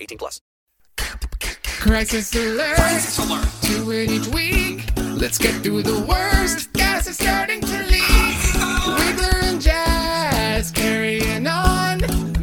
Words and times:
18 0.00 0.18
plus. 0.18 0.40
Crisis 1.80 2.34
alert. 2.34 2.76
Crisis 2.76 3.18
alert. 3.18 3.48
Two 3.62 3.90
in 3.92 4.10
each 4.10 4.26
week. 4.28 4.90
Let's 4.96 5.38
get 5.38 5.62
through 5.62 5.82
the 5.82 6.00
worst. 6.00 6.72
Gas 6.72 7.06
is 7.06 7.16
starting 7.16 7.60
to 7.60 7.82
leak. 7.84 8.02
Wiggler 8.98 9.42
and 9.44 9.60
Jazz 9.60 10.70
carrying 10.70 11.46
on. 11.46 12.00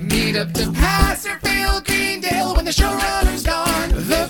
Meet 0.07 0.37
up 0.37 0.53
to 0.53 0.71
pass 0.71 1.25
or 1.27 1.37
fail 1.39 1.81
Greendale 1.81 2.55
when 2.55 2.65
the 2.65 2.71
showrunner's 2.71 3.43
gone. 3.43 3.89
The 3.89 4.29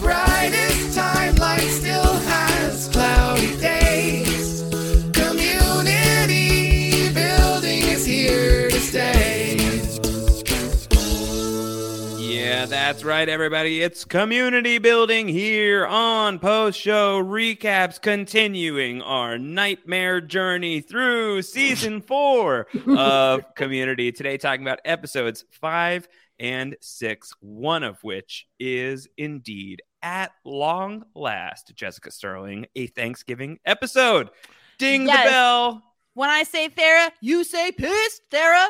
Yeah, 12.64 12.68
that's 12.68 13.04
right, 13.04 13.28
everybody. 13.28 13.82
It's 13.82 14.06
community 14.06 14.78
building 14.78 15.28
here 15.28 15.86
on 15.86 16.40
post 16.40 16.80
show 16.80 17.22
recaps, 17.22 18.02
continuing 18.02 19.02
our 19.02 19.38
nightmare 19.38 20.22
journey 20.22 20.80
through 20.80 21.42
season 21.42 22.00
four 22.08 22.68
of 22.88 23.54
community. 23.56 24.14
Today, 24.14 24.38
talking 24.38 24.62
about 24.66 24.80
episodes 24.86 25.44
five 25.52 26.08
and 26.40 26.78
six, 26.80 27.34
one 27.42 27.84
of 27.84 28.02
which 28.02 28.48
is 28.62 29.10
indeed 29.18 29.82
at 30.02 30.32
long 30.46 31.04
last, 31.14 31.74
Jessica 31.76 32.12
Sterling, 32.12 32.66
a 32.78 32.88
Thanksgiving 32.88 33.60
episode. 33.66 34.30
Ding 34.78 35.06
Yes. 35.08 35.26
the 35.26 35.30
bell. 35.32 35.84
When 36.14 36.30
I 36.30 36.44
say 36.44 36.70
Thera, 36.70 37.10
you 37.20 37.44
say 37.44 37.74
pissed, 37.74 38.22
Thera. 38.32 38.68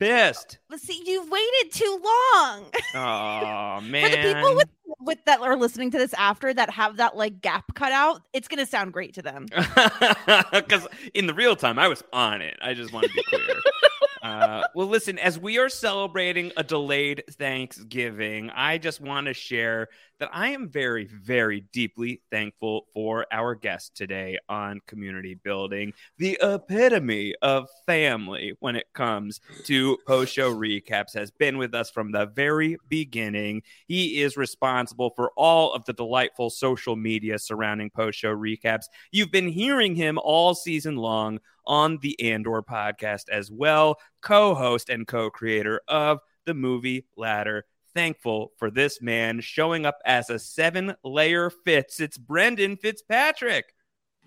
Pissed. 0.00 0.58
Let's 0.70 0.82
see, 0.82 1.02
you've 1.04 1.28
waited 1.30 1.72
too 1.72 2.00
long. 2.02 2.64
Oh, 2.92 3.80
man. 3.82 4.10
For 4.10 4.16
the 4.16 4.34
people 4.34 4.56
with, 4.56 4.68
with 4.98 5.24
that 5.26 5.40
are 5.40 5.54
listening 5.54 5.92
to 5.92 5.98
this 5.98 6.12
after 6.14 6.52
that 6.52 6.70
have 6.70 6.96
that 6.96 7.16
like 7.16 7.40
gap 7.40 7.72
cut 7.74 7.92
out, 7.92 8.22
it's 8.32 8.48
gonna 8.48 8.66
sound 8.66 8.92
great 8.92 9.14
to 9.14 9.22
them. 9.22 9.46
Because 10.52 10.88
in 11.14 11.28
the 11.28 11.34
real 11.34 11.54
time, 11.54 11.78
I 11.78 11.86
was 11.86 12.02
on 12.12 12.42
it. 12.42 12.58
I 12.60 12.74
just 12.74 12.92
want 12.92 13.06
to 13.06 13.12
be 13.12 13.22
clear. 13.22 13.46
uh, 14.22 14.62
well, 14.74 14.86
listen, 14.86 15.18
as 15.18 15.38
we 15.38 15.58
are 15.58 15.68
celebrating 15.68 16.52
a 16.56 16.62
delayed 16.62 17.24
Thanksgiving, 17.32 18.50
I 18.50 18.78
just 18.78 19.00
want 19.00 19.26
to 19.26 19.34
share 19.34 19.88
that 20.18 20.30
I 20.32 20.48
am 20.48 20.68
very, 20.68 21.06
very 21.06 21.62
deeply 21.72 22.20
thankful 22.30 22.86
for 22.92 23.26
our 23.32 23.54
guest 23.54 23.96
today 23.96 24.38
on 24.48 24.80
community 24.86 25.34
building, 25.34 25.94
the 26.18 26.38
epitome 26.42 27.34
of 27.40 27.68
family 27.86 28.52
when 28.60 28.76
it 28.76 28.86
comes 28.92 29.40
to 29.64 29.96
post 30.06 30.34
show 30.34 30.54
recaps, 30.54 31.14
has 31.14 31.30
been 31.30 31.56
with 31.56 31.74
us 31.74 31.90
from 31.90 32.12
the 32.12 32.26
very 32.26 32.76
beginning. 32.88 33.62
He 33.86 34.20
is 34.20 34.36
responsible 34.36 35.10
for 35.16 35.32
all 35.36 35.72
of 35.72 35.86
the 35.86 35.94
delightful 35.94 36.50
social 36.50 36.96
media 36.96 37.38
surrounding 37.38 37.90
post 37.90 38.18
show 38.18 38.36
recaps. 38.36 38.84
You've 39.10 39.32
been 39.32 39.48
hearing 39.48 39.94
him 39.94 40.18
all 40.22 40.54
season 40.54 40.96
long 40.96 41.40
on 41.70 41.98
the 42.02 42.20
Andor 42.20 42.62
podcast 42.62 43.28
as 43.30 43.48
well, 43.50 43.96
co 44.20 44.54
host 44.54 44.90
and 44.90 45.06
co 45.06 45.30
creator 45.30 45.80
of 45.86 46.18
the 46.44 46.52
movie 46.52 47.06
Ladder. 47.16 47.64
Thankful 47.94 48.52
for 48.58 48.70
this 48.70 49.00
man 49.00 49.40
showing 49.40 49.86
up 49.86 49.98
as 50.04 50.28
a 50.30 50.38
seven 50.38 50.94
layer 51.04 51.48
Fitz. 51.48 52.00
It's 52.00 52.18
Brendan 52.18 52.76
Fitzpatrick. 52.76 53.72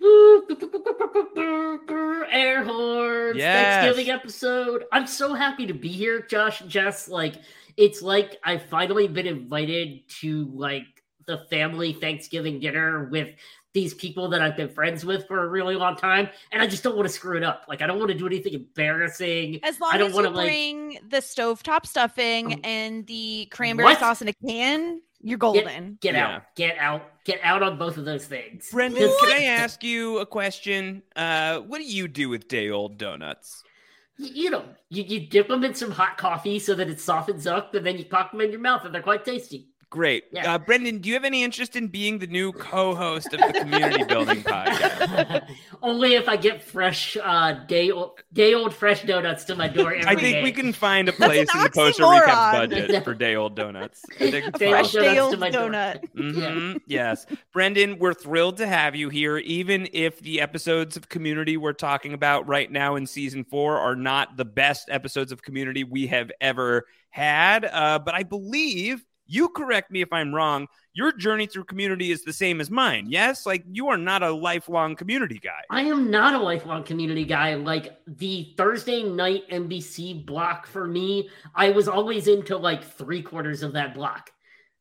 Air 2.30 2.64
horns, 2.64 3.36
Yes. 3.36 3.84
Thanksgiving 3.84 4.10
episode. 4.10 4.84
I'm 4.90 5.06
so 5.06 5.34
happy 5.34 5.66
to 5.66 5.74
be 5.74 5.88
here, 5.88 6.20
Josh 6.22 6.60
and 6.62 6.70
Jess. 6.70 7.08
Like, 7.08 7.34
it's 7.76 8.02
like 8.02 8.38
I've 8.42 8.64
finally 8.64 9.06
been 9.06 9.26
invited 9.26 10.08
to 10.20 10.50
like 10.52 10.84
the 11.26 11.38
family 11.50 11.92
Thanksgiving 11.92 12.60
dinner 12.60 13.04
with 13.10 13.28
these 13.74 13.92
people 13.92 14.28
that 14.28 14.40
I've 14.40 14.56
been 14.56 14.68
friends 14.68 15.04
with 15.04 15.26
for 15.26 15.42
a 15.42 15.48
really 15.48 15.74
long 15.74 15.96
time, 15.96 16.28
and 16.52 16.62
I 16.62 16.66
just 16.66 16.82
don't 16.84 16.94
want 16.96 17.08
to 17.08 17.12
screw 17.12 17.36
it 17.36 17.42
up. 17.42 17.64
Like, 17.68 17.82
I 17.82 17.86
don't 17.88 17.98
want 17.98 18.10
to 18.12 18.16
do 18.16 18.26
anything 18.26 18.54
embarrassing. 18.54 19.60
As 19.64 19.80
long 19.80 19.90
I 19.92 19.98
don't 19.98 20.10
as 20.10 20.14
wanna, 20.14 20.30
you 20.30 20.34
like- 20.36 20.46
bring 20.46 20.98
the 21.08 21.16
stovetop 21.18 21.84
stuffing 21.84 22.54
Um, 22.54 22.60
and 22.64 23.06
the 23.06 23.46
cranberry 23.50 23.86
what? 23.86 23.98
sauce 23.98 24.22
in 24.22 24.28
a 24.28 24.32
can, 24.32 25.00
you're 25.20 25.38
golden. 25.38 25.98
Get 26.00 26.14
Yeah. 26.14 26.36
out, 26.36 26.42
get 26.54 26.78
out, 26.78 27.02
get 27.24 27.40
out 27.42 27.62
on 27.64 27.76
both 27.76 27.96
of 27.96 28.04
those 28.04 28.26
things. 28.26 28.70
Brendan, 28.70 29.02
Because- 29.02 29.20
can 29.22 29.32
I 29.40 29.44
ask 29.44 29.82
you 29.82 30.18
a 30.18 30.26
question? 30.26 31.02
Uh, 31.16 31.58
what 31.60 31.78
do 31.78 31.84
you 31.84 32.06
do 32.06 32.28
with 32.28 32.46
day 32.46 32.70
old 32.70 32.96
donuts? 32.96 33.64
Y- 34.20 34.30
you 34.32 34.50
know, 34.50 34.64
you, 34.90 35.02
you 35.02 35.26
dip 35.26 35.48
them 35.48 35.64
in 35.64 35.74
some 35.74 35.90
hot 35.90 36.16
coffee 36.16 36.60
so 36.60 36.74
that 36.76 36.88
it 36.88 37.00
softens 37.00 37.44
up, 37.48 37.74
and 37.74 37.84
then 37.84 37.98
you 37.98 38.04
pop 38.04 38.30
them 38.30 38.40
in 38.40 38.52
your 38.52 38.60
mouth, 38.60 38.84
and 38.84 38.94
they're 38.94 39.02
quite 39.02 39.24
tasty. 39.24 39.66
Great. 39.94 40.24
Yeah. 40.32 40.54
Uh, 40.54 40.58
Brendan, 40.58 40.98
do 40.98 41.08
you 41.08 41.14
have 41.14 41.22
any 41.22 41.44
interest 41.44 41.76
in 41.76 41.86
being 41.86 42.18
the 42.18 42.26
new 42.26 42.50
co 42.50 42.96
host 42.96 43.32
of 43.32 43.38
the 43.38 43.60
community 43.60 44.02
building 44.08 44.42
podcast? 44.42 45.46
Only 45.82 46.14
if 46.14 46.28
I 46.28 46.34
get 46.36 46.64
fresh, 46.64 47.16
uh, 47.22 47.52
day 47.68 47.92
old, 47.92 48.18
day 48.32 48.54
old 48.54 48.74
fresh 48.74 49.04
donuts 49.04 49.44
to 49.44 49.54
my 49.54 49.68
door 49.68 49.94
every 49.94 50.04
I 50.10 50.16
think 50.20 50.34
day. 50.38 50.42
we 50.42 50.50
can 50.50 50.72
find 50.72 51.08
a 51.08 51.12
place 51.12 51.48
an 51.48 51.58
in 51.58 51.62
the 51.62 51.70
poster 51.70 52.02
recaps 52.02 52.24
oxymoron. 52.26 52.52
budget 52.70 53.04
for 53.04 53.14
day 53.14 53.36
old 53.36 53.54
donuts. 53.54 54.02
I 54.20 54.32
think 54.32 54.58
Day 54.58 54.70
Fresh 54.70 54.96
old 54.96 55.04
day 55.04 55.14
donuts 55.14 55.20
old 55.20 55.32
to 55.34 55.38
my 55.38 55.50
door. 55.50 55.70
donut. 55.70 56.04
Mhm, 56.16 56.80
Yes. 56.88 57.24
Brendan, 57.52 58.00
we're 58.00 58.14
thrilled 58.14 58.56
to 58.56 58.66
have 58.66 58.96
you 58.96 59.10
here, 59.10 59.38
even 59.38 59.88
if 59.92 60.18
the 60.18 60.40
episodes 60.40 60.96
of 60.96 61.08
Community 61.08 61.56
we're 61.56 61.72
talking 61.72 62.14
about 62.14 62.48
right 62.48 62.68
now 62.72 62.96
in 62.96 63.06
season 63.06 63.44
four 63.44 63.78
are 63.78 63.94
not 63.94 64.36
the 64.36 64.44
best 64.44 64.88
episodes 64.90 65.30
of 65.30 65.40
Community 65.42 65.84
we 65.84 66.08
have 66.08 66.32
ever 66.40 66.86
had. 67.10 67.64
Uh, 67.64 68.00
but 68.00 68.12
I 68.14 68.24
believe, 68.24 69.04
you 69.26 69.48
correct 69.48 69.90
me 69.90 70.02
if 70.02 70.12
I'm 70.12 70.34
wrong, 70.34 70.66
your 70.92 71.12
journey 71.12 71.46
through 71.46 71.64
Community 71.64 72.10
is 72.10 72.22
the 72.24 72.32
same 72.32 72.60
as 72.60 72.70
mine. 72.70 73.06
Yes? 73.08 73.46
Like 73.46 73.64
you 73.70 73.88
are 73.88 73.96
not 73.96 74.22
a 74.22 74.30
lifelong 74.30 74.94
Community 74.96 75.38
guy. 75.42 75.62
I 75.70 75.82
am 75.82 76.10
not 76.10 76.34
a 76.34 76.38
lifelong 76.38 76.84
community 76.84 77.24
guy. 77.24 77.54
Like 77.54 77.98
the 78.06 78.54
Thursday 78.56 79.02
night 79.02 79.42
NBC 79.50 80.24
block 80.26 80.66
for 80.66 80.86
me, 80.86 81.28
I 81.54 81.70
was 81.70 81.88
always 81.88 82.28
into 82.28 82.56
like 82.56 82.84
three 82.84 83.22
quarters 83.22 83.62
of 83.62 83.72
that 83.72 83.94
block, 83.94 84.30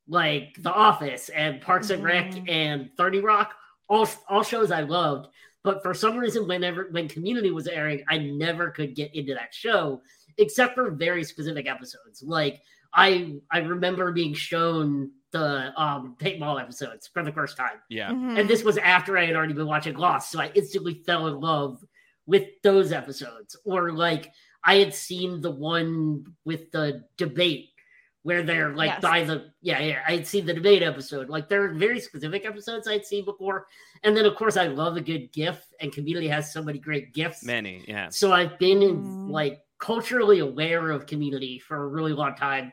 like 0.08 0.56
The 0.60 0.72
Office 0.72 1.30
and 1.30 1.62
Parks 1.62 1.90
and 1.90 2.04
Rec 2.04 2.32
Mhm. 2.32 2.50
and 2.50 2.90
Thirty 2.98 3.20
Rock, 3.20 3.54
all 3.90 4.08
all 4.28 4.44
shows 4.44 4.72
I 4.72 4.82
loved. 4.82 5.28
But 5.64 5.82
for 5.82 5.94
some 5.94 6.18
reason, 6.18 6.48
whenever 6.48 6.90
when 6.92 7.08
Community 7.08 7.50
was 7.50 7.68
airing, 7.68 8.04
I 8.10 8.18
never 8.18 8.70
could 8.70 8.96
get 8.96 9.16
into 9.16 9.34
that 9.36 9.54
show, 9.54 10.02
except 10.38 10.76
for 10.76 10.92
very 10.92 11.24
specific 11.24 11.68
episodes. 11.68 12.22
Like 12.22 12.62
I 12.94 13.36
I 13.52 13.60
remember 13.60 14.12
being 14.12 14.34
shown 14.34 15.12
the 15.32 15.74
um 15.82 16.16
Tate 16.20 16.40
Mall 16.40 16.60
episodes 16.60 17.08
for 17.08 17.24
the 17.24 17.32
first 17.32 17.58
time. 17.58 17.78
Yeah. 17.90 18.10
Mhm. 18.12 18.40
And 18.40 18.50
this 18.50 18.64
was 18.64 18.78
after 18.78 19.18
I 19.18 19.26
had 19.26 19.36
already 19.36 19.54
been 19.54 19.68
watching 19.68 19.96
Lost, 19.96 20.32
so 20.32 20.40
I 20.40 20.52
instantly 20.54 21.02
fell 21.06 21.28
in 21.28 21.40
love 21.40 21.84
with 22.26 22.46
those 22.62 22.92
episodes. 22.92 23.56
Or 23.66 23.92
like 23.92 24.32
I 24.64 24.76
had 24.76 24.94
seen 24.94 25.42
the 25.42 25.52
one 25.52 26.26
with 26.46 26.72
the 26.72 27.04
debate 27.18 27.70
where 28.22 28.44
they're 28.44 28.74
like 28.74 28.90
Yes. 28.92 29.02
by 29.02 29.24
the 29.24 29.52
yeah 29.62 29.80
yeah 29.82 30.00
I 30.08 30.14
had 30.18 30.28
seen 30.28 30.46
the 30.46 30.54
debate 30.54 30.84
episode. 30.84 31.30
Like 31.30 31.50
there 31.50 31.64
are 31.64 31.74
very 31.74 32.00
specific 32.00 32.46
episodes 32.46 32.88
I'd 32.88 33.06
seen 33.06 33.26
before, 33.26 33.66
and 34.04 34.16
then 34.16 34.26
of 34.26 34.36
course 34.36 34.56
I 34.56 34.68
love 34.68 34.96
a 34.98 35.02
good 35.02 35.32
GIF, 35.34 35.66
and 35.82 35.92
Community 35.92 36.28
has 36.28 36.54
so 36.54 36.62
many 36.64 36.78
great 36.80 37.12
GIFs. 37.14 37.44
Many. 37.44 37.84
Yeah. 37.88 38.10
So 38.10 38.32
I've 38.32 38.58
been 38.60 38.82
in, 38.84 39.04
Mm. 39.04 39.30
like 39.32 39.60
culturally 39.84 40.40
aware 40.40 40.92
of 40.92 41.06
community 41.06 41.60
for 41.60 41.84
a 41.84 41.88
really 41.90 42.14
long 42.14 42.34
time, 42.36 42.72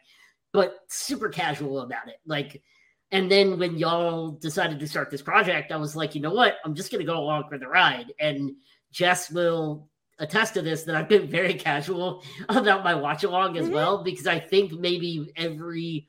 but 0.53 0.77
super 0.89 1.29
casual 1.29 1.81
about 1.81 2.07
it. 2.07 2.19
Like, 2.25 2.63
and 3.11 3.29
then 3.29 3.59
when 3.59 3.77
y'all 3.77 4.31
decided 4.31 4.79
to 4.79 4.87
start 4.87 5.11
this 5.11 5.21
project, 5.21 5.73
I 5.73 5.77
was 5.77 5.97
like, 5.97 6.15
you 6.15 6.21
know 6.21 6.33
what? 6.33 6.59
I'm 6.65 6.73
just 6.73 6.93
gonna 6.93 7.03
go 7.03 7.19
along 7.19 7.49
for 7.49 7.59
the 7.59 7.67
ride. 7.67 8.13
And 8.21 8.53
Jess 8.93 9.29
will 9.29 9.89
attest 10.21 10.55
to 10.55 10.63
this 10.63 10.85
that 10.85 10.95
I've 10.95 11.09
been 11.09 11.29
very 11.39 11.55
casual 11.55 12.23
about 12.49 12.85
my 12.85 12.95
watch 12.95 13.25
along 13.25 13.59
as 13.59 13.67
Mhm. 13.69 13.73
well, 13.73 14.05
because 14.05 14.29
I 14.29 14.39
think 14.39 14.71
maybe 14.71 15.33
every 15.35 16.07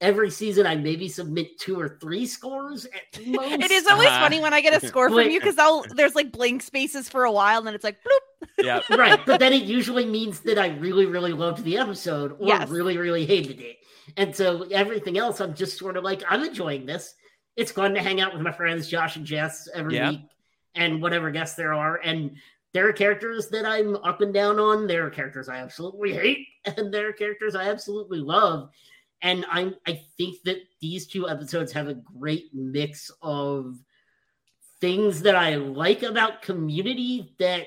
every 0.00 0.30
season 0.30 0.66
I 0.66 0.76
maybe 0.76 1.08
submit 1.08 1.58
two 1.58 1.80
or 1.80 1.96
three 2.00 2.26
scores 2.26 2.84
at 2.86 3.26
most. 3.26 3.50
It 3.64 3.70
is 3.70 3.86
always 3.86 4.08
Uh-huh. 4.08 4.20
funny 4.20 4.40
when 4.40 4.52
I 4.52 4.60
get 4.60 4.82
a 4.82 4.86
score 4.88 5.08
from 5.08 5.30
you 5.30 5.40
because 5.40 5.58
I'll 5.58 5.84
there's 5.94 6.14
like 6.14 6.32
blank 6.32 6.62
spaces 6.62 7.08
for 7.08 7.24
a 7.24 7.32
while 7.32 7.58
and 7.58 7.66
then 7.66 7.74
it's 7.74 7.84
like 7.84 7.96
bloop. 8.02 8.48
Yeah. 8.62 8.80
right 8.90 9.18
but 9.24 9.40
then 9.40 9.52
it 9.54 9.62
usually 9.62 10.04
means 10.04 10.40
that 10.40 10.58
i 10.58 10.68
really 10.76 11.06
really 11.06 11.32
loved 11.32 11.64
the 11.64 11.78
episode 11.78 12.32
or 12.32 12.46
Yes. 12.46 12.68
really 12.68 12.96
really 12.98 13.24
hated 13.24 13.60
it 13.60 13.76
and 14.18 14.34
so 14.36 14.62
everything 14.70 15.16
else 15.18 15.40
i'm 15.40 15.54
just 15.54 15.78
sort 15.78 15.96
of 15.96 16.04
like 16.04 16.22
i'm 16.28 16.42
enjoying 16.44 16.84
this 16.86 17.14
it's 17.56 17.72
fun 17.72 17.94
to 17.94 18.00
hang 18.02 18.20
out 18.20 18.32
with 18.34 18.42
my 18.42 18.52
friends 18.52 18.88
josh 18.88 19.16
and 19.16 19.24
jess 19.26 19.68
every 19.74 19.94
Yeah. 19.96 20.10
week 20.10 20.20
and 20.74 21.00
whatever 21.02 21.30
guests 21.30 21.56
there 21.56 21.72
are 21.74 21.96
and 22.04 22.36
there 22.72 22.86
are 22.88 22.92
characters 22.92 23.48
that 23.48 23.64
i'm 23.66 23.96
up 23.96 24.20
and 24.20 24.32
down 24.34 24.58
on 24.58 24.86
there 24.86 25.06
are 25.06 25.10
characters 25.10 25.48
i 25.48 25.56
absolutely 25.56 26.12
hate 26.12 26.46
and 26.76 26.92
there 26.92 27.08
are 27.08 27.12
characters 27.14 27.54
i 27.54 27.68
absolutely 27.68 28.18
love 28.18 28.70
and 29.22 29.44
i 29.50 29.72
i 29.86 30.00
think 30.16 30.36
that 30.44 30.58
these 30.80 31.06
two 31.06 31.28
episodes 31.28 31.72
have 31.72 31.88
a 31.88 31.94
great 32.18 32.46
mix 32.52 33.10
of 33.22 33.76
things 34.80 35.22
that 35.22 35.34
i 35.34 35.54
like 35.56 36.02
about 36.02 36.42
community 36.42 37.34
that 37.38 37.66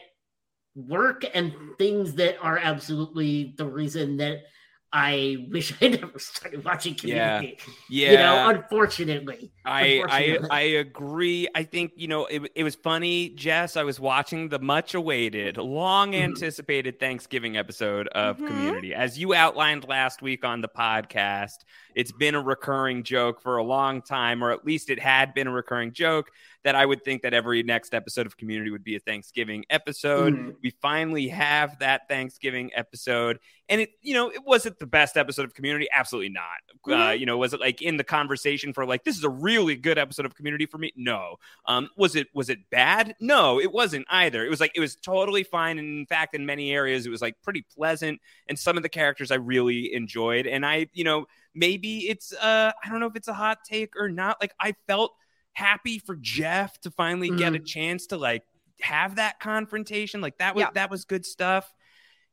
work 0.75 1.25
and 1.33 1.53
things 1.77 2.13
that 2.13 2.37
are 2.41 2.59
absolutely 2.59 3.53
the 3.57 3.65
reason 3.65 4.17
that 4.17 4.43
I 4.91 5.45
wish 5.51 5.73
I 5.81 5.89
never 5.89 6.17
started 6.17 6.65
watching 6.65 6.95
Community. 6.95 7.57
Yeah. 7.89 8.11
You 8.11 8.17
know, 8.17 8.49
unfortunately. 8.49 9.51
I, 9.65 9.81
I 9.81 9.85
Unfortunately. 9.85 10.49
I 10.51 10.61
agree. 10.61 11.47
I 11.53 11.63
think 11.63 11.91
you 11.95 12.07
know 12.07 12.25
it, 12.25 12.51
it 12.55 12.63
was 12.63 12.75
funny, 12.75 13.29
Jess. 13.29 13.77
I 13.77 13.83
was 13.83 13.99
watching 13.99 14.49
the 14.49 14.57
much 14.59 14.95
awaited, 14.95 15.57
long 15.57 16.13
Mhm. 16.13 16.23
anticipated 16.23 16.99
Thanksgiving 16.99 17.55
episode 17.55 18.07
of 18.09 18.37
Mhm. 18.39 18.47
Community, 18.47 18.93
as 18.95 19.19
you 19.19 19.33
outlined 19.35 19.87
last 19.87 20.21
week 20.21 20.43
on 20.43 20.61
the 20.61 20.69
podcast. 20.69 21.57
It's 21.95 22.11
been 22.13 22.33
a 22.35 22.41
recurring 22.41 23.03
joke 23.03 23.41
for 23.41 23.57
a 23.57 23.63
long 23.63 24.01
time, 24.01 24.43
or 24.43 24.51
at 24.51 24.63
least 24.65 24.89
it 24.89 24.99
had 24.99 25.33
been 25.33 25.47
a 25.47 25.51
recurring 25.51 25.91
joke 25.91 26.31
that 26.63 26.75
I 26.75 26.85
would 26.85 27.03
think 27.05 27.21
that 27.21 27.33
every 27.33 27.63
next 27.63 27.93
episode 27.93 28.25
of 28.25 28.35
Community 28.35 28.69
would 28.69 28.83
be 28.83 28.95
a 28.95 28.99
Thanksgiving 28.99 29.63
episode. 29.69 30.33
Mhm. 30.35 30.55
We 30.61 30.71
finally 30.81 31.29
have 31.29 31.79
that 31.79 32.07
Thanksgiving 32.09 32.69
episode, 32.75 33.39
and 33.69 33.79
it 33.81 33.91
you 34.01 34.13
know 34.13 34.29
it 34.29 34.43
wasn't 34.43 34.77
the 34.79 34.85
best 34.85 35.15
episode 35.15 35.45
of 35.45 35.53
Community. 35.53 35.87
Absolutely 35.91 36.29
not. 36.29 36.43
Uh, 36.85 36.89
Mhm. 37.11 37.19
you 37.19 37.25
know, 37.25 37.37
was 37.37 37.53
it 37.53 37.59
like 37.61 37.81
in 37.81 37.95
the 37.97 38.03
conversation 38.03 38.73
for 38.73 38.85
like 38.85 39.03
this 39.05 39.17
is 39.17 39.23
a 39.23 39.29
really 39.29 39.75
good 39.77 39.97
episode 39.97 40.25
of 40.25 40.35
Community 40.35 40.65
for 40.65 40.77
me? 40.77 40.91
No. 40.97 41.37
Um, 41.65 41.89
was 41.95 42.15
it 42.15 42.27
was 42.33 42.49
it 42.49 42.69
bad? 42.69 43.15
No, 43.21 43.59
it 43.59 43.71
wasn't 43.71 44.05
either. 44.09 44.45
It 44.45 44.49
was 44.49 44.59
like 44.59 44.71
it 44.75 44.81
was 44.81 44.95
totally 44.97 45.43
fine, 45.43 45.79
and 45.79 45.99
in 45.99 46.05
fact, 46.05 46.35
in 46.35 46.45
many 46.45 46.71
areas, 46.73 47.05
it 47.05 47.09
was 47.09 47.21
like 47.21 47.41
pretty 47.41 47.65
pleasant. 47.75 48.19
And 48.47 48.59
some 48.59 48.75
of 48.75 48.83
the 48.83 48.89
characters 48.89 49.31
I 49.31 49.35
really 49.35 49.93
enjoyed, 49.93 50.45
and 50.45 50.65
I 50.65 50.87
you 50.93 51.03
know 51.05 51.25
maybe 51.55 52.07
it's 52.09 52.33
uh 52.33 52.71
I 52.83 52.89
don't 52.89 52.99
know 52.99 53.07
if 53.07 53.15
it's 53.15 53.27
a 53.27 53.33
hot 53.33 53.59
take 53.63 53.95
or 53.97 54.09
not. 54.09 54.37
Like 54.41 54.53
I 54.59 54.73
felt 54.87 55.15
happy 55.59 55.99
for 55.99 56.15
Jeff 56.15 56.79
to 56.81 56.91
finally 56.91 57.29
get 57.29 57.53
a 57.53 57.59
chance 57.59 58.07
to 58.07 58.17
like 58.17 58.43
have 58.81 59.15
that 59.17 59.39
confrontation. 59.39 60.21
Like 60.21 60.37
that 60.37 60.55
was 60.55 60.61
Yeah. 60.63 60.71
that 60.75 60.89
was 60.89 61.05
good 61.05 61.25
stuff. 61.25 61.71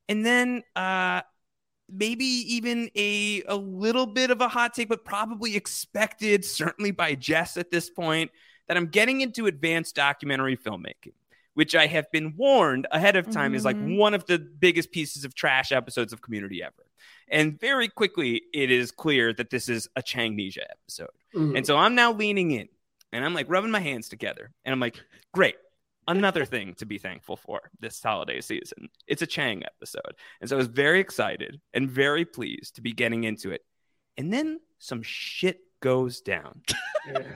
And 0.09 0.25
then 0.25 0.63
uh 0.77 1.23
maybe 1.89 2.25
even 2.25 2.91
a 2.97 3.43
a 3.49 3.57
little 3.57 4.07
bit 4.07 4.31
of 4.31 4.41
a 4.41 4.49
hot 4.49 4.75
take, 4.75 4.89
but 4.89 5.05
probably 5.05 5.57
expected, 5.57 6.45
certainly 6.45 6.91
by 6.93 7.15
Jess 7.15 7.57
at 7.57 7.71
this 7.71 7.91
point, 7.91 8.31
that 8.69 8.77
I'm 8.77 8.87
getting 8.87 9.21
into 9.21 9.47
advanced 9.47 9.95
documentary 9.97 10.57
filmmaking, 10.57 11.15
which 11.55 11.75
I 11.75 11.87
have 11.87 12.11
been 12.13 12.35
warned 12.37 12.87
ahead 12.93 13.17
of 13.17 13.31
time 13.31 13.55
is 13.55 13.65
like 13.65 13.77
Mhm. 13.77 13.97
one 13.97 14.15
of 14.15 14.27
the 14.27 14.39
biggest 14.39 14.91
pieces 14.93 15.25
of 15.25 15.35
trash 15.35 15.73
episodes 15.73 16.13
of 16.13 16.21
Community 16.23 16.63
ever. 16.63 16.85
And 17.29 17.59
very 17.59 17.89
quickly, 17.89 18.43
it 18.53 18.71
is 18.71 18.91
clear 18.93 19.33
that 19.33 19.51
this 19.51 19.69
is 19.69 19.89
a 19.97 20.03
Changnesia 20.03 20.65
episode. 20.71 21.11
Mhm. 21.35 21.57
And 21.57 21.67
so 21.67 21.77
I'm 21.77 21.95
now 21.97 22.13
leaning 22.13 22.53
in 22.53 22.69
and 23.17 23.25
I'm 23.25 23.35
like 23.35 23.51
rubbing 23.51 23.71
my 23.71 23.81
hands 23.81 24.09
together. 24.09 24.53
And 24.65 24.73
I'm 24.73 24.81
like, 24.81 24.97
great. 25.33 25.57
Another 26.09 26.45
thing 26.45 26.75
to 26.75 26.87
be 26.87 26.99
thankful 26.99 27.37
for 27.37 27.71
this 27.81 28.01
holiday 28.01 28.41
season. 28.41 28.89
It's 29.09 29.23
a 29.23 29.27
Chang 29.27 29.65
episode. 29.65 30.15
And 30.41 30.49
so 30.49 30.57
I 30.57 30.59
was 30.59 30.69
very 30.69 31.01
excited 31.01 31.61
and 31.75 31.91
very 31.91 32.25
pleased 32.25 32.77
to 32.77 32.81
be 32.81 32.93
getting 32.93 33.25
into 33.25 33.51
it. 33.51 33.63
And 34.17 34.33
then 34.33 34.61
some 34.79 35.03
shit 35.03 35.61
goes 35.81 36.21
down 36.21 36.63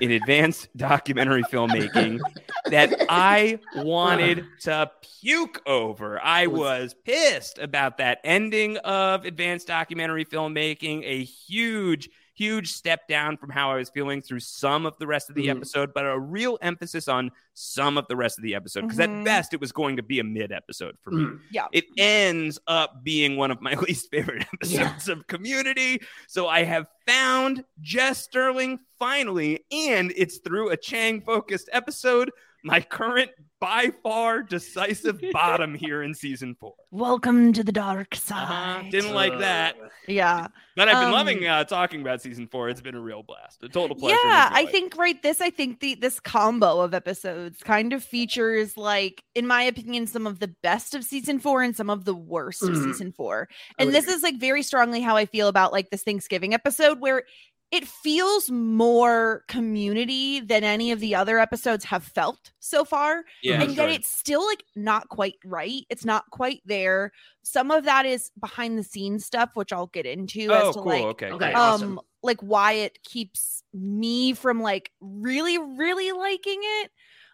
in 0.00 0.12
advanced 0.12 0.68
documentary 0.76 1.42
filmmaking 1.42 2.20
that 2.66 2.94
I 3.08 3.58
wanted 3.76 4.44
to 4.62 4.90
puke 5.20 5.60
over. 5.66 6.20
I 6.20 6.46
was 6.46 6.94
pissed 7.04 7.58
about 7.58 7.98
that 7.98 8.20
ending 8.24 8.76
of 8.78 9.24
advanced 9.24 9.66
documentary 9.66 10.24
filmmaking, 10.24 11.02
a 11.04 11.22
huge, 11.22 12.08
huge 12.40 12.72
step 12.72 13.06
down 13.06 13.37
from 13.37 13.50
how 13.50 13.70
I 13.70 13.76
was 13.76 13.90
feeling 13.90 14.22
through 14.22 14.40
some 14.40 14.87
of 14.87 14.96
the 14.98 15.06
rest 15.06 15.28
of 15.28 15.37
the 15.37 15.48
Mhm. 15.48 15.56
episode, 15.56 15.92
but 15.92 16.06
a 16.06 16.19
real 16.19 16.56
emphasis 16.62 17.06
on 17.06 17.31
some 17.52 17.98
of 17.98 18.06
the 18.08 18.16
rest 18.16 18.38
of 18.38 18.42
the 18.44 18.54
episode. 18.54 18.81
Because 18.82 18.98
at 18.98 19.10
Mhm. 19.10 19.25
best, 19.26 19.52
it 19.52 19.60
was 19.60 19.72
going 19.72 19.96
to 19.96 20.02
be 20.02 20.20
a 20.20 20.25
mid 20.25 20.50
episode 20.50 20.96
for 21.04 21.10
me. 21.10 21.25
Mhm. 21.25 21.40
Yeah. 21.50 21.66
It 21.72 21.84
ends 21.98 22.58
up 22.66 23.04
being 23.04 23.37
one 23.37 23.50
of 23.50 23.60
my 23.60 23.75
least 23.88 24.10
favorite 24.10 24.46
episodes 24.54 25.08
of 25.10 25.26
Community. 25.26 26.00
So 26.28 26.48
I 26.48 26.62
have 26.64 26.87
found 27.06 27.62
Jess 27.82 28.25
Sterling 28.25 28.78
finally, 28.98 29.66
and 29.70 30.11
it's 30.16 30.38
through 30.38 30.70
a 30.70 30.78
Chang 30.78 31.20
focused 31.20 31.68
episode, 31.73 32.30
my 32.64 32.81
current 32.81 33.31
by 33.61 33.90
far 34.02 34.43
decisive 34.43 35.21
bottom 35.33 35.75
here 35.75 36.02
in 36.02 36.14
season 36.14 36.55
four. 36.59 36.73
Welcome 36.90 37.52
to 37.52 37.62
the 37.62 37.73
dark 37.73 38.09
Uh-huh. 38.31 38.81
side. 38.83 38.90
Didn't 38.90 39.12
like 39.14 39.38
that. 39.40 39.76
yeah. 40.09 40.47
But 40.76 40.88
I've 40.88 40.97
been 40.97 41.09
Um, 41.09 41.12
loving 41.12 41.47
uh, 41.47 41.64
talking 41.64 42.00
about 42.00 42.23
season 42.23 42.49
four. 42.49 42.71
It's 42.71 42.81
been 42.81 42.95
a 42.95 43.00
real 43.00 43.23
blast. 43.23 43.62
A 43.62 43.69
total 43.69 43.95
pleasure. 43.97 44.17
Yeah, 44.25 44.49
I 44.50 44.64
think 44.67 44.97
right 44.97 45.21
this 45.23 45.43
I 45.43 45.50
think 45.50 45.81
the 45.81 45.95
this 45.95 46.21
combo 46.21 46.81
of 46.81 46.95
episodes 46.95 47.59
kind 47.62 47.93
of 47.93 48.02
features 48.02 48.79
like 48.79 49.23
in 49.35 49.47
my 49.47 49.62
opinion 49.62 50.07
some 50.07 50.26
of 50.26 50.38
the 50.38 50.49
best 50.62 50.95
of 50.95 51.05
season 51.05 51.38
4 51.38 51.62
and 51.62 51.76
some 51.76 51.90
of 51.90 52.07
the 52.07 52.14
worst 52.14 52.62
of 52.62 52.71
Mhm. 52.71 52.85
season 52.85 53.12
4. 53.12 53.47
And 53.79 53.93
this 53.93 54.05
agree. 54.05 54.14
is 54.14 54.23
like 54.23 54.37
very 54.40 54.62
strongly 54.62 55.02
how 55.02 55.17
I 55.17 55.26
feel 55.26 55.49
about 55.49 55.73
like 55.73 55.90
this 55.90 56.02
Thanksgiving 56.02 56.55
episode 56.55 56.99
where 57.00 57.25
it 57.70 57.86
feels 57.86 58.50
more 58.50 59.44
community 59.46 60.40
than 60.40 60.64
any 60.64 60.90
of 60.90 60.98
the 60.98 61.14
other 61.14 61.38
episodes 61.38 61.84
have 61.84 62.02
felt 62.02 62.52
so 62.58 62.84
far 62.84 63.24
Yeah, 63.42 63.62
and 63.62 63.76
yet 63.76 63.90
it's 63.90 64.08
still 64.10 64.44
like 64.46 64.64
not 64.74 65.08
quite 65.08 65.36
right 65.44 65.82
it's 65.88 66.04
not 66.04 66.24
quite 66.30 66.60
there 66.64 67.12
some 67.42 67.70
of 67.70 67.84
that 67.84 68.06
is 68.06 68.30
behind 68.40 68.78
the 68.78 68.82
scenes 68.82 69.24
stuff 69.24 69.50
which 69.54 69.72
i'll 69.72 69.86
get 69.86 70.06
into 70.06 70.48
Oh, 70.50 70.68
as 70.70 70.74
to 70.76 70.82
cool. 70.82 70.86
like 70.90 71.04
okay. 71.04 71.30
Okay. 71.30 71.52
um 71.52 71.56
awesome. 71.56 72.00
like 72.22 72.40
why 72.40 72.72
it 72.72 73.02
keeps 73.04 73.62
me 73.72 74.32
from 74.34 74.60
like 74.60 74.90
really 75.00 75.58
really 75.58 76.12
liking 76.12 76.60
it 76.62 76.90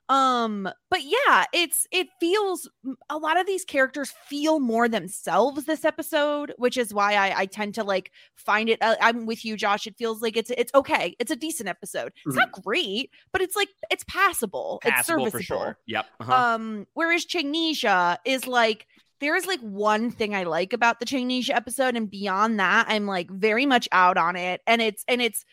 um 0.09 0.69
but 0.91 1.01
yeah 1.03 1.45
it's 1.53 1.87
it 1.91 2.07
feels 2.21 2.69
a 3.11 3.19
lot 3.19 3.39
of 3.39 3.47
these 3.47 3.65
characters 3.65 4.13
feel 4.29 4.61
more 4.61 4.89
themselves 4.89 5.65
this 5.65 5.85
episode 5.85 6.53
which 6.59 6.77
is 6.77 6.95
why 6.95 7.15
i 7.15 7.41
i 7.41 7.47
tend 7.47 7.75
to 7.75 7.83
like 7.83 8.13
find 8.37 8.69
it 8.69 8.81
uh, 8.83 8.95
i'm 9.01 9.27
with 9.27 9.45
you 9.45 9.57
josh 9.57 9.87
it 9.87 9.97
feels 9.97 10.23
like 10.23 10.37
it's 10.37 10.51
it's 10.51 10.73
okay 10.75 11.17
it's 11.19 11.31
a 11.31 11.37
decent 11.37 11.69
episode 11.69 12.13
it's 12.25 12.37
not 12.37 12.53
great 12.53 13.11
but 13.33 13.43
it's 13.43 13.57
like 13.57 13.69
it's 13.91 14.05
passable, 14.05 14.81
it's 14.85 14.95
Passable 14.95 15.25
serviceable 15.25 15.39
for 15.39 15.43
sure. 15.43 15.79
Yep. 15.87 16.07
Uh-huh. 16.21 16.33
um, 16.33 16.87
whereas 16.95 17.25
Changnesia 17.27 18.19
is 18.25 18.47
like 18.47 18.87
there 19.21 19.35
is 19.35 19.47
like 19.47 19.61
one 19.61 20.11
thing 20.11 20.35
I 20.35 20.45
like 20.45 20.73
about 20.73 21.01
the 21.01 21.07
Changnesia 21.07 21.55
episode, 21.55 21.97
and 21.97 22.11
beyond 22.11 22.61
that, 22.61 22.87
I'm 22.89 23.07
like 23.07 23.31
very 23.31 23.67
much 23.67 23.89
out 23.93 24.19
on 24.19 24.37
it. 24.37 24.61
And 24.67 24.83
it's 24.83 25.05
and 25.09 25.23
it's 25.23 25.45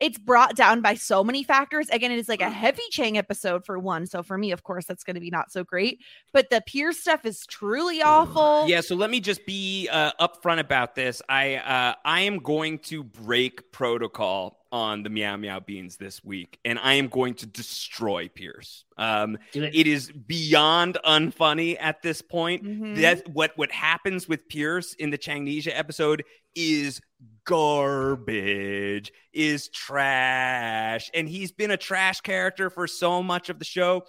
it's 0.00 0.18
brought 0.18 0.54
down 0.54 0.80
by 0.80 0.94
so 0.94 1.24
many 1.24 1.42
factors. 1.42 1.88
Again, 1.90 2.12
it 2.12 2.18
is 2.18 2.28
like 2.28 2.40
a 2.40 2.50
heavy 2.50 2.82
Chang 2.90 3.18
episode 3.18 3.64
for 3.64 3.78
one. 3.78 4.06
So 4.06 4.22
for 4.22 4.38
me, 4.38 4.52
of 4.52 4.62
course, 4.62 4.86
that's 4.86 5.04
going 5.04 5.14
to 5.14 5.20
be 5.20 5.30
not 5.30 5.50
so 5.50 5.64
great. 5.64 6.00
But 6.32 6.50
the 6.50 6.62
Pierce 6.66 7.00
stuff 7.00 7.24
is 7.24 7.44
truly 7.46 8.02
awful. 8.02 8.68
Yeah, 8.68 8.80
so 8.80 8.94
let 8.94 9.10
me 9.10 9.20
just 9.20 9.44
be 9.46 9.88
uh, 9.90 10.12
upfront 10.20 10.60
about 10.60 10.94
this. 10.94 11.20
I 11.28 11.56
uh, 11.56 11.94
I 12.04 12.20
am 12.22 12.38
going 12.38 12.78
to 12.80 13.02
break 13.02 13.72
protocol 13.72 14.57
on 14.70 15.02
the 15.02 15.10
Meow 15.10 15.36
Meow 15.36 15.60
Beans 15.60 15.96
this 15.96 16.22
week, 16.22 16.58
and 16.64 16.78
I 16.78 16.94
am 16.94 17.08
going 17.08 17.34
to 17.34 17.46
destroy 17.46 18.28
Pierce. 18.28 18.84
Um, 18.96 19.38
it. 19.54 19.74
it 19.74 19.86
is 19.86 20.10
beyond 20.10 20.98
unfunny 21.04 21.76
at 21.78 22.02
this 22.02 22.22
point. 22.22 22.64
Mhm. 22.64 23.00
That 23.00 23.28
what 23.28 23.52
what 23.56 23.70
happens 23.72 24.28
with 24.28 24.48
Pierce 24.48 24.94
in 24.94 25.10
the 25.10 25.18
Changnesia 25.18 25.76
episode 25.76 26.24
is 26.54 27.00
garbage, 27.44 29.12
is 29.32 29.68
trash, 29.68 31.10
and 31.14 31.28
he's 31.28 31.52
been 31.52 31.70
a 31.70 31.76
trash 31.76 32.20
character 32.20 32.70
for 32.70 32.86
so 32.86 33.22
much 33.22 33.48
of 33.48 33.58
the 33.58 33.64
show. 33.64 34.04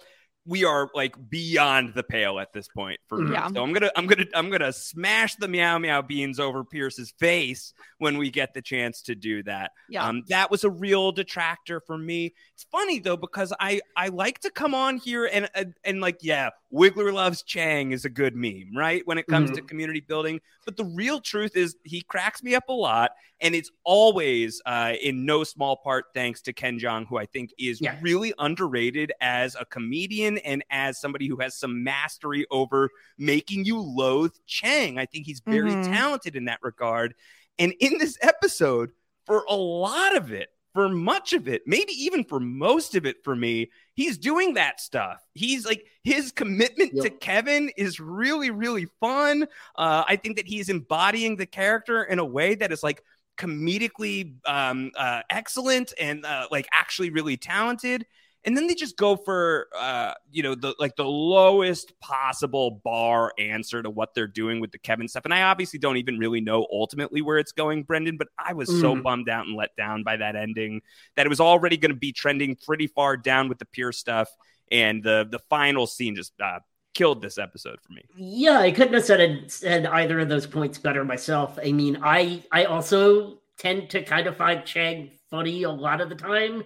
We 0.46 0.64
are 0.64 0.88
like 0.94 1.14
beyond 1.28 1.94
the 1.94 2.02
pale 2.02 2.38
at 2.38 2.52
this 2.52 2.66
point 2.68 2.98
for 3.08 3.18
me. 3.18 3.32
Yeah. 3.32 3.48
So 3.48 3.62
I'm 3.62 3.72
gonna 3.72 3.90
I'm 3.94 4.06
gonna 4.06 4.24
I'm 4.34 4.50
gonna 4.50 4.72
smash 4.72 5.36
the 5.36 5.48
meow 5.48 5.78
meow 5.78 6.02
beans 6.02 6.40
over 6.40 6.64
Pierce's 6.64 7.12
face 7.18 7.74
when 7.98 8.16
we 8.16 8.30
get 8.30 8.54
the 8.54 8.62
chance 8.62 9.02
to 9.02 9.14
do 9.14 9.42
that. 9.44 9.72
Yeah. 9.88 10.06
Um, 10.06 10.24
that 10.28 10.50
was 10.50 10.64
a 10.64 10.70
real 10.70 11.12
detractor 11.12 11.80
for 11.86 11.98
me. 11.98 12.34
It's 12.54 12.64
funny 12.72 12.98
though 12.98 13.16
because 13.16 13.52
I 13.60 13.80
I 13.96 14.08
like 14.08 14.40
to 14.40 14.50
come 14.50 14.74
on 14.74 14.96
here 14.96 15.28
and 15.30 15.48
and, 15.54 15.74
and 15.84 16.00
like 16.00 16.18
yeah, 16.22 16.50
Wiggler 16.72 17.12
loves 17.12 17.42
Chang 17.42 17.90
is 17.90 18.04
a 18.04 18.08
good 18.08 18.36
meme, 18.36 18.70
right? 18.76 19.02
When 19.04 19.18
it 19.18 19.26
comes 19.26 19.50
to 19.52 19.62
community 19.62 20.00
building, 20.00 20.40
but 20.64 20.76
the 20.76 20.84
real 20.84 21.20
truth 21.20 21.56
is 21.56 21.76
he 21.84 22.00
cracks 22.02 22.42
me 22.42 22.54
up 22.54 22.68
a 22.68 22.72
lot, 22.72 23.10
and 23.40 23.54
it's 23.54 23.70
always 23.84 24.62
uh, 24.66 24.92
in 25.02 25.24
no 25.24 25.42
small 25.42 25.76
part 25.76 26.06
thanks 26.14 26.40
to 26.42 26.52
Ken 26.52 26.78
Jeong, 26.78 27.06
who 27.08 27.18
I 27.18 27.26
think 27.26 27.50
is 27.58 27.80
Yeah. 27.80 27.96
really 28.00 28.32
underrated 28.38 29.12
as 29.20 29.56
a 29.58 29.64
comedian 29.64 30.38
and 30.38 30.62
as 30.70 31.00
somebody 31.00 31.26
who 31.26 31.36
has 31.38 31.56
some 31.58 31.82
mastery 31.82 32.46
over 32.50 32.90
making 33.18 33.64
you 33.64 33.80
loathe 33.80 34.34
Chang. 34.46 34.96
I 34.98 35.06
think 35.06 35.26
he's 35.26 35.40
very 35.40 35.74
Mhm. 35.74 35.82
talented 35.82 36.36
in 36.36 36.44
that 36.44 36.60
regard. 36.62 37.14
And 37.58 37.72
in 37.80 37.98
this 37.98 38.16
episode, 38.22 38.92
for 39.26 39.44
a 39.48 39.54
lot 39.56 40.16
of 40.16 40.32
it, 40.32 40.50
for 40.72 40.88
much 40.88 41.32
of 41.32 41.48
it, 41.48 41.62
maybe 41.66 41.92
even 41.92 42.22
for 42.22 42.38
most 42.38 42.94
of 42.94 43.04
it 43.04 43.24
for 43.24 43.34
me, 43.34 43.70
he's 44.00 44.16
doing 44.16 44.54
that 44.54 44.80
stuff. 44.80 45.20
He's 45.34 45.66
like 45.66 45.84
his 46.04 46.32
commitment 46.32 46.92
to 47.02 47.10
Kevin 47.10 47.70
is 47.76 48.00
really, 48.00 48.50
really 48.50 48.86
fun. 48.98 49.46
Uh, 49.76 50.04
I 50.08 50.16
think 50.16 50.36
that 50.36 50.46
he's 50.46 50.70
embodying 50.70 51.36
the 51.36 51.44
character 51.44 52.04
in 52.04 52.18
a 52.18 52.24
way 52.24 52.54
that 52.54 52.72
is 52.72 52.82
like 52.82 53.04
comedically 53.36 54.36
um, 54.46 54.90
uh, 54.96 55.20
excellent 55.28 55.92
and 56.00 56.24
uh, 56.24 56.46
like 56.50 56.66
actually 56.72 57.10
really 57.10 57.36
talented. 57.36 58.06
And 58.44 58.56
then 58.56 58.66
they 58.66 58.74
just 58.74 58.96
go 58.96 59.16
for 59.16 59.68
uh, 59.78 60.14
you 60.30 60.42
know 60.42 60.54
the 60.54 60.74
like 60.78 60.96
the 60.96 61.04
lowest 61.04 61.92
possible 62.00 62.80
bar 62.84 63.32
answer 63.38 63.82
to 63.82 63.90
what 63.90 64.14
they're 64.14 64.26
doing 64.26 64.60
with 64.60 64.72
the 64.72 64.78
Kevin 64.78 65.08
stuff. 65.08 65.24
And 65.26 65.34
I 65.34 65.42
obviously 65.42 65.78
don't 65.78 65.98
even 65.98 66.18
really 66.18 66.40
know 66.40 66.66
ultimately 66.72 67.20
where 67.20 67.38
it's 67.38 67.52
going, 67.52 67.82
Brendan. 67.82 68.16
But 68.16 68.28
I 68.38 68.54
was 68.54 68.72
so 68.72 68.96
Mm. 68.96 69.02
bummed 69.02 69.28
out 69.28 69.46
and 69.46 69.56
let 69.56 69.76
down 69.76 70.02
by 70.04 70.16
that 70.16 70.36
ending 70.36 70.80
that 71.16 71.26
it 71.26 71.28
was 71.28 71.40
already 71.40 71.76
going 71.76 71.92
to 71.92 71.98
be 71.98 72.12
trending 72.12 72.56
pretty 72.56 72.86
far 72.86 73.16
down 73.16 73.48
with 73.48 73.58
the 73.58 73.66
Pierce 73.66 73.98
stuff, 73.98 74.28
and 74.70 75.02
the 75.02 75.28
the 75.30 75.38
final 75.50 75.86
scene 75.86 76.16
just 76.16 76.32
uh, 76.40 76.60
killed 76.94 77.20
this 77.22 77.38
episode 77.38 77.78
for 77.86 77.92
me. 77.92 78.02
Yeah, 78.16 78.58
I 78.58 78.72
couldn't 78.72 78.94
have 78.94 79.04
said 79.04 79.20
it, 79.20 79.50
said 79.52 79.86
either 79.86 80.20
of 80.20 80.28
those 80.28 80.46
points 80.46 80.78
better 80.78 81.04
myself. 81.04 81.58
I 81.64 81.72
mean, 81.72 81.98
I 82.02 82.42
I 82.50 82.64
also 82.64 83.38
tend 83.56 83.90
to 83.90 84.02
kind 84.02 84.26
of 84.26 84.36
find 84.36 84.64
Chang 84.64 85.12
funny 85.30 85.62
a 85.62 85.70
lot 85.70 86.00
of 86.00 86.08
the 86.08 86.14
time, 86.16 86.64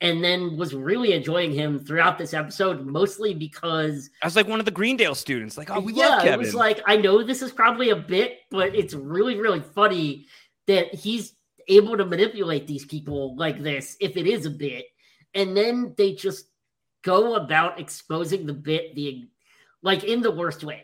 and 0.00 0.22
then 0.22 0.56
was 0.56 0.74
really 0.74 1.12
enjoying 1.12 1.52
him 1.52 1.78
throughout 1.78 2.18
this 2.18 2.34
episode, 2.34 2.84
mostly 2.86 3.34
because 3.34 4.10
I 4.22 4.26
was 4.26 4.36
like 4.36 4.48
one 4.48 4.58
of 4.58 4.64
the 4.64 4.70
Greendale 4.72 5.14
students, 5.14 5.56
like, 5.56 5.70
oh, 5.70 5.80
we 5.80 5.92
yeah, 5.94 6.08
love 6.08 6.22
Kevin. 6.22 6.34
it 6.34 6.38
was 6.38 6.54
like 6.54 6.80
I 6.86 6.96
know 6.96 7.22
this 7.22 7.42
is 7.42 7.52
probably 7.52 7.90
a 7.90 7.96
bit, 7.96 8.38
but 8.50 8.74
it's 8.74 8.94
really 8.94 9.36
really 9.36 9.60
funny 9.60 10.26
that 10.66 10.94
he's 10.94 11.34
able 11.68 11.96
to 11.96 12.04
manipulate 12.04 12.66
these 12.66 12.84
people 12.84 13.36
like 13.36 13.62
this 13.62 13.96
if 14.00 14.16
it 14.16 14.26
is 14.26 14.44
a 14.46 14.50
bit, 14.50 14.86
and 15.34 15.56
then 15.56 15.94
they 15.96 16.12
just 16.14 16.46
go 17.02 17.34
about 17.36 17.78
exposing 17.80 18.46
the 18.46 18.52
bit 18.54 18.94
the 18.94 19.28
like 19.82 20.04
in 20.04 20.20
the 20.22 20.30
worst 20.30 20.64
way, 20.64 20.82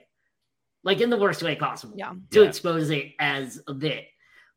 like 0.85 1.01
in 1.01 1.11
the 1.11 1.17
worst 1.19 1.43
way 1.43 1.57
possible 1.57 1.95
Yeah. 1.97 2.13
to 2.31 2.43
Yeah. 2.43 2.49
expose 2.49 2.91
it 2.91 3.13
as 3.19 3.61
a 3.67 3.75
bit. 3.75 4.07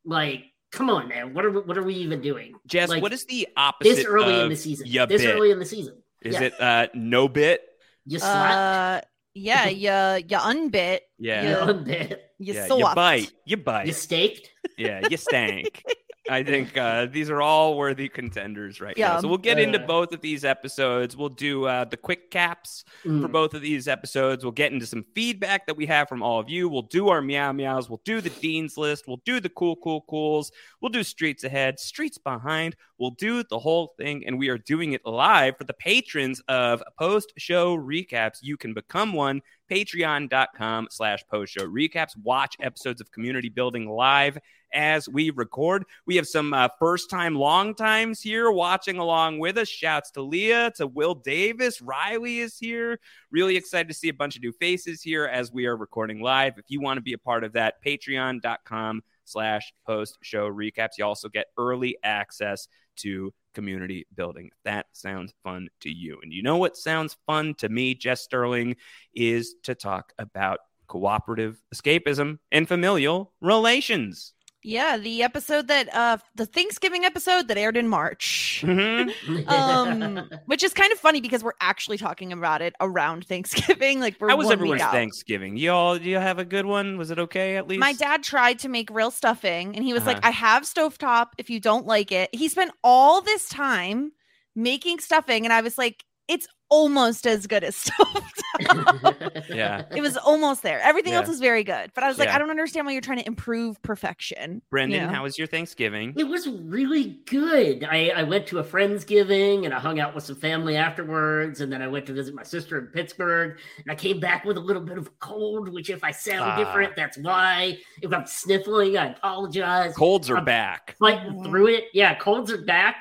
Like, 0.05 0.45
come 0.73 0.89
on, 0.89 1.07
man, 1.07 1.33
what 1.33 1.45
are 1.45 1.51
we, 1.51 1.61
what 1.61 1.77
are 1.77 1.83
we 1.85 1.93
even 2.01 2.19
doing? 2.19 2.53
Jess, 2.65 2.89
like, 2.89 3.01
what 3.01 3.13
is 3.13 3.25
the 3.25 3.47
opposite 3.55 3.95
This 3.97 4.05
early 4.05 4.41
in 4.41 4.49
the 4.49 4.55
season, 4.57 4.87
ya 4.89 5.05
this 5.05 5.21
bit? 5.21 5.33
early 5.35 5.51
in 5.51 5.59
the 5.59 5.65
season, 5.69 5.95
Is 6.21 6.33
Yeah. 6.35 6.41
it 6.49 6.53
uh, 6.59 6.87
no 6.93 7.27
bit? 7.29 7.61
you 8.05 8.17
slapped, 8.19 9.05
Uh, 9.05 9.07
yeah, 9.33 9.67
you 9.83 10.25
you 10.27 10.37
unbit, 10.41 11.03
Yeah. 11.19 11.43
you 11.43 11.49
yeah. 11.49 11.69
unbit, 11.69 12.09
you 12.39 12.53
yeah, 12.53 12.65
you 12.67 12.79
swapped. 12.79 12.95
bite, 12.95 13.31
you 13.45 13.57
bite. 13.57 13.87
you 13.87 13.93
staked. 13.93 14.49
yeah, 14.77 15.07
you 15.09 15.17
stank. 15.17 15.83
I 16.29 16.41
think 16.41 16.77
uh, 16.77 17.07
these 17.07 17.29
are 17.29 17.41
all 17.41 17.75
worthy 17.77 18.07
contenders 18.07 18.79
right 18.79 18.97
now. 18.97 19.19
So 19.19 19.27
we'll 19.27 19.37
get 19.39 19.59
into 19.59 19.77
both 19.79 20.13
of 20.13 20.21
these 20.21 20.45
episodes. 20.45 21.17
We'll 21.17 21.27
do 21.27 21.65
uh, 21.65 21.83
the 21.83 21.97
quick 21.97 22.31
caps 22.31 22.85
for 23.01 23.09
Mm. 23.09 23.31
both 23.33 23.53
of 23.53 23.61
these 23.61 23.89
episodes. 23.89 24.45
We'll 24.45 24.53
get 24.53 24.71
into 24.71 24.85
some 24.85 25.03
feedback 25.13 25.67
that 25.67 25.75
we 25.75 25.85
have 25.87 26.07
from 26.07 26.23
all 26.23 26.39
of 26.39 26.49
you. 26.49 26.69
We'll 26.69 26.83
do 26.83 27.09
our 27.09 27.21
meow 27.21 27.51
meows. 27.51 27.89
We'll 27.89 28.01
do 28.05 28.21
the 28.21 28.29
Dean's 28.29 28.77
list. 28.77 29.03
We'll 29.05 29.21
do 29.25 29.41
the 29.41 29.49
cool, 29.49 29.75
cool, 29.83 30.05
cools. 30.07 30.49
We'll 30.79 30.91
do 30.91 31.03
streets 31.03 31.43
ahead, 31.43 31.77
streets 31.77 32.17
behind. 32.17 32.77
We'll 32.97 33.11
do 33.11 33.43
the 33.43 33.59
whole 33.59 33.93
thing. 33.97 34.23
And 34.25 34.39
we 34.39 34.47
are 34.47 34.57
doing 34.57 34.93
it 34.93 35.05
live 35.05 35.57
for 35.57 35.65
the 35.65 35.73
patrons 35.73 36.41
of 36.47 36.81
post 36.97 37.33
show 37.37 37.75
recaps. 37.75 38.37
You 38.41 38.55
can 38.55 38.73
become 38.73 39.11
one. 39.11 39.41
Patreon.com 39.69 40.87
slash 40.91 41.23
post 41.29 41.53
show 41.53 41.65
recaps. 41.67 42.11
Watch 42.21 42.55
episodes 42.61 43.01
of 43.01 43.11
community 43.11 43.49
building 43.49 43.89
live 43.89 44.37
as 44.73 45.07
we 45.07 45.29
record. 45.29 45.85
We 46.05 46.15
have 46.15 46.27
some 46.27 46.53
uh, 46.53 46.69
first 46.79 47.09
time, 47.09 47.35
long 47.35 47.75
times 47.75 48.21
here 48.21 48.51
watching 48.51 48.97
along 48.97 49.39
with 49.39 49.57
us. 49.57 49.69
Shouts 49.69 50.11
to 50.11 50.21
Leah, 50.21 50.71
to 50.75 50.87
Will 50.87 51.15
Davis. 51.15 51.81
Riley 51.81 52.39
is 52.39 52.57
here. 52.57 52.99
Really 53.31 53.55
excited 53.55 53.87
to 53.87 53.93
see 53.93 54.09
a 54.09 54.13
bunch 54.13 54.35
of 54.35 54.41
new 54.41 54.53
faces 54.53 55.01
here 55.01 55.25
as 55.25 55.51
we 55.51 55.65
are 55.65 55.77
recording 55.77 56.21
live. 56.21 56.57
If 56.57 56.65
you 56.69 56.81
want 56.81 56.97
to 56.97 57.01
be 57.01 57.13
a 57.13 57.17
part 57.17 57.43
of 57.43 57.53
that, 57.53 57.83
patreon.com 57.85 59.01
slash 59.25 59.73
post 59.85 60.17
show 60.21 60.49
recaps. 60.49 60.97
You 60.97 61.05
also 61.05 61.29
get 61.29 61.47
early 61.57 61.97
access 62.03 62.67
to 62.97 63.33
community 63.53 64.05
building. 64.15 64.49
That 64.65 64.87
sounds 64.93 65.33
fun 65.43 65.69
to 65.81 65.89
you. 65.89 66.19
And 66.21 66.33
you 66.33 66.43
know 66.43 66.57
what 66.57 66.77
sounds 66.77 67.17
fun 67.25 67.55
to 67.55 67.69
me, 67.69 67.95
Jess 67.95 68.21
Sterling, 68.21 68.75
is 69.13 69.55
to 69.63 69.75
talk 69.75 70.13
about 70.17 70.59
cooperative 70.87 71.61
escapism 71.73 72.39
and 72.51 72.67
familial 72.67 73.33
relations. 73.41 74.33
Yeah, 74.65 74.97
the 74.97 75.23
episode 75.23 75.67
that 75.67 75.93
uh 75.93 76.17
the 76.35 76.45
Thanksgiving 76.45 77.03
episode 77.05 77.47
that 77.49 77.57
aired 77.57 77.75
in 77.77 77.87
March. 77.87 78.63
Mhm. 78.65 79.13
Um, 79.47 80.29
which 80.45 80.63
is 80.63 80.73
kind 80.73 80.91
of 80.91 80.99
funny 80.99 81.19
because 81.21 81.43
we're 81.43 81.51
actually 81.61 81.97
talking 81.97 82.31
about 82.31 82.61
it 82.61 82.73
around 82.79 83.25
Thanksgiving. 83.27 83.99
Like 84.03 84.15
we're 84.19 84.29
How 84.29 84.37
was 84.37 84.45
one 84.45 84.53
everyone's. 84.53 84.81
Thanksgiving? 84.83 85.57
Y'all, 85.57 85.97
do 85.97 86.09
you 86.09 86.17
have 86.17 86.39
a 86.39 86.45
good 86.45 86.65
one? 86.65 86.97
Was 86.97 87.11
it 87.11 87.19
okay 87.19 87.57
at 87.57 87.67
least? 87.67 87.79
My 87.79 87.93
dad 87.93 88.23
tried 88.23 88.59
to 88.59 88.69
make 88.69 88.89
real 88.89 89.11
stuffing 89.11 89.75
and 89.75 89.83
he 89.83 89.93
was 89.93 90.05
like, 90.05 90.17
Uh-huh. 90.17 90.27
I 90.29 90.31
have 90.31 90.63
stovetop 90.63 91.27
if 91.37 91.49
you 91.49 91.59
don't 91.59 91.85
like 91.85 92.11
it. 92.11 92.29
He 92.33 92.47
spent 92.49 92.71
all 92.83 93.21
this 93.21 93.49
time 93.49 94.11
making 94.55 94.99
stuffing, 94.99 95.45
and 95.45 95.53
I 95.53 95.61
was 95.61 95.77
like, 95.77 96.03
it's 96.27 96.47
almost 96.69 97.27
as 97.27 97.45
good 97.45 97.63
as 97.63 97.75
stovetop. 97.85 98.29
Yeah. 99.49 99.83
it 99.95 100.01
was 100.01 100.15
almost 100.15 100.63
there. 100.63 100.79
Everything 100.79 101.13
else 101.13 101.27
is 101.27 101.39
very 101.39 101.63
good. 101.63 101.91
But 101.93 102.03
I 102.03 102.07
was 102.07 102.17
like, 102.17 102.27
Yeah. 102.29 102.35
I 102.35 102.39
don't 102.39 102.49
understand 102.49 102.85
why 102.85 102.93
you're 102.93 103.01
trying 103.01 103.19
to 103.19 103.27
improve 103.27 103.79
perfection. 103.81 104.61
Brendan, 104.69 105.01
you 105.01 105.05
know? 105.07 105.13
how 105.13 105.23
was 105.23 105.37
your 105.37 105.47
Thanksgiving? 105.47 106.13
It 106.17 106.23
was 106.23 106.47
really 106.47 107.19
good. 107.25 107.83
I, 107.83 108.09
I 108.15 108.23
went 108.23 108.47
to 108.47 108.59
a 108.59 108.63
friend's 108.63 109.03
giving 109.03 109.65
and 109.65 109.73
I 109.73 109.79
hung 109.79 109.99
out 109.99 110.15
with 110.15 110.23
some 110.23 110.35
family 110.35 110.77
afterwards. 110.77 111.61
And 111.61 111.71
then 111.73 111.81
I 111.81 111.87
went 111.87 112.05
to 112.07 112.13
visit 112.13 112.33
my 112.33 112.43
sister 112.43 112.77
in 112.79 112.87
Pittsburgh. 112.87 113.59
And 113.83 113.91
I 113.91 113.95
came 113.95 114.19
back 114.19 114.45
with 114.45 114.57
a 114.57 114.61
little 114.61 114.83
bit 114.83 114.97
of 114.97 115.19
cold, 115.19 115.69
which 115.69 115.89
if 115.89 116.03
I 116.03 116.11
sound 116.11 116.41
Ah. 116.51 116.55
different, 116.57 116.95
that's 116.95 117.17
why. 117.17 117.77
If 118.01 118.13
I'm 118.13 118.25
sniffling, 118.25 118.97
I 118.97 119.07
apologize. 119.13 119.93
Colds 119.95 120.29
are 120.29 120.37
I'm 120.37 120.45
back. 120.45 120.95
Fighting 120.99 121.43
through 121.43 121.67
it. 121.67 121.85
Yeah, 121.93 122.15
colds 122.15 122.51
are 122.51 122.61
back. 122.63 122.97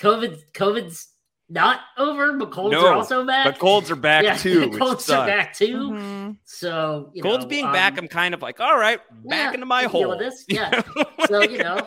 COVID, 0.00 0.38
COVID's 0.52 1.08
not 1.52 1.80
over, 1.98 2.38
but 2.38 2.50
colds 2.50 2.72
No, 2.72 2.86
are 2.86 2.94
also 2.94 3.26
back. 3.26 3.44
But 3.44 3.58
colds 3.58 3.90
are 3.90 3.96
back 3.96 4.24
yeah, 4.24 4.36
too. 4.36 4.68
Which 4.70 4.78
colds 4.78 5.10
are 5.10 5.26
back 5.26 5.54
too. 5.54 5.90
Mhm. 5.90 6.36
So 6.44 7.10
you 7.14 7.22
Colds 7.22 7.44
know, 7.44 7.48
being 7.48 7.66
um, 7.66 7.72
back, 7.72 7.98
I'm 7.98 8.08
kind 8.08 8.32
of 8.34 8.40
like, 8.42 8.58
all 8.60 8.78
right, 8.78 8.98
back 9.26 9.50
yeah, 9.50 9.52
into 9.54 9.66
my 9.66 9.76
I 9.76 9.82
deal 9.82 9.90
hole. 9.90 10.08
with 10.10 10.18
this, 10.18 10.44
yeah. 10.48 10.82
So 11.28 11.42
you 11.42 11.58
know, 11.58 11.86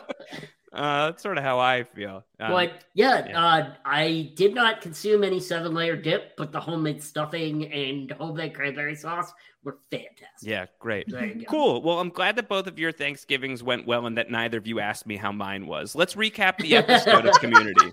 Uh, 0.72 1.06
that's 1.06 1.22
sort 1.22 1.38
of 1.38 1.44
how 1.44 1.58
I 1.58 1.84
feel. 1.84 2.22
Um, 2.38 2.50
but 2.52 2.84
yeah, 2.94 3.26
yeah. 3.26 3.44
Uh, 3.44 3.72
I 3.84 4.32
did 4.36 4.54
not 4.54 4.82
consume 4.82 5.24
any 5.24 5.40
seven 5.40 5.72
layer 5.74 5.96
dip, 5.96 6.36
but 6.36 6.52
the 6.52 6.60
homemade 6.60 7.02
stuffing 7.02 7.72
and 7.72 8.10
homemade 8.12 8.54
cranberry 8.54 8.94
sauce 8.94 9.32
were 9.64 9.78
fantastic. 9.90 10.18
yeah, 10.42 10.66
great. 10.78 11.08
There 11.08 11.24
you 11.24 11.34
go. 11.34 11.44
Cool. 11.48 11.82
Well, 11.82 11.98
I'm 11.98 12.10
glad 12.10 12.36
that 12.36 12.48
both 12.48 12.66
of 12.66 12.78
your 12.78 12.92
Thanksgivings 12.92 13.62
went 13.62 13.86
well 13.86 14.04
and 14.06 14.18
that 14.18 14.30
neither 14.30 14.58
of 14.58 14.66
you 14.66 14.78
asked 14.78 15.06
me 15.06 15.16
how 15.16 15.32
mine 15.32 15.66
was. 15.66 15.94
Let's 15.94 16.14
recap 16.14 16.58
the 16.58 16.76
episode 16.76 17.24
of 17.26 17.34
Community. 17.40 17.92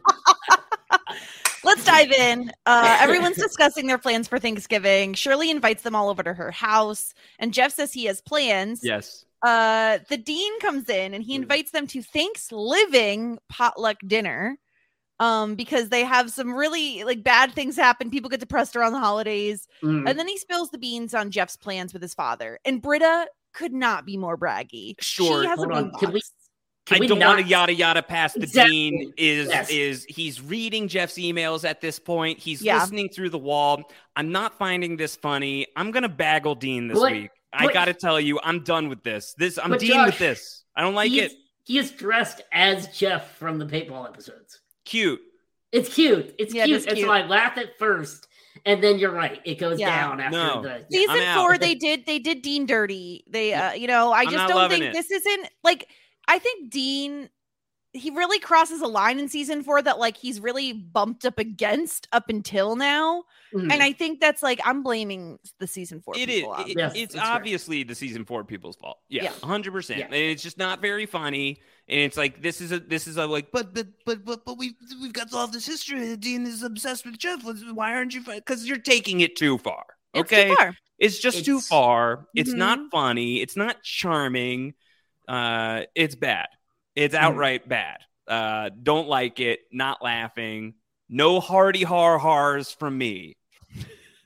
Let's 1.63 1.85
dive 1.85 2.11
in. 2.11 2.51
Uh, 2.65 2.97
everyone's 2.99 3.37
discussing 3.37 3.87
their 3.87 3.97
plans 3.97 4.27
for 4.27 4.37
Thanksgiving. 4.39 5.13
Shirley 5.13 5.49
invites 5.49 5.83
them 5.83 5.95
all 5.95 6.09
over 6.09 6.23
to 6.23 6.33
her 6.33 6.51
house, 6.51 7.13
and 7.39 7.53
Jeff 7.53 7.73
says 7.73 7.93
he 7.93 8.05
has 8.05 8.21
plans. 8.21 8.81
Yes. 8.83 9.25
Uh, 9.41 9.99
the 10.09 10.17
dean 10.17 10.59
comes 10.59 10.87
in 10.89 11.13
and 11.13 11.23
he 11.23 11.35
Hmm. 11.35 11.43
invites 11.43 11.71
them 11.71 11.85
to 11.87 12.01
Thanksgiving 12.01 13.39
potluck 13.49 13.97
dinner. 14.05 14.57
Um, 15.19 15.55
because 15.55 15.89
they 15.89 16.03
have 16.03 16.31
some 16.31 16.53
really 16.53 17.03
like 17.03 17.23
bad 17.23 17.53
things 17.53 17.75
happen. 17.77 18.09
People 18.09 18.29
get 18.29 18.39
depressed 18.39 18.75
around 18.75 18.93
the 18.93 18.99
holidays. 18.99 19.67
Mm. 19.81 20.09
And 20.09 20.19
then 20.19 20.27
he 20.27 20.37
spills 20.37 20.69
the 20.71 20.77
beans 20.79 21.13
on 21.13 21.29
Jeff's 21.29 21.55
plans 21.55 21.93
with 21.93 22.01
his 22.01 22.13
father. 22.15 22.59
And 22.65 22.81
Britta 22.81 23.27
could 23.53 23.73
not 23.73 24.05
be 24.05 24.17
more 24.17 24.37
braggy. 24.37 24.95
Sure. 24.99 25.43
She 25.43 25.47
has 25.47 25.59
Hold 25.59 25.71
a 25.71 25.75
on. 25.75 25.91
Can 25.99 26.13
we-. 26.13 26.21
Can 26.85 27.01
I 27.01 27.07
don't 27.07 27.19
not- 27.19 27.27
want 27.35 27.41
to 27.41 27.47
yada 27.47 27.73
yada 27.73 28.03
past 28.03 28.35
the 28.35 28.43
Exactly. 28.43 28.71
dean 28.91 29.13
is 29.17 29.47
Yes. 29.47 29.69
is 29.69 30.05
he's 30.09 30.41
reading 30.41 30.87
Jeff's 30.89 31.13
emails 31.17 31.63
at 31.67 31.79
this 31.79 31.97
point. 31.97 32.39
He's 32.39 32.61
Yeah. 32.61 32.79
listening 32.81 33.07
through 33.09 33.29
the 33.29 33.37
wall. 33.37 33.89
I'm 34.17 34.31
not 34.33 34.57
finding 34.57 34.97
this 34.97 35.15
funny. 35.15 35.65
I'm 35.77 35.91
gonna 35.91 36.09
bagel 36.09 36.55
Dean 36.55 36.87
this 36.89 36.99
But- 36.99 37.11
week. 37.11 37.29
I 37.53 37.71
gotta 37.71 37.93
tell 37.93 38.19
you, 38.19 38.39
I'm 38.43 38.63
done 38.63 38.89
with 38.89 39.03
this. 39.03 39.33
This 39.37 39.57
I'm 39.57 39.69
But 39.69 39.79
Dean 39.79 40.03
with 40.03 40.17
this. 40.17 40.63
I 40.75 40.81
don't 40.81 40.95
like 40.95 41.11
it. 41.13 41.31
He 41.65 41.77
is 41.77 41.91
dressed 41.91 42.41
as 42.51 42.87
Jeff 42.87 43.37
from 43.37 43.59
the 43.59 43.65
paintball 43.65 44.05
episodes. 44.07 44.59
Cute. 44.85 45.21
It's 45.71 45.93
cute. 45.93 46.35
It's 46.37 46.53
Yeah, 46.53 46.65
cute. 46.65 46.77
is 46.81 46.85
And 46.87 46.95
cute. 46.97 47.07
so 47.07 47.13
I 47.13 47.25
laugh 47.25 47.57
at 47.57 47.77
first, 47.79 48.27
and 48.65 48.83
then 48.83 48.99
you're 48.99 49.11
right. 49.13 49.39
It 49.45 49.55
goes 49.59 49.79
Yeah. 49.79 49.95
down 50.01 50.19
after 50.19 50.37
No. 50.37 50.61
the. 50.61 50.85
season 50.91 51.21
four 51.35 51.57
they 51.57 51.75
did 51.75 52.05
they 52.05 52.19
did 52.19 52.41
dean 52.41 52.65
dirty 52.65 53.23
they 53.29 53.53
uh 53.53 53.71
you 53.73 53.87
know 53.87 54.11
i 54.11 54.21
I'm 54.21 54.29
just 54.29 54.47
don't 54.49 54.69
think 54.69 54.83
it. 54.85 54.93
this 54.93 55.09
isn't 55.11 55.47
like 55.63 55.87
i 56.27 56.39
think 56.39 56.69
dean 56.71 57.29
he 57.95 58.09
really 58.09 58.39
crosses 58.39 58.81
a 58.81 58.87
line 58.87 59.19
in 59.19 59.29
season 59.29 59.61
four 59.61 59.79
that 59.79 59.99
like 59.99 60.17
he's 60.17 60.39
really 60.39 60.73
bumped 60.73 61.25
up 61.25 61.37
against 61.37 62.07
up 62.11 62.27
until 62.29 62.75
now 62.75 63.23
Mhm. 63.53 63.71
and 63.71 63.83
i 63.83 63.91
think 63.91 64.19
that's 64.19 64.41
like 64.41 64.59
i'm 64.65 64.81
blaming 64.81 65.37
the 65.59 65.67
season 65.67 66.01
four 66.01 66.15
It 66.17 66.27
is. 66.27 66.35
people 66.37 66.51
on 66.53 66.69
it- 66.69 66.75
Yes, 66.77 66.93
it's 66.95 67.13
that's 67.13 67.25
fair. 67.27 67.35
obviously 67.35 67.83
the 67.83 67.93
season 67.93 68.25
four 68.25 68.43
people's 68.43 68.75
fault. 68.77 68.97
Yeah, 69.09 69.23
Yeah. 69.25 69.31
hundred 69.43 69.73
percent. 69.73 69.99
Yeah. 69.99 70.05
And 70.05 70.15
it's 70.15 70.41
just 70.41 70.57
not 70.57 70.81
very 70.81 71.05
funny. 71.05 71.59
And 71.87 71.99
it's 71.99 72.17
like 72.17 72.41
this 72.41 72.61
is 72.61 72.71
a 72.71 72.79
this 72.79 73.05
is 73.07 73.17
a 73.17 73.27
like, 73.27 73.51
but 73.51 73.75
but 73.75 73.87
but 74.07 74.25
but 74.25 74.43
but 74.43 74.57
we 74.57 74.75
we've 75.01 75.13
got 75.13 75.31
all 75.33 75.45
this 75.47 75.67
history. 75.67 76.15
Dean 76.17 76.47
is 76.47 76.63
obsessed 76.63 77.05
with 77.05 77.19
Jeff. 77.19 77.43
Why 77.73 77.93
aren't 77.93 78.15
you? 78.15 78.21
Because 78.23 78.65
you're 78.67 78.77
taking 78.79 79.19
it 79.21 79.35
too 79.35 79.59
far. 79.59 79.85
It's 80.15 80.29
too 80.29 80.35
Okay, 80.35 80.55
far. 80.55 80.75
it's 80.97 81.19
just 81.19 81.45
too 81.45 81.59
far. 81.61 82.27
It's 82.33 82.53
not 82.53 82.79
Mhm. 82.79 82.89
funny. 82.91 83.41
It's 83.41 83.55
not 83.55 83.83
charming. 83.83 84.73
Uh, 85.27 85.83
it's 85.95 86.15
bad. 86.15 86.47
It's 86.95 87.15
Mhm. 87.15 87.19
outright 87.19 87.67
bad. 87.67 87.99
Uh, 88.27 88.69
don't 88.81 89.07
like 89.07 89.39
it. 89.39 89.61
Not 89.71 90.01
laughing. 90.01 90.75
No 91.09 91.39
hearty 91.39 91.83
har 91.83 92.17
hars 92.17 92.71
from 92.71 92.97
me. 92.97 93.35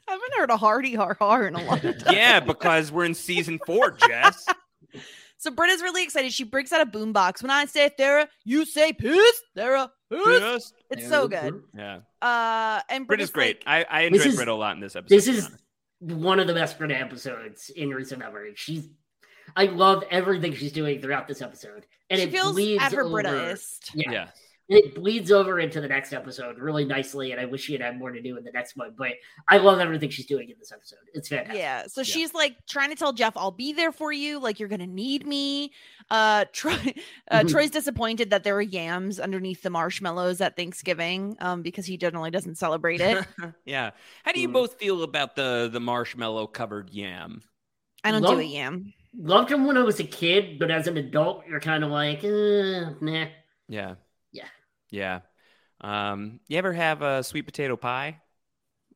i 0.07 0.11
haven't 0.11 0.33
heard 0.35 0.49
a 0.49 0.57
hearty 0.57 0.93
har 0.95 1.15
har 1.19 1.47
in 1.47 1.55
a 1.55 1.63
long 1.63 1.79
time 1.81 1.95
Yeah, 2.13 2.39
because 2.39 2.91
we're 2.91 3.05
in 3.05 3.13
season 3.13 3.59
four, 3.65 3.91
Jess. 3.91 4.45
so 5.37 5.51
britta's 5.51 5.81
really 5.81 6.01
excited 6.03 6.31
she 6.33 6.43
breaks 6.43 6.71
out 6.71 6.81
a 6.81 6.85
boombox 6.85 7.41
when 7.43 7.51
i 7.51 7.65
say 7.65 7.91
thera 7.99 8.27
you 8.43 8.65
say 8.65 8.91
piss 8.93 9.41
thera 9.55 9.89
piss 10.09 10.39
Just- 10.39 10.73
it's 10.89 11.07
so 11.07 11.27
good 11.27 11.61
Yeah. 11.75 11.99
uh 12.21 12.81
and 12.89 13.05
Britta's 13.05 13.29
britta's 13.29 13.31
great. 13.31 13.67
like, 13.67 13.85
I, 13.89 14.05
I 14.05 14.09
This 14.09 14.23
enjoyed 14.25 14.37
Britta 14.37 14.51
a 14.51 14.53
lot 14.53 14.75
in 14.75 14.81
this 14.81 14.95
episode. 14.95 15.15
This 15.15 15.27
is 15.27 15.45
honest. 15.45 15.63
one 15.99 16.39
of 16.39 16.47
the 16.47 16.53
best 16.53 16.77
Britta 16.79 16.97
episodes 16.97 17.69
in 17.69 17.89
recent 17.91 18.19
memory. 18.19 18.53
She's, 18.55 18.87
I 19.57 19.65
love 19.65 20.03
everything 20.11 20.53
she's 20.53 20.71
doing 20.71 21.01
throughout 21.01 21.27
this 21.27 21.41
episode, 21.41 21.85
and 22.09 22.19
she 22.19 22.27
it 22.27 22.31
feels 22.31 22.53
bleeds 22.53 22.83
at 22.83 22.93
her 22.93 23.03
over. 23.03 23.23
brittaist 23.23 23.91
Yeah. 23.93 24.11
yeah. 24.11 24.27
And 24.69 24.79
it 24.79 24.95
bleeds 24.95 25.31
over 25.31 25.61
into 25.61 25.79
the 25.79 25.87
next 25.87 26.11
episode 26.11 26.59
really 26.59 26.83
nicely, 26.83 27.31
and 27.31 27.39
I 27.39 27.45
wish 27.45 27.61
she 27.63 27.71
had 27.71 27.81
had 27.81 27.97
more 27.97 28.11
to 28.11 28.21
do 28.21 28.35
in 28.37 28.43
the 28.43 28.51
next 28.51 28.75
one. 28.75 28.93
But 28.97 29.13
I 29.47 29.59
love 29.59 29.79
everything 29.79 30.09
she's 30.09 30.25
doing 30.25 30.49
in 30.49 30.57
this 30.59 30.73
episode. 30.73 30.99
It's 31.13 31.29
fantastic. 31.29 31.57
Yeah. 31.57 31.87
So 31.87 32.01
Yeah. 32.01 32.03
she's 32.03 32.33
like 32.33 32.57
trying 32.67 32.89
to 32.89 32.97
tell 32.97 33.13
Jeff, 33.13 33.37
I'll 33.37 33.49
be 33.51 33.71
there 33.71 33.93
for 33.93 34.11
you. 34.11 34.39
Like 34.39 34.59
you're 34.59 34.67
gonna 34.67 34.85
need 34.85 35.25
me. 35.25 35.71
Uh 36.11 36.43
Troy 36.51 36.73
uh 37.31 37.39
Mhm. 37.43 37.49
Troy's 37.49 37.71
disappointed 37.71 38.29
that 38.31 38.43
there 38.43 38.55
were 38.55 38.61
yams 38.61 39.21
underneath 39.21 39.61
the 39.63 39.69
marshmallows 39.69 40.41
at 40.41 40.57
Thanksgiving, 40.57 41.37
um, 41.39 41.61
because 41.61 41.85
he 41.85 41.95
generally 41.95 42.29
doesn't 42.29 42.55
celebrate 42.57 42.99
it. 42.99 43.25
yeah. 43.65 43.91
How 44.25 44.33
do 44.33 44.41
you 44.41 44.49
Mm. 44.49 44.53
both 44.53 44.77
feel 44.79 45.01
about 45.03 45.37
the 45.37 45.69
the 45.71 45.79
marshmallow 45.79 46.47
covered 46.47 46.89
yam? 46.89 47.41
I 48.03 48.11
don't 48.11 48.21
Love- 48.21 48.35
do 48.35 48.39
a 48.41 48.43
yam. 48.43 48.93
Loved 49.15 49.51
him 49.51 49.65
when 49.65 49.77
I 49.77 49.83
was 49.83 49.99
a 49.99 50.03
kid, 50.03 50.59
but 50.59 50.69
as 50.71 50.87
an 50.87 50.97
adult, 50.97 51.43
you're 51.47 51.59
kind 51.59 51.83
of 51.83 51.91
like, 51.91 52.23
uh, 52.23 52.93
nah. 53.01 53.25
Yeah. 53.67 53.95
Yeah. 54.31 54.47
Yeah. 54.89 55.19
Um, 55.81 56.39
you 56.47 56.57
ever 56.57 56.73
have 56.73 57.01
a 57.01 57.23
sweet 57.23 57.43
potato 57.43 57.75
pie? 57.75 58.19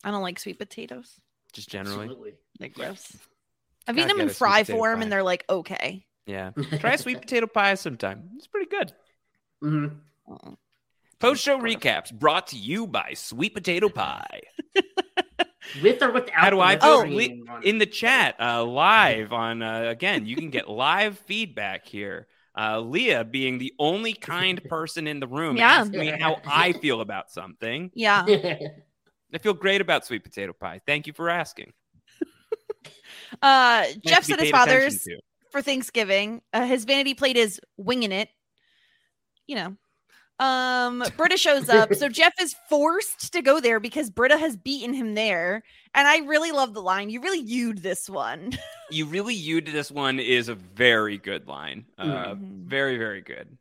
I 0.03 0.11
don't 0.11 0.21
like 0.23 0.39
sweet 0.39 0.57
potatoes. 0.59 1.19
Just 1.53 1.69
generally. 1.69 2.05
Absolutely. 2.05 2.33
They're 2.59 2.69
gross. 2.69 3.15
I've 3.87 3.97
eaten 3.97 4.07
them 4.09 4.21
in 4.21 4.29
fry 4.29 4.63
form 4.63 4.97
pie. 4.99 5.03
and 5.03 5.11
they're 5.11 5.23
like 5.23 5.43
okay. 5.49 6.05
Yeah. 6.25 6.51
Try 6.79 6.93
a 6.93 6.97
sweet 6.97 7.19
potato 7.21 7.47
pie 7.47 7.73
sometime. 7.75 8.29
It's 8.37 8.47
pretty 8.47 8.69
good. 8.69 8.93
Mhm. 9.63 9.97
Uh-uh. 10.29 10.51
Post 11.19 11.43
show 11.43 11.59
recaps 11.59 12.11
brought 12.11 12.47
to 12.47 12.57
you 12.57 12.87
by 12.87 13.13
Sweet 13.13 13.53
Potato 13.53 13.89
Pie. 13.89 14.41
With 15.81 16.01
or 16.01 16.11
without. 16.11 16.33
How 16.33 16.49
do 16.49 16.59
I 16.59 16.73
whipped 16.73 16.83
feel? 16.83 17.01
cream 17.01 17.45
on 17.49 17.63
in 17.63 17.77
the 17.77 17.85
chat 17.85 18.35
uh, 18.39 18.63
live 18.65 19.31
on 19.31 19.61
uh, 19.61 19.83
again 19.87 20.25
you 20.25 20.35
can 20.35 20.49
get 20.49 20.69
live 20.69 21.17
feedback 21.19 21.85
here 21.87 22.27
uh, 22.57 22.79
leah 22.79 23.23
being 23.23 23.57
the 23.57 23.73
only 23.79 24.13
kind 24.13 24.61
person 24.69 25.07
in 25.07 25.19
the 25.19 25.27
room 25.27 25.57
Yeah. 25.57 25.79
asking 25.79 25.99
me 25.99 26.13
how 26.19 26.37
i 26.47 26.73
feel 26.73 27.01
about 27.01 27.29
something 27.31 27.91
Yeah. 27.95 28.25
i 28.25 29.37
feel 29.37 29.53
great 29.53 29.81
about 29.81 30.05
sweet 30.05 30.23
potato 30.23 30.53
pie 30.53 30.81
thank 30.85 31.07
you 31.07 31.13
for 31.13 31.29
asking 31.29 31.71
Uh 33.41 33.85
Nice 33.85 33.97
Jeff's 34.03 34.31
at 34.31 34.39
his 34.39 34.49
father's 34.51 35.07
for 35.51 35.61
Thanksgiving. 35.61 36.41
Uh, 36.53 36.65
his 36.65 36.85
vanity 36.85 37.13
plate 37.13 37.37
is 37.37 37.59
winging 37.77 38.11
it. 38.11 38.29
You 39.47 39.55
know. 39.55 39.75
Um, 40.41 41.03
Britta 41.17 41.37
shows 41.37 41.69
up. 41.69 41.93
So 41.93 42.09
Jeff 42.21 42.33
is 42.41 42.55
forced 42.67 43.31
to 43.33 43.41
go 43.41 43.59
there 43.59 43.79
because 43.79 44.09
Britta 44.09 44.37
has 44.37 44.57
beaten 44.57 44.93
him 44.93 45.13
there. 45.13 45.63
And 45.93 46.07
I 46.07 46.19
really 46.19 46.51
love 46.51 46.73
the 46.73 46.81
line. 46.81 47.09
You 47.09 47.21
really 47.21 47.41
viewed 47.43 47.77
this 47.79 48.09
one. 48.09 48.51
you 48.91 49.05
really 49.05 49.35
you 49.35 49.61
to 49.61 49.71
this 49.71 49.91
one 49.91 50.19
is 50.19 50.49
a 50.49 50.55
very 50.55 51.17
good 51.17 51.47
line 51.47 51.85
uh, 51.97 52.33
Mhm. 52.33 52.65
very 52.65 52.97
very 52.97 53.21
good 53.21 53.57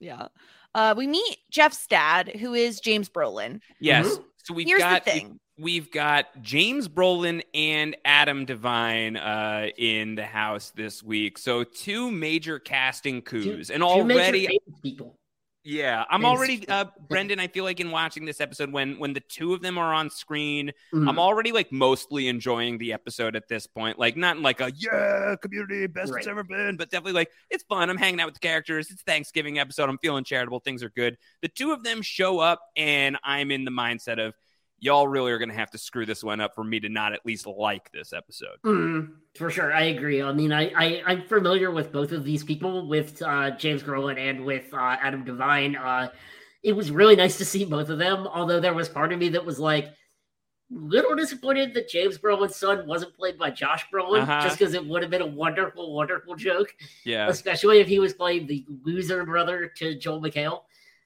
yeah. 0.00 0.26
Uh, 0.74 0.94
we 0.96 1.06
meet 1.06 1.38
Jeff's 1.50 1.86
dad, 1.86 2.28
who 2.40 2.52
is 2.54 2.80
James 2.80 3.08
Brolin. 3.08 3.60
yes 3.80 4.06
Mhm. 4.06 4.24
so 4.38 4.54
we've 4.54 4.66
Here's 4.66 4.80
got 4.80 5.04
the 5.04 5.10
thing. 5.12 5.40
we've 5.58 5.90
got 5.90 6.26
James 6.42 6.88
Brolin 6.88 7.42
and 7.54 7.96
Adam 8.04 8.44
Devine 8.44 9.16
uh, 9.16 9.68
in 9.78 10.16
the 10.16 10.26
house 10.26 10.72
this 10.74 11.02
week. 11.02 11.38
So 11.38 11.62
two 11.64 12.10
major 12.10 12.58
casting 12.58 13.22
coups, 13.22 13.70
and 13.70 13.82
Two 13.82 14.04
major 14.04 14.20
already, 14.20 14.58
people. 14.82 15.18
Yeah, 15.64 16.04
I'm 16.10 16.24
already, 16.24 16.66
uh, 16.68 16.86
Brendan. 17.08 17.38
I 17.38 17.46
feel 17.46 17.62
like 17.64 17.78
in 17.78 17.90
watching 17.90 18.24
this 18.24 18.40
episode, 18.40 18.72
when 18.72 18.98
when 18.98 19.12
the 19.12 19.20
two 19.20 19.54
of 19.54 19.62
them 19.62 19.78
are 19.78 19.94
on 19.94 20.10
screen, 20.10 20.72
Mhm. 20.92 21.08
I'm 21.08 21.18
already 21.18 21.52
like 21.52 21.70
mostly 21.70 22.28
enjoying 22.28 22.78
the 22.78 22.92
episode 22.92 23.36
at 23.36 23.48
this 23.48 23.66
point. 23.66 23.98
Like 23.98 24.16
not 24.16 24.36
in 24.36 24.42
like 24.42 24.60
a 24.60 24.72
yeah, 24.76 25.36
community 25.40 25.86
best 25.86 26.10
Right. 26.12 26.18
it's 26.18 26.26
ever 26.26 26.42
been, 26.42 26.76
but 26.76 26.90
definitely 26.90 27.12
like 27.12 27.30
it's 27.50 27.62
fun. 27.64 27.90
I'm 27.90 27.96
hanging 27.96 28.20
out 28.20 28.26
with 28.26 28.34
the 28.34 28.40
characters. 28.40 28.90
It's 28.90 29.02
Thanksgiving 29.02 29.58
episode. 29.58 29.88
I'm 29.88 29.98
feeling 29.98 30.24
charitable. 30.24 30.60
Things 30.60 30.82
are 30.82 30.90
good. 30.90 31.16
The 31.42 31.48
two 31.48 31.70
of 31.72 31.84
them 31.84 32.02
show 32.02 32.40
up, 32.40 32.60
and 32.76 33.16
I'm 33.22 33.50
in 33.50 33.64
the 33.64 33.70
mindset 33.70 34.18
of 34.18 34.34
y'all 34.82 35.06
really 35.06 35.30
are 35.30 35.38
going 35.38 35.48
to 35.48 35.54
have 35.54 35.70
to 35.70 35.78
screw 35.78 36.04
this 36.04 36.24
one 36.24 36.40
up 36.40 36.54
for 36.56 36.64
me 36.64 36.80
to 36.80 36.88
not 36.88 37.12
at 37.12 37.24
least 37.24 37.46
like 37.46 37.90
this 37.92 38.12
episode. 38.12 38.56
Mm, 38.66 39.12
for 39.36 39.48
sure, 39.48 39.72
I 39.72 39.82
agree. 39.84 40.20
I 40.20 40.32
mean, 40.32 40.52
I, 40.52 40.72
I 40.76 41.02
I'm 41.06 41.22
familiar 41.22 41.70
with 41.70 41.92
both 41.92 42.10
of 42.10 42.24
these 42.24 42.42
people, 42.42 42.88
with 42.88 43.22
uh, 43.22 43.52
James 43.52 43.82
Brolin 43.84 44.18
and 44.18 44.44
with 44.44 44.74
uh, 44.74 44.96
Adam 45.00 45.24
Devine. 45.24 45.76
Uh, 45.76 46.08
it 46.64 46.72
was 46.72 46.90
really 46.90 47.14
nice 47.14 47.38
to 47.38 47.44
see 47.44 47.64
both 47.64 47.90
of 47.90 47.98
them. 47.98 48.26
Although 48.26 48.58
there 48.58 48.74
was 48.74 48.88
part 48.88 49.12
of 49.12 49.20
me 49.20 49.28
that 49.30 49.44
was 49.46 49.60
like, 49.60 49.88
little 50.68 51.14
disappointed 51.14 51.74
that 51.74 51.88
James 51.88 52.16
Brolin's 52.18 52.56
son 52.56 52.86
wasn't 52.86 53.14
played 53.14 53.38
by 53.38 53.50
Josh 53.50 53.84
Brolin, 53.92 54.22
Uh-huh. 54.22 54.40
just 54.42 54.58
because 54.58 54.74
it 54.74 54.84
would 54.84 55.02
have 55.02 55.10
been 55.10 55.22
a 55.22 55.26
wonderful, 55.26 55.94
wonderful 55.94 56.34
joke, 56.34 56.74
Yeah. 57.04 57.28
especially 57.28 57.78
if 57.80 57.86
he 57.86 57.98
was 57.98 58.14
playing 58.14 58.46
the 58.46 58.64
loser 58.82 59.24
brother 59.24 59.70
to 59.76 59.94
Joel 59.96 60.22
McHale. 60.22 60.62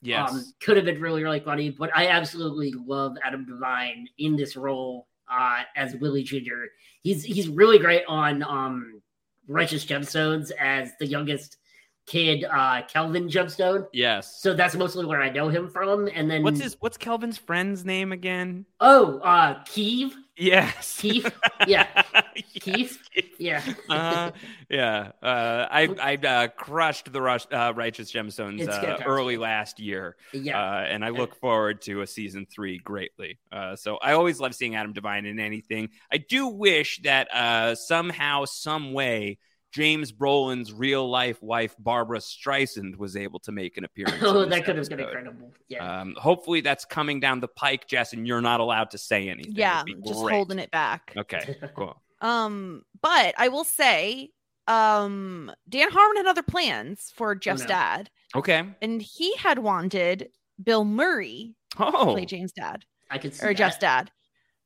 Yes. 0.07 0.31
Um, 0.31 0.45
could 0.61 0.77
have 0.77 0.87
been 0.87 1.01
really, 1.01 1.23
really 1.23 1.41
funny, 1.41 1.71
but 1.71 1.91
I 1.95 2.09
absolutely 2.09 2.73
love 2.87 3.17
Adam 3.25 3.45
Devine 3.45 4.09
in 4.19 4.37
this 4.37 4.57
role 4.57 5.09
uh, 5.31 5.63
as 5.75 5.97
Willie 5.97 6.23
Jr. 6.23 6.67
He's 7.03 7.25
he's 7.25 7.49
really 7.49 7.79
great 7.79 8.05
on 8.07 8.43
um, 8.43 9.03
Righteous 9.49 9.85
Gemstones 9.85 10.51
as 10.53 10.93
the 10.99 11.07
youngest 11.07 11.59
kid, 12.07 12.45
uh, 12.45 12.83
Kelvin 12.89 13.29
Gemstone. 13.29 13.87
Yes. 13.93 14.41
So 14.41 14.55
that's 14.55 14.75
mostly 14.77 15.05
where 15.05 15.23
I 15.23 15.31
know 15.31 15.49
him 15.49 15.69
from. 15.69 16.09
And 16.15 16.31
then 16.31 16.43
What's 16.43 16.61
his 16.61 16.77
what's 16.81 16.97
Kelvin's 16.97 17.39
friend's 17.39 17.85
name 17.85 18.13
again? 18.13 18.65
Oh, 18.81 19.19
uh, 19.19 19.63
Keefe. 19.65 20.17
Yes. 20.37 20.99
Keith? 21.01 21.33
Yeah. 21.67 21.87
Yes. 22.35 22.45
Keith? 22.61 22.99
Yeah. 23.39 23.63
uh, 23.89 24.31
yeah. 24.69 25.13
Uh, 25.23 25.67
I 25.71 25.89
I 26.01 26.15
uh, 26.27 26.49
crushed 26.49 27.13
the 27.13 27.23
rush, 27.23 27.47
uh, 27.51 27.73
Righteous 27.75 28.13
Gemstones 28.13 28.69
uh, 28.69 29.03
early 29.05 29.37
last 29.37 29.81
year, 29.81 30.17
Yeah. 30.33 30.61
uh, 30.61 30.81
and 30.81 31.05
I 31.05 31.11
look 31.11 31.37
forward 31.37 31.83
to 31.83 32.03
a 32.03 32.07
season 32.07 32.47
three 32.47 32.79
greatly. 32.79 33.39
Uh, 33.51 33.77
so 33.77 33.97
I 33.97 34.13
always 34.13 34.41
love 34.41 34.55
seeing 34.55 34.75
Adam 34.75 34.93
Devine 34.93 35.27
in 35.27 35.39
anything. 35.41 35.91
I 36.13 36.19
do 36.19 36.49
wish 36.49 37.01
that 37.05 37.29
uh, 37.35 37.75
somehow, 37.75 38.45
some 38.45 38.93
way. 38.93 39.39
James 39.77 40.11
Brolin's 40.11 40.73
real 40.73 41.07
life 41.11 41.43
wife, 41.43 41.75
Barbra 41.79 42.19
Streisand, 42.19 42.97
was 42.97 43.15
able 43.15 43.39
to 43.41 43.53
make 43.53 43.77
an 43.77 43.85
appearance. 43.89 44.23
oh, 44.23 44.47
that 44.47 44.65
could 44.65 44.77
have 44.79 44.89
been 44.89 45.01
incredible. 45.01 45.53
Yeah. 45.69 46.01
Um, 46.01 46.15
hopefully, 46.17 46.63
that's 46.63 46.87
coming 46.87 47.21
down 47.21 47.41
the 47.41 47.49
pike, 47.49 47.87
Jess, 47.87 48.15
and 48.15 48.27
you're 48.27 48.41
not 48.41 48.61
allowed 48.61 48.91
to 48.93 48.99
say 48.99 49.29
anything. 49.29 49.53
Yeah, 49.55 49.83
just 50.07 50.23
great. 50.23 50.35
holding 50.35 50.59
it 50.59 50.71
back. 50.71 51.13
Okay, 51.15 51.59
cool. 51.77 52.01
Um, 52.23 52.85
but 53.03 53.35
I 53.37 53.49
will 53.49 53.65
say, 53.65 54.31
um, 54.67 55.53
Dan 55.69 55.91
Harmon 55.91 56.17
had 56.17 56.27
other 56.27 56.43
plans 56.43 57.13
for 57.15 57.35
Jeff's 57.35 57.61
no. 57.63 57.67
dad, 57.69 58.11
Okay. 58.35 58.65
and 58.81 59.03
he 59.03 59.37
had 59.37 59.59
wanted 59.59 60.31
Bill 60.63 60.85
Murray 60.87 61.55
to 61.77 61.85
Oh, 61.87 62.13
play 62.15 62.25
James' 62.25 62.53
dad 62.53 62.87
I 63.11 63.19
could 63.19 63.35
see 63.35 63.45
or 63.45 63.49
that. 63.51 63.57
Jeff's 63.59 63.77
dad. 63.79 64.11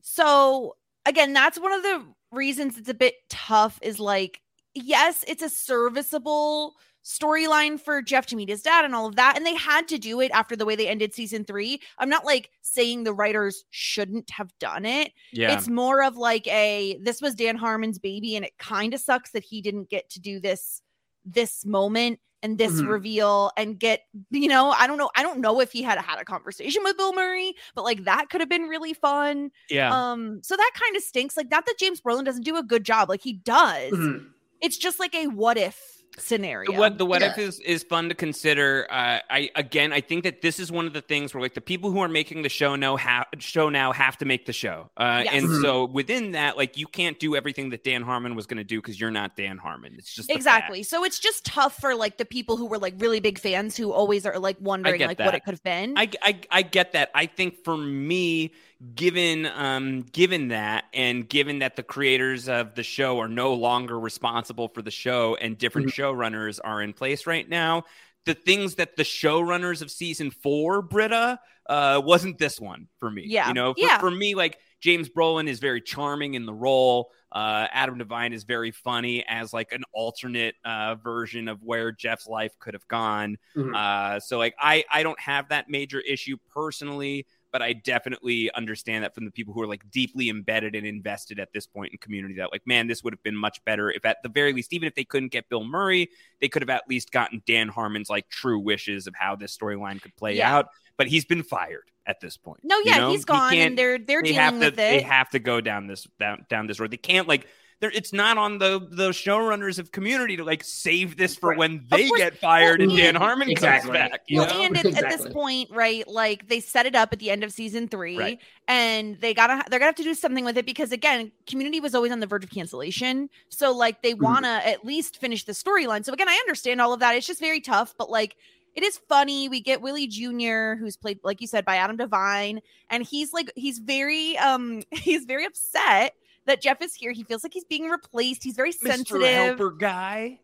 So 0.03 0.77
again, 1.05 1.33
that's 1.33 1.59
one 1.59 1.73
of 1.73 1.83
the 1.83 2.05
reasons 2.31 2.79
it's 2.79 2.88
a 2.88 2.94
bit 2.94 3.14
tough. 3.29 3.79
Is 3.83 3.99
like, 3.99 4.40
yes, 4.74 5.24
it's 5.26 5.42
a 5.42 5.48
serviceable 5.48 6.76
storyline 7.04 7.80
for 7.80 8.02
Jeff 8.02 8.26
to 8.26 8.37
meet 8.37 8.48
his 8.50 8.62
dad 8.62 8.85
and 8.85 8.94
all 8.94 9.06
of 9.06 9.16
that, 9.16 9.37
and 9.37 9.46
they 9.46 9.54
had 9.54 9.88
to 9.88 9.98
do 9.98 10.20
it 10.20 10.30
after 10.33 10.54
the 10.54 10.66
way 10.66 10.76
they 10.76 10.87
ended 10.88 11.14
season 11.14 11.44
three. 11.44 11.80
I'm 11.98 12.11
not 12.11 12.24
like 12.26 12.50
saying 12.62 13.04
the 13.04 13.14
writers 13.14 13.64
shouldn't 13.70 14.30
have 14.30 14.52
done 14.59 14.85
it. 14.85 15.12
yeah. 15.33 15.56
It's 15.56 15.68
more 15.68 16.02
of 16.02 16.16
like 16.16 16.46
a 16.46 16.98
this 17.02 17.22
was 17.22 17.35
Dan 17.35 17.56
Harmon's 17.56 17.98
baby, 17.98 18.37
and 18.37 18.44
it 18.44 18.56
kind 18.59 18.92
of 18.94 19.00
sucks 19.00 19.30
that 19.33 19.44
he 19.44 19.62
didn't 19.62 19.88
get 19.88 20.11
to 20.11 20.20
do 20.20 20.40
this 20.40 20.83
this 21.24 21.64
moment 21.66 22.18
and 22.42 22.56
this 22.56 22.72
Mhm. 22.80 22.88
reveal 22.88 23.50
and 23.59 23.78
get 23.78 24.02
you 24.30 24.48
know 24.48 24.70
I 24.70 24.87
don't 24.87 24.96
know 24.98 25.11
I 25.16 25.22
don't 25.22 25.40
know 25.40 25.61
if 25.61 25.72
he 25.72 25.83
had 25.83 25.98
had 25.98 26.18
a 26.18 26.24
conversation 26.24 26.83
with 26.85 26.96
Bill 26.96 27.14
Murray, 27.14 27.54
but 27.74 27.85
like 27.85 28.04
that 28.04 28.28
could 28.30 28.40
have 28.40 28.48
been 28.48 28.62
really 28.68 28.92
fun. 28.94 29.50
yeah. 29.70 29.90
Um, 29.94 30.40
so 30.42 30.54
that 30.56 30.70
kind 30.74 30.96
of 30.96 31.02
stinks. 31.02 31.37
Like 31.37 31.50
not 31.50 31.66
that 31.66 31.78
James 31.78 32.00
Brolin 32.02 32.24
doesn't 32.24 32.44
do 32.44 32.56
a 32.56 32.62
good 32.62 32.85
job, 32.85 33.09
like 33.09 33.22
he 33.22 33.33
does. 33.35 33.92
Mhm. 33.92 34.26
It's 34.61 34.77
just 34.77 34.99
like 35.01 35.14
a 35.14 35.27
what 35.27 35.57
if 35.57 35.79
scenario. 36.18 36.73
The 36.73 36.79
what 36.79 36.99
the 36.99 37.07
what 37.07 37.23
Yeah. 37.23 37.31
if 37.31 37.38
is 37.38 37.61
is 37.61 37.83
fun 37.85 38.09
to 38.09 38.14
consider. 38.14 38.87
Uh, 38.90 39.20
I 39.31 39.51
again, 39.55 39.92
I 39.92 40.01
think 40.01 40.25
that 40.25 40.42
this 40.42 40.59
is 40.59 40.70
one 40.70 40.87
of 40.87 40.92
the 40.92 41.01
things 41.01 41.33
where 41.33 41.40
like 41.40 41.55
the 41.55 41.61
people 41.61 41.90
who 41.92 42.01
are 42.01 42.09
making 42.09 42.42
the 42.42 42.49
show 42.49 42.75
know 42.77 42.96
have 42.96 43.27
show 43.38 43.68
now 43.70 43.92
have 43.92 44.18
to 44.18 44.25
make 44.25 44.44
the 44.44 44.53
show, 44.53 44.90
uh, 44.96 45.23
Yes. 45.25 45.35
and 45.35 45.49
Mhm. 45.49 45.62
so 45.62 45.85
within 45.87 46.33
that, 46.33 46.57
like 46.57 46.77
you 46.77 46.87
can't 46.88 47.18
do 47.18 47.37
everything 47.37 47.70
that 47.70 47.85
Dan 47.85 48.03
Harmon 48.03 48.35
was 48.35 48.46
going 48.46 48.59
to 48.59 48.64
do 48.64 48.81
because 48.83 49.01
you're 49.01 49.11
not 49.12 49.37
Dan 49.37 49.57
Harmon. 49.57 49.94
It's 49.96 50.12
just 50.12 50.31
Exactly. 50.31 50.81
fact. 50.81 50.90
So 50.90 51.05
it's 51.05 51.18
just 51.20 51.44
tough 51.46 51.79
for 51.81 51.94
like 51.94 52.18
the 52.18 52.25
people 52.27 52.57
who 52.57 52.66
were 52.66 52.79
like 52.79 52.94
really 52.99 53.20
big 53.20 53.38
fans 53.38 53.77
who 53.77 53.92
always 53.92 54.27
are 54.27 54.38
like 54.38 54.57
wondering 54.61 55.01
like 55.01 55.18
that. 55.18 55.25
what 55.27 55.35
it 55.37 55.44
could 55.44 55.55
have 55.55 55.62
been. 55.62 55.94
I, 55.96 56.11
I 56.23 56.40
I 56.51 56.62
get 56.62 56.92
that. 56.92 57.11
I 57.14 57.27
think 57.27 57.64
for 57.64 57.77
me, 57.77 58.53
given 58.95 59.47
um 59.47 60.03
given 60.03 60.49
that, 60.49 60.85
and 60.95 61.29
given 61.29 61.59
that 61.61 61.77
the 61.77 61.83
creators 61.83 62.49
of 62.49 62.75
the 62.75 62.83
show 62.83 63.19
are 63.21 63.29
no 63.29 63.55
longer 63.55 63.99
responsible 63.99 64.69
for 64.69 64.83
the 64.83 64.90
show, 64.90 65.37
and 65.40 65.59
different 65.59 65.88
showrunners 65.90 66.59
are 66.62 66.81
in 66.83 66.93
place 66.93 67.27
right 67.27 67.49
now, 67.49 67.85
the 68.25 68.35
things 68.35 68.77
that 68.77 68.97
the 68.97 69.03
showrunners 69.03 69.83
of 69.83 69.90
season 69.90 70.31
four, 70.31 70.83
Britta, 70.83 71.38
uh, 71.69 72.01
wasn't 72.05 72.38
this 72.38 72.61
one 72.61 72.88
for 72.99 73.11
me. 73.11 73.25
Yeah. 73.27 73.49
you 73.49 73.55
know, 73.55 73.75
for, 73.75 73.81
Yeah. 73.81 73.99
for 73.99 74.11
me, 74.11 74.35
like 74.35 74.59
James 74.81 75.09
Brolin 75.09 75.49
is 75.49 75.59
very 75.61 75.81
charming 75.83 76.35
in 76.35 76.47
the 76.47 76.55
role. 76.55 77.11
Uh, 77.33 77.69
Adam 77.71 77.99
Devine 77.99 78.33
is 78.33 78.45
very 78.45 78.71
funny 78.73 79.25
as 79.29 79.53
like 79.53 79.71
an 79.73 79.85
alternate 79.93 80.57
uh, 80.64 80.97
version 80.97 81.49
of 81.49 81.62
where 81.62 81.93
Jeff's 81.93 82.27
life 82.27 82.59
could 82.59 82.75
have 82.75 82.88
gone. 82.88 83.37
Mhm. 83.55 83.75
Uh, 83.75 84.19
so 84.21 84.37
like 84.38 84.55
I 84.59 84.85
I 84.90 85.03
don't 85.03 85.21
have 85.21 85.51
that 85.51 85.69
major 85.69 86.01
issue 86.01 86.38
personally, 86.53 87.27
but 87.53 87.63
I 87.63 87.73
definitely 87.73 88.51
understand 88.55 89.05
that 89.05 89.15
from 89.15 89.25
the 89.25 89.31
people 89.31 89.53
who 89.55 89.63
are 89.63 89.67
like 89.67 89.89
deeply 89.91 90.29
embedded 90.29 90.75
and 90.75 90.87
invested 90.87 91.39
at 91.41 91.53
this 91.53 91.67
point 91.67 91.93
in 91.93 91.99
community 91.99 92.35
that 92.37 92.53
like 92.53 92.67
man, 92.67 92.87
this 92.87 93.03
would 93.05 93.13
have 93.13 93.23
been 93.23 93.37
much 93.37 93.65
better 93.65 93.91
if 93.91 94.05
at 94.05 94.19
the 94.23 94.29
very 94.29 94.53
least, 94.53 94.73
even 94.73 94.87
if 94.87 94.95
they 94.95 95.05
couldn't 95.05 95.33
get 95.33 95.49
Bill 95.49 95.65
Murray, 95.65 96.09
they 96.41 96.49
could 96.49 96.63
have 96.63 96.71
at 96.71 96.85
least 96.89 97.11
gotten 97.13 97.43
Dan 97.47 97.69
Harmon's 97.69 98.11
like 98.11 98.29
true 98.29 98.59
wishes 98.59 99.07
of 99.07 99.15
how 99.17 99.37
this 99.37 99.57
storyline 99.57 100.01
could 100.01 100.15
play 100.17 100.37
Yeah. 100.37 100.55
out. 100.57 100.69
But 100.97 101.07
he's 101.09 101.25
been 101.25 101.43
fired 101.43 101.91
at 102.07 102.21
this 102.21 102.37
point. 102.37 102.61
no, 102.63 102.77
you 102.79 102.83
yeah, 102.87 102.99
know? 102.99 103.11
he's 103.11 103.21
He 103.21 103.25
gone 103.25 103.53
can't- 103.53 103.69
and 103.71 103.79
they're 103.79 103.99
they're 103.99 104.23
they 104.23 104.29
dealing 104.33 104.41
have 104.41 104.55
to 104.55 104.61
with 104.67 104.77
they 104.77 105.01
have 105.01 105.31
to 105.31 105.39
go 105.39 105.61
down 105.61 105.87
this 105.87 106.07
down 106.19 106.45
down 106.49 106.67
this 106.67 106.79
road. 106.81 106.91
They 106.91 106.97
can't 106.97 107.27
like 107.29 107.47
there 107.81 107.90
it's 107.95 108.12
not 108.12 108.37
on 108.38 108.59
the 108.59 108.87
the 108.90 109.09
showrunners 109.11 109.79
of 109.79 109.90
community 109.90 110.37
to 110.37 110.45
like 110.45 110.62
save 110.62 111.16
this 111.16 111.35
for 111.37 111.51
Right. 111.51 111.59
when 111.59 111.87
they 111.90 112.09
course. 112.09 112.21
get 112.21 112.38
fired 112.38 112.81
and 112.81 112.90
Well, 112.93 112.97
Dan 112.99 113.14
Harmon 113.14 113.51
Exactly. 113.51 113.90
comes 113.93 114.11
back. 114.11 114.21
You 114.27 114.40
well, 114.40 114.55
know? 114.55 114.62
and 114.64 114.77
at, 114.77 114.87
at 115.05 115.09
this 115.11 115.27
point, 115.33 115.71
right? 115.71 116.07
Like 116.07 116.47
they 116.49 116.61
set 116.61 116.87
it 116.87 116.95
up 116.95 117.12
at 117.12 117.19
the 117.19 117.31
end 117.31 117.43
of 117.43 117.53
season 117.53 117.88
three, 117.88 118.19
Right. 118.19 118.38
and 118.69 119.19
they 119.21 119.35
gotta 119.35 119.64
they're 119.71 119.79
gonna 119.79 119.88
have 119.88 119.95
to 119.97 120.03
do 120.03 120.14
something 120.14 120.45
with 120.45 120.59
it 120.59 120.66
because 120.66 120.93
again, 120.93 121.33
Community 121.47 121.81
was 121.81 121.95
always 121.95 122.12
on 122.12 122.21
the 122.21 122.27
verge 122.27 122.45
of 122.45 122.51
cancellation. 122.51 123.29
So 123.49 123.73
like 123.73 124.03
they 124.03 124.12
Mhm. 124.14 124.21
wanna 124.23 124.61
at 124.64 124.85
least 124.85 125.16
finish 125.19 125.45
the 125.45 125.53
storyline. 125.53 126.05
So 126.05 126.12
again, 126.12 126.29
I 126.29 126.35
understand 126.37 126.81
all 126.81 126.93
of 126.93 127.01
that. 127.01 127.14
It's 127.16 127.27
just 127.27 127.40
very 127.40 127.61
tough, 127.61 127.95
but 127.99 128.11
like 128.11 128.37
it 128.77 128.85
is 128.85 129.01
funny. 129.09 129.49
We 129.49 129.61
get 129.61 129.81
Willie 129.83 130.07
Jr., 130.07 130.75
who's 130.79 130.97
played, 130.97 131.19
like 131.25 131.40
you 131.40 131.49
said, 131.49 131.64
by 131.64 131.75
Adam 131.77 131.97
Devine, 131.97 132.61
and 132.88 133.03
he's 133.05 133.33
like 133.33 133.51
he's 133.57 133.79
very 133.81 134.38
um 134.38 134.83
he's 134.93 135.25
very 135.25 135.45
upset 135.45 136.14
that 136.46 136.61
Jeff 136.61 136.83
is 136.83 136.94
here. 136.94 137.12
He 137.12 137.24
feels 137.24 137.42
like 137.42 137.53
he's 137.53 137.64
being 137.64 137.88
replaced. 137.88 138.42
He's 138.42 138.57
very 138.57 138.72
sensitive. 138.72 139.05
Mr. 139.05 139.22
sensitive. 139.22 139.35
Helper 139.59 139.70
guy. 139.70 140.40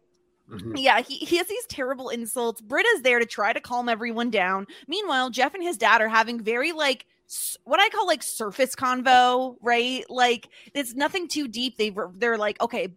Mhm. 0.50 0.74
Yeah, 0.76 1.00
he, 1.00 1.16
he 1.16 1.36
has 1.38 1.46
these 1.48 1.66
terrible 1.66 2.08
insults. 2.08 2.60
Britta's 2.60 3.02
there 3.02 3.18
to 3.18 3.26
try 3.26 3.52
to 3.52 3.60
calm 3.60 3.88
everyone 3.88 4.30
down. 4.30 4.66
Meanwhile, 4.86 5.30
Jeff 5.30 5.54
and 5.54 5.62
his 5.62 5.76
dad 5.76 6.00
are 6.00 6.08
having 6.08 6.40
very 6.40 6.72
like 6.72 7.06
what 7.64 7.80
I 7.80 7.88
call 7.88 8.06
like 8.06 8.22
surface 8.22 8.76
convo, 8.76 9.56
right? 9.60 10.04
Like 10.08 10.48
it's 10.74 10.94
nothing 10.94 11.26
too 11.26 11.48
deep. 11.48 11.76
They 11.76 11.90
were 11.90 12.12
they're 12.14 12.38
like, 12.38 12.60
okay, 12.60 12.88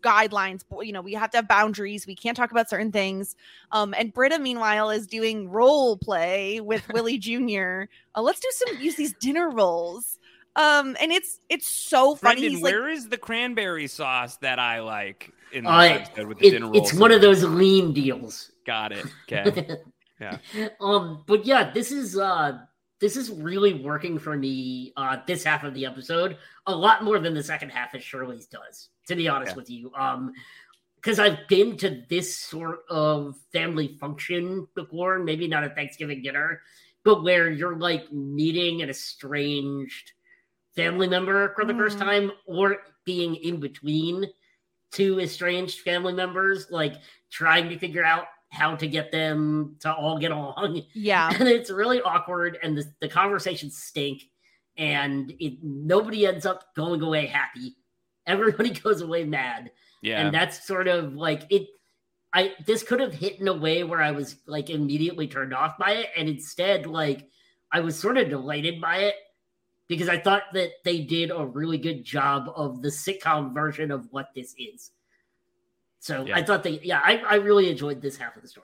guidelines, 0.00 0.64
you 0.82 0.92
know, 0.92 1.00
we 1.00 1.14
have 1.14 1.30
to 1.30 1.38
have 1.38 1.48
boundaries. 1.48 2.06
We 2.06 2.14
can't 2.14 2.36
talk 2.36 2.50
about 2.50 2.68
certain 2.68 2.92
things. 2.92 3.36
Um, 3.72 3.94
and 3.96 4.12
Britta, 4.12 4.38
meanwhile, 4.38 4.90
is 4.90 5.06
doing 5.06 5.48
role 5.48 5.96
play 5.96 6.60
with 6.60 6.86
Willie 6.92 7.18
Jr. 7.18 7.84
Uh, 8.14 8.22
let's 8.22 8.40
do 8.40 8.48
some 8.52 8.80
use 8.80 8.96
these 8.96 9.14
dinner 9.14 9.50
rolls. 9.50 10.17
Um, 10.56 10.96
and 11.00 11.12
it's 11.12 11.38
it's 11.48 11.70
so 11.70 12.16
funny. 12.16 12.40
Brendan, 12.40 12.50
He's 12.52 12.62
like, 12.62 12.72
where 12.72 12.88
is 12.88 13.08
the 13.08 13.18
cranberry 13.18 13.86
sauce 13.86 14.36
that 14.38 14.58
I 14.58 14.80
like 14.80 15.32
in 15.52 15.64
this 15.64 15.70
Uh, 15.72 15.78
episode 15.78 16.26
with 16.28 16.38
the 16.38 16.46
It- 16.46 16.50
dinner 16.52 16.66
rolls? 16.66 16.90
it's 16.90 16.98
one 16.98 17.12
of 17.12 17.20
those 17.20 17.44
lean 17.44 17.92
deals. 17.92 18.50
Got 18.66 18.92
it. 18.92 19.06
Okay. 19.30 19.76
Yeah. 20.20 20.38
Um, 20.80 21.22
but 21.28 21.46
yeah, 21.46 21.70
this 21.72 21.92
is 21.92 22.18
uh 22.18 22.58
this 22.98 23.16
is 23.16 23.30
really 23.30 23.74
working 23.74 24.18
for 24.18 24.36
me 24.36 24.92
uh 24.96 25.18
this 25.28 25.44
half 25.44 25.62
of 25.62 25.74
the 25.74 25.86
episode 25.86 26.36
a 26.66 26.74
lot 26.74 27.04
more 27.04 27.20
than 27.20 27.34
the 27.34 27.42
second 27.44 27.70
half 27.70 27.94
of 27.94 28.02
Shirley's 28.02 28.48
does, 28.48 28.88
to 29.06 29.14
be 29.14 29.28
honest 29.28 29.52
Yeah. 29.52 29.56
with 29.56 29.70
you. 29.70 29.92
Um 29.96 30.32
because 30.96 31.20
I've 31.20 31.46
been 31.46 31.76
to 31.76 32.02
this 32.08 32.34
sort 32.34 32.80
of 32.90 33.36
family 33.52 33.96
function 34.00 34.66
before, 34.74 35.20
maybe 35.20 35.46
not 35.46 35.62
a 35.62 35.70
Thanksgiving 35.70 36.20
dinner, 36.20 36.62
but 37.04 37.22
where 37.22 37.48
you're 37.48 37.76
like 37.78 38.12
meeting 38.12 38.82
an 38.82 38.90
estranged 38.90 40.14
family 40.78 41.08
member 41.08 41.52
for 41.56 41.64
the 41.64 41.74
first 41.74 41.98
Mm. 41.98 42.00
time 42.00 42.32
or 42.46 42.78
being 43.04 43.34
in 43.34 43.58
between 43.58 44.26
two 44.92 45.18
estranged 45.20 45.80
family 45.80 46.12
members, 46.12 46.70
like 46.70 46.94
trying 47.30 47.68
to 47.68 47.78
figure 47.78 48.04
out 48.04 48.26
how 48.50 48.76
to 48.76 48.86
get 48.86 49.10
them 49.12 49.76
to 49.80 49.92
all 49.92 50.18
get 50.18 50.30
along. 50.30 50.82
yeah, 50.94 51.30
And 51.38 51.48
it's 51.48 51.70
really 51.70 52.00
awkward 52.00 52.58
and 52.62 52.76
the, 52.78 52.84
the 53.00 53.08
conversations 53.08 53.76
stink 53.82 54.22
and 54.76 55.34
it 55.40 55.54
nobody 55.62 56.26
ends 56.26 56.46
up 56.46 56.72
going 56.76 57.02
away 57.02 57.26
happy. 57.26 57.76
Everybody 58.26 58.70
goes 58.84 59.00
away 59.02 59.24
mad. 59.24 59.70
Yeah. 60.02 60.20
And 60.24 60.32
that's 60.32 60.64
sort 60.66 60.86
of 60.88 61.14
like 61.14 61.42
it 61.50 61.66
I 62.32 62.52
this 62.66 62.82
could 62.82 63.00
have 63.00 63.12
hit 63.14 63.40
in 63.40 63.48
a 63.48 63.54
way 63.54 63.84
where 63.84 64.00
I 64.02 64.12
was 64.12 64.36
like 64.46 64.70
immediately 64.70 65.26
turned 65.26 65.52
off 65.52 65.76
by 65.78 65.92
it 65.92 66.08
and 66.16 66.28
instead 66.28 66.86
like 66.86 67.26
I 67.72 67.80
was 67.80 67.98
sort 67.98 68.16
of 68.16 68.28
delighted 68.30 68.80
by 68.80 68.98
it 69.08 69.14
because 69.88 70.08
I 70.08 70.18
thought 70.18 70.42
that 70.52 70.70
they 70.84 71.00
did 71.00 71.30
a 71.30 71.44
really 71.44 71.78
good 71.78 72.04
job 72.04 72.50
of 72.54 72.82
the 72.82 72.88
sitcom 72.88 73.52
version 73.54 73.90
of 73.90 74.06
what 74.10 74.28
this 74.34 74.54
is. 74.58 74.90
So 76.00 76.24
Yeah. 76.26 76.36
I 76.36 76.42
thought 76.44 76.62
they, 76.62 76.78
yeah, 76.82 77.00
I, 77.02 77.16
I 77.18 77.34
really 77.36 77.70
enjoyed 77.70 78.00
this 78.00 78.16
half 78.16 78.36
of 78.36 78.42
the 78.42 78.48
storyline. 78.48 78.62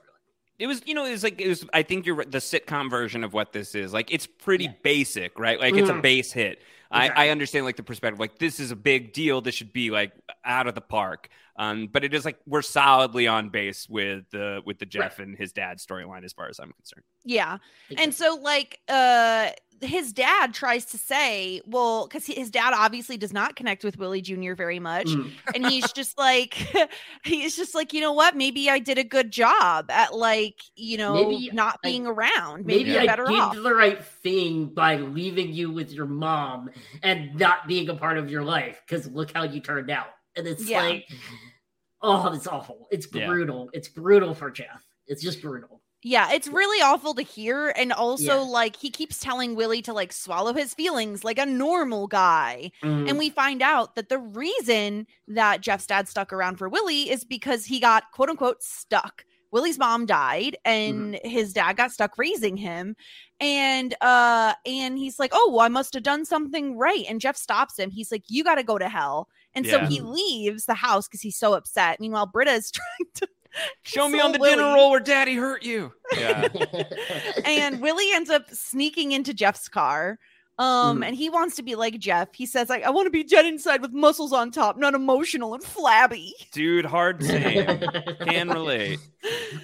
It 0.57 0.67
was, 0.67 0.81
you 0.85 0.93
know, 0.93 1.03
it 1.03 1.11
was 1.11 1.21
like 1.23 1.41
it 1.41 1.49
was. 1.49 1.65
I 1.73 1.83
think 1.83 2.05
you're 2.05 2.23
the 2.23 2.37
sitcom 2.37 2.89
version 2.89 3.25
of 3.25 3.33
what 3.33 3.51
this 3.51 3.75
is. 3.75 3.91
Like 3.91 4.13
it's 4.13 4.25
pretty 4.25 4.69
basic, 4.83 5.37
right? 5.37 5.59
Like 5.59 5.75
it's 5.75 5.89
a 5.89 5.93
Mhm. 5.93 6.01
base 6.01 6.31
hit. 6.31 6.61
I, 6.89 7.09
I 7.09 7.29
understand 7.29 7.65
like 7.65 7.75
the 7.75 7.83
perspective. 7.83 8.21
Like 8.21 8.39
this 8.39 8.61
is 8.61 8.71
a 8.71 8.75
big 8.77 9.11
deal. 9.11 9.41
This 9.41 9.53
should 9.53 9.73
be 9.73 9.91
like 9.91 10.13
out 10.45 10.67
of 10.67 10.73
the 10.75 10.79
park. 10.79 11.27
Um, 11.57 11.87
but 11.87 12.03
it 12.03 12.13
is 12.13 12.25
like 12.25 12.37
we're 12.45 12.61
solidly 12.61 13.27
on 13.27 13.49
base 13.49 13.87
with 13.89 14.25
the 14.31 14.61
with 14.65 14.79
the 14.79 14.85
Jeff 14.85 15.19
and 15.19 15.37
his 15.37 15.53
dad 15.53 15.77
storyline 15.77 16.25
as 16.25 16.33
far 16.33 16.49
as 16.49 16.59
I'm 16.59 16.71
concerned. 16.73 17.03
Yeah. 17.23 17.57
And 17.97 18.13
so 18.13 18.35
like 18.41 18.79
uh 18.89 19.51
his 19.81 20.13
dad 20.13 20.53
tries 20.53 20.85
to 20.85 20.97
say, 20.97 21.61
well, 21.65 22.07
because 22.07 22.25
his 22.25 22.49
dad 22.49 22.73
obviously 22.73 23.17
does 23.17 23.33
not 23.33 23.57
connect 23.57 23.83
with 23.83 23.97
Willie 23.97 24.21
Jr. 24.21 24.53
very 24.53 24.79
much. 24.79 25.07
Mm. 25.07 25.31
And 25.55 25.67
he's 25.67 25.91
just 25.93 26.17
like 26.17 26.55
he's 27.23 27.55
just 27.55 27.73
like, 27.75 27.93
you 27.93 28.01
know 28.01 28.13
what? 28.13 28.35
Maybe 28.35 28.69
I 28.69 28.79
did 28.79 28.97
a 28.97 29.03
good 29.03 29.31
job 29.31 29.89
at 29.91 30.13
like, 30.13 30.61
you 30.75 30.97
know, 30.97 31.13
Maybe 31.13 31.49
not 31.53 31.79
I- 31.83 31.89
being 31.89 32.05
around. 32.07 32.65
Maybe, 32.65 32.85
Maybe 32.85 32.99
I 32.99 33.05
better 33.05 33.25
did 33.25 33.39
off. 33.39 33.55
the 33.55 33.73
right 33.75 34.03
thing 34.03 34.67
by 34.67 34.97
leaving 34.97 35.53
you 35.53 35.71
with 35.71 35.91
your 35.91 36.05
mom 36.05 36.69
and 37.03 37.35
not 37.35 37.67
being 37.67 37.87
a 37.89 37.95
part 37.95 38.17
of 38.17 38.29
your 38.29 38.43
life 38.43 38.81
because 38.85 39.07
look 39.07 39.31
how 39.33 39.43
you 39.43 39.59
turned 39.61 39.89
out. 39.91 40.07
And 40.35 40.47
it's 40.47 40.65
Yeah. 40.65 40.81
like, 40.81 41.07
oh, 42.01 42.33
it's 42.33 42.47
awful. 42.47 42.87
It's 42.91 43.07
Yeah. 43.11 43.27
brutal. 43.27 43.69
It's 43.73 43.87
brutal 43.87 44.33
for 44.33 44.51
Jeff. 44.51 44.83
It's 45.07 45.21
just 45.21 45.41
brutal. 45.41 45.81
Yeah, 46.07 46.31
it's 46.33 46.47
really 46.47 46.81
awful 46.83 47.15
to 47.15 47.23
hear. 47.23 47.69
And 47.69 47.91
also, 47.91 48.23
Yeah. 48.23 48.33
like, 48.35 48.75
he 48.75 48.91
keeps 48.91 49.19
telling 49.19 49.55
Willie 49.55 49.81
to 49.83 49.93
like 49.93 50.13
swallow 50.13 50.53
his 50.53 50.73
feelings 50.75 51.23
like 51.23 51.39
a 51.39 51.45
normal 51.47 52.05
guy. 52.05 52.71
Mm. 52.83 53.09
And 53.09 53.17
we 53.17 53.31
find 53.31 53.63
out 53.63 53.95
that 53.95 54.09
the 54.09 54.19
reason 54.19 55.07
that 55.27 55.61
Jeff's 55.61 55.87
dad 55.87 56.07
stuck 56.07 56.31
around 56.31 56.57
for 56.57 56.69
Willie 56.69 57.09
is 57.09 57.23
because 57.23 57.65
he 57.65 57.79
got 57.79 58.11
quote 58.11 58.29
unquote 58.29 58.61
stuck. 58.61 59.25
Willie's 59.51 59.79
mom 59.79 60.05
died 60.05 60.57
and 60.65 61.17
his 61.23 61.53
dad 61.53 61.77
got 61.77 61.91
stuck 61.91 62.17
raising 62.19 62.57
him. 62.57 62.95
And 63.39 63.95
uh 64.01 64.53
and 64.65 64.97
he's 64.99 65.17
like, 65.17 65.31
"Oh, 65.33 65.49
well, 65.51 65.61
I 65.61 65.69
must 65.69 65.93
have 65.95 66.03
done 66.03 66.23
something 66.25 66.77
right." 66.77 67.05
And 67.09 67.19
Jeff 67.19 67.35
stops 67.37 67.79
him. 67.79 67.89
He's 67.89 68.11
like, 68.11 68.23
"You 68.27 68.43
got 68.43 68.55
to 68.55 68.63
go 68.63 68.77
to 68.77 68.89
hell." 68.89 69.27
And 69.55 69.65
so 69.65 69.85
he 69.85 70.01
leaves 70.01 70.65
the 70.65 70.73
house 70.73 71.07
cuz 71.07 71.21
he's 71.21 71.37
so 71.37 71.53
upset. 71.53 71.99
Meanwhile, 71.99 72.27
Britta 72.27 72.51
is 72.51 72.71
trying 72.99 73.09
to 73.15 73.27
Show 73.83 74.09
me 74.09 74.19
on 74.19 74.31
the 74.31 74.37
dinner 74.37 74.73
roll 74.73 74.91
where 74.91 74.99
Daddy 74.99 75.35
hurt 75.35 75.63
you. 75.63 75.93
Yeah. 76.17 76.47
and 77.45 77.81
Willie 77.81 78.11
ends 78.13 78.29
up 78.29 78.49
sneaking 78.51 79.13
into 79.13 79.33
Jeff's 79.33 79.69
car. 79.69 80.19
Um, 80.57 81.01
Mm. 81.01 81.07
and 81.07 81.15
he 81.17 81.29
wants 81.29 81.57
to 81.57 81.63
be 81.63 81.75
like 81.75 81.99
Jeff. 81.99 82.29
He 82.33 82.45
says, 82.45 82.69
like, 82.69 82.83
I 82.83 82.89
want 82.89 83.07
to 83.07 83.09
be 83.11 83.23
dead 83.23 83.45
inside 83.45 83.81
with 83.81 83.91
muscles 83.91 84.31
on 84.31 84.51
top, 84.51 84.77
not 84.77 84.93
emotional 84.93 85.53
and 85.53 85.61
flabby. 85.63 86.33
Dude, 86.53 86.85
hard 86.85 87.21
same. 87.23 87.81
Can 88.21 88.49
relate. 88.53 88.99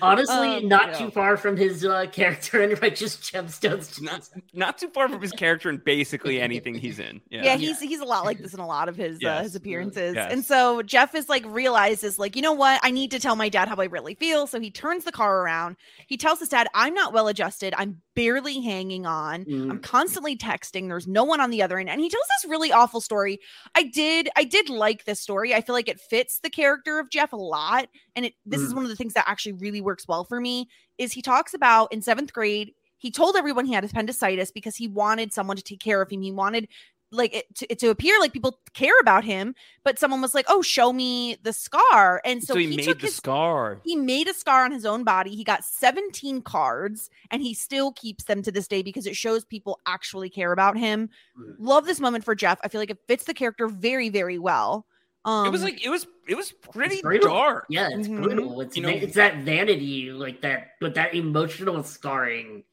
Honestly, 0.02 0.58
Um, 0.58 0.68
not 0.68 0.88
yeah. 0.90 0.98
too 0.98 1.12
far 1.12 1.38
from 1.38 1.56
his 1.56 1.86
uh, 1.86 2.08
character 2.12 2.62
in 2.64 2.78
Righteous 2.80 3.16
Gemstones. 3.18 4.02
Not 4.02 4.28
not 4.54 4.78
too 4.80 4.90
far 4.90 5.08
from 5.08 5.22
his 5.22 5.32
character 5.32 5.70
in 5.70 5.78
basically 5.78 6.42
anything 6.42 6.76
he's 6.76 7.00
in. 7.00 7.22
Yeah, 7.30 7.44
Yeah. 7.44 7.56
he's 7.58 7.80
he's 7.80 8.00
a 8.00 8.06
lot 8.06 8.26
like 8.26 8.40
this 8.40 8.54
in 8.54 8.60
a 8.60 8.68
lot 8.68 8.90
of 8.90 8.96
his 8.98 9.20
uh, 9.24 9.42
his 9.44 9.56
appearances. 9.56 10.16
Yes. 10.16 10.32
And 10.34 10.44
so 10.44 10.82
Jeff 10.82 11.16
is 11.16 11.30
like 11.30 11.46
realizes 11.46 12.18
like, 12.20 12.36
you 12.36 12.42
know 12.42 12.54
what? 12.54 12.80
I 12.84 12.92
need 12.92 13.12
to 13.12 13.20
tell 13.20 13.36
my 13.36 13.50
dad 13.50 13.68
how 13.68 13.76
I 13.78 13.86
really 13.86 14.16
feel. 14.16 14.48
So 14.48 14.60
he 14.60 14.72
turns 14.72 15.04
the 15.06 15.12
car 15.12 15.42
around. 15.42 15.78
He 16.08 16.18
tells 16.18 16.40
his 16.40 16.50
dad, 16.50 16.68
"I'm 16.74 16.94
not 16.94 17.14
well 17.14 17.28
adjusted. 17.28 17.74
I'm 17.78 18.02
barely 18.16 18.60
hanging 18.62 19.06
on. 19.06 19.46
I'm 19.48 19.80
Mm. 19.80 19.84
constantly 19.84 20.36
texting. 20.36 20.81
There's 20.88 21.08
no 21.08 21.24
one 21.24 21.40
on 21.42 21.50
the 21.50 21.62
other 21.62 21.78
end." 21.80 21.90
And 21.90 22.02
he 22.02 22.10
tells 22.10 22.26
this 22.42 22.50
really 22.50 22.72
awful 22.72 23.02
story. 23.02 23.40
I 23.76 23.84
did 23.84 24.30
I 24.36 24.44
did 24.44 24.70
like 24.70 25.06
this 25.06 25.20
story. 25.20 25.54
I 25.54 25.62
feel 25.62 25.74
like 25.74 25.90
it 25.90 26.00
fits 26.00 26.40
the 26.40 26.50
character 26.50 27.00
of 27.00 27.10
Jeff 27.10 27.34
a 27.34 27.38
lot. 27.38 27.88
And 28.16 28.26
it 28.26 28.34
this 28.46 28.62
is 28.62 28.72
Mm. 28.74 28.76
one 28.78 28.84
of 28.86 28.90
the 28.90 28.96
things 28.96 29.14
that 29.14 29.28
actually 29.28 29.54
really 29.54 29.82
works 29.82 30.08
well 30.08 30.24
for 30.24 30.40
me 30.40 30.68
is 30.98 31.12
he 31.14 31.22
talks 31.22 31.54
about 31.54 31.92
in 31.94 32.02
7th 32.02 32.34
grade 32.34 32.74
he 32.98 33.10
told 33.10 33.36
everyone 33.36 33.66
he 33.66 33.74
had 33.74 33.84
appendicitis 33.84 34.52
because 34.52 34.76
he 34.76 34.88
wanted 34.88 35.34
someone 35.34 35.58
to 35.58 35.64
take 35.64 35.80
care 35.80 36.04
of 36.04 36.12
him. 36.12 36.22
He 36.22 36.32
wanted 36.32 36.68
like 37.12 37.36
it 37.36 37.56
to, 37.56 37.72
it 37.72 37.80
to 37.80 37.90
appear 37.90 38.20
like 38.20 38.34
people 38.34 38.60
care 38.74 38.98
about 39.02 39.24
him, 39.24 39.54
but 39.84 40.00
someone 40.00 40.22
was 40.22 40.34
like, 40.34 40.46
"Oh, 40.48 40.62
show 40.62 40.94
me 40.94 41.38
the 41.44 41.54
scar." 41.54 42.22
And 42.26 42.42
so, 42.44 42.54
So, 42.54 42.60
he, 42.60 42.68
he, 42.70 42.78
made 42.78 42.86
took 42.86 43.00
the 43.00 43.08
his 43.08 43.16
scar. 43.16 43.80
he 43.84 43.96
made 43.96 44.28
a 44.28 44.34
scar 44.34 44.64
on 44.66 44.72
his 44.72 44.86
own 44.86 45.04
body. 45.04 45.36
He 45.36 45.44
got 45.44 45.64
17 45.66 46.42
cards 46.42 47.10
and 47.30 47.42
he 47.42 47.54
still 47.54 47.92
keeps 47.92 48.24
them 48.26 48.42
to 48.44 48.52
this 48.52 48.68
day 48.68 48.82
because 48.82 49.06
it 49.06 49.16
shows 49.16 49.44
people 49.44 49.80
actually 49.86 50.30
care 50.30 50.52
about 50.54 50.78
him. 50.78 51.10
Mm. 51.40 51.56
Love 51.60 51.86
this 51.86 52.00
moment 52.00 52.24
for 52.24 52.34
Jeff. 52.36 52.60
I 52.64 52.68
feel 52.68 52.80
like 52.82 52.90
it 52.92 53.00
fits 53.08 53.26
the 53.26 53.34
character 53.34 53.68
very, 53.68 54.10
very 54.10 54.38
well. 54.40 54.86
Um, 55.24 55.46
it 55.46 55.52
was 55.52 55.62
like 55.64 55.86
it 55.86 55.90
was 55.90 56.08
it 56.28 56.36
was 56.36 56.52
pretty 56.52 57.02
dark. 57.20 57.66
Yeah, 57.70 57.90
it's 57.92 58.08
Mhm. 58.08 58.24
brutal. 58.24 58.62
It's 58.62 58.76
You 58.76 58.84
know- 58.84 58.90
it's 58.90 59.16
that 59.16 59.40
vanity, 59.44 60.12
like 60.12 60.42
that, 60.42 60.72
but 60.80 60.96
that 60.96 61.14
emotional 61.14 61.84
scarring 61.84 62.64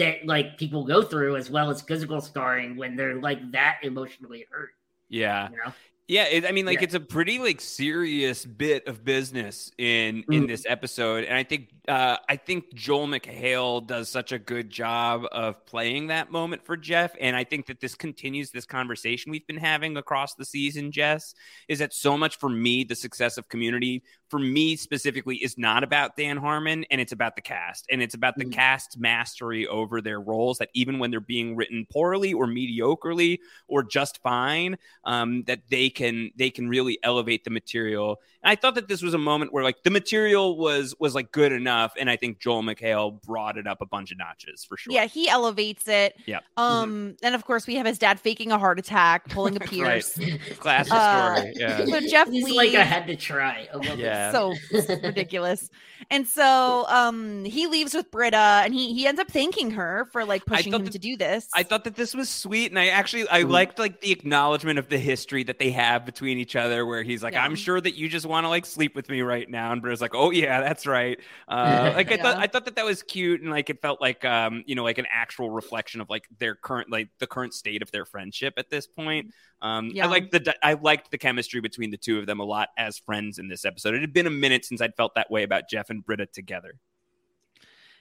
that 0.00 0.26
like 0.26 0.58
people 0.58 0.84
go 0.84 1.02
through, 1.02 1.36
as 1.36 1.48
well 1.48 1.70
as 1.70 1.80
physical 1.82 2.20
scarring 2.20 2.76
when 2.76 2.96
they're 2.96 3.20
like 3.20 3.52
that 3.52 3.78
emotionally 3.82 4.46
hurt. 4.50 4.70
Yeah. 5.08 5.48
You 5.50 5.56
know? 5.56 5.72
Yeah, 6.08 6.24
it, 6.24 6.44
I 6.44 6.50
mean, 6.50 6.66
like 6.66 6.78
Yeah. 6.78 6.84
it's 6.86 6.94
a 6.94 7.00
pretty 7.00 7.38
like 7.38 7.60
serious 7.60 8.44
bit 8.44 8.88
of 8.88 9.04
business 9.04 9.70
in 9.78 10.24
in 10.28 10.42
Mm. 10.44 10.48
this 10.48 10.64
episode, 10.66 11.22
and 11.22 11.36
I 11.36 11.44
think 11.44 11.70
uh, 11.86 12.16
I 12.28 12.34
think 12.34 12.74
Joel 12.74 13.06
McHale 13.06 13.86
does 13.86 14.08
such 14.08 14.32
a 14.32 14.38
good 14.38 14.70
job 14.70 15.24
of 15.30 15.64
playing 15.66 16.08
that 16.08 16.32
moment 16.32 16.64
for 16.66 16.76
Jeff, 16.76 17.12
and 17.20 17.36
I 17.36 17.44
think 17.44 17.66
that 17.66 17.78
this 17.78 17.94
continues 17.94 18.50
this 18.50 18.66
conversation 18.66 19.30
we've 19.30 19.46
been 19.46 19.56
having 19.56 19.96
across 19.96 20.34
the 20.34 20.44
season. 20.44 20.90
Jess 20.90 21.32
is 21.68 21.78
that 21.78 21.94
so 21.94 22.18
much 22.18 22.38
for 22.38 22.48
me, 22.48 22.82
the 22.82 22.96
success 22.96 23.38
of 23.38 23.48
Community 23.48 24.02
for 24.30 24.38
me 24.38 24.76
specifically 24.76 25.36
is 25.36 25.58
not 25.58 25.82
about 25.84 26.16
Dan 26.16 26.36
Harmon, 26.36 26.84
and 26.90 27.00
it's 27.00 27.12
about 27.12 27.34
the 27.36 27.42
cast, 27.42 27.86
and 27.90 28.00
it's 28.00 28.14
about 28.14 28.36
the 28.36 28.44
Mm. 28.44 28.52
cast's 28.52 28.96
mastery 28.96 29.66
over 29.66 30.00
their 30.00 30.20
roles. 30.20 30.58
That 30.58 30.70
even 30.72 30.98
when 30.98 31.10
they're 31.10 31.20
being 31.20 31.56
written 31.56 31.86
poorly 31.90 32.32
or 32.32 32.46
mediocrely 32.46 33.40
or 33.68 33.82
just 33.82 34.22
fine, 34.22 34.78
um, 35.04 35.42
that 35.44 35.60
they 35.68 35.90
can 35.90 36.30
they 36.36 36.50
can 36.50 36.68
really 36.68 36.98
elevate 37.02 37.44
the 37.44 37.50
material. 37.50 38.20
And 38.42 38.50
I 38.50 38.54
thought 38.54 38.76
that 38.76 38.88
this 38.88 39.02
was 39.02 39.12
a 39.14 39.18
moment 39.18 39.52
where 39.52 39.64
like 39.64 39.82
the 39.82 39.90
material 39.90 40.56
was 40.56 40.94
was 40.98 41.14
like 41.14 41.32
good 41.32 41.52
enough, 41.52 41.92
and 41.98 42.08
I 42.08 42.16
think 42.16 42.38
Joel 42.38 42.62
McHale 42.62 43.20
brought 43.22 43.58
it 43.58 43.66
up 43.66 43.80
a 43.82 43.86
bunch 43.86 44.12
of 44.12 44.18
notches 44.18 44.64
for 44.64 44.76
sure. 44.76 44.92
yeah, 44.92 45.06
he 45.06 45.28
elevates 45.28 45.88
it. 45.88 46.16
Yeah. 46.26 46.38
Um, 46.56 47.16
and 47.22 47.34
of 47.34 47.44
course 47.44 47.66
we 47.66 47.74
have 47.74 47.86
his 47.86 47.98
dad 47.98 48.20
faking 48.20 48.52
a 48.52 48.58
heart 48.58 48.78
attack, 48.78 49.28
pulling 49.28 49.56
a 49.56 49.58
Right. 49.60 49.68
Pierce. 49.70 50.18
classic 50.58 50.92
Uh, 50.92 51.34
story. 51.36 51.52
Yeah, 51.56 51.84
So 51.84 52.00
Jeff 52.00 52.28
He's 52.30 52.44
leaves. 52.44 52.56
like, 52.56 52.74
I 52.74 52.82
had 52.84 53.06
to 53.08 53.16
try. 53.16 53.68
I 53.72 53.76
love 53.76 53.98
Yeah. 53.98 54.19
So 54.32 54.54
ridiculous. 55.02 55.70
And 56.10 56.26
so 56.26 56.86
um 56.88 57.44
he 57.44 57.66
leaves 57.66 57.94
with 57.94 58.10
Britta 58.10 58.36
and 58.64 58.74
he 58.74 58.94
he 58.94 59.06
ends 59.06 59.20
up 59.20 59.30
thanking 59.30 59.70
her 59.72 60.08
for 60.12 60.24
like 60.24 60.44
pushing 60.46 60.72
him 60.72 60.84
that- 60.84 60.92
to 60.92 60.98
do 60.98 61.16
this. 61.16 61.46
I 61.54 61.62
thought 61.62 61.84
that 61.84 61.94
this 61.94 62.14
was 62.14 62.28
sweet, 62.28 62.70
and 62.70 62.78
I 62.78 62.88
actually 62.88 63.28
I 63.28 63.42
Mhm. 63.44 63.50
liked 63.50 63.78
like 63.78 64.00
the 64.00 64.10
acknowledgement 64.12 64.78
of 64.78 64.88
the 64.88 64.98
history 64.98 65.44
that 65.44 65.58
they 65.58 65.70
have 65.70 66.04
between 66.06 66.38
each 66.38 66.56
other, 66.56 66.84
where 66.86 67.02
he's 67.02 67.22
like, 67.22 67.34
Yeah. 67.34 67.44
"I'm 67.44 67.54
sure 67.54 67.80
that 67.80 67.94
you 67.96 68.08
just 68.08 68.26
want 68.26 68.44
to 68.44 68.48
like 68.48 68.66
sleep 68.66 68.94
with 68.96 69.08
me 69.08 69.20
right 69.22 69.48
now," 69.48 69.72
and 69.72 69.80
Britta's 69.82 70.00
like, 70.00 70.14
"Oh 70.14 70.30
yeah, 70.30 70.60
that's 70.60 70.86
right." 70.86 71.18
Uh, 71.48 71.92
like 71.96 72.10
I 72.10 72.16
thought, 72.16 72.36
I 72.38 72.46
thought 72.46 72.64
that 72.64 72.76
that 72.76 72.84
was 72.84 73.02
cute, 73.02 73.40
and 73.42 73.50
like 73.50 73.70
it 73.70 73.80
felt 73.82 74.00
like 74.00 74.24
um 74.24 74.64
you 74.66 74.74
know 74.74 74.84
like 74.84 74.98
an 74.98 75.06
actual 75.12 75.50
reflection 75.50 76.00
of 76.00 76.08
like 76.10 76.24
their 76.38 76.54
current 76.54 76.90
like 76.90 77.08
the 77.18 77.26
current 77.26 77.54
state 77.54 77.82
of 77.82 77.90
their 77.92 78.04
friendship 78.06 78.54
at 78.56 78.70
this 78.70 78.86
point. 78.86 79.32
Um, 79.62 79.90
Yeah. 79.92 80.06
I 80.06 80.08
like 80.08 80.30
the 80.30 80.54
I 80.62 80.72
liked 80.72 81.10
the 81.10 81.18
chemistry 81.18 81.60
between 81.60 81.90
the 81.90 81.98
two 81.98 82.18
of 82.18 82.24
them 82.26 82.40
a 82.40 82.44
lot 82.44 82.70
as 82.78 82.98
friends 82.98 83.38
in 83.38 83.46
this 83.48 83.64
episode. 83.66 83.94
It 83.94 84.09
had 84.10 84.14
been 84.14 84.26
a 84.26 84.30
minute 84.30 84.64
since 84.64 84.80
I'd 84.80 84.94
felt 84.96 85.14
that 85.14 85.30
way 85.30 85.42
about 85.42 85.68
Jeff 85.70 85.90
and 85.90 86.04
Britta 86.04 86.26
together. 86.26 86.74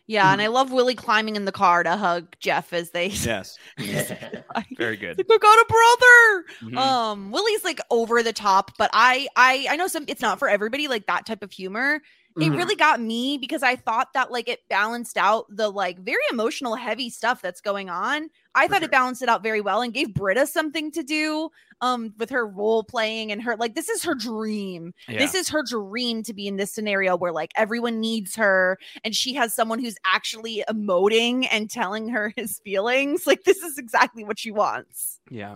yeah, 0.08 0.32
and 0.34 0.41
I 0.41 0.48
love 0.48 0.72
Willie 0.72 0.95
climbing 0.95 1.36
in 1.36 1.45
the 1.45 1.52
car 1.52 1.84
to 1.84 1.95
hug 1.95 2.36
Jeff 2.39 2.74
as 2.74 2.89
they 2.91 3.08
Yes, 3.08 3.58
very 3.78 4.98
He's 4.98 5.00
good. 5.00 5.17
like, 5.17 5.28
I 5.32 5.38
got 5.38 5.60
a 5.60 5.65
brother. 5.69 6.45
Mhm. 6.74 6.78
Um, 6.78 7.32
Willie's 7.32 7.63
like 7.63 7.80
over 7.91 8.24
the 8.24 8.34
top, 8.34 8.72
but 8.78 8.89
I 8.91 9.28
I 9.36 9.67
I 9.69 9.76
know 9.76 9.88
some 9.88 10.06
it's 10.08 10.22
not 10.22 10.39
for 10.39 10.50
everybody, 10.50 10.88
like 10.88 11.06
that 11.08 11.26
type 11.28 11.43
of 11.43 11.52
humor. 11.52 12.02
It 12.41 12.52
Mhm. 12.52 12.58
really 12.58 12.75
got 12.75 12.99
me 13.02 13.38
because 13.38 13.63
I 13.63 13.75
thought 13.75 14.13
that 14.13 14.32
like 14.32 14.47
it 14.49 14.62
balanced 14.69 15.17
out 15.17 15.45
the 15.49 15.69
like 15.69 15.99
very 15.99 16.21
emotional, 16.32 16.75
heavy 16.75 17.10
stuff 17.10 17.41
that's 17.41 17.62
going 17.62 17.89
on. 17.89 18.30
I 18.56 18.65
For 18.67 18.73
thought 18.73 18.80
sure. 18.82 18.86
it 18.86 18.91
balanced 18.91 19.21
it 19.21 19.30
out 19.30 19.43
very 19.43 19.62
well 19.62 19.82
and 19.82 19.93
gave 19.93 20.13
Britta 20.13 20.47
something 20.47 20.91
to 20.91 21.04
do 21.04 21.49
um 21.82 22.13
with 22.17 22.30
her 22.30 22.45
role 22.45 22.84
playing 22.84 23.32
and 23.32 23.41
her 23.41 23.56
like 23.56 23.75
this 23.75 23.89
is 23.89 24.04
her 24.04 24.15
dream. 24.15 24.93
This 25.08 25.34
is 25.36 25.49
her 25.49 25.63
dream 25.63 26.23
to 26.23 26.34
be 26.34 26.47
in 26.47 26.58
this 26.58 26.71
scenario 26.71 27.15
where 27.17 27.32
like 27.32 27.52
everyone 27.56 27.99
needs 27.99 28.36
her 28.36 28.78
and 29.04 29.15
she 29.15 29.34
has 29.36 29.54
someone 29.54 29.80
who's 29.80 29.95
actually 30.06 30.63
emoting 30.69 31.47
and 31.52 31.69
telling 31.69 32.10
her 32.10 32.34
his 32.38 32.60
feelings. 32.60 33.25
Like 33.28 33.43
this 33.43 33.58
is 33.63 33.78
exactly 33.78 34.23
what 34.23 34.39
she 34.39 34.52
wants. 34.52 35.19
yeah. 35.30 35.56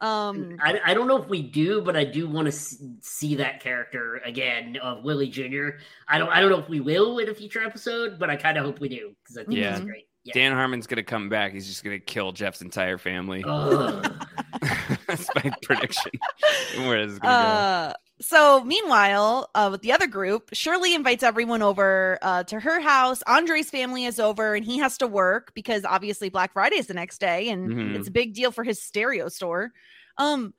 Um 0.00 0.56
I, 0.60 0.80
I 0.86 0.94
don't 0.94 1.08
know 1.08 1.20
if 1.20 1.28
we 1.28 1.42
do, 1.42 1.80
but 1.82 1.96
I 1.96 2.04
do 2.04 2.28
want 2.28 2.46
to 2.46 2.52
see 3.00 3.34
that 3.36 3.60
character 3.60 4.20
again 4.24 4.76
of 4.82 5.02
Willie 5.02 5.28
Jr. 5.28 5.70
I 6.06 6.18
don't 6.18 6.28
I 6.30 6.40
don't 6.40 6.50
know 6.50 6.58
if 6.60 6.68
we 6.68 6.80
will 6.80 7.18
in 7.18 7.28
a 7.28 7.34
future 7.34 7.62
episode, 7.62 8.18
but 8.18 8.30
I 8.30 8.36
kind 8.36 8.56
of 8.58 8.64
hope 8.64 8.78
we 8.80 8.88
do 8.88 9.14
because 9.22 9.36
I 9.38 9.44
think 9.44 9.58
Yeah. 9.58 9.70
that's 9.72 9.84
great. 9.84 10.04
Yeah. 10.24 10.34
Dan 10.34 10.52
Harmon's 10.52 10.86
gonna 10.86 11.02
come 11.02 11.28
back. 11.28 11.52
He's 11.52 11.66
just 11.66 11.82
gonna 11.82 11.98
kill 11.98 12.32
Jeff's 12.32 12.60
entire 12.62 12.98
family. 12.98 13.42
Ugh. 13.46 14.26
That's 15.06 15.28
my 15.34 15.50
prediction. 15.62 16.12
Where 16.76 16.98
is 16.98 17.16
it 17.16 17.22
gonna 17.22 17.34
uh 17.34 17.92
So, 18.20 18.64
meanwhile, 18.64 19.48
uh, 19.54 19.68
with 19.70 19.82
the 19.82 19.92
other 19.92 20.08
group, 20.08 20.50
Shirley 20.52 20.92
invites 20.94 21.22
everyone 21.22 21.62
over 21.62 22.18
uh, 22.20 22.42
to 22.44 22.58
her 22.58 22.80
house. 22.80 23.22
Andre's 23.28 23.70
family 23.70 24.06
is 24.06 24.18
over, 24.18 24.54
and 24.54 24.64
he 24.64 24.78
has 24.78 24.98
to 24.98 25.06
work 25.06 25.52
because 25.54 25.84
obviously 25.84 26.28
Black 26.28 26.52
Friday 26.52 26.76
is 26.76 26.88
the 26.88 26.94
next 26.94 27.18
day, 27.20 27.48
and 27.48 27.72
Mhm. 27.72 27.94
it's 27.94 28.08
a 28.08 28.10
big 28.10 28.34
deal 28.34 28.50
for 28.50 28.64
his 28.64 28.82
stereo 28.82 29.28
store. 29.28 29.72
Um, 30.16 30.52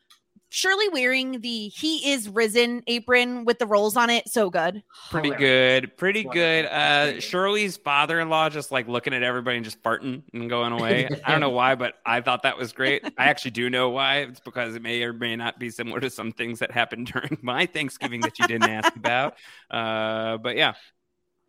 Shirley 0.51 0.89
wearing 0.89 1.41
the 1.41 1.67
"He 1.69 2.11
is 2.11 2.27
risen" 2.27 2.81
apron 2.87 3.45
with 3.45 3.59
the 3.59 3.65
rolls 3.67 3.95
on 3.95 4.09
it, 4.09 4.27
so 4.27 4.49
good. 4.49 4.81
Pretty 5.11 5.29
Hilarious. 5.29 5.81
good. 5.81 5.97
Pretty 5.97 6.25
Wonderful. 6.25 6.41
good. 6.43 6.65
Uh 6.65 7.19
Shirley's 7.19 7.77
father-in-law 7.77 8.49
just 8.49 8.71
like 8.71 8.87
looking 8.87 9.13
at 9.13 9.21
everybody 9.23 9.57
and 9.57 9.63
just 9.65 9.81
farting 9.83 10.23
and 10.33 10.49
going 10.49 10.71
away. 10.71 11.07
I 11.23 11.31
don't 11.31 11.39
know 11.39 11.49
why, 11.51 11.75
but 11.75 11.95
I 12.05 12.21
thought 12.21 12.43
that 12.43 12.57
was 12.57 12.73
great. 12.73 13.03
I 13.17 13.25
actually 13.25 13.51
do 13.51 13.69
know 13.69 13.89
why. 13.89 14.17
It's 14.19 14.39
because 14.39 14.75
it 14.75 14.81
may 14.81 15.03
or 15.03 15.13
may 15.13 15.35
not 15.35 15.59
be 15.59 15.69
similar 15.69 15.99
to 15.99 16.09
some 16.09 16.31
things 16.31 16.59
that 16.59 16.71
happened 16.71 17.07
during 17.13 17.37
my 17.41 17.65
Thanksgiving 17.67 18.21
that 18.21 18.39
you 18.39 18.47
didn't 18.47 18.69
ask 18.69 18.95
about. 18.95 19.35
Uh 19.69 20.37
but 20.37 20.55
yeah, 20.55 20.73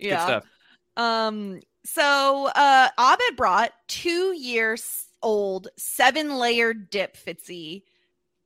good 0.00 0.20
stuff. 0.20 0.44
Um, 0.96 1.60
so 1.84 2.50
uh 2.54 2.88
Abed 2.98 3.36
brought 3.36 3.72
two 3.88 4.34
years 4.36 5.06
old 5.22 5.68
seven 5.78 6.36
layer 6.38 6.74
dip 6.74 7.16
Fitzy. 7.16 7.84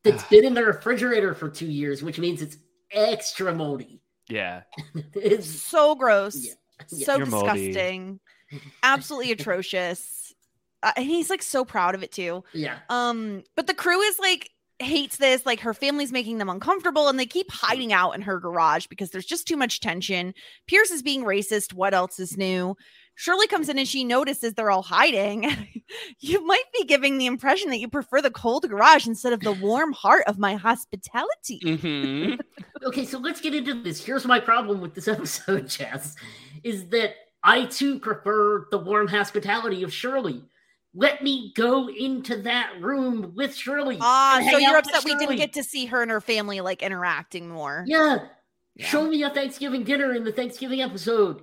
It's 0.04 0.22
been 0.28 0.44
in 0.44 0.54
the 0.54 0.64
refrigerator 0.64 1.34
for 1.34 1.48
two 1.48 1.66
years, 1.66 2.02
which 2.02 2.18
means 2.18 2.42
it's 2.42 2.56
extra 2.90 3.54
moldy. 3.54 4.00
Yeah. 4.28 4.62
It's 5.14 5.48
So 5.48 5.94
gross. 5.94 6.36
Yeah. 6.36 6.52
Yeah. 6.90 7.06
So 7.06 7.16
You're 7.18 7.26
moldy. 7.26 7.66
disgusting. 7.68 8.20
Absolutely 8.82 9.32
atrocious. 9.38 10.34
Uh, 10.82 10.92
and 10.96 11.06
he's 11.06 11.30
like 11.30 11.42
so 11.42 11.64
proud 11.64 11.94
of 11.94 12.02
it 12.02 12.12
too. 12.12 12.44
yeah. 12.52 12.78
Um, 12.90 13.42
but 13.56 13.66
the 13.66 13.74
crew 13.74 14.00
is 14.00 14.18
like 14.18 14.50
hates 14.80 15.16
this. 15.16 15.46
Like 15.46 15.60
her 15.60 15.72
family's 15.72 16.12
making 16.12 16.38
them 16.38 16.50
uncomfortable, 16.50 17.08
and 17.08 17.18
they 17.18 17.26
keep 17.26 17.50
hiding 17.50 17.92
out 17.92 18.12
in 18.12 18.22
her 18.22 18.38
garage 18.40 18.86
because 18.88 19.10
there's 19.10 19.24
just 19.24 19.46
too 19.48 19.56
much 19.56 19.80
tension. 19.80 20.34
Pierce 20.66 20.90
is 20.90 21.02
being 21.02 21.24
racist. 21.24 21.72
What 21.72 21.94
else 21.94 22.18
is 22.18 22.36
new? 22.36 22.76
Shirley 23.16 23.46
comes 23.46 23.68
in 23.68 23.78
and 23.78 23.86
she 23.86 24.02
notices 24.04 24.54
they're 24.54 24.70
all 24.70 24.82
hiding. 24.82 25.44
you 26.20 26.44
might 26.46 26.64
be 26.76 26.84
giving 26.84 27.18
the 27.18 27.26
impression 27.26 27.70
that 27.70 27.78
you 27.78 27.88
prefer 27.88 28.20
the 28.20 28.30
cold 28.30 28.68
garage 28.68 29.06
instead 29.06 29.32
of 29.32 29.40
the 29.40 29.52
warm 29.52 29.92
heart 29.92 30.24
of 30.26 30.38
my 30.38 30.54
hospitality. 30.54 31.60
Mhm. 31.64 32.40
Okay, 32.84 33.06
so 33.06 33.18
let's 33.18 33.40
get 33.40 33.54
into 33.54 33.82
this. 33.82 34.04
Here's 34.04 34.26
my 34.26 34.38
problem 34.38 34.82
with 34.82 34.94
this 34.94 35.08
episode, 35.08 35.68
Jess, 35.68 36.16
is 36.62 36.86
that 36.90 37.14
I 37.42 37.64
too 37.64 37.98
prefer 37.98 38.66
the 38.70 38.76
warm 38.76 39.08
hospitality 39.08 39.82
of 39.84 39.92
Shirley. 39.92 40.44
Let 40.92 41.22
me 41.22 41.54
go 41.56 41.88
into 41.88 42.42
that 42.42 42.72
room 42.80 43.32
with 43.34 43.54
Shirley. 43.54 43.96
Ah, 44.02 44.46
so 44.50 44.58
you're 44.58 44.76
upset 44.76 45.02
we 45.02 45.16
didn't 45.16 45.36
get 45.36 45.54
to 45.54 45.64
see 45.64 45.86
her 45.86 46.02
and 46.02 46.10
her 46.10 46.20
family 46.20 46.60
like 46.60 46.82
interacting 46.82 47.48
more. 47.48 47.84
Yeah. 47.86 48.26
Yeah. 48.76 48.86
Show 48.86 49.08
me 49.08 49.22
a 49.22 49.30
Thanksgiving 49.30 49.82
dinner 49.84 50.12
in 50.14 50.24
the 50.24 50.32
Thanksgiving 50.32 50.82
episode. 50.82 51.42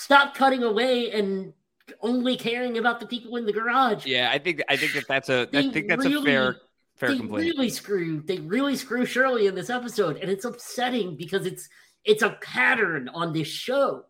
Stop 0.00 0.34
cutting 0.34 0.62
away 0.62 1.10
and 1.12 1.52
only 2.00 2.36
caring 2.36 2.78
about 2.78 3.00
the 3.00 3.06
people 3.06 3.36
in 3.36 3.44
the 3.44 3.52
garage. 3.52 4.06
Yeah, 4.06 4.30
I 4.32 4.38
think 4.38 4.62
I 4.68 4.76
think 4.76 4.94
that 4.94 5.06
that's 5.06 5.28
a 5.28 5.42
I 5.42 5.44
They 5.46 5.70
think 5.70 5.88
that's 5.88 6.04
a 6.06 6.08
really- 6.08 6.24
fair 6.24 6.56
fair 6.96 7.10
they 7.10 7.16
complaint. 7.18 7.54
really 7.56 7.68
screw 7.68 8.22
they 8.22 8.38
really 8.38 8.76
screw 8.76 9.04
Shirley 9.04 9.46
in 9.46 9.54
this 9.54 9.68
episode, 9.70 10.16
and 10.16 10.30
it's 10.30 10.44
upsetting 10.46 11.16
because 11.16 11.44
it's 11.46 11.68
it's 12.04 12.22
a 12.22 12.30
pattern 12.40 13.10
on 13.10 13.32
this 13.34 13.48
show 13.48 14.04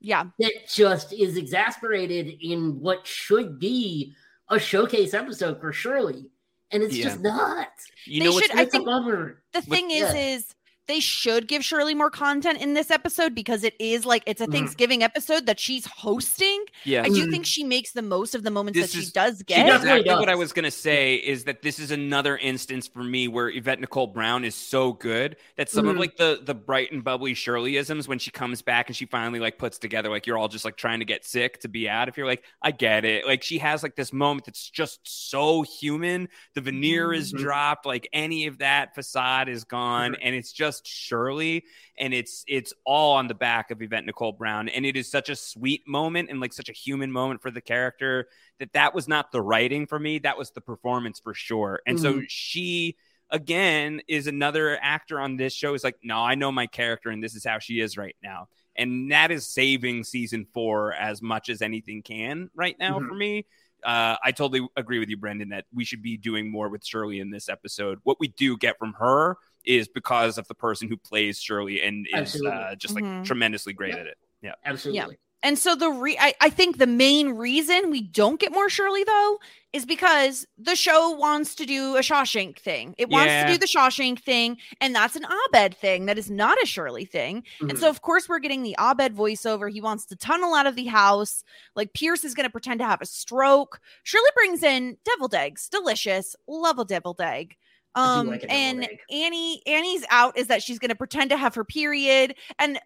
Yeah. 0.00 0.24
that 0.40 0.52
just 0.68 1.12
is 1.12 1.36
exasperated 1.36 2.26
in 2.40 2.80
what 2.80 3.06
should 3.06 3.60
be 3.60 4.14
a 4.48 4.58
showcase 4.58 5.14
episode 5.14 5.60
for 5.60 5.72
Shirley, 5.72 6.28
and 6.72 6.82
it's 6.82 6.96
Yeah. 6.96 7.04
just 7.04 7.20
not. 7.20 7.68
You 8.04 8.18
They 8.20 8.24
know 8.26 8.32
what's 8.32 8.46
should- 8.48 8.56
I 8.56 8.62
It's 8.62 8.74
a 8.74 8.78
think- 8.78 8.86
bummer. 8.86 9.42
The 9.52 9.60
But- 9.60 9.64
thing 9.68 9.90
is, 9.92 10.12
yeah. 10.12 10.34
is 10.34 10.54
they 10.90 11.00
should 11.00 11.46
give 11.48 11.64
Shirley 11.64 11.94
more 11.94 12.10
content 12.10 12.60
in 12.60 12.74
this 12.74 12.90
episode 12.90 13.34
because 13.34 13.64
it 13.64 13.74
is 13.78 14.04
like 14.04 14.22
it's 14.26 14.40
a 14.40 14.46
Mhm. 14.46 14.52
Thanksgiving 14.52 15.02
episode 15.02 15.46
that 15.46 15.58
she's 15.60 15.86
hosting. 15.86 16.64
yeah. 16.84 17.02
I 17.02 17.08
do 17.08 17.26
Mhm. 17.26 17.30
think 17.30 17.46
she 17.46 17.62
makes 17.64 17.92
the 17.92 18.02
most 18.02 18.34
of 18.34 18.42
the 18.42 18.50
moments 18.50 18.78
This 18.78 18.92
that 18.92 18.98
she 18.98 19.02
is- 19.04 19.12
does 19.12 19.38
She 19.38 19.44
get. 19.44 19.66
does 19.66 19.80
definitely 19.80 20.00
exactly 20.00 20.20
what 20.20 20.28
I 20.28 20.34
was 20.34 20.52
going 20.52 20.64
to 20.64 20.70
say 20.70 21.14
is 21.14 21.44
that 21.44 21.62
this 21.62 21.78
is 21.78 21.90
another 21.90 22.36
instance 22.36 22.88
for 22.88 23.02
me 23.04 23.28
where 23.28 23.48
Yvette 23.48 23.80
Nicole 23.80 24.08
Brown 24.08 24.44
is 24.44 24.54
so 24.54 24.92
good 24.92 25.36
that 25.56 25.68
some 25.70 25.86
of 25.88 25.96
Mhm. 25.96 26.00
like 26.00 26.16
the 26.16 26.40
the 26.42 26.54
bright 26.54 26.90
and 26.92 27.04
bubbly 27.04 27.34
Shirleyisms 27.34 28.08
when 28.08 28.18
she 28.18 28.30
comes 28.30 28.62
back 28.62 28.88
and 28.88 28.96
she 28.96 29.06
finally 29.06 29.38
like 29.40 29.58
puts 29.58 29.78
together 29.78 30.08
like 30.10 30.26
you're 30.26 30.36
all 30.38 30.48
just 30.48 30.64
like 30.64 30.76
trying 30.76 30.98
to 30.98 31.04
get 31.04 31.24
sick 31.24 31.60
to 31.60 31.68
be 31.68 31.88
out. 31.88 32.08
If 32.08 32.16
you're 32.16 32.26
like, 32.26 32.42
I 32.62 32.70
get 32.72 33.04
it. 33.04 33.26
Like 33.26 33.42
she 33.42 33.58
has 33.58 33.82
like 33.82 33.94
this 33.96 34.12
moment 34.12 34.46
that's 34.46 34.68
just 34.68 35.00
so 35.04 35.62
human. 35.62 36.28
The 36.54 36.60
veneer 36.60 37.12
is 37.12 37.32
Mhm. 37.32 37.38
dropped, 37.38 37.86
like 37.86 38.08
any 38.12 38.46
of 38.46 38.58
that 38.58 38.94
facade 38.94 39.48
is 39.48 39.64
gone, 39.64 40.12
Mhm. 40.12 40.18
and 40.22 40.34
it's 40.34 40.52
just 40.52 40.79
Shirley 40.86 41.64
and 41.98 42.14
it's 42.14 42.44
it's 42.46 42.72
all 42.84 43.16
on 43.16 43.28
the 43.28 43.34
back 43.34 43.70
of 43.70 43.82
Yvette 43.82 44.04
Nicole 44.04 44.32
Brown, 44.32 44.68
and 44.68 44.84
it 44.86 44.96
is 44.96 45.10
such 45.10 45.28
a 45.28 45.36
sweet 45.36 45.86
moment 45.86 46.30
and 46.30 46.40
like 46.40 46.52
such 46.52 46.68
a 46.68 46.72
human 46.72 47.10
moment 47.12 47.42
for 47.42 47.50
the 47.50 47.60
character 47.60 48.28
that 48.58 48.72
that 48.72 48.94
was 48.94 49.08
not 49.08 49.32
the 49.32 49.40
writing 49.40 49.86
for 49.86 49.98
me, 49.98 50.18
that 50.20 50.38
was 50.38 50.50
the 50.50 50.60
performance 50.60 51.20
for 51.20 51.34
sure. 51.34 51.80
And 51.86 51.98
so 51.98 52.22
she 52.28 52.96
again 53.30 54.02
is 54.08 54.26
another 54.26 54.78
actor 54.82 55.20
on 55.20 55.36
this 55.36 55.52
show 55.52 55.74
is 55.74 55.84
like, 55.84 55.96
no, 56.02 56.18
I 56.18 56.34
know 56.34 56.50
my 56.50 56.66
character, 56.66 57.10
and 57.10 57.22
this 57.22 57.34
is 57.34 57.44
how 57.44 57.58
she 57.58 57.80
is 57.80 57.96
right 57.96 58.16
now, 58.22 58.48
and 58.76 59.12
that 59.12 59.30
is 59.30 59.46
saving 59.46 60.04
season 60.04 60.46
four 60.52 60.92
as 60.94 61.22
much 61.22 61.48
as 61.48 61.62
anything 61.62 62.02
can 62.02 62.50
right 62.54 62.76
now 62.78 62.98
Mhm. 62.98 63.08
for 63.08 63.14
me. 63.14 63.46
Uh, 63.82 64.16
I 64.22 64.32
totally 64.32 64.66
agree 64.76 64.98
with 64.98 65.08
you, 65.08 65.16
Brendan, 65.16 65.48
that 65.50 65.64
we 65.72 65.84
should 65.84 66.02
be 66.02 66.18
doing 66.18 66.50
more 66.50 66.68
with 66.68 66.84
Shirley 66.84 67.18
in 67.18 67.30
this 67.30 67.48
episode. 67.48 67.98
What 68.02 68.20
we 68.20 68.28
do 68.28 68.58
get 68.58 68.78
from 68.78 68.92
her 68.94 69.38
is 69.64 69.88
because 69.88 70.38
of 70.38 70.46
the 70.48 70.54
person 70.54 70.88
who 70.88 70.96
plays 70.96 71.40
Shirley 71.40 71.82
and 71.82 72.06
is 72.14 72.40
uh, 72.42 72.74
just 72.78 72.94
like 72.94 73.04
Mhm. 73.04 73.24
tremendously 73.24 73.72
great 73.72 73.94
Yeah. 73.94 74.00
at 74.00 74.06
it. 74.06 74.18
Yeah. 74.42 74.54
Absolutely. 74.64 74.98
Yeah. 74.98 75.06
And 75.42 75.58
so 75.58 75.74
the 75.74 75.88
re 75.88 76.18
I, 76.20 76.34
I 76.42 76.50
think 76.50 76.76
the 76.76 76.86
main 76.86 77.30
reason 77.30 77.90
we 77.90 78.02
don't 78.02 78.38
get 78.38 78.52
more 78.52 78.68
Shirley 78.68 79.04
though 79.04 79.38
is 79.72 79.86
because 79.86 80.46
the 80.58 80.74
show 80.76 81.10
wants 81.12 81.54
to 81.54 81.64
do 81.64 81.96
a 81.96 82.00
Shawshank 82.00 82.58
thing. 82.58 82.94
It 82.98 83.08
wants 83.08 83.28
Yeah. 83.30 83.46
to 83.46 83.52
do 83.52 83.58
the 83.58 83.66
Shawshank 83.66 84.20
thing, 84.22 84.58
and 84.82 84.94
that's 84.94 85.16
an 85.16 85.24
Abed 85.46 85.74
thing. 85.76 86.04
That 86.06 86.18
is 86.18 86.30
not 86.30 86.60
a 86.62 86.66
Shirley 86.66 87.06
thing. 87.06 87.42
And 87.60 87.72
Mhm. 87.72 87.78
so 87.78 87.88
of 87.88 88.02
course 88.02 88.28
we're 88.28 88.38
getting 88.40 88.62
the 88.62 88.76
Abed 88.78 89.14
voiceover. 89.14 89.70
He 89.72 89.80
wants 89.80 90.04
to 90.06 90.16
tunnel 90.16 90.54
out 90.54 90.66
of 90.66 90.76
the 90.76 90.86
house. 90.86 91.42
Like 91.74 91.94
Pierce 91.94 92.22
is 92.24 92.34
gonna 92.34 92.50
pretend 92.50 92.80
to 92.80 92.86
have 92.86 93.00
a 93.00 93.06
stroke. 93.06 93.80
Shirley 94.02 94.30
brings 94.34 94.62
in 94.62 94.98
deviled 95.04 95.34
eggs. 95.34 95.68
Delicious. 95.70 96.36
Love 96.48 96.78
a 96.78 96.84
deviled 96.84 97.20
egg. 97.22 97.56
I 97.94 98.14
do 98.14 98.20
Um 98.20 98.26
like 98.28 98.42
a 98.44 98.50
and 98.50 98.84
egg. 98.84 98.98
Annie 99.10 99.62
Annie's 99.66 100.04
out 100.10 100.36
is 100.36 100.46
that 100.48 100.62
she's 100.62 100.78
gonna 100.78 100.94
pretend 100.94 101.30
to 101.30 101.36
have 101.36 101.54
her 101.54 101.64
period. 101.64 102.34
And 102.58 102.78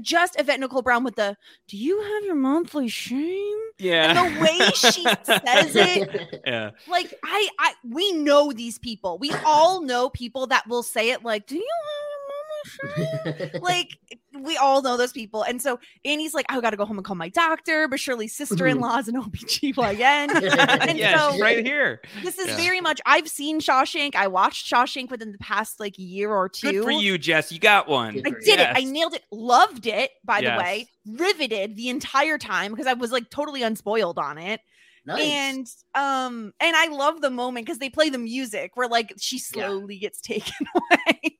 just 0.00 0.38
Yvette 0.38 0.60
Nicole 0.60 0.82
Brown 0.82 1.04
with 1.04 1.16
the 1.16 1.36
do 1.68 1.76
you 1.76 2.00
have 2.00 2.24
your 2.24 2.34
monthly 2.34 2.88
shame? 2.88 3.58
Yeah. 3.78 4.10
And 4.10 4.36
the 4.36 4.40
way 4.40 4.70
she 4.74 5.02
says 5.24 5.76
it, 5.76 6.42
yeah. 6.46 6.70
like 6.88 7.12
I, 7.24 7.48
I, 7.58 7.74
we 7.88 8.12
know 8.12 8.52
these 8.52 8.78
people. 8.78 9.18
We 9.18 9.32
all 9.44 9.82
know 9.82 10.10
people 10.10 10.46
that 10.48 10.66
will 10.68 10.82
say 10.82 11.10
it 11.10 11.24
like, 11.24 11.46
"Do 11.46 11.56
you 11.56 11.68
like 13.60 13.90
we 14.40 14.56
all 14.56 14.82
know 14.82 14.96
those 14.96 15.12
people. 15.12 15.42
And 15.42 15.60
so 15.60 15.78
Annie's 16.04 16.34
like, 16.34 16.46
I 16.48 16.60
gotta 16.60 16.76
go 16.76 16.84
home 16.84 16.98
and 16.98 17.04
call 17.04 17.16
my 17.16 17.28
doctor, 17.28 17.86
but 17.88 18.00
Shirley's 18.00 18.34
sister-in-law 18.36 18.98
is 18.98 19.08
an 19.08 19.16
OBGYN. 19.22 20.30
and 20.88 20.98
yeah, 20.98 21.18
so 21.30 21.38
right 21.38 21.64
here. 21.64 22.00
this 22.22 22.38
is 22.38 22.48
Yeah. 22.48 22.56
very 22.56 22.80
much 22.80 23.00
I've 23.06 23.28
seen 23.28 23.60
Shawshank. 23.60 24.14
I 24.14 24.26
watched 24.28 24.70
Shawshank 24.72 25.10
within 25.10 25.32
the 25.32 25.38
past 25.38 25.78
like 25.80 25.94
year 25.98 26.30
or 26.32 26.48
two. 26.48 26.70
Good 26.72 26.84
for 26.84 26.90
you, 26.90 27.18
Jess. 27.18 27.52
You 27.52 27.58
got 27.58 27.88
one. 27.88 28.16
I 28.18 28.30
Good 28.30 28.36
did 28.44 28.60
it. 28.60 28.68
I 28.74 28.84
nailed 28.84 29.14
it. 29.14 29.22
Loved 29.30 29.86
it, 29.86 30.10
by 30.24 30.38
Yes. 30.40 30.58
the 30.58 30.62
way. 30.62 30.88
Riveted 31.06 31.76
the 31.76 31.88
entire 31.88 32.38
time 32.38 32.72
because 32.72 32.86
I 32.86 32.94
was 32.94 33.12
like 33.12 33.28
totally 33.30 33.62
unspoiled 33.62 34.18
on 34.18 34.38
it. 34.38 34.60
nice. 35.04 35.20
And 35.24 35.66
um 35.94 36.52
and 36.60 36.76
I 36.76 36.86
love 36.88 37.20
the 37.20 37.30
moment 37.30 37.66
because 37.66 37.78
they 37.78 37.90
play 37.90 38.08
the 38.08 38.18
music 38.18 38.72
where 38.76 38.88
like 38.88 39.12
she 39.18 39.36
Yeah. 39.54 39.66
slowly 39.68 39.98
gets 39.98 40.20
taken 40.22 40.54
away. 40.74 41.32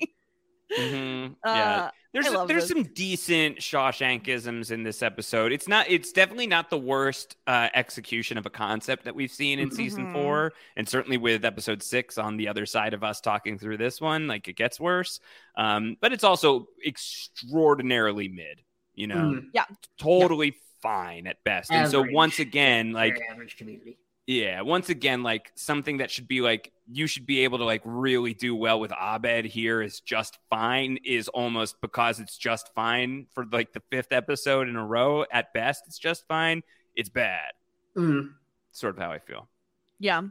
Mhm. 0.79 1.33
Uh, 1.33 1.35
Yeah. 1.45 1.91
There's 2.13 2.27
I 2.27 2.31
love 2.31 2.49
there's 2.49 2.69
those. 2.69 2.85
some 2.85 2.93
decent 2.93 3.57
Shawshankisms 3.59 4.71
in 4.71 4.83
this 4.83 5.03
episode. 5.03 5.51
It's 5.51 5.67
not 5.67 5.87
it's 5.89 6.13
definitely 6.13 6.47
not 6.47 6.69
the 6.69 6.77
worst 6.77 7.37
uh, 7.47 7.69
execution 7.73 8.37
of 8.37 8.45
a 8.45 8.51
concept 8.51 9.05
that 9.05 9.15
we've 9.15 9.31
seen 9.31 9.59
in 9.59 9.71
season 9.71 10.09
Mhm. 10.09 10.13
four, 10.13 10.53
and 10.77 10.87
certainly 10.87 11.17
with 11.17 11.45
episode 11.47 11.83
six 11.83 12.19
on 12.19 12.37
the 12.37 12.49
other 12.49 12.67
side 12.67 12.93
of 12.93 13.03
us 13.03 13.23
talking 13.23 13.59
through 13.59 13.79
this 13.79 13.99
one, 13.99 14.27
like 14.27 14.47
it 14.47 14.57
gets 14.57 14.79
worse. 14.79 15.21
Um, 15.57 15.97
but 16.03 16.13
it's 16.13 16.23
also 16.25 16.67
extraordinarily 16.87 18.29
mid. 18.29 18.61
You 18.95 19.07
know, 19.07 19.41
Mm, 19.55 19.67
totally 19.99 20.55
fine 20.83 21.27
at 21.27 21.43
best. 21.45 21.73
And 21.73 21.91
so 21.91 22.05
once 22.11 22.39
again, 22.41 22.93
like 22.93 23.15
very 23.15 23.29
average 23.31 23.57
community. 23.57 23.97
Yeah, 24.27 24.61
once 24.61 24.89
again, 24.89 25.23
like 25.23 25.51
something 25.57 25.99
that 25.99 26.11
should 26.11 26.29
be 26.29 26.41
like 26.41 26.73
you 26.91 27.07
should 27.07 27.27
be 27.27 27.41
able 27.41 27.59
to 27.59 27.65
like 27.65 27.83
really 27.85 28.35
do 28.35 28.55
well 28.55 28.79
with 28.79 28.93
Abed 28.93 29.45
here 29.45 29.83
is 29.83 30.01
just 30.01 30.39
fine 30.49 30.99
is 31.05 31.29
almost 31.29 31.81
because 31.81 32.21
it's 32.21 32.37
just 32.37 32.73
fine 32.75 33.27
for 33.35 33.45
like 33.51 33.73
the 33.73 33.83
fifth 33.91 34.13
episode 34.13 34.69
in 34.69 34.77
a 34.77 34.87
row. 34.87 35.25
At 35.33 35.53
best, 35.53 35.85
it's 35.87 35.99
just 35.99 36.27
fine. 36.29 36.63
It's 36.95 37.09
bad. 37.09 37.53
Mm. 37.97 38.35
Sort 38.71 38.97
of 38.97 39.03
how 39.03 39.11
I 39.11 39.19
feel. 39.19 39.49
Yeah. 39.99 40.23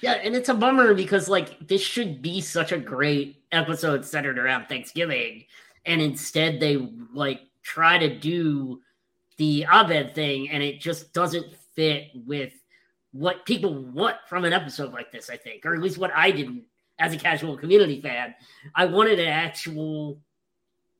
Yeah, 0.00 0.14
and 0.14 0.34
it's 0.34 0.48
a 0.48 0.54
bummer 0.54 0.94
because 0.94 1.28
like 1.28 1.68
this 1.68 1.82
should 1.82 2.22
be 2.22 2.40
such 2.40 2.72
a 2.72 2.78
great 2.78 3.44
episode 3.52 4.04
centered 4.04 4.38
around 4.38 4.66
Thanksgiving, 4.66 5.44
and 5.84 6.02
instead 6.02 6.58
they 6.58 6.76
like 7.14 7.40
try 7.62 7.96
to 7.98 8.18
do 8.18 8.80
the 9.36 9.66
Abed 9.72 10.14
thing, 10.14 10.50
and 10.50 10.62
it 10.62 10.80
just 10.80 11.12
doesn't 11.12 11.54
fit 11.74 12.08
with 12.14 12.52
what 13.18 13.46
people 13.46 13.74
want 13.74 14.16
from 14.28 14.44
an 14.44 14.52
episode 14.52 14.92
like 14.92 15.10
this. 15.12 15.30
I 15.30 15.36
think, 15.36 15.64
or 15.66 15.74
at 15.74 15.80
least 15.80 15.98
what 15.98 16.12
I 16.14 16.30
didn't 16.30 16.64
as 16.98 17.12
a 17.12 17.18
casual 17.18 17.56
community 17.56 18.00
fan. 18.00 18.34
I 18.74 18.86
wanted 18.86 19.18
an 19.18 19.28
actual 19.28 20.18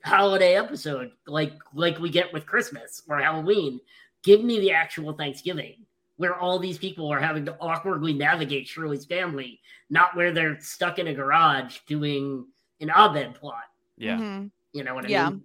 holiday 0.04 0.54
episode 0.56 1.10
like 1.26 1.52
like 1.74 1.98
we 1.98 2.10
get 2.10 2.32
with 2.32 2.46
Christmas 2.46 3.02
or 3.08 3.18
Halloween. 3.18 3.80
Give 4.22 4.42
me 4.42 4.60
the 4.60 4.72
actual 4.72 5.12
Thanksgiving 5.12 5.84
where 6.16 6.34
all 6.34 6.58
these 6.58 6.78
people 6.78 7.08
are 7.12 7.20
having 7.20 7.44
to 7.44 7.56
awkwardly 7.60 8.12
navigate 8.14 8.66
Shirley's 8.66 9.04
family, 9.04 9.60
not 9.90 10.16
where 10.16 10.32
they're 10.32 10.58
stuck 10.60 10.98
in 10.98 11.08
a 11.08 11.14
garage 11.14 11.78
doing 11.86 12.46
an 12.80 12.90
Abed 12.90 13.34
plot. 13.34 13.64
Yeah. 13.98 14.16
Mhm. 14.16 14.50
You 14.72 14.84
know 14.84 14.94
what 14.94 15.04
I 15.04 15.08
Yeah. 15.08 15.30
mean? 15.30 15.44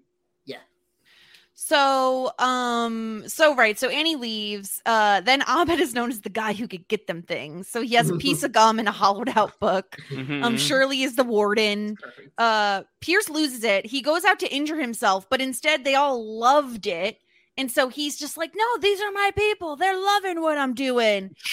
So, 1.64 2.32
um, 2.39 3.24
so 3.28 3.55
right, 3.55 3.78
so 3.78 3.88
Annie 3.88 4.16
leaves. 4.16 4.82
Uh, 4.84 5.22
then 5.22 5.43
Abed 5.47 5.80
is 5.80 5.93
known 5.93 6.09
as 6.09 6.22
the 6.22 6.30
guy 6.30 6.53
who 6.53 6.68
could 6.68 6.88
get 6.88 7.05
them 7.05 7.22
things. 7.22 7.68
So 7.68 7.82
he 7.84 7.93
has 7.93 8.09
a 8.09 8.18
piece 8.18 8.41
of 8.43 8.51
gum 8.51 8.80
and 8.80 8.88
a 8.88 8.91
hollowed 8.91 9.30
out 9.30 9.59
book. 9.59 9.95
Um, 10.09 10.28
Mhm. 10.28 10.57
Shirley 10.57 11.03
is 11.03 11.18
the 11.18 11.24
warden. 11.24 11.97
Uh, 12.39 12.82
Pierce 12.99 13.30
loses 13.30 13.64
it. 13.64 13.86
He 13.86 14.01
goes 14.01 14.26
out 14.26 14.39
to 14.39 14.51
injure 14.51 14.82
himself, 14.82 15.30
but 15.30 15.39
instead 15.39 15.84
they 15.84 15.93
all 15.93 16.39
loved 16.39 16.88
it. 16.88 17.20
And 17.55 17.72
so 17.72 17.89
he's 17.89 18.18
just 18.18 18.38
like, 18.38 18.53
no, 18.55 18.66
these 18.80 18.99
are 18.99 19.12
my 19.12 19.30
people. 19.38 19.76
They're 19.76 19.95
loving 20.01 20.41
what 20.41 20.57
I'm 20.57 20.74
doing. 20.74 21.36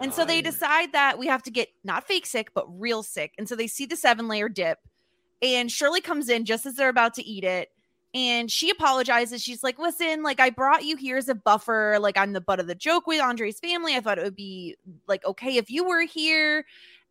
And 0.00 0.14
so 0.14 0.24
they 0.24 0.40
decide 0.40 0.92
that 0.92 1.18
we 1.18 1.26
have 1.26 1.42
to 1.42 1.50
get 1.50 1.68
not 1.84 2.06
fake 2.06 2.24
sick, 2.24 2.52
but 2.54 2.64
real 2.80 3.02
sick. 3.02 3.34
And 3.36 3.46
so 3.46 3.54
they 3.54 3.66
see 3.66 3.84
the 3.84 3.96
seven 3.96 4.26
layer 4.28 4.48
dip. 4.48 4.78
And 5.42 5.70
Shirley 5.70 6.00
comes 6.00 6.30
in 6.30 6.46
just 6.46 6.64
as 6.64 6.76
they're 6.76 6.88
about 6.88 7.12
to 7.14 7.22
eat 7.22 7.44
it. 7.44 7.68
And 8.12 8.50
she 8.50 8.70
apologizes. 8.70 9.42
She's 9.42 9.62
like, 9.62 9.78
listen, 9.78 10.22
like 10.22 10.40
I 10.40 10.50
brought 10.50 10.84
you 10.84 10.96
here 10.96 11.16
as 11.16 11.28
a 11.28 11.34
buffer. 11.34 11.98
Like 12.00 12.18
I'm 12.18 12.32
the 12.32 12.40
butt 12.40 12.58
of 12.58 12.66
the 12.66 12.74
joke 12.74 13.06
with 13.06 13.20
Andre's 13.20 13.60
family. 13.60 13.94
I 13.94 14.00
thought 14.00 14.18
it 14.18 14.24
would 14.24 14.34
be 14.34 14.76
like 15.06 15.24
okay 15.24 15.56
if 15.56 15.70
you 15.70 15.84
were 15.84 16.02
here. 16.02 16.64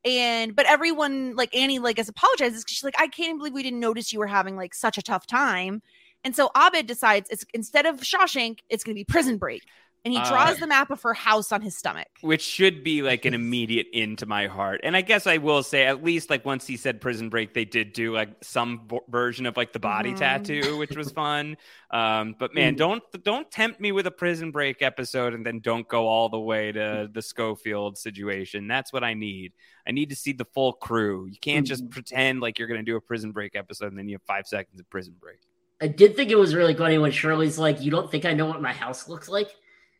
And 0.05 0.55
but 0.55 0.65
everyone, 0.65 1.35
like 1.35 1.55
Annie, 1.55 1.79
like 1.79 1.97
has 1.97 2.09
apologizes 2.09 2.63
because 2.63 2.75
she's 2.75 2.83
like, 2.83 2.99
I 2.99 3.07
can't 3.07 3.37
believe 3.37 3.53
we 3.53 3.63
didn't 3.63 3.79
notice 3.79 4.11
you 4.11 4.19
were 4.19 4.27
having 4.27 4.57
like 4.57 4.73
such 4.73 4.97
a 4.97 5.01
tough 5.01 5.25
time. 5.25 5.81
And 6.23 6.35
so 6.35 6.51
Abed 6.55 6.85
decides 6.85 7.29
it's 7.29 7.45
instead 7.53 7.85
of 7.85 8.01
Shawshank, 8.01 8.59
it's 8.69 8.83
gonna 8.83 8.95
be 8.95 9.05
prison 9.05 9.37
break. 9.37 9.63
And 10.05 10.13
he 10.13 10.19
Uh, 10.19 10.29
draws 10.29 10.57
the 10.59 10.65
map 10.67 10.91
of 10.91 11.01
her 11.01 11.13
house 11.13 11.51
on 11.51 11.61
his 11.61 11.77
stomach. 11.77 12.07
which 12.21 12.41
should 12.41 12.83
be 12.85 13.01
like 13.01 13.25
an 13.25 13.33
immediate 13.33 13.87
into 13.91 14.25
my 14.25 14.47
heart. 14.47 14.79
And 14.83 14.95
I 14.95 15.01
guess 15.01 15.27
I 15.27 15.37
will 15.37 15.61
say, 15.61 15.85
at 15.85 16.01
least 16.03 16.29
like 16.29 16.45
once 16.45 16.65
he 16.65 16.77
said 16.77 17.01
prison 17.01 17.27
break, 17.29 17.53
they 17.53 17.65
did 17.65 17.91
do 17.91 18.13
like 18.13 18.29
some 18.41 18.87
v- 18.89 18.99
version 19.09 19.45
of 19.45 19.57
like 19.57 19.73
the 19.73 19.79
body 19.79 20.13
Mhm. 20.13 20.17
tattoo, 20.17 20.77
which 20.77 20.95
was 20.95 21.11
fun. 21.11 21.57
Um, 21.91 22.35
but 22.37 22.53
man, 22.53 22.75
Mm. 22.75 22.77
don't 22.77 23.03
don't 23.23 23.49
tempt 23.49 23.79
me 23.81 23.91
with 23.91 24.05
a 24.05 24.11
prison 24.11 24.51
break 24.51 24.83
episode 24.83 25.33
and 25.33 25.43
then 25.43 25.59
don't 25.59 25.87
go 25.87 26.07
all 26.07 26.29
the 26.29 26.39
way 26.39 26.71
to 26.71 27.09
the 27.11 27.21
Scofield 27.21 27.97
situation. 27.97 28.67
That's 28.67 28.93
what 28.93 29.03
I 29.03 29.15
need. 29.15 29.53
I 29.87 29.91
need 29.91 30.09
to 30.11 30.15
see 30.15 30.31
the 30.33 30.45
full 30.45 30.73
crew. 30.73 31.25
You 31.25 31.39
can't 31.41 31.65
just 31.65 31.83
Mhm. 31.85 31.89
pretend 31.91 32.41
like 32.41 32.59
you're 32.59 32.67
going 32.67 32.79
to 32.79 32.85
do 32.85 32.95
a 32.95 33.01
prison 33.01 33.31
break 33.31 33.55
episode 33.55 33.87
and 33.87 33.97
then 33.97 34.07
you 34.07 34.15
have 34.15 34.21
five 34.23 34.45
seconds 34.45 34.79
of 34.79 34.87
prison 34.91 35.15
break. 35.19 35.39
I 35.81 35.87
did 35.87 36.15
think 36.15 36.29
it 36.29 36.35
was 36.37 36.53
really 36.53 36.75
funny 36.75 36.97
when 36.99 37.11
Shirley's 37.11 37.57
like, 37.57 37.81
"You 37.81 37.89
don't 37.89 38.11
think 38.11 38.23
I 38.23 38.33
know 38.33 38.45
what 38.45 38.61
my 38.61 38.73
house 38.73 39.09
looks 39.09 39.27
like?" 39.27 39.49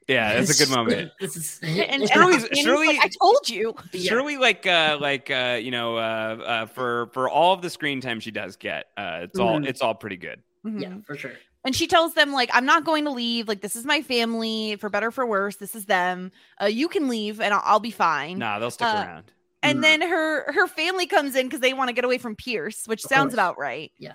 Yeah, 0.10 0.34
that's 0.34 0.60
a 0.60 0.66
good 0.66 0.74
moment. 0.76 1.12
this 1.20 1.36
is 1.38 1.60
And, 1.62 1.80
and 1.80 2.10
Shirley's- 2.10 2.48
Shirley- 2.58 2.88
like, 2.88 3.00
I 3.06 3.10
told 3.22 3.48
you. 3.50 3.76
Yeah. 3.94 4.10
Surely, 4.10 4.38
like, 4.38 4.66
uh, 4.66 4.98
like, 5.00 5.30
uh, 5.30 5.60
you 5.62 5.72
know, 5.72 5.98
uh, 5.98 6.00
uh, 6.46 6.66
for 6.66 7.08
for 7.14 7.30
all 7.30 7.54
of 7.54 7.62
the 7.62 7.70
screen 7.70 8.02
time 8.02 8.20
she 8.20 8.32
does 8.32 8.56
get, 8.56 8.88
uh, 8.98 9.20
it's 9.24 9.38
all 9.40 9.60
Mhm. 9.60 9.68
it's 9.68 9.82
all 9.82 9.96
pretty 9.96 10.18
good. 10.18 10.42
Mhm. 10.66 10.82
yeah, 10.82 10.94
for 11.06 11.16
sure. 11.16 11.34
And 11.66 11.76
she 11.76 11.88
tells 11.88 12.14
them, 12.14 12.32
like, 12.32 12.50
I'm 12.54 12.66
not 12.66 12.86
going 12.86 13.04
to 13.04 13.12
leave. 13.12 13.48
Like, 13.50 13.62
this 13.62 13.76
is 13.76 13.86
my 13.86 14.02
family, 14.02 14.78
for 14.78 14.90
better, 14.90 15.12
for 15.12 15.26
worse. 15.26 15.58
This 15.58 15.76
is 15.76 15.86
them. 15.86 16.32
Uh, 16.62 16.66
you 16.68 16.88
can 16.88 17.08
leave 17.10 17.42
and 17.42 17.54
I'll, 17.54 17.62
I'll 17.66 17.80
be 17.82 17.92
fine. 17.92 18.40
Nah, 18.40 18.60
they'll 18.60 18.72
stick 18.72 18.88
Uh, 18.88 18.92
around. 19.06 19.32
And 19.62 19.80
Mm. 19.80 19.82
then 19.82 20.02
her 20.02 20.52
her 20.54 20.68
family 20.68 21.06
comes 21.06 21.36
in 21.36 21.48
because 21.48 21.60
they 21.60 21.74
want 21.74 21.90
to 21.90 21.94
get 21.94 22.06
away 22.06 22.18
from 22.18 22.36
Pierce, 22.38 22.88
which 22.88 23.04
Of 23.04 23.10
sounds 23.10 23.24
course. 23.32 23.34
about 23.34 23.58
right. 23.60 23.92
Yeah. 24.00 24.14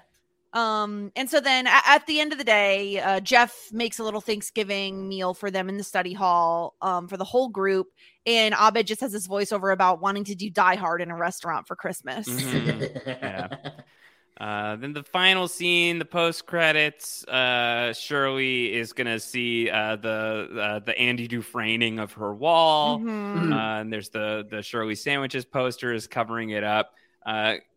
Um, 0.55 1.11
and 1.17 1.29
so 1.29 1.41
then 1.41 1.67
a- 1.67 1.83
at 1.87 2.07
the 2.07 2.21
end 2.21 2.33
of 2.33 2.39
the 2.39 2.45
day, 2.45 3.01
uh, 3.01 3.21
Jeff 3.21 3.55
makes 3.73 3.99
a 3.99 4.05
little 4.05 4.21
Thanksgiving 4.21 5.09
meal 5.09 5.35
for 5.35 5.51
them 5.51 5.69
in 5.69 5.77
the 5.77 5.85
study 5.85 6.13
hall, 6.15 6.77
um, 6.81 7.09
for 7.09 7.17
the 7.17 7.25
whole 7.25 7.49
group. 7.49 7.89
And 8.25 8.55
Abed 8.55 8.87
just 8.87 9.01
has 9.01 9.13
this 9.13 9.27
voiceover 9.29 9.73
about 9.73 10.01
wanting 10.01 10.25
to 10.25 10.35
do 10.35 10.49
Die 10.51 10.77
Hard 10.77 11.03
in 11.03 11.11
a 11.11 11.17
restaurant 11.17 11.67
for 11.67 11.77
Christmas. 11.77 12.29
Mhm. 12.29 13.03
Yeah. 13.07 13.49
Uh, 14.41 14.75
then 14.77 14.93
the 14.93 15.05
final 15.05 15.47
scene, 15.47 16.01
the 16.01 16.05
post 16.05 16.45
credits. 16.45 17.25
Uh, 17.29 17.93
Shirley 17.93 18.73
is 18.75 18.93
gonna 18.93 19.21
see 19.21 19.71
uh, 19.71 19.95
the 19.95 20.49
uh, 20.61 20.79
the 20.81 20.99
Andy 20.99 21.29
Dufresneing 21.29 22.03
of 22.03 22.15
her 22.15 22.35
wall. 22.35 22.99
Mhm. 22.99 23.53
Uh, 23.53 23.81
and 23.81 23.93
there's 23.93 24.09
the 24.09 24.45
the 24.51 24.61
Shirley 24.63 24.97
sandwiches 24.97 25.45
poster 25.45 25.93
is 25.93 26.09
covering 26.09 26.51
it 26.51 26.65
up. 26.65 26.93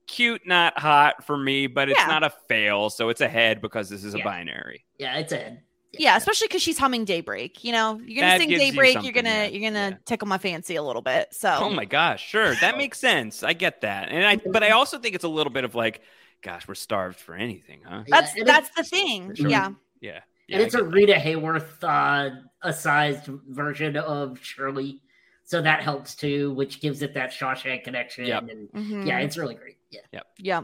Cute, 0.08 0.46
not 0.48 0.78
hot 0.80 1.26
for 1.26 1.38
me, 1.38 1.68
but 1.68 1.90
it's 1.90 2.00
Yeah. 2.00 2.08
not 2.08 2.24
a 2.24 2.30
fail, 2.48 2.90
so 2.90 3.10
it's 3.10 3.22
a 3.22 3.28
head 3.28 3.62
because 3.62 3.90
this 3.90 4.04
is 4.04 4.14
a 4.14 4.20
binary. 4.20 4.86
yeah, 4.98 5.18
it's 5.18 5.34
a 5.34 5.58
Yeah, 5.94 6.16
especially 6.18 6.48
because 6.48 6.62
she's 6.62 6.78
humming 6.78 7.06
Daybreak. 7.06 7.64
You 7.64 7.72
know, 7.72 8.00
you're 8.06 8.22
gonna 8.22 8.34
That 8.34 8.40
sing 8.42 8.50
gives 8.50 8.64
you 8.64 8.72
Daybreak. 8.72 9.04
You're 9.04 9.14
gonna 9.14 9.30
yeah, 9.30 9.46
you're 9.48 9.72
gonna 9.72 9.90
yeah. 9.92 9.98
tickle 10.06 10.28
my 10.28 10.38
fancy 10.38 10.76
a 10.76 10.84
little 10.84 11.02
bit. 11.02 11.30
So 11.34 11.50
Oh 11.62 11.70
my 11.70 11.86
gosh, 11.86 12.26
sure, 12.28 12.56
that 12.56 12.78
makes 12.78 13.00
sense. 13.00 13.44
I 13.44 13.54
get 13.54 13.82
that, 13.82 14.10
and 14.10 14.26
I 14.26 14.36
but 14.38 14.64
I 14.64 14.72
also 14.72 14.98
think 15.00 15.16
it's 15.16 15.24
a 15.24 15.30
little 15.30 15.52
bit 15.52 15.64
of 15.64 15.76
like, 15.76 16.02
gosh, 16.42 16.68
we're 16.68 16.76
starved 16.76 17.20
for 17.20 17.36
anything, 17.36 17.82
huh? 17.86 18.04
that's 18.08 18.34
Yeah, 18.36 18.42
and 18.42 18.48
that's 18.50 18.70
the 18.76 18.84
thing. 18.84 19.34
sure. 19.36 19.50
Yeah. 19.50 19.72
Yeah, 20.00 20.20
and 20.50 20.62
it's 20.62 20.76
a 20.76 20.78
get 20.78 20.84
that. 20.86 20.94
Rita 20.94 21.14
Hayworth 21.16 21.84
uh, 21.84 22.36
a 22.62 22.72
sized 22.74 23.26
version 23.26 23.98
of 23.98 24.40
Shirley, 24.42 25.02
so 25.48 25.62
that 25.62 25.82
helps 25.82 26.14
too, 26.14 26.52
which 26.56 26.82
gives 26.82 27.02
it 27.02 27.14
that 27.14 27.32
Shawshank 27.32 27.86
connection. 27.86 28.26
Yep. 28.26 28.50
And 28.50 28.70
Mhm. 28.74 29.08
yeah, 29.08 29.20
it's 29.20 29.38
really 29.38 29.56
great. 29.56 29.78
Yeah. 29.90 30.22
yeah. 30.38 30.62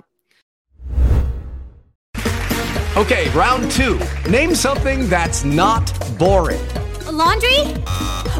Okay, 2.97 3.29
round 3.29 3.71
two. 3.71 3.97
Name 4.29 4.53
something 4.53 5.07
that's 5.09 5.45
not 5.45 5.85
boring. 6.19 6.61
A 7.07 7.11
laundry? 7.11 7.59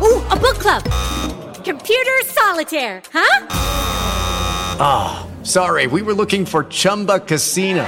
Ooh, 0.02 0.22
a 0.30 0.36
book 0.36 0.60
club. 0.60 0.84
Computer 1.64 2.22
solitaire, 2.26 3.02
huh? 3.14 3.48
Ah, 4.80 5.28
sorry, 5.44 5.88
we 5.88 6.02
were 6.02 6.14
looking 6.14 6.46
for 6.46 6.66
Chumba 6.66 7.22
Casino. 7.22 7.88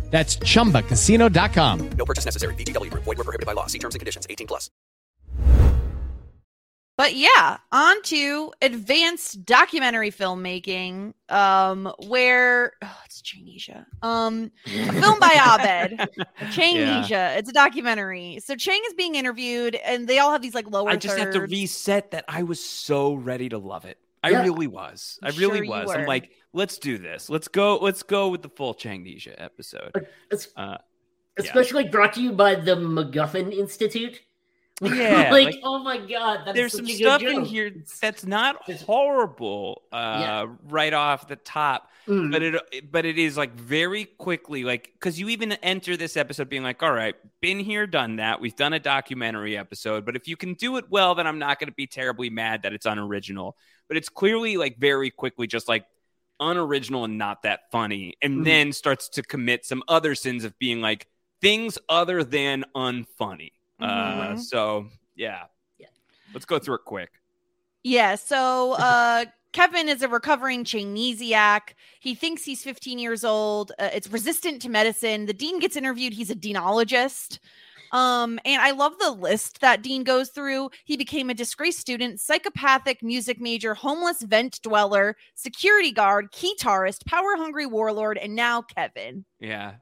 That's 0.11 0.35
chumbacasino.com. 0.37 1.89
No 1.97 2.05
purchase 2.05 2.25
necessary. 2.25 2.53
VGW 2.55 2.91
Group. 2.91 3.05
Void 3.05 3.17
were 3.17 3.23
prohibited 3.23 3.45
by 3.47 3.53
law. 3.53 3.67
See 3.67 3.79
terms 3.79 3.95
and 3.95 3.99
conditions. 4.01 4.27
18 4.29 4.45
plus. 4.45 4.69
But 6.97 7.15
yeah, 7.15 7.57
on 7.71 8.01
to 8.03 8.53
advanced 8.61 9.43
documentary 9.43 10.11
filmmaking, 10.11 11.13
um, 11.29 11.91
where 12.05 12.73
oh, 12.83 12.97
it's 13.05 13.23
Changnesia. 13.23 13.85
Um, 14.03 14.51
a 14.67 14.91
film 15.01 15.19
by 15.19 15.31
Abed. 15.33 15.97
Changnesia. 16.51 17.37
It's 17.37 17.49
a 17.49 17.53
documentary. 17.53 18.39
So 18.43 18.55
Chang 18.55 18.79
is 18.85 18.93
being 18.93 19.15
interviewed, 19.15 19.75
and 19.75 20.07
they 20.07 20.19
all 20.19 20.31
have 20.31 20.43
these 20.43 20.53
like 20.53 20.69
lower. 20.69 20.89
I 20.89 20.95
just 20.95 21.17
have 21.17 21.31
to 21.31 21.41
reset 21.41 22.11
that 22.11 22.25
I 22.27 22.43
was 22.43 22.63
so 22.63 23.13
ready 23.15 23.49
to 23.49 23.57
love 23.57 23.85
it. 23.85 23.97
I 24.23 24.31
Yeah. 24.31 24.43
really 24.43 24.67
was. 24.67 25.17
I 25.23 25.29
really 25.29 25.65
sure 25.65 25.67
was. 25.67 25.89
I'm 25.89 26.05
like, 26.05 26.29
let's 26.53 26.77
do 26.77 26.97
this. 26.97 27.29
Let's 27.29 27.47
go. 27.47 27.77
Let's 27.77 28.03
go 28.03 28.29
with 28.29 28.41
the 28.41 28.49
full 28.49 28.73
Changnesia 28.73 29.35
episode. 29.37 29.91
Uh, 30.55 30.77
Especially 31.37 31.87
brought 31.87 32.13
to 32.13 32.21
you 32.21 32.33
by 32.33 32.55
the 32.55 32.75
MacGuffin 32.75 33.51
Institute. 33.53 34.21
Yeah, 34.83 35.29
like, 35.31 35.45
like, 35.45 35.55
oh 35.63 35.77
my 35.83 35.99
god, 35.99 36.55
there's 36.55 36.73
some 36.73 36.87
stuff 36.87 37.21
in 37.21 37.45
here 37.45 37.71
that's 38.01 38.25
not 38.25 38.63
horrible 38.81 39.83
uh 39.91 39.95
Yeah. 39.95 40.47
right 40.69 40.91
off 40.91 41.27
the 41.27 41.35
top 41.35 41.91
Mm. 42.07 42.31
but 42.31 42.41
it 42.41 42.91
but 42.91 43.05
it 43.05 43.19
is 43.19 43.37
like 43.37 43.53
very 43.53 44.05
quickly 44.05 44.63
like 44.63 44.89
because 44.93 45.19
you 45.19 45.29
even 45.29 45.51
enter 45.51 45.95
this 45.95 46.17
episode 46.17 46.49
being 46.49 46.63
like 46.63 46.81
all 46.81 46.91
right 46.91 47.13
been 47.41 47.59
here 47.59 47.85
done 47.85 48.15
that 48.15 48.41
we've 48.41 48.55
done 48.55 48.73
a 48.73 48.79
documentary 48.79 49.55
episode 49.55 50.03
but 50.03 50.15
if 50.15 50.27
you 50.27 50.35
can 50.35 50.55
do 50.55 50.77
it 50.77 50.85
well 50.89 51.13
then 51.13 51.27
i'm 51.27 51.37
not 51.37 51.59
going 51.59 51.67
to 51.67 51.75
be 51.75 51.85
terribly 51.85 52.31
mad 52.31 52.63
that 52.63 52.73
it's 52.73 52.87
unoriginal 52.87 53.55
but 53.87 53.97
it's 53.97 54.09
clearly 54.09 54.57
like 54.57 54.79
very 54.79 55.11
quickly 55.11 55.45
just 55.45 55.67
like 55.67 55.85
unoriginal 56.41 57.05
and 57.05 57.17
not 57.17 57.43
that 57.43 57.71
funny 57.71 58.15
and 58.21 58.39
Mhm. 58.39 58.45
then 58.45 58.73
starts 58.73 59.07
to 59.09 59.21
commit 59.21 59.63
some 59.65 59.83
other 59.87 60.15
sins 60.15 60.43
of 60.43 60.57
being 60.59 60.81
like 60.81 61.07
things 61.39 61.77
other 61.87 62.23
than 62.23 62.65
unfunny 62.75 63.51
uh 63.79 64.33
Mhm. 64.33 64.39
so 64.41 64.87
yeah 65.15 65.45
Yeah. 65.77 65.87
let's 66.33 66.45
go 66.45 66.59
through 66.59 66.75
it 66.75 66.85
quick 66.85 67.11
Yeah, 67.83 68.15
so 68.15 68.73
uh 68.73 69.25
Kevin 69.53 69.89
is 69.89 70.01
a 70.01 70.07
recovering 70.07 70.63
Changnesiac. 70.63 71.73
He 71.99 72.15
thinks 72.15 72.43
he's 72.45 72.63
15 72.63 72.97
years 72.99 73.25
old. 73.25 73.73
Uh, 73.77 73.89
it's 73.93 74.07
resistant 74.07 74.61
to 74.61 74.69
medicine. 74.69 75.25
The 75.25 75.33
dean 75.33 75.59
gets 75.59 75.75
interviewed. 75.75 76.13
He's 76.13 76.29
a 76.29 76.35
deanologist. 76.35 77.39
Um, 77.91 78.39
and 78.45 78.61
I 78.61 78.71
love 78.71 78.97
the 78.99 79.11
list 79.11 79.61
that 79.61 79.81
Dean 79.81 80.03
goes 80.03 80.29
through. 80.29 80.69
He 80.85 80.97
became 80.97 81.29
a 81.29 81.33
disgraced 81.33 81.79
student, 81.79 82.19
psychopathic 82.19 83.03
music 83.03 83.39
major, 83.41 83.73
homeless 83.73 84.21
vent 84.21 84.61
dweller, 84.61 85.15
security 85.35 85.91
guard, 85.91 86.31
keytarist, 86.31 87.05
power 87.05 87.35
hungry 87.37 87.65
warlord, 87.65 88.17
and 88.17 88.35
now 88.35 88.61
Kevin. 88.61 89.25
Yeah. 89.39 89.73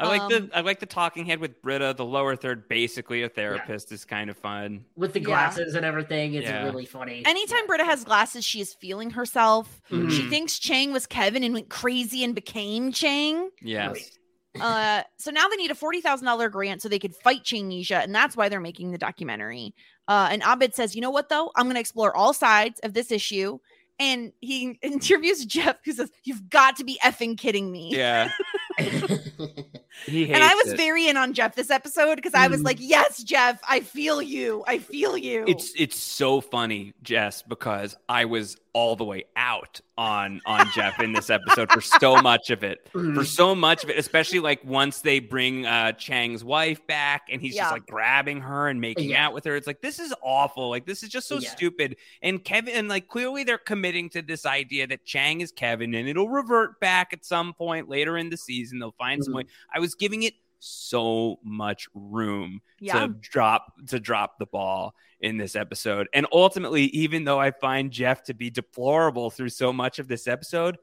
I 0.00 0.06
like 0.06 0.28
the 0.28 0.36
Um, 0.36 0.50
I 0.54 0.60
like 0.60 0.78
the 0.78 0.86
talking 0.86 1.26
head 1.26 1.40
with 1.40 1.60
Britta. 1.60 1.92
The 1.96 2.04
lower 2.04 2.36
third, 2.36 2.68
basically 2.68 3.24
a 3.24 3.28
therapist, 3.28 3.90
is 3.90 4.04
kind 4.04 4.30
of 4.30 4.36
fun. 4.36 4.84
with 4.94 5.12
the 5.12 5.18
Yeah. 5.18 5.24
glasses 5.26 5.74
and 5.74 5.84
everything. 5.84 6.34
It's 6.34 6.46
Yeah. 6.46 6.62
really 6.62 6.86
funny. 6.86 7.24
Anytime 7.26 7.66
Britta 7.66 7.84
has 7.84 8.04
glasses, 8.04 8.44
she 8.44 8.60
is 8.60 8.74
feeling 8.74 9.10
herself. 9.10 9.80
She 9.88 9.96
Mhm. 9.96 10.30
thinks 10.30 10.58
Chang 10.60 10.92
was 10.92 11.06
Kevin 11.08 11.42
and 11.42 11.52
went 11.52 11.68
crazy 11.68 12.22
and 12.22 12.32
became 12.32 12.92
Chang. 12.92 13.50
Yes. 13.60 14.17
Uh 14.60 15.02
so 15.18 15.30
now 15.30 15.46
they 15.48 15.56
need 15.56 15.70
a 15.70 15.74
$40,000 15.74 16.50
grant 16.50 16.82
so 16.82 16.88
they 16.88 16.98
could 16.98 17.14
fight 17.14 17.44
Changnesia 17.44 18.02
and 18.02 18.14
that's 18.14 18.36
why 18.36 18.48
they're 18.48 18.60
making 18.60 18.90
the 18.92 18.98
documentary. 18.98 19.74
Uh 20.08 20.28
and 20.30 20.42
Abed 20.42 20.74
says, 20.74 20.94
"You 20.94 21.00
know 21.02 21.10
what 21.10 21.28
though? 21.28 21.50
I'm 21.56 21.64
going 21.66 21.74
to 21.74 21.80
explore 21.80 22.16
all 22.16 22.32
sides 22.32 22.80
of 22.82 22.94
this 22.94 23.10
issue." 23.12 23.58
And 24.00 24.32
he 24.40 24.78
interviews 24.82 25.44
Jeff 25.44 25.76
who 25.84 25.92
says, 25.92 26.10
"You've 26.24 26.48
got 26.48 26.76
to 26.76 26.84
be 26.84 26.98
effing 27.04 27.36
kidding 27.36 27.70
me." 27.70 27.90
Yeah. 27.94 28.30
He 30.06 30.24
hates 30.26 30.34
and 30.36 30.44
I 30.44 30.54
was 30.54 30.68
it. 30.74 30.76
very 30.76 31.08
in 31.08 31.16
on 31.16 31.34
Jeff 31.34 31.56
this 31.56 31.70
episode 31.70 32.14
because 32.16 32.32
I 32.32 32.46
was 32.46 32.60
Mm. 32.60 32.64
like, 32.66 32.76
"Yes, 32.80 33.22
Jeff, 33.24 33.60
I 33.68 33.80
feel 33.80 34.22
you. 34.22 34.62
I 34.66 34.78
feel 34.78 35.16
you." 35.18 35.44
It's 35.48 35.72
it's 35.76 35.98
so 35.98 36.40
funny, 36.40 36.94
Jess, 37.02 37.42
because 37.42 37.96
I 38.08 38.24
was 38.26 38.56
all 38.72 38.94
the 38.94 39.04
way 39.04 39.24
out 39.34 39.80
on 39.98 40.40
on 40.46 40.70
Jeff 40.72 41.00
in 41.00 41.12
this 41.12 41.28
episode 41.28 41.70
for 41.72 41.80
so 41.80 42.16
much 42.22 42.50
of 42.50 42.62
it. 42.62 42.88
For 42.92 43.24
so 43.24 43.52
much 43.54 43.82
of 43.82 43.90
it, 43.90 43.98
especially 43.98 44.38
like 44.38 44.62
once 44.64 45.00
they 45.00 45.18
bring 45.18 45.66
uh 45.66 45.92
Chang's 45.92 46.44
wife 46.44 46.86
back 46.86 47.22
and 47.30 47.42
he's 47.42 47.56
Yeah. 47.56 47.64
just 47.64 47.72
like 47.72 47.86
grabbing 47.86 48.40
her 48.42 48.68
and 48.68 48.80
making 48.80 49.10
Yeah. 49.10 49.26
out 49.26 49.34
with 49.34 49.44
her. 49.44 49.56
It's 49.56 49.66
like 49.66 49.80
this 49.82 49.98
is 49.98 50.14
awful. 50.22 50.70
Like 50.70 50.86
this 50.86 51.02
is 51.02 51.08
just 51.08 51.26
so 51.26 51.38
Yeah. 51.38 51.50
stupid. 51.50 51.96
And 52.22 52.42
Kevin 52.44 52.74
and 52.74 52.88
like 52.88 53.08
clearly 53.08 53.42
they're 53.42 53.58
committing 53.58 54.08
to 54.10 54.22
this 54.22 54.46
idea 54.46 54.86
that 54.86 55.04
Chang 55.04 55.40
is 55.40 55.50
Kevin 55.50 55.92
and 55.94 56.08
it'll 56.08 56.28
revert 56.28 56.78
back 56.78 57.12
at 57.12 57.24
some 57.24 57.52
point 57.52 57.88
later 57.88 58.16
in 58.16 58.30
the 58.30 58.36
season. 58.36 58.78
They'll 58.78 58.92
find 58.92 59.22
some 59.24 59.34
Mhm. 59.34 59.38
way. 59.38 59.44
I 59.74 59.80
was 59.80 59.96
giving 59.96 60.22
it 60.22 60.34
so 60.60 61.38
much 61.44 61.88
room 61.94 62.60
to 62.84 63.08
drop 63.20 63.72
to 63.88 63.98
drop 64.00 64.38
the 64.38 64.46
ball 64.46 64.94
in 65.20 65.36
this 65.36 65.56
episode. 65.56 66.08
And 66.14 66.26
ultimately, 66.32 66.84
even 66.84 67.24
though 67.24 67.40
I 67.40 67.50
find 67.50 67.90
Jeff 67.90 68.22
to 68.24 68.34
be 68.34 68.50
deplorable 68.50 69.30
through 69.30 69.48
so 69.50 69.72
much 69.72 69.98
of 69.98 70.08
this 70.08 70.26
episode, 70.28 70.78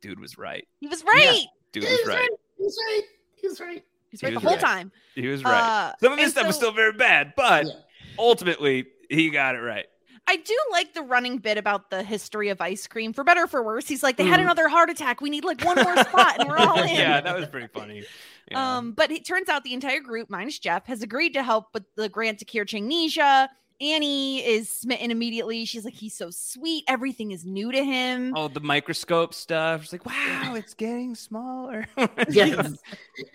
dude 0.00 0.20
was 0.20 0.36
right. 0.38 0.66
he 0.80 0.86
was 0.86 1.02
right. 1.04 1.44
Dude 1.72 1.84
He 1.84 1.90
was 1.90 1.98
was 2.00 2.08
right. 2.08 2.18
right. 2.18 2.30
was 2.58 2.78
right. 2.88 3.02
He's 3.36 3.60
right. 3.60 3.84
He's 4.10 4.20
He 4.20 4.26
right 4.26 4.34
the 4.34 4.40
whole 4.40 4.52
right. 4.52 4.60
time. 4.60 4.92
He 5.14 5.26
was 5.28 5.44
right. 5.44 5.88
Uh, 5.90 5.92
Some 6.00 6.12
of 6.12 6.18
this 6.18 6.26
and 6.26 6.32
stuff 6.32 6.46
was 6.46 6.56
still 6.56 6.72
very 6.72 6.92
bad, 6.92 7.32
but 7.36 7.66
Yeah. 7.66 7.72
ultimately 8.18 8.86
he 9.10 9.30
got 9.30 9.54
it 9.54 9.60
right. 9.60 9.86
I 10.26 10.36
do 10.36 10.54
like 10.70 10.92
the 10.92 11.00
running 11.02 11.38
bit 11.38 11.56
about 11.56 11.88
the 11.88 12.02
history 12.02 12.50
of 12.50 12.60
ice 12.60 12.86
cream. 12.86 13.14
For 13.14 13.24
better 13.24 13.44
or 13.44 13.46
for 13.46 13.62
worse, 13.62 13.88
he's 13.88 14.02
like, 14.02 14.18
they 14.18 14.26
had 14.26 14.40
Mhm. 14.40 14.44
another 14.44 14.68
heart 14.68 14.90
attack. 14.90 15.22
We 15.22 15.30
need 15.30 15.42
like 15.44 15.62
one 15.64 15.76
more 15.82 15.96
spot, 15.96 16.38
and 16.38 16.46
we're 16.48 16.58
all 16.58 16.82
in. 16.82 16.88
yeah, 16.90 17.20
that 17.22 17.34
was 17.34 17.46
pretty 17.48 17.68
funny. 17.68 18.04
Yeah. 18.50 18.76
Um, 18.78 18.92
but 18.92 19.10
it 19.10 19.24
turns 19.26 19.48
out 19.48 19.64
the 19.64 19.74
entire 19.74 20.00
group, 20.00 20.30
minus 20.30 20.58
Jeff, 20.58 20.86
has 20.86 21.02
agreed 21.02 21.34
to 21.34 21.42
help 21.42 21.66
with 21.74 21.84
the 21.96 22.08
grant 22.08 22.38
to 22.38 22.44
cure 22.44 22.64
Changnesia. 22.64 23.48
Annie 23.80 24.44
is 24.44 24.68
smitten 24.68 25.10
immediately. 25.12 25.64
She's 25.64 25.84
like, 25.84 25.94
he's 25.94 26.14
so 26.14 26.30
sweet. 26.30 26.82
Everything 26.88 27.30
is 27.30 27.44
new 27.44 27.70
to 27.70 27.84
him. 27.84 28.32
Oh, 28.36 28.48
the 28.48 28.58
microscope 28.60 29.32
stuff. 29.34 29.82
She's 29.84 29.92
like, 29.92 30.04
wow, 30.06 30.54
it's 30.56 30.74
getting 30.74 31.14
smaller. 31.14 31.86
Yes. 32.28 32.72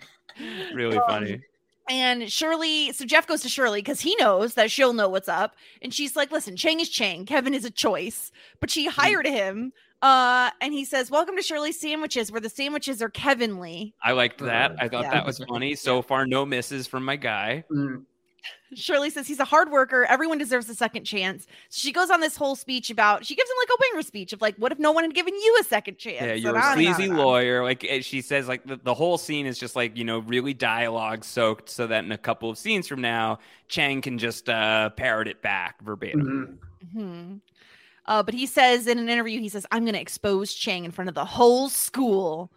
really 0.74 0.98
Um, 0.98 1.04
funny. 1.08 1.40
And 1.88 2.30
Shirley, 2.32 2.92
so 2.92 3.04
Jeff 3.04 3.26
goes 3.26 3.42
to 3.42 3.48
Shirley 3.48 3.80
because 3.80 4.00
he 4.00 4.16
knows 4.18 4.54
that 4.54 4.70
she'll 4.70 4.94
know 4.94 5.08
what's 5.08 5.28
up. 5.28 5.54
And 5.82 5.92
she's 5.92 6.16
like, 6.16 6.32
listen, 6.32 6.56
Chang 6.56 6.80
is 6.80 6.88
Chang. 6.88 7.26
Kevin 7.26 7.52
is 7.52 7.64
a 7.66 7.70
choice. 7.70 8.32
But 8.60 8.70
she 8.70 8.86
hired 8.86 9.26
him. 9.26 9.72
Uh, 10.04 10.50
and 10.60 10.74
he 10.74 10.84
says, 10.84 11.10
Welcome 11.10 11.34
to 11.36 11.42
Shirley's 11.42 11.80
Sandwiches, 11.80 12.30
where 12.30 12.40
the 12.40 12.50
sandwiches 12.50 13.00
are 13.00 13.08
Kevinly. 13.08 13.94
I 14.02 14.12
liked 14.12 14.38
that. 14.42 14.76
I 14.78 14.86
thought 14.86 15.04
Yeah. 15.04 15.12
that 15.12 15.24
was 15.24 15.38
funny. 15.48 15.74
So 15.74 16.02
far, 16.02 16.26
no 16.26 16.44
misses 16.44 16.86
from 16.86 17.06
my 17.06 17.16
guy. 17.16 17.64
Mm. 17.70 18.04
Shirley 18.74 19.08
says 19.08 19.26
he's 19.26 19.40
a 19.40 19.46
hard 19.46 19.70
worker. 19.70 20.04
Everyone 20.04 20.36
deserves 20.36 20.68
a 20.68 20.74
second 20.74 21.04
chance. 21.04 21.46
So 21.70 21.78
she 21.78 21.90
goes 21.90 22.10
on 22.10 22.20
this 22.20 22.36
whole 22.36 22.54
speech 22.54 22.90
about 22.90 23.24
she 23.24 23.34
gives 23.34 23.48
him 23.48 23.56
like 23.62 23.68
a 23.70 23.76
winger 23.80 24.02
speech 24.02 24.34
of 24.34 24.42
like, 24.42 24.56
what 24.56 24.72
if 24.72 24.78
no 24.78 24.92
one 24.92 25.04
had 25.04 25.14
given 25.14 25.32
you 25.32 25.56
a 25.62 25.64
second 25.64 25.96
chance? 25.96 26.20
Yeah, 26.20 26.34
you're 26.34 26.58
on 26.58 26.72
a 26.72 26.74
sleazy 26.74 27.10
lawyer. 27.10 27.62
Like 27.62 27.86
she 28.02 28.20
says, 28.20 28.46
like 28.46 28.66
the, 28.66 28.76
the 28.76 28.92
whole 28.92 29.16
scene 29.16 29.46
is 29.46 29.58
just 29.58 29.74
like 29.74 29.96
you 29.96 30.04
know 30.04 30.18
really 30.18 30.52
dialogue 30.52 31.24
soaked, 31.24 31.70
so 31.70 31.86
that 31.86 32.04
in 32.04 32.12
a 32.12 32.18
couple 32.18 32.50
of 32.50 32.58
scenes 32.58 32.86
from 32.86 33.00
now, 33.00 33.38
Chang 33.68 34.02
can 34.02 34.18
just 34.18 34.50
uh, 34.50 34.90
parrot 34.90 35.28
it 35.28 35.40
back 35.40 35.80
verbatim. 35.82 36.58
Mhm. 36.94 37.00
Mhm. 37.02 37.40
Uh, 38.06 38.22
but 38.22 38.34
he 38.34 38.46
says 38.46 38.86
in 38.86 38.98
an 38.98 39.08
interview, 39.08 39.40
he 39.40 39.48
says, 39.48 39.64
I'm 39.70 39.84
going 39.84 39.94
to 39.94 40.00
expose 40.00 40.52
Chang 40.52 40.84
in 40.84 40.90
front 40.90 41.08
of 41.08 41.14
the 41.14 41.24
whole 41.24 41.68
school. 41.68 42.50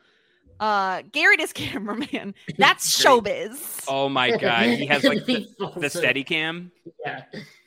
Uh, 0.59 1.03
Garrett 1.11 1.39
is 1.39 1.53
cameraman. 1.53 2.33
That's 2.57 3.01
showbiz. 3.01 3.85
Oh 3.87 4.09
my 4.09 4.35
god, 4.37 4.63
he 4.65 4.85
has 4.87 5.03
like 5.03 5.25
the, 5.25 5.33
He 5.41 5.55
the 5.77 5.89
steady 5.89 6.23
cam. 6.23 6.71
Yeah, 7.05 7.23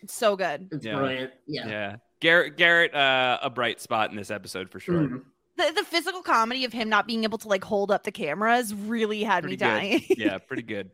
so 0.09 0.35
good. 0.37 0.69
it's 0.73 0.85
Yeah. 0.85 0.97
brilliant. 0.97 1.33
Yeah. 1.47 1.69
Yeah, 1.69 1.97
Garrett, 2.19 2.57
Garrett, 2.57 2.93
uh, 2.95 3.39
a 3.43 3.49
bright 3.49 3.81
spot 3.81 4.11
in 4.11 4.17
this 4.17 4.31
episode 4.31 4.71
for 4.71 4.81
sure. 4.81 5.03
Mm. 5.03 5.23
The, 5.57 5.73
the 5.77 5.85
physical 5.85 6.23
comedy 6.23 6.65
of 6.65 6.73
him 6.73 6.89
not 6.89 7.07
being 7.07 7.23
able 7.23 7.39
to 7.39 7.49
like 7.49 7.63
hold 7.63 7.91
up 7.93 8.03
the 8.03 8.11
cameras 8.13 8.75
really 8.75 9.23
had 9.23 9.45
Pretty 9.45 9.53
me 9.53 9.57
good. 9.59 9.65
dying. 9.65 10.03
yeah, 10.19 10.39
pretty 10.39 10.63
good. 10.63 10.91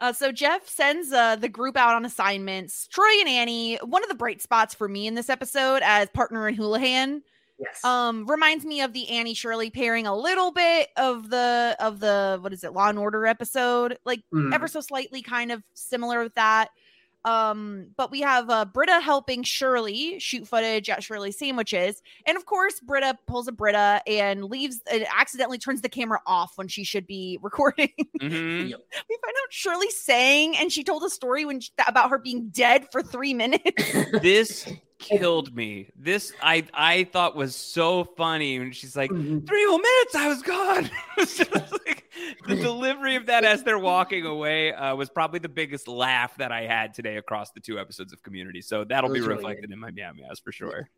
Uh, 0.00 0.12
so 0.12 0.32
Jeff 0.32 0.66
sends 0.68 1.12
uh, 1.12 1.36
the 1.36 1.48
group 1.48 1.76
out 1.76 1.94
on 1.94 2.04
assignments. 2.06 2.86
Troy 2.88 3.04
and 3.20 3.28
Annie, 3.28 3.76
one 3.84 4.02
of 4.02 4.08
the 4.08 4.14
bright 4.14 4.40
spots 4.40 4.74
for 4.74 4.88
me 4.88 5.06
in 5.06 5.14
this 5.14 5.28
episode 5.28 5.82
as 5.84 6.08
partner 6.10 6.48
in 6.48 6.54
Houlihan, 6.54 7.22
Yes. 7.58 7.84
um, 7.84 8.26
reminds 8.26 8.64
me 8.64 8.80
of 8.80 8.94
the 8.94 9.06
Annie 9.10 9.34
Shirley 9.34 9.68
pairing 9.68 10.06
a 10.06 10.16
little 10.16 10.50
bit 10.50 10.88
of 10.96 11.28
the 11.28 11.76
of 11.78 12.00
the 12.00 12.38
what 12.40 12.54
is 12.54 12.64
it 12.64 12.72
Law 12.72 12.88
and 12.88 12.98
Order 12.98 13.26
episode, 13.26 13.98
like 14.06 14.22
Mm. 14.32 14.54
ever 14.54 14.66
so 14.66 14.80
slightly 14.80 15.20
kind 15.20 15.52
of 15.52 15.62
similar 15.74 16.22
with 16.22 16.34
that. 16.36 16.68
Um, 17.24 17.88
but 17.96 18.10
we 18.10 18.20
have 18.22 18.48
uh, 18.48 18.64
Britta 18.64 19.00
helping 19.00 19.42
Shirley 19.42 20.18
shoot 20.18 20.48
footage 20.48 20.88
at 20.88 21.02
Shirley's 21.02 21.38
sandwiches, 21.38 22.02
and 22.26 22.36
of 22.36 22.46
course 22.46 22.80
Britta 22.80 23.18
pulls 23.26 23.46
a 23.48 23.52
Britta 23.52 24.02
and 24.06 24.44
leaves, 24.44 24.80
and 24.90 25.04
accidentally 25.14 25.58
turns 25.58 25.82
the 25.82 25.88
camera 25.88 26.20
off 26.26 26.52
when 26.56 26.68
she 26.68 26.82
should 26.84 27.06
be 27.06 27.38
recording. 27.42 27.90
hmm 28.20 28.26
Yep. 28.66 28.80
we 29.08 29.18
find 29.22 29.34
out 29.42 29.50
Shirley 29.52 29.90
sang 29.90 30.56
and 30.56 30.72
she 30.72 30.82
told 30.84 31.02
a 31.04 31.10
story 31.10 31.44
when 31.44 31.60
she, 31.60 31.70
about 31.86 32.10
her 32.10 32.18
being 32.18 32.48
dead 32.50 32.86
for 32.90 33.02
three 33.02 33.34
minutes. 33.34 33.60
This 34.22 34.66
killed 35.00 35.54
me. 35.54 35.90
This 35.96 36.32
I 36.42 36.64
I 36.72 37.04
thought 37.04 37.34
was 37.34 37.56
so 37.56 38.04
funny 38.04 38.58
when 38.58 38.70
she's 38.72 38.94
like, 38.96 39.10
three 39.10 39.66
more 39.66 39.78
minutes, 39.78 40.14
I 40.14 40.28
was 40.28 40.42
gone. 40.42 40.90
Like, 41.86 42.04
the 42.46 42.56
delivery 42.62 43.16
of 43.16 43.26
that 43.26 43.44
as 43.44 43.62
they're 43.62 43.78
walking 43.78 44.26
away 44.26 44.72
uh, 44.72 44.94
was 44.94 45.08
probably 45.10 45.38
the 45.38 45.48
biggest 45.48 45.88
laugh 45.88 46.36
that 46.36 46.52
I 46.52 46.62
had 46.66 46.92
today 46.94 47.16
across 47.16 47.50
the 47.52 47.60
two 47.60 47.78
episodes 47.78 48.12
of 48.12 48.22
Community. 48.22 48.60
So 48.60 48.84
that'll 48.84 49.10
be 49.10 49.20
really 49.20 49.34
reflected 49.34 49.70
in 49.72 49.78
my 49.78 49.90
meow 49.90 50.12
meows 50.12 50.38
for 50.40 50.52
sure. 50.52 50.88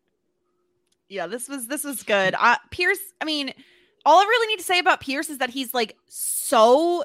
yeah 1.09 1.27
this 1.27 1.47
was 1.47 1.67
this 1.67 1.83
was 1.83 2.03
good 2.03 2.33
uh 2.39 2.57
pierce 2.71 2.99
i 3.21 3.25
mean 3.25 3.53
all 4.05 4.19
i 4.19 4.23
really 4.23 4.47
need 4.47 4.57
to 4.57 4.63
say 4.65 4.79
about 4.79 4.99
pierce 5.01 5.29
is 5.29 5.37
that 5.37 5.49
he's 5.49 5.73
like 5.73 5.95
so 6.07 7.03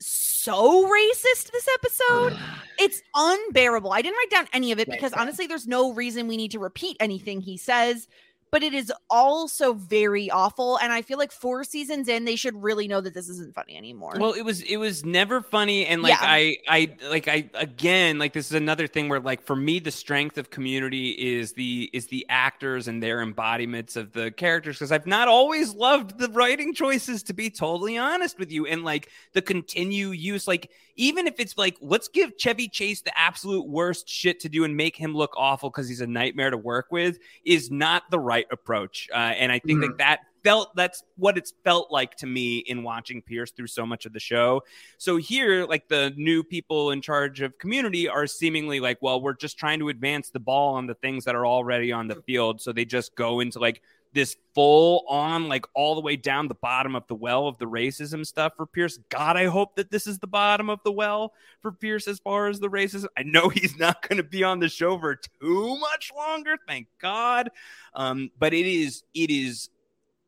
so 0.00 0.86
racist 0.86 1.50
this 1.52 1.68
episode. 1.74 2.38
It's 2.82 3.02
unbearable. 3.14 3.92
I 3.92 4.00
didn't 4.00 4.16
write 4.16 4.30
down 4.30 4.48
any 4.54 4.72
of 4.72 4.78
it 4.78 4.88
because 4.88 5.12
honestly 5.12 5.46
there's 5.46 5.66
no 5.66 5.92
reason 5.92 6.28
we 6.28 6.38
need 6.38 6.52
to 6.52 6.58
repeat 6.58 6.96
anything 6.98 7.42
he 7.42 7.58
says 7.58 8.08
but 8.50 8.62
it 8.62 8.74
is 8.74 8.92
also 9.08 9.72
very 9.74 10.30
awful 10.30 10.78
and 10.78 10.92
i 10.92 11.02
feel 11.02 11.18
like 11.18 11.32
four 11.32 11.64
seasons 11.64 12.08
in 12.08 12.24
they 12.24 12.36
should 12.36 12.60
really 12.62 12.88
know 12.88 13.00
that 13.00 13.14
this 13.14 13.28
isn't 13.28 13.54
funny 13.54 13.76
anymore 13.76 14.14
Well, 14.18 14.32
it 14.32 14.42
was 14.42 14.62
it 14.62 14.76
was 14.76 15.04
never 15.04 15.42
funny, 15.42 15.86
and 15.86 16.02
like 16.02 16.10
Yeah. 16.12 16.18
I 16.20 16.56
I 16.68 16.96
like 17.08 17.28
I 17.28 17.48
again 17.54 18.18
like 18.18 18.32
this 18.32 18.46
is 18.46 18.54
another 18.54 18.86
thing 18.86 19.08
where 19.08 19.20
like 19.20 19.42
for 19.42 19.56
me 19.56 19.78
the 19.78 19.90
strength 19.90 20.38
of 20.38 20.50
Community 20.50 21.10
is 21.10 21.52
the 21.52 21.90
is 21.92 22.06
the 22.08 22.26
actors 22.28 22.88
and 22.88 23.02
their 23.02 23.20
embodiments 23.20 23.96
of 23.96 24.12
the 24.12 24.30
characters 24.30 24.76
because 24.78 24.92
I've 24.92 25.06
not 25.06 25.28
always 25.28 25.74
loved 25.74 26.18
the 26.18 26.28
writing 26.28 26.74
choices 26.74 27.22
to 27.24 27.32
be 27.34 27.50
totally 27.50 27.96
honest 27.96 28.38
with 28.38 28.50
you, 28.50 28.66
and 28.66 28.84
like 28.84 29.08
the 29.32 29.42
continue 29.42 30.08
use 30.10 30.46
like 30.48 30.70
even 31.00 31.26
if 31.26 31.40
it's 31.40 31.56
like 31.56 31.78
let's 31.80 32.08
give 32.08 32.36
Chevy 32.36 32.68
Chase 32.68 33.00
the 33.00 33.18
absolute 33.18 33.66
worst 33.66 34.06
shit 34.06 34.38
to 34.40 34.48
do 34.50 34.64
and 34.64 34.76
make 34.76 34.94
him 34.94 35.14
look 35.14 35.32
awful 35.34 35.70
because 35.70 35.88
he's 35.88 36.02
a 36.02 36.06
nightmare 36.06 36.50
to 36.50 36.58
work 36.58 36.92
with 36.92 37.18
is 37.44 37.70
not 37.70 38.02
the 38.10 38.20
right 38.20 38.46
approach, 38.52 39.08
uh, 39.12 39.16
and 39.16 39.50
I 39.50 39.58
think 39.58 39.80
that 39.80 39.98
that 39.98 40.20
felt 40.44 40.74
that's 40.76 41.02
what 41.16 41.38
it's 41.38 41.54
felt 41.64 41.90
like 41.90 42.16
to 42.16 42.26
me 42.26 42.58
in 42.58 42.82
watching 42.82 43.22
Pierce 43.22 43.50
through 43.50 43.66
so 43.66 43.86
much 43.86 44.04
of 44.06 44.12
the 44.12 44.20
show. 44.20 44.62
So 44.98 45.16
here, 45.16 45.64
like 45.64 45.88
the 45.88 46.12
new 46.16 46.42
people 46.42 46.90
in 46.90 47.00
charge 47.00 47.40
of 47.40 47.58
community 47.58 48.08
are 48.08 48.26
seemingly 48.26 48.80
like, 48.80 48.98
well, 49.00 49.20
we're 49.20 49.34
just 49.34 49.58
trying 49.58 49.78
to 49.80 49.88
advance 49.88 50.30
the 50.30 50.40
ball 50.40 50.74
on 50.74 50.86
the 50.86 50.94
things 50.94 51.24
that 51.24 51.34
are 51.34 51.46
already 51.46 51.92
on 51.92 52.08
the 52.08 52.16
field. 52.26 52.60
So 52.60 52.72
they 52.72 52.84
just 52.84 53.14
go 53.14 53.40
into 53.40 53.58
like 53.58 53.82
this 54.12 54.36
full 54.54 55.04
on, 55.08 55.48
like 55.48 55.66
all 55.74 55.94
the 55.94 56.00
way 56.00 56.16
down 56.16 56.48
the 56.48 56.54
bottom 56.54 56.96
of 56.96 57.06
the 57.06 57.14
well 57.14 57.46
of 57.46 57.58
the 57.58 57.66
racism 57.66 58.26
stuff 58.26 58.52
for 58.56 58.66
Pierce. 58.66 58.98
God, 59.08 59.36
I 59.36 59.46
hope 59.46 59.76
that 59.76 59.90
this 59.90 60.06
is 60.06 60.18
the 60.18 60.26
bottom 60.26 60.68
of 60.68 60.80
the 60.84 60.92
well 60.92 61.32
for 61.62 61.72
Pierce 61.72 62.08
as 62.08 62.18
far 62.18 62.48
as 62.48 62.60
the 62.60 62.68
racism. 62.68 63.06
I 63.16 63.22
know 63.22 63.48
he's 63.50 63.78
not 63.78 64.06
going 64.06 64.18
to 64.18 64.22
be 64.22 64.42
on 64.44 64.58
the 64.58 64.68
show 64.68 64.98
for 64.98 65.16
too 65.40 65.78
much 65.78 66.10
longer, 66.16 66.56
thank 66.66 66.88
God. 67.00 67.50
Um, 67.94 68.30
but 68.38 68.52
it 68.52 68.66
is, 68.66 69.02
it 69.14 69.30
is 69.30 69.70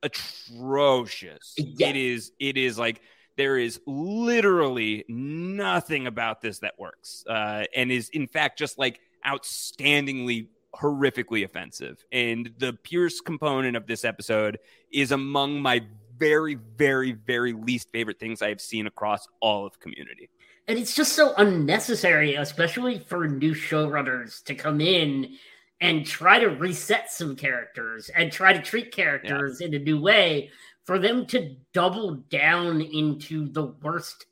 atrocious. 0.03 1.55
Yeah. 1.57 1.89
It 1.89 1.97
is 1.97 2.33
it 2.39 2.57
is 2.57 2.78
like 2.78 3.01
there 3.37 3.59
is 3.59 3.80
literally 3.87 5.05
nothing 5.09 6.07
about 6.07 6.41
this 6.41 6.59
that 6.61 6.74
works. 6.78 7.24
Uh 7.28 7.64
and 7.74 7.91
is 7.91 8.09
in 8.11 8.26
fact 8.26 8.59
just 8.59 8.78
like 8.78 9.01
outstandingly 9.26 10.49
horrifically 10.75 11.45
offensive. 11.45 12.05
And 12.12 12.53
the 12.59 12.73
Pierce 12.73 13.20
component 13.20 13.77
of 13.77 13.87
this 13.87 14.05
episode 14.05 14.59
is 14.91 15.12
among 15.12 15.61
my 15.61 15.83
very 16.18 16.55
very 16.55 17.12
very 17.12 17.53
least 17.53 17.91
favorite 17.91 18.20
things 18.20 18.43
I 18.43 18.49
have 18.49 18.61
seen 18.61 18.87
across 18.87 19.27
all 19.41 19.66
of 19.66 19.81
community. 19.81 20.29
and 20.68 20.79
it's 20.79 20.95
just 20.95 21.14
so 21.14 21.35
unnecessary, 21.37 22.37
especially 22.37 23.01
for 23.01 23.27
new 23.27 23.55
showrunners 23.55 24.43
to 24.45 24.55
come 24.55 24.81
in 24.81 25.37
and 25.81 26.07
try 26.07 26.39
to 26.39 26.47
reset 26.47 27.11
some 27.11 27.35
characters 27.35 28.09
and 28.14 28.31
try 28.31 28.53
to 28.53 28.62
treat 28.62 28.93
characters 28.93 29.61
in 29.61 29.75
a 29.75 29.79
new 29.79 30.01
way. 30.01 30.51
For 30.85 30.99
them 30.99 31.27
to 31.27 31.57
double 31.73 32.16
down 32.29 32.81
into 32.81 33.49
the 33.49 33.66
worst 33.83 34.27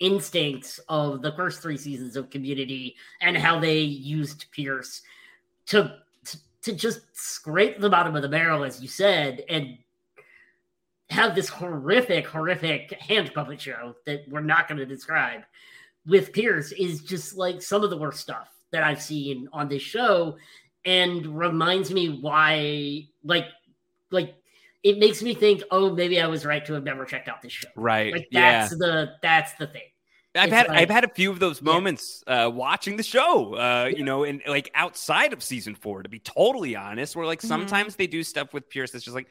instincts 0.00 0.80
of 0.88 1.22
the 1.22 1.32
first 1.32 1.62
three 1.62 1.76
seasons 1.76 2.16
of 2.16 2.30
Community 2.30 2.96
and 3.20 3.36
how 3.36 3.60
they 3.60 3.80
used 3.80 4.46
Pierce 4.50 5.02
to 5.66 5.96
to 6.62 6.72
just 6.72 7.00
scrape 7.12 7.80
the 7.80 7.90
bottom 7.90 8.14
of 8.14 8.22
the 8.22 8.28
barrel, 8.28 8.64
as 8.64 8.80
you 8.80 8.88
said, 8.88 9.44
and 9.48 9.78
have 11.10 11.34
this 11.34 11.48
horrific, 11.48 12.26
horrific 12.26 12.92
hand 12.92 13.32
puppet 13.34 13.60
show 13.60 13.94
that 14.06 14.24
we're 14.28 14.40
not 14.40 14.68
going 14.68 14.78
to 14.78 14.86
describe 14.86 15.42
with 16.06 16.32
Pierce 16.32 16.72
is 16.72 17.02
just 17.02 17.36
like 17.36 17.62
some 17.62 17.84
of 17.84 17.90
the 17.90 17.96
worst 17.96 18.20
stuff 18.20 18.50
that 18.72 18.82
I've 18.82 19.02
seen 19.02 19.48
on 19.52 19.68
this 19.68 19.82
show 19.82 20.36
and 20.84 21.26
reminds 21.38 21.92
me 21.92 22.18
why 22.20 23.06
like 23.22 23.46
like 24.10 24.34
it 24.82 24.98
makes 24.98 25.22
me 25.22 25.34
think 25.34 25.62
oh 25.70 25.94
maybe 25.94 26.20
I 26.20 26.26
was 26.26 26.44
right 26.44 26.64
to 26.66 26.72
have 26.72 26.82
never 26.82 27.04
checked 27.04 27.28
out 27.28 27.40
this 27.40 27.52
show. 27.52 27.68
Right. 27.76 28.12
Like 28.12 28.28
yeah. 28.30 28.60
that's 28.60 28.76
the 28.76 29.12
that's 29.22 29.52
the 29.54 29.66
thing. 29.68 29.82
I've 30.34 30.44
It's 30.48 30.52
had 30.54 30.68
like- 30.68 30.78
I've 30.78 30.90
had 30.90 31.04
a 31.04 31.08
few 31.08 31.30
of 31.30 31.38
those 31.40 31.60
moments 31.60 32.24
uh, 32.26 32.50
watching 32.52 32.96
the 32.96 33.02
show, 33.02 33.54
uh, 33.54 33.90
you 33.94 34.02
know, 34.02 34.24
and 34.24 34.42
like 34.46 34.70
outside 34.74 35.32
of 35.32 35.42
season 35.42 35.74
four. 35.74 36.02
To 36.02 36.08
be 36.08 36.20
totally 36.20 36.74
honest, 36.74 37.14
where 37.14 37.26
like 37.26 37.40
Mhm. 37.42 37.48
sometimes 37.48 37.96
they 37.96 38.06
do 38.06 38.22
stuff 38.22 38.54
with 38.54 38.68
Pierce 38.70 38.90
that's 38.92 39.04
just 39.04 39.14
like, 39.14 39.28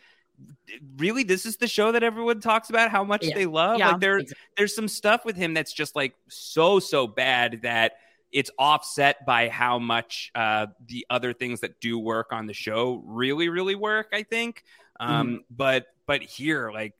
really, 0.97 1.23
this 1.23 1.45
is 1.45 1.57
the 1.57 1.67
show 1.67 1.91
that 1.91 2.03
everyone 2.03 2.39
talks 2.39 2.69
about 2.69 2.91
how 2.91 3.03
much 3.03 3.25
Yeah. 3.25 3.33
they 3.35 3.45
love. 3.45 3.79
Yeah. 3.79 3.91
Like 3.91 3.99
there, 4.01 4.17
Exactly. 4.19 4.47
there's 4.57 4.75
some 4.75 4.87
stuff 4.87 5.25
with 5.25 5.35
him 5.35 5.53
that's 5.53 5.73
just 5.73 5.95
like 5.95 6.13
so 6.29 6.79
so 6.79 7.07
bad 7.07 7.61
that 7.63 7.93
it's 8.31 8.51
offset 8.57 9.25
by 9.25 9.49
how 9.49 9.77
much 9.79 10.31
uh, 10.35 10.67
the 10.85 11.05
other 11.09 11.33
things 11.33 11.59
that 11.61 11.79
do 11.81 11.97
work 11.99 12.31
on 12.31 12.45
the 12.45 12.53
show 12.53 13.01
really 13.05 13.49
really 13.49 13.75
work. 13.75 14.09
I 14.13 14.23
think, 14.23 14.63
um, 14.99 15.43
but 15.49 15.87
but 16.05 16.21
here 16.21 16.71
like 16.71 16.93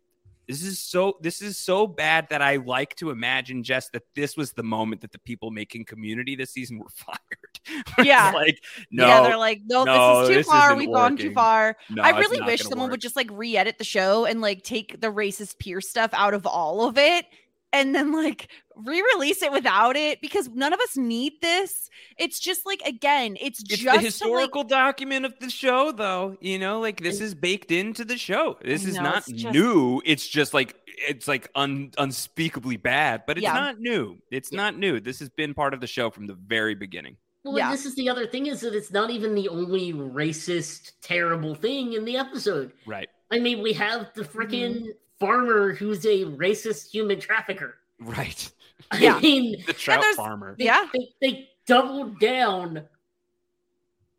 this 0.48 0.64
is 0.64 0.80
so 0.80 1.18
this 1.22 1.42
is 1.42 1.58
so 1.58 1.88
bad 1.88 2.28
that 2.30 2.42
I 2.42 2.58
like 2.58 2.96
to 2.98 3.10
imagine 3.10 3.64
just 3.64 3.94
that 3.94 4.04
this 4.16 4.36
was 4.36 4.54
the 4.54 4.64
moment 4.64 5.02
that 5.02 5.12
the 5.12 5.20
people 5.20 5.52
making 5.52 5.86
community 5.86 6.36
this 6.36 6.52
season 6.52 6.80
were 6.80 6.90
fired. 6.94 7.88
Yeah. 8.06 8.32
like 8.32 8.62
no, 8.92 9.08
yeah, 9.08 9.22
they're 9.22 9.38
like, 9.38 9.62
no, 9.66 9.84
no, 9.84 10.22
this 10.22 10.24
is 10.24 10.30
too 10.30 10.36
this 10.40 10.48
far. 10.48 10.76
We've 10.76 10.92
gone 10.92 11.18
too 11.18 11.32
far. 11.32 11.78
no, 11.90 12.02
I 12.02 12.18
really 12.20 12.42
wish 12.42 12.62
someone 12.62 12.88
work. 12.88 12.92
would 12.92 13.02
just 13.02 13.16
like 13.16 13.30
re-edit 13.32 13.78
the 13.78 13.84
show 13.84 14.26
and 14.26 14.42
like 14.42 14.64
take 14.64 15.00
the 15.00 15.08
racist 15.08 15.60
Pierce 15.60 15.90
stuff 15.90 16.12
out 16.14 16.34
of 16.34 16.46
all 16.46 16.88
of 16.88 16.98
it 16.98 17.26
and 17.74 17.94
then 17.96 18.12
like 18.12 18.50
re-release 18.76 19.42
it 19.42 19.52
without 19.52 19.96
it 19.96 20.20
because 20.22 20.50
none 20.50 20.74
of 20.74 20.80
us 20.80 20.98
need 20.98 21.34
this. 21.42 21.90
It's 22.18 22.40
just 22.40 22.66
like 22.66 22.82
again, 22.86 23.38
it's, 23.40 23.60
It's 23.62 23.70
just 23.70 23.84
the 23.84 23.90
to, 23.90 23.96
like- 23.96 24.06
historical 24.06 24.64
document 24.64 25.26
of 25.26 25.38
the 25.40 25.50
show, 25.50 25.92
though. 25.92 26.38
You 26.42 26.60
know, 26.60 26.80
like 26.80 27.02
this 27.02 27.22
is 27.22 27.34
baked 27.36 27.72
into 27.72 28.04
the 28.06 28.18
show. 28.18 28.58
This 28.64 28.86
I 28.86 28.90
is 28.90 28.96
know, 28.96 29.04
not 29.04 29.18
it's 29.20 29.28
just- 29.42 29.54
new. 29.54 30.02
It's 30.06 30.28
just 30.28 30.54
like 30.54 30.76
it's 31.08 31.28
like 31.28 31.50
un, 31.56 31.92
unspeakably 31.98 32.78
bad, 32.78 33.24
but 33.26 33.38
it's 33.38 33.44
Yeah. 33.44 33.54
not 33.54 33.80
new. 33.80 34.18
It's 34.30 34.52
not 34.52 34.78
new. 34.78 35.00
This 35.00 35.20
has 35.20 35.30
been 35.30 35.54
part 35.54 35.74
of 35.74 35.82
the 35.82 35.88
show 35.88 36.10
from 36.12 36.28
the 36.28 36.36
very 36.36 36.76
beginning. 36.76 37.18
Well, 37.44 37.58
Yeah. 37.58 37.66
and 37.70 37.74
this 37.74 37.86
is 37.88 37.96
the 37.96 38.08
other 38.08 38.28
thing 38.28 38.46
is 38.46 38.62
that 38.62 38.76
it's 38.76 38.92
not 38.92 39.10
even 39.10 39.34
the 39.34 39.50
only 39.50 39.94
racist, 39.94 40.92
terrible 41.02 41.56
thing 41.56 41.94
in 41.94 42.06
the 42.06 42.18
episode. 42.18 42.72
Right. 42.86 43.10
I 43.32 43.40
mean, 43.40 43.64
we 43.64 43.74
have 43.74 44.12
the 44.14 44.24
freaking 44.24 44.76
Mm-hmm. 44.76 44.90
Farmer 45.22 45.74
who's 45.74 46.04
a 46.06 46.26
racist 46.26 46.90
human 46.90 47.20
trafficker. 47.20 47.78
Right. 48.00 48.52
Yeah. 49.00 49.16
I 49.16 49.22
mean, 49.22 49.64
The 49.68 49.74
trout 49.74 50.02
there's- 50.02 50.16
farmer. 50.18 50.56
they, 50.58 50.66
Yeah. 50.66 50.86
they, 50.94 51.10
they 51.22 51.50
doubled 51.68 52.20
down 52.20 52.88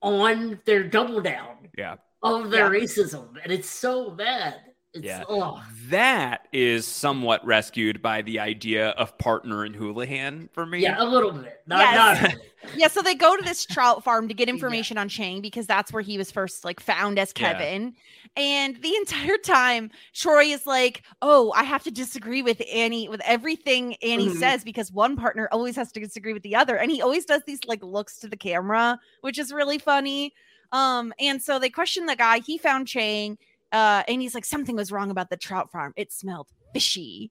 on 0.00 0.61
their 0.64 0.84
double 0.84 1.20
down 1.20 1.68
Yeah. 1.76 1.96
of 2.22 2.50
their 2.50 2.72
Yeah. 2.74 2.80
racism, 2.80 3.36
and 3.42 3.53
it's 3.53 3.68
so 3.68 4.11
bad. 4.11 4.72
It's 4.95 5.05
Yeah. 5.05 5.24
oh, 5.28 5.62
That 5.88 6.49
is 6.53 6.86
somewhat 6.86 7.45
rescued 7.47 8.03
by 8.03 8.22
the 8.22 8.38
idea 8.38 8.90
of 8.90 9.16
partner 9.18 9.64
and 9.64 9.74
Houlihan 9.74 10.49
for 10.53 10.64
me. 10.66 10.80
yeah, 10.80 10.97
a 10.99 11.05
little 11.05 11.32
bit. 11.32 11.62
Not, 11.66 11.80
Yes. 11.80 12.22
not. 12.22 12.34
Yeah, 12.76 12.86
so 12.86 13.03
they 13.03 13.16
go 13.16 13.36
to 13.36 13.43
this 13.43 13.66
trout 13.66 14.05
farm 14.05 14.28
to 14.28 14.34
get 14.34 14.49
information 14.49 14.97
on 14.97 15.09
Chang 15.09 15.40
because 15.40 15.66
that's 15.66 15.93
where 15.93 16.03
he 16.03 16.16
was 16.16 16.30
first 16.30 16.64
like 16.64 16.78
found 16.78 17.18
as 17.18 17.32
Yeah. 17.36 17.53
Kevin. 17.53 17.95
And 18.36 18.76
the 18.80 18.95
entire 18.97 19.36
time, 19.38 19.90
Troy 20.14 20.45
is 20.45 20.64
like, 20.66 21.03
"Oh, 21.22 21.53
I 21.57 21.64
have 21.64 21.82
to 21.84 21.90
disagree 21.90 22.40
with 22.43 22.62
Annie 22.72 23.09
with 23.09 23.20
everything 23.24 23.97
Annie 23.97 24.28
Mhm. 24.28 24.38
says 24.38 24.62
because 24.62 24.93
one 24.93 25.16
partner 25.16 25.49
always 25.51 25.74
has 25.76 25.90
to 25.93 26.01
disagree 26.01 26.32
with 26.32 26.45
the 26.45 26.55
other." 26.55 26.76
And 26.78 26.90
he 26.90 27.03
always 27.03 27.24
does 27.24 27.43
these 27.47 27.59
like 27.66 27.82
looks 27.82 28.18
to 28.20 28.28
the 28.28 28.36
camera, 28.36 28.99
which 29.22 29.38
is 29.38 29.53
really 29.53 29.78
funny. 29.78 30.32
Um, 30.70 31.12
and 31.18 31.43
so 31.43 31.59
they 31.59 31.68
question 31.68 32.07
the 32.07 32.16
guy. 32.16 32.38
He 32.38 32.57
found 32.59 32.86
Chang, 32.88 33.36
uh, 33.73 34.03
and 34.07 34.23
he's 34.23 34.35
like, 34.35 34.45
"Something 34.45 34.77
was 34.77 34.93
wrong 34.93 35.11
about 35.11 35.31
the 35.31 35.37
trout 35.37 35.70
farm. 35.73 35.93
It 35.97 36.12
smelled 36.12 36.49
fishy." 36.73 37.31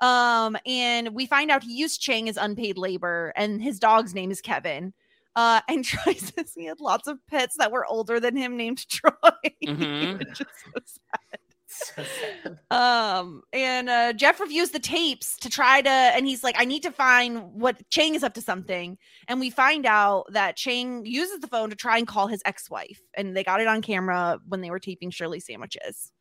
Um, 0.00 0.56
and 0.66 1.14
we 1.14 1.26
find 1.26 1.50
out 1.50 1.62
he 1.62 1.74
used 1.76 2.00
Chang 2.00 2.28
as 2.28 2.36
unpaid 2.36 2.76
labor, 2.76 3.32
and 3.36 3.62
his 3.62 3.78
dog's 3.78 4.14
name 4.14 4.30
is 4.30 4.40
Kevin. 4.40 4.92
Uh, 5.36 5.60
and 5.68 5.84
Troy 5.84 6.14
says 6.14 6.52
he 6.54 6.64
had 6.66 6.80
lots 6.80 7.08
of 7.08 7.18
pets 7.28 7.56
that 7.58 7.72
were 7.72 7.86
older 7.86 8.18
than 8.20 8.36
him 8.36 8.56
named 8.56 8.88
Troy. 8.88 9.10
Mhm. 9.64 10.18
Which 10.18 10.40
is 10.40 10.98
so. 11.72 12.02
Um, 12.70 13.42
and 13.52 13.90
uh, 13.90 14.12
Jeff 14.14 14.40
reviews 14.40 14.70
the 14.70 14.78
tapes 14.78 15.36
to 15.38 15.50
try 15.50 15.82
to, 15.82 15.90
and 15.90 16.26
he's 16.26 16.42
like, 16.42 16.54
I 16.58 16.64
need 16.64 16.82
to 16.84 16.90
find 16.90 17.52
what 17.52 17.82
Chang 17.90 18.14
is 18.14 18.22
up 18.22 18.34
to 18.34 18.40
something. 18.40 18.96
And 19.28 19.40
we 19.40 19.50
find 19.50 19.84
out 19.84 20.24
that 20.32 20.56
Chang 20.56 21.04
uses 21.04 21.40
the 21.40 21.48
phone 21.48 21.70
to 21.70 21.76
try 21.76 21.98
and 21.98 22.06
call 22.06 22.28
his 22.28 22.40
ex 22.46 22.70
wife, 22.70 23.00
and 23.14 23.36
they 23.36 23.44
got 23.44 23.60
it 23.60 23.66
on 23.66 23.82
camera 23.82 24.40
when 24.48 24.62
they 24.62 24.70
were 24.70 24.78
taping 24.78 25.10
Shirley 25.10 25.40
sandwiches. 25.40 26.12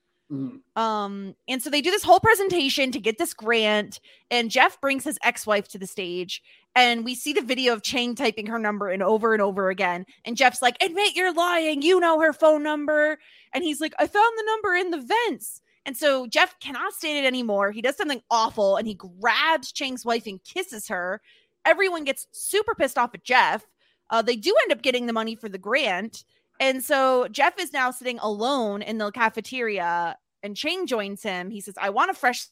Um, 0.78 1.36
and 1.50 1.62
so 1.62 1.70
they 1.70 1.82
do 1.82 1.92
this 1.92 2.04
whole 2.04 2.22
presentation 2.22 2.92
to 2.92 3.00
get 3.00 3.18
this 3.18 3.34
grant, 3.34 4.00
and 4.30 4.50
Jeff 4.50 4.80
brings 4.80 5.04
his 5.04 5.20
ex-wife 5.24 5.68
to 5.70 5.78
the 5.78 5.88
stage, 5.88 6.42
and 6.76 7.04
we 7.04 7.16
see 7.16 7.34
the 7.34 7.42
video 7.42 7.74
of 7.74 7.84
Chang 7.84 8.16
typing 8.16 8.48
her 8.48 8.60
number 8.60 8.90
in 8.90 9.02
over 9.02 9.34
and 9.34 9.42
over 9.42 9.70
again. 9.70 10.06
And 10.26 10.38
Jeff's 10.38 10.62
like, 10.62 10.78
"Admit 10.82 11.16
you're 11.16 11.34
lying. 11.34 11.82
You 11.82 12.00
know 12.00 12.20
her 12.22 12.34
phone 12.34 12.64
number." 12.64 13.20
And 13.54 13.64
he's 13.64 13.82
like, 13.82 13.94
"I 14.00 14.08
found 14.08 14.34
the 14.38 14.46
number 14.46 14.76
in 14.76 14.92
the 14.92 15.16
vents." 15.28 15.62
And 15.86 15.98
so 15.98 16.28
Jeff 16.28 16.60
cannot 16.60 16.94
stand 16.94 17.26
it 17.26 17.28
anymore. 17.28 17.72
He 17.72 17.82
does 17.82 17.98
something 17.98 18.22
awful, 18.30 18.78
and 18.78 18.88
he 18.88 18.94
grabs 18.94 19.72
Chang's 19.72 20.06
wife 20.06 20.28
and 20.28 20.44
kisses 20.44 20.88
her. 20.88 21.22
Everyone 21.66 22.04
gets 22.04 22.28
super 22.32 22.76
pissed 22.76 22.98
off 22.98 23.16
at 23.16 23.24
Jeff. 23.24 23.66
Uh, 24.10 24.22
they 24.22 24.36
do 24.36 24.56
end 24.64 24.72
up 24.72 24.82
getting 24.82 25.08
the 25.08 25.14
money 25.14 25.36
for 25.36 25.50
the 25.50 25.58
grant. 25.58 26.24
And 26.60 26.84
so 26.84 27.28
Jeff 27.30 27.60
is 27.60 27.74
now 27.74 27.90
sitting 27.90 28.20
alone 28.20 28.82
in 28.84 29.00
the 29.00 29.10
cafeteria, 29.12 30.18
and 30.44 30.56
Chang 30.56 30.86
joins 30.86 31.24
him. 31.24 31.50
He 31.50 31.62
says, 31.62 31.76
I 31.82 31.90
want 31.90 32.12
a 32.12 32.14
fresh. 32.14 32.48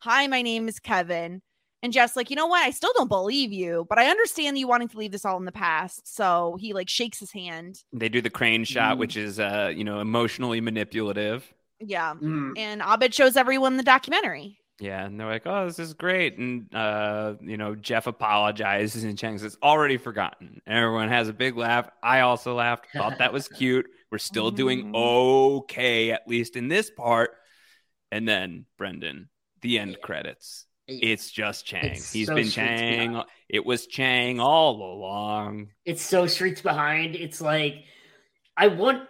Hi, 0.00 0.26
my 0.26 0.42
name 0.42 0.68
is 0.68 0.78
Kevin. 0.78 1.40
And 1.84 1.92
Jeff's 1.92 2.16
like, 2.16 2.30
you 2.30 2.36
know 2.36 2.46
what? 2.46 2.62
I 2.62 2.70
still 2.70 2.92
don't 2.96 3.08
believe 3.08 3.52
you, 3.52 3.84
but 3.90 3.98
I 3.98 4.06
understand 4.08 4.56
you 4.58 4.66
wanting 4.66 4.88
to 4.88 4.96
leave 4.96 5.12
this 5.12 5.26
all 5.26 5.36
in 5.36 5.44
the 5.44 5.52
past. 5.52 6.12
So 6.16 6.56
he 6.58 6.72
like 6.72 6.88
shakes 6.88 7.20
his 7.20 7.30
hand. 7.30 7.84
They 7.92 8.08
do 8.08 8.22
the 8.22 8.30
crane 8.30 8.64
shot, 8.64 8.96
Mm. 8.96 9.00
which 9.00 9.18
is 9.18 9.38
uh, 9.38 9.70
you 9.76 9.84
know, 9.84 10.00
emotionally 10.00 10.62
manipulative. 10.62 11.44
Yeah. 11.80 12.14
And 12.22 12.80
Abed 12.80 13.12
shows 13.12 13.36
everyone 13.36 13.76
the 13.76 13.82
documentary. 13.82 14.56
Yeah, 14.80 15.04
and 15.04 15.20
they're 15.20 15.28
like, 15.28 15.46
"Oh, 15.46 15.66
this 15.66 15.78
is 15.78 15.92
great," 15.94 16.36
and 16.38 16.74
uh, 16.74 17.34
you 17.42 17.56
know, 17.56 17.74
Jeff 17.76 18.06
apologizes, 18.08 19.04
and 19.04 19.16
Chang 19.16 19.38
says, 19.38 19.56
"Already 19.62 19.98
forgotten." 19.98 20.62
And 20.66 20.78
everyone 20.78 21.10
has 21.10 21.28
a 21.28 21.32
big 21.32 21.56
laugh. 21.56 21.88
I 22.02 22.20
also 22.20 22.54
laughed, 22.54 22.86
thought 22.92 23.18
that 23.18 23.32
was 23.32 23.46
cute. 23.58 23.86
We're 24.10 24.18
still 24.18 24.50
doing 24.50 24.90
okay, 24.94 26.10
at 26.12 26.26
least 26.26 26.56
in 26.56 26.68
this 26.68 26.90
part. 26.90 27.32
And 28.10 28.26
then 28.26 28.64
Brendan, 28.78 29.28
the 29.60 29.78
end 29.78 29.98
credits. 30.02 30.66
It's 30.86 31.30
just 31.30 31.64
Chang. 31.64 31.92
It's 31.92 32.12
He's 32.12 32.26
so 32.26 32.34
been 32.34 32.48
Chang. 32.48 33.12
yeah. 33.14 33.22
It 33.48 33.64
was 33.64 33.86
Chang 33.86 34.40
all 34.40 34.82
along. 34.82 35.68
It's 35.84 36.02
so 36.02 36.26
streets 36.26 36.60
behind. 36.60 37.16
It's 37.16 37.40
like 37.40 37.84
I 38.56 38.68
want 38.68 39.08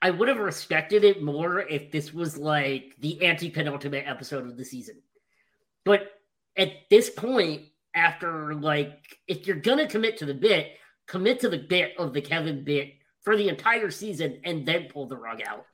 I 0.00 0.10
would 0.10 0.28
have 0.28 0.38
respected 0.38 1.04
it 1.04 1.22
more 1.22 1.60
if 1.60 1.90
this 1.90 2.12
was 2.12 2.36
like 2.36 2.94
the 3.00 3.24
anti-penultimate 3.24 4.04
episode 4.06 4.46
of 4.46 4.56
the 4.56 4.64
season. 4.64 5.02
But 5.84 6.12
at 6.56 6.72
this 6.90 7.10
point, 7.10 7.62
after 7.94 8.54
like 8.54 9.18
if 9.26 9.46
you're 9.46 9.56
gonna 9.56 9.88
commit 9.88 10.18
to 10.18 10.26
the 10.26 10.34
bit, 10.34 10.68
commit 11.06 11.40
to 11.40 11.48
the 11.48 11.58
bit 11.58 11.94
of 11.98 12.12
the 12.12 12.20
Kevin 12.20 12.62
bit 12.62 12.94
for 13.22 13.36
the 13.36 13.48
entire 13.48 13.90
season 13.90 14.40
and 14.44 14.64
then 14.64 14.86
pull 14.92 15.06
the 15.06 15.16
rug 15.16 15.40
out. 15.44 15.66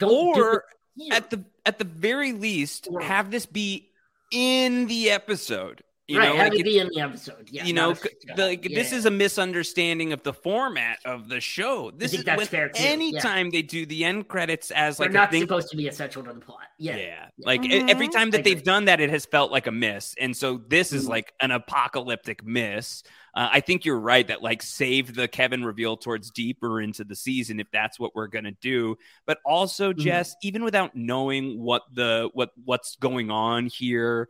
Don't 0.00 0.36
or 0.36 0.64
here. 0.96 1.12
at 1.12 1.30
the 1.30 1.44
at 1.64 1.78
the 1.78 1.84
very 1.84 2.32
least 2.32 2.88
have 3.00 3.30
this 3.30 3.46
be 3.46 3.87
in 4.30 4.86
the 4.86 5.10
episode 5.10 5.82
you 6.08 6.18
right, 6.18 6.30
know 6.30 6.36
have 6.36 6.52
like 6.52 6.60
it 6.60 6.64
be 6.64 6.78
in 6.78 6.88
the 6.88 7.00
episode. 7.00 7.48
Yeah, 7.50 7.64
you 7.64 7.72
know 7.74 7.90
a 7.90 7.94
c- 7.94 8.00
straight 8.00 8.20
the, 8.22 8.28
cut. 8.28 8.38
like, 8.38 8.62
this 8.62 8.92
Yeah. 8.92 8.98
is 8.98 9.04
a 9.06 9.10
misunderstanding 9.10 10.12
of 10.12 10.22
the 10.22 10.32
format 10.32 10.98
of 11.04 11.28
the 11.28 11.40
show 11.40 11.90
this 11.90 12.10
think 12.12 12.20
is 12.20 12.24
that's 12.24 12.38
when 12.38 12.46
fair, 12.46 12.68
too. 12.70 12.82
Yeah. 12.82 12.88
anytime 12.90 13.50
they 13.50 13.62
do 13.62 13.84
the 13.86 14.04
end 14.04 14.26
credits 14.28 14.70
as 14.70 14.96
They're 14.96 15.06
like 15.08 15.12
not 15.14 15.30
thing 15.30 15.42
supposed 15.42 15.68
to 15.70 15.76
be 15.76 15.86
essential 15.86 16.22
to 16.24 16.32
the 16.32 16.40
plot. 16.40 16.60
Yeah. 16.78 16.96
yeah 16.96 17.26
like 17.40 17.64
e- 17.64 17.84
every 17.88 18.08
time 18.08 18.30
that 18.30 18.42
they've 18.44 18.62
done 18.62 18.86
that 18.86 19.00
it 19.00 19.10
has 19.10 19.26
felt 19.26 19.50
like 19.52 19.66
a 19.66 19.72
miss 19.72 20.14
and 20.20 20.36
so 20.36 20.58
this 20.68 20.92
is 20.92 21.06
Mhm. 21.06 21.10
like 21.10 21.32
an 21.40 21.50
apocalyptic 21.50 22.44
miss 22.44 23.02
uh, 23.34 23.48
i 23.52 23.60
think 23.60 23.84
you're 23.84 23.98
right 23.98 24.28
that 24.28 24.42
like 24.42 24.62
save 24.62 25.14
the 25.14 25.26
kevin 25.28 25.64
reveal 25.64 25.96
towards 25.96 26.30
deeper 26.30 26.80
into 26.80 27.02
the 27.04 27.16
season 27.16 27.58
if 27.60 27.66
that's 27.72 27.98
what 27.98 28.14
we're 28.14 28.28
gonna 28.28 28.52
do 28.60 28.96
but 29.26 29.38
also 29.44 29.92
Mm-hmm. 29.92 30.02
jess 30.02 30.36
even 30.42 30.62
without 30.64 30.94
knowing 30.96 31.60
what 31.60 31.82
the 31.92 32.30
what 32.32 32.50
what's 32.64 32.94
going 32.96 33.30
on 33.30 33.66
here 33.66 34.28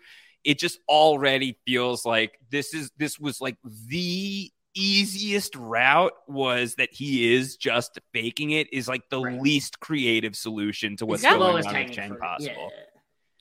it 0.48 0.58
just 0.58 0.78
already 0.88 1.58
feels 1.66 2.06
like 2.06 2.38
this 2.50 2.72
is 2.72 2.90
this 2.96 3.20
was 3.20 3.38
like 3.38 3.56
the 3.86 4.50
easiest 4.74 5.54
route 5.56 6.12
was 6.26 6.76
that 6.76 6.88
he 6.92 7.34
is 7.34 7.56
just 7.56 7.98
faking 8.14 8.50
it 8.52 8.72
is 8.72 8.88
like 8.88 9.02
the 9.10 9.18
least 9.20 9.78
creative 9.80 10.34
solution 10.34 10.96
to 10.96 11.04
what's 11.04 11.22
Yeah. 11.22 11.36
going 11.36 11.64
on 11.66 11.74
hanging 11.74 11.88
with 11.88 11.96
Chang 11.96 12.08
fruit, 12.08 12.20
possible 12.20 12.70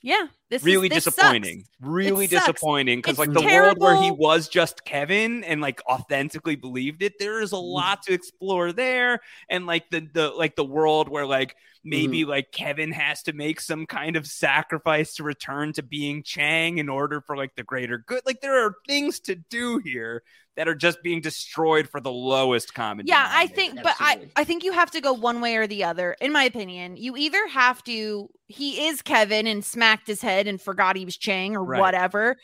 Yeah. 0.02 0.26
This 0.50 0.62
is- 0.62 0.66
really 0.66 0.88
this 0.88 1.04
disappointing 1.04 1.60
sucks. 1.60 1.68
really 1.80 2.24
It 2.24 2.30
disappointing 2.30 2.98
because 3.00 3.18
like 3.18 3.32
the 3.32 3.42
world 3.42 3.78
where 3.78 3.96
he 4.02 4.10
was 4.10 4.48
just 4.48 4.84
kevin 4.84 5.44
and 5.44 5.60
like 5.60 5.80
authentically 5.86 6.56
believed 6.56 7.02
it 7.02 7.18
there 7.18 7.40
is 7.40 7.52
a 7.52 7.56
Mm-hmm. 7.56 7.64
lot 7.66 8.02
to 8.04 8.12
explore 8.12 8.72
there 8.72 9.20
and 9.48 9.66
like 9.66 9.90
the 9.90 10.00
the 10.12 10.30
like 10.30 10.56
the 10.56 10.64
world 10.64 11.08
where 11.08 11.26
like 11.26 11.54
maybe 11.84 12.20
Mm-hmm. 12.22 12.30
like 12.30 12.52
kevin 12.52 12.92
has 12.92 13.22
to 13.24 13.32
make 13.32 13.60
some 13.60 13.86
kind 13.86 14.16
of 14.16 14.26
sacrifice 14.26 15.14
to 15.16 15.22
return 15.22 15.72
to 15.74 15.82
being 15.82 16.22
chang 16.22 16.78
in 16.78 16.88
order 16.88 17.20
for 17.20 17.36
like 17.36 17.54
the 17.56 17.62
greater 17.62 17.98
good 17.98 18.22
like 18.26 18.40
there 18.40 18.64
are 18.64 18.74
things 18.86 19.20
to 19.20 19.34
do 19.34 19.78
here 19.78 20.22
that 20.56 20.66
are 20.66 20.74
just 20.74 21.00
being 21.04 21.20
destroyed 21.20 21.88
for 21.88 22.00
the 22.00 22.10
lowest 22.10 22.74
common 22.74 23.06
Yeah, 23.06 23.28
I 23.30 23.46
think, 23.46 23.80
but 23.80 23.94
I, 24.00 24.26
I 24.34 24.42
think 24.42 24.64
you 24.64 24.72
have 24.72 24.90
to 24.90 25.00
go 25.00 25.12
one 25.12 25.40
way 25.40 25.54
or 25.54 25.68
the 25.68 25.84
other. 25.84 26.16
In 26.20 26.32
my 26.32 26.42
opinion, 26.42 26.96
you 26.96 27.16
either 27.16 27.46
have 27.46 27.80
to, 27.84 28.28
he 28.48 28.88
is 28.88 29.00
Kevin 29.00 29.46
and 29.46 29.64
smacked 29.64 30.08
his 30.08 30.20
head 30.20 30.37
and 30.46 30.60
forgot 30.60 30.96
he 30.96 31.04
was 31.04 31.16
Chang 31.16 31.56
or 31.56 31.64
Right. 31.64 31.80
whatever, 31.80 32.36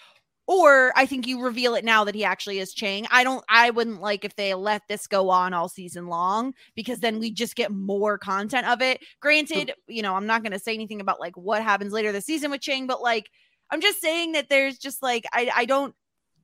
or 0.47 0.93
I 0.95 1.07
think 1.07 1.27
you 1.27 1.43
reveal 1.43 1.75
it 1.75 1.85
now 1.85 2.05
that 2.05 2.15
he 2.15 2.25
actually 2.25 2.59
is 2.59 2.75
Chang. 2.75 3.07
I 3.11 3.25
don't, 3.25 3.45
I 3.49 3.71
wouldn't 3.71 4.01
like 4.03 4.25
if 4.25 4.37
they 4.37 4.53
let 4.55 4.83
this 4.89 5.07
go 5.07 5.31
on 5.31 5.55
all 5.55 5.69
season 5.69 6.07
long 6.09 6.53
because 6.75 7.01
then 7.01 7.19
we 7.19 7.31
just 7.31 7.57
get 7.57 7.71
more 7.71 8.19
content 8.19 8.67
of 8.67 8.83
it. 8.83 9.01
Granted, 9.21 9.73
you 9.87 10.03
know, 10.03 10.15
I'm 10.15 10.27
not 10.27 10.43
going 10.43 10.53
to 10.53 10.59
say 10.59 10.75
anything 10.75 11.01
about 11.01 11.21
like 11.21 11.37
what 11.37 11.63
happens 11.63 11.93
later 11.93 12.13
this 12.13 12.27
season 12.27 12.51
with 12.51 12.61
Chang, 12.61 12.87
but 12.87 13.01
like, 13.01 13.31
I'm 13.71 13.81
just 13.81 14.03
saying 14.03 14.33
that 14.33 14.51
there's 14.51 14.77
just 14.77 15.03
like, 15.03 15.25
I, 15.33 15.51
I 15.55 15.65
don't, 15.65 15.95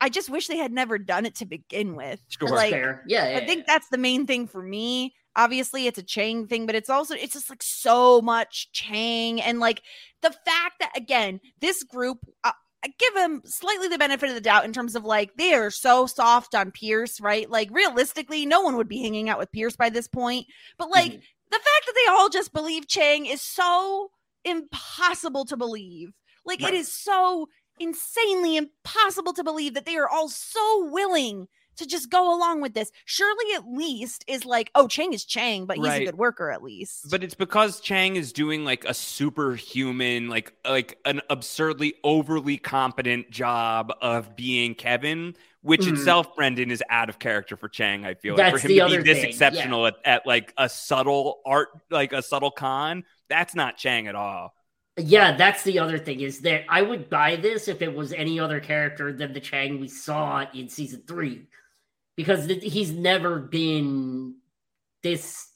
I 0.01 0.09
just 0.09 0.31
wish 0.31 0.47
they 0.47 0.57
had 0.57 0.73
never 0.73 0.99
done 0.99 1.27
it 1.27 1.35
to 1.37 1.47
begin 1.47 1.95
with. 1.95 2.21
Sure. 2.29 2.49
Like, 2.49 2.73
Fair. 2.73 3.03
Yeah, 3.07 3.31
yeah, 3.31 3.37
I 3.39 3.47
think 3.47 3.67
that's 3.67 3.89
the 3.91 3.99
main 3.99 4.27
thing 4.27 4.47
for 4.47 4.63
me. 4.63 5.15
Obviously, 5.37 5.87
it's 5.87 5.99
a 5.99 6.03
Chang 6.03 6.47
thing, 6.47 6.67
but 6.67 6.75
it's 6.75 6.91
also 6.91 7.15
it's 7.15 7.35
just 7.35 7.51
like 7.51 7.63
so 7.63 8.21
much 8.21 8.73
Chang 8.73 9.41
and 9.41 9.61
like 9.61 9.83
the 10.23 10.31
fact 10.31 10.77
that 10.81 10.93
again, 10.97 11.41
this 11.61 11.83
group. 11.83 12.19
Uh, 12.45 12.53
I 12.83 12.89
give 12.99 13.13
them 13.15 13.43
slightly 13.45 13.89
the 13.89 13.99
benefit 13.99 14.31
of 14.31 14.35
the 14.35 14.41
doubt 14.41 14.65
in 14.65 14.73
terms 14.73 14.97
of 14.97 15.05
like 15.05 15.35
they 15.37 15.53
are 15.53 15.71
so 15.71 16.07
soft 16.07 16.55
on 16.55 16.71
Pierce, 16.71 17.21
right? 17.21 17.49
Like 17.49 17.69
realistically, 17.71 18.47
no 18.47 18.63
one 18.63 18.75
would 18.77 18.89
be 18.89 19.03
hanging 19.03 19.29
out 19.29 19.39
with 19.39 19.53
Pierce 19.53 19.77
by 19.77 19.91
this 19.91 20.09
point. 20.09 20.47
But 20.79 20.89
like 20.91 21.13
the 21.13 21.57
fact 21.59 21.87
that 21.87 21.95
they 21.95 22.11
all 22.11 22.31
just 22.31 22.55
believe 22.55 22.89
Chang 22.89 23.27
is 23.27 23.43
so 23.43 24.11
impossible 24.47 25.45
to 25.47 25.59
believe. 25.59 26.13
Like 26.47 26.63
Right. 26.63 26.73
it 26.73 26.79
is 26.79 26.91
so 26.91 27.49
insanely 27.81 28.57
impossible 28.57 29.33
to 29.33 29.43
believe 29.43 29.75
that 29.75 29.87
they 29.87 29.97
are 29.97 30.09
all 30.09 30.29
so 30.29 30.89
willing 30.91 31.49
to 31.77 31.87
just 31.87 32.11
go 32.11 32.37
along 32.37 32.61
with 32.61 32.75
this. 32.75 32.93
Shirley 33.07 33.55
at 33.55 33.67
least 33.67 34.23
is 34.27 34.45
like, 34.45 34.71
oh, 34.75 34.87
Chang 34.87 35.15
is 35.15 35.25
Chang, 35.25 35.65
but 35.65 35.79
he's 35.79 35.87
Right. 35.87 36.03
a 36.03 36.05
good 36.05 36.19
worker 36.19 36.51
at 36.51 36.63
least. 36.63 37.11
But 37.11 37.25
it's 37.25 37.35
because 37.35 37.81
Chang 37.81 38.17
is 38.17 38.33
doing 38.35 38.65
like 38.67 38.85
a 38.85 38.93
superhuman, 38.93 40.29
like 40.29 40.53
like 40.65 40.99
an 41.07 41.23
absurdly 41.31 41.95
overly 42.05 42.59
competent 42.59 43.31
job 43.31 43.93
of 44.03 44.37
being 44.37 44.75
Kevin, 44.75 45.35
which 45.63 45.83
Mhm. 45.83 45.93
itself, 45.95 46.35
Brendan, 46.37 46.71
is 46.71 46.83
out 46.91 47.09
of 47.09 47.19
character 47.19 47.57
for 47.57 47.69
Chang. 47.69 48.05
I 48.05 48.13
feel 48.15 48.37
like 48.37 48.53
for 48.53 48.59
him 48.59 48.69
the 48.69 48.75
to 48.77 48.85
other 48.85 48.97
be 48.99 49.03
this 49.05 49.21
thing, 49.23 49.31
exceptional 49.31 49.87
at, 49.87 49.97
at 50.05 50.27
like 50.27 50.53
a 50.59 50.69
subtle 50.69 51.41
art, 51.47 51.69
like 51.89 52.13
a 52.13 52.21
subtle 52.21 52.51
con, 52.51 53.05
that's 53.29 53.55
not 53.55 53.79
Chang 53.79 54.07
at 54.07 54.15
all. 54.15 54.55
Yeah, 55.07 55.37
that's 55.37 55.63
the 55.63 55.79
other 55.79 55.99
thing 55.99 56.21
is 56.21 56.41
that 56.41 56.65
I 56.69 56.83
would 56.83 57.09
buy 57.09 57.37
this 57.37 57.69
if 57.69 57.83
it 57.83 57.95
was 57.95 58.13
any 58.13 58.39
other 58.39 58.61
character 58.61 59.13
than 59.13 59.33
the 59.33 59.41
Chang 59.41 59.81
we 59.81 59.89
saw 59.89 60.45
in 60.53 60.69
season 60.69 61.03
three, 61.07 61.47
because 62.17 62.47
th- 62.47 62.63
he's 62.63 62.91
never 62.93 63.39
been 63.39 64.37
this 65.03 65.49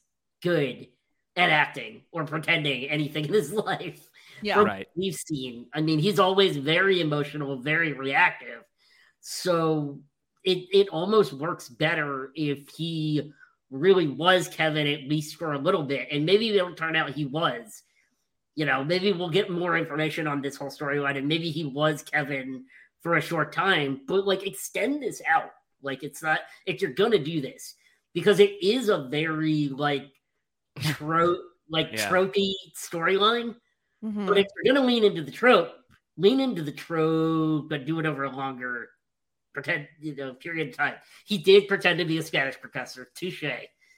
good 0.42 0.88
at 1.36 1.50
acting 1.50 2.02
or 2.12 2.24
pretending 2.24 2.88
anything 2.88 3.24
in 3.28 3.32
his 3.32 3.52
life. 3.52 4.08
Yeah. 4.42 4.54
From 4.54 4.66
Right. 4.66 4.88
We've 4.96 5.14
seen. 5.14 5.66
I 5.74 5.80
mean, 5.80 5.98
he's 5.98 6.18
always 6.18 6.56
very 6.56 7.00
emotional, 7.00 7.58
very 7.58 7.92
reactive. 7.92 8.62
So 9.20 10.00
it 10.44 10.66
it 10.72 10.88
almost 10.88 11.32
works 11.32 11.68
better 11.68 12.30
if 12.34 12.68
he 12.68 13.32
really 13.70 14.06
was 14.06 14.48
Kevin 14.48 14.86
at 14.86 15.08
least 15.08 15.36
for 15.36 15.54
a 15.54 15.58
little 15.58 15.82
bit, 15.82 16.08
and 16.10 16.26
maybe 16.26 16.50
it'll 16.50 16.74
turn 16.74 16.96
out 16.96 17.10
he 17.10 17.24
was 17.24 17.82
you 18.54 18.64
know, 18.64 18.84
maybe 18.84 19.12
we'll 19.12 19.30
get 19.30 19.50
more 19.50 19.76
information 19.76 20.26
on 20.26 20.40
this 20.40 20.56
whole 20.56 20.70
storyline, 20.70 21.16
and 21.18 21.26
maybe 21.28 21.50
he 21.50 21.64
was 21.64 22.02
Kevin 22.02 22.64
for 23.02 23.16
a 23.16 23.20
short 23.20 23.52
time, 23.52 24.00
but 24.06 24.26
like 24.26 24.46
extend 24.46 25.02
this 25.02 25.20
out. 25.28 25.50
Like 25.82 26.02
it's 26.02 26.22
not 26.22 26.40
if 26.66 26.80
you're 26.80 26.92
gonna 26.92 27.18
do 27.18 27.40
this 27.40 27.74
because 28.14 28.40
it 28.40 28.62
is 28.62 28.88
a 28.88 29.08
very 29.10 29.68
like 29.68 30.06
trope, 30.80 31.40
like 31.68 31.90
Yeah. 31.92 32.08
tropey 32.08 32.52
storyline. 32.74 33.56
Mhm. 34.02 34.26
But 34.26 34.38
if 34.38 34.46
you're 34.56 34.74
gonna 34.74 34.86
lean 34.86 35.04
into 35.04 35.22
the 35.22 35.30
trope, 35.32 35.74
lean 36.16 36.40
into 36.40 36.62
the 36.62 36.72
trope, 36.72 37.68
but 37.68 37.84
do 37.86 37.98
it 38.00 38.06
over 38.06 38.24
a 38.24 38.30
longer 38.30 38.90
pretend, 39.52 39.86
you 40.00 40.14
know, 40.16 40.34
period 40.34 40.68
of 40.68 40.76
time. 40.76 40.94
He 41.26 41.38
did 41.38 41.68
pretend 41.68 41.98
to 41.98 42.04
be 42.04 42.18
a 42.18 42.22
Spanish 42.22 42.58
professor. 42.60 43.08
Touche. 43.14 43.44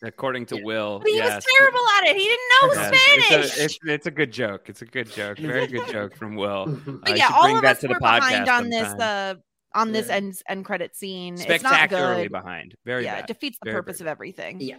According 0.02 0.46
to 0.46 0.56
Will, 0.62 0.98
But 1.00 1.08
he 1.08 1.16
yes. 1.16 1.36
was 1.36 1.46
terrible 1.58 1.80
at 1.96 2.04
it. 2.08 2.16
He 2.16 2.24
didn't 2.24 2.50
know 2.60 2.72
Yes, 2.74 2.86
Spanish. 2.86 3.30
It's 3.48 3.58
a, 3.60 3.64
it's, 3.64 3.78
it's 3.84 4.06
a 4.06 4.10
good 4.10 4.30
joke. 4.32 4.68
It's 4.68 4.82
a 4.82 4.86
good 4.86 5.10
joke. 5.10 5.38
Very 5.38 5.66
good 5.66 5.88
joke 5.92 6.14
from 6.16 6.36
Will. 6.36 6.66
but 6.86 7.10
I 7.12 7.14
yeah, 7.14 7.26
should 7.28 7.34
all 7.34 7.42
bring 7.44 7.56
of 7.56 7.62
that 7.62 7.76
us 7.76 7.80
to 7.80 7.88
the 7.88 7.94
were 7.94 8.00
behind 8.00 8.46
podcast 8.46 8.58
on 8.58 8.68
this 8.70 8.88
sometime. 8.88 9.36
uh 9.36 9.40
on 9.74 9.92
this 9.92 10.08
Yeah. 10.08 10.14
end 10.16 10.40
end 10.48 10.64
credit 10.64 10.96
scene. 10.96 11.34
It's 11.34 11.46
not 11.46 11.58
Spectacularly 11.60 12.22
good. 12.24 12.32
behind. 12.32 12.74
Very 12.84 13.04
yeah, 13.04 13.16
bad. 13.16 13.24
it 13.24 13.26
defeats 13.28 13.58
the 13.62 13.70
Very, 13.70 13.76
purpose 13.82 13.98
very 13.98 14.08
of 14.10 14.12
everything. 14.12 14.60
Yeah. 14.60 14.76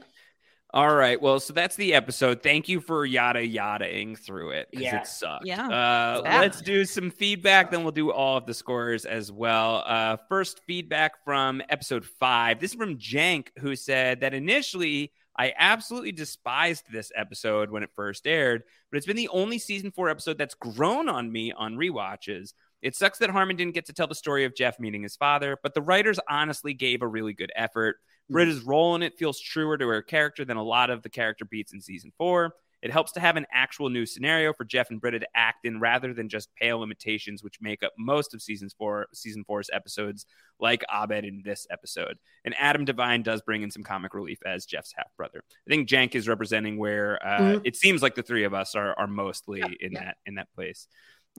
All 0.74 0.94
right. 0.94 1.20
Well, 1.22 1.40
so 1.40 1.54
that's 1.54 1.78
the 1.78 1.94
episode. 1.94 2.44
Thank 2.44 2.68
you 2.68 2.82
for 2.82 3.06
yada 3.06 3.40
yadaing 3.40 4.18
through 4.18 4.52
it 4.52 4.68
because 4.70 4.84
Yeah. 4.86 5.00
it 5.02 5.08
sucked. 5.08 5.46
Yeah. 5.46 5.66
Uh, 5.68 6.22
let's 6.26 6.62
do 6.62 6.84
some 6.84 7.10
feedback. 7.10 7.72
Then 7.72 7.84
we'll 7.84 7.94
do 7.94 8.12
all 8.12 8.38
of 8.38 8.46
the 8.46 8.54
scores 8.54 9.06
as 9.06 9.32
well. 9.32 9.84
Uh, 9.88 10.18
first 10.28 10.60
feedback 10.66 11.24
from 11.24 11.62
episode 11.70 12.06
five. 12.06 12.60
This 12.60 12.72
is 12.72 12.78
from 12.78 12.98
Jank, 12.98 13.48
who 13.60 13.76
said 13.78 14.20
that 14.20 14.34
initially 14.34 15.14
I 15.40 15.54
absolutely 15.58 16.12
despised 16.12 16.84
this 16.92 17.12
episode 17.16 17.70
when 17.70 17.84
it 17.84 17.92
first 17.96 18.26
aired, 18.28 18.64
but 18.92 18.98
it's 18.98 19.06
been 19.06 19.16
the 19.16 19.30
only 19.30 19.60
season 19.60 19.92
four 19.92 20.10
episode 20.10 20.38
that's 20.38 20.56
grown 20.56 21.08
on 21.08 21.32
me 21.32 21.54
on 21.54 21.76
rewatches. 21.76 22.54
It 22.82 22.96
sucks 22.96 23.20
that 23.20 23.30
Harmon 23.30 23.56
didn't 23.56 23.74
get 23.76 23.86
to 23.86 23.94
tell 23.94 24.08
the 24.08 24.16
story 24.16 24.46
of 24.46 24.56
Jeff 24.56 24.80
meeting 24.80 25.04
his 25.04 25.16
father, 25.16 25.58
but 25.64 25.74
the 25.76 25.82
writers 25.82 26.20
honestly 26.30 26.74
gave 26.74 27.02
a 27.04 27.08
really 27.08 27.34
good 27.34 27.52
effort. 27.56 27.98
Britta's 28.30 28.62
role 28.62 28.96
in 28.96 29.04
it 29.04 29.18
feels 29.18 29.40
truer 29.40 29.78
to 29.78 29.88
her 29.88 30.02
character 30.02 30.44
than 30.46 30.58
a 30.58 30.64
lot 30.64 30.90
of 30.90 31.02
the 31.04 31.10
character 31.10 31.46
beats 31.46 31.74
in 31.74 31.82
season 31.82 32.12
four. 32.18 32.54
It 32.84 32.92
helps 32.92 33.12
to 33.14 33.20
have 33.20 33.38
an 33.38 33.48
actual 33.52 33.90
new 33.90 34.06
scenario 34.06 34.54
for 34.54 34.64
Jeff 34.64 34.92
and 34.92 35.02
Britta 35.02 35.20
to 35.20 35.28
act 35.36 35.66
in 35.66 35.80
rather 35.80 36.14
than 36.14 36.30
just 36.30 36.54
pale 36.56 36.84
imitations, 36.84 37.42
which 37.42 37.56
make 37.60 37.82
up 37.82 37.92
most 37.98 38.36
of 38.36 38.42
seasons 38.42 38.76
four, 38.78 39.08
season 39.16 39.44
four's 39.46 39.68
episodes, 39.74 40.28
like 40.60 40.84
Abed 40.94 41.26
in 41.26 41.42
this 41.44 41.66
episode. 41.72 42.18
And 42.46 42.54
Adam 42.60 42.86
Devine 42.86 43.24
does 43.24 43.42
bring 43.42 43.64
in 43.64 43.72
some 43.72 43.82
comic 43.82 44.14
relief 44.14 44.38
as 44.46 44.68
Jeff's 44.68 44.94
half 44.96 45.08
brother. 45.18 45.42
I 45.50 45.70
think 45.72 45.90
Jank 45.90 46.14
is 46.14 46.28
representing 46.28 46.78
where 46.78 47.18
uh, 47.26 47.40
Mhm. 47.40 47.62
it 47.66 47.76
seems 47.76 48.04
like 48.04 48.14
the 48.14 48.22
three 48.24 48.44
of 48.44 48.54
us 48.54 48.76
are, 48.76 48.94
are 49.00 49.08
mostly 49.08 49.60
Yeah, 49.60 49.68
in 49.80 49.92
yeah. 49.94 50.04
that 50.04 50.18
in 50.28 50.36
that 50.36 50.54
place. 50.54 50.88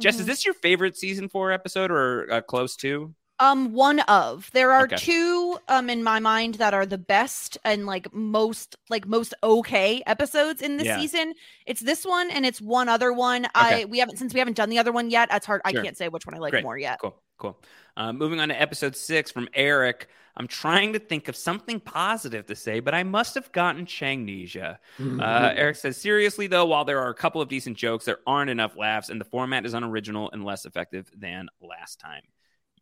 Jess, 0.00 0.16
Mhm. 0.16 0.20
is 0.20 0.26
this 0.26 0.44
your 0.44 0.54
favorite 0.54 0.96
season 0.96 1.28
four 1.28 1.52
episode 1.52 1.92
or 1.92 2.30
uh, 2.32 2.40
close 2.40 2.74
to? 2.78 3.14
Um, 3.40 3.72
one 3.72 4.00
of 4.00 4.50
there 4.52 4.72
are 4.72 4.84
Okay. 4.84 4.96
two 4.96 5.58
um 5.68 5.88
in 5.88 6.02
my 6.02 6.18
mind 6.18 6.54
that 6.54 6.74
are 6.74 6.84
the 6.86 6.98
best 6.98 7.56
and 7.64 7.86
like 7.86 8.12
most 8.12 8.76
like 8.90 9.06
most 9.06 9.32
okay 9.42 10.02
episodes 10.06 10.60
in 10.60 10.76
this 10.76 10.86
Yeah. 10.86 10.96
season. 10.96 11.34
It's 11.66 11.80
this 11.80 12.04
one 12.04 12.30
and 12.30 12.44
it's 12.44 12.60
one 12.60 12.88
other 12.88 13.12
one. 13.12 13.46
I 13.54 13.84
we 13.84 13.98
haven't 14.00 14.16
since 14.18 14.32
we 14.34 14.40
haven't 14.40 14.56
done 14.56 14.70
the 14.70 14.78
other 14.78 14.92
one 14.92 15.10
yet. 15.10 15.28
It's 15.32 15.46
hard. 15.46 15.62
Sure. 15.70 15.80
I 15.80 15.84
can't 15.84 15.96
say 15.96 16.08
which 16.08 16.26
one 16.26 16.34
I 16.34 16.38
like 16.38 16.52
Great. 16.52 16.64
more 16.64 16.76
yet. 16.78 16.98
Cool, 17.00 17.22
cool. 17.38 17.60
Uh, 17.96 18.12
moving 18.12 18.40
on 18.40 18.48
to 18.48 18.60
episode 18.60 18.96
six 18.96 19.30
from 19.30 19.48
Eric. 19.54 20.08
I'm 20.36 20.46
trying 20.46 20.92
to 20.92 21.00
think 21.00 21.26
of 21.28 21.34
something 21.34 21.80
positive 21.80 22.46
to 22.46 22.54
say, 22.54 22.78
but 22.78 22.94
I 22.94 23.02
must 23.02 23.34
have 23.34 23.50
gotten 23.52 23.86
Changnesia. 23.86 24.78
Uh, 25.20 25.52
Eric 25.56 25.76
says, 25.76 25.96
seriously, 25.96 26.46
though, 26.46 26.64
while 26.66 26.84
there 26.84 27.00
are 27.00 27.10
a 27.10 27.14
couple 27.14 27.40
of 27.42 27.48
decent 27.48 27.76
jokes, 27.76 28.04
there 28.04 28.18
aren't 28.24 28.48
enough 28.50 28.76
laughs, 28.76 29.08
and 29.10 29.20
the 29.20 29.24
format 29.24 29.66
is 29.66 29.74
unoriginal 29.74 30.30
and 30.32 30.44
less 30.44 30.64
effective 30.64 31.10
than 31.16 31.48
last 31.60 31.98
time. 31.98 32.22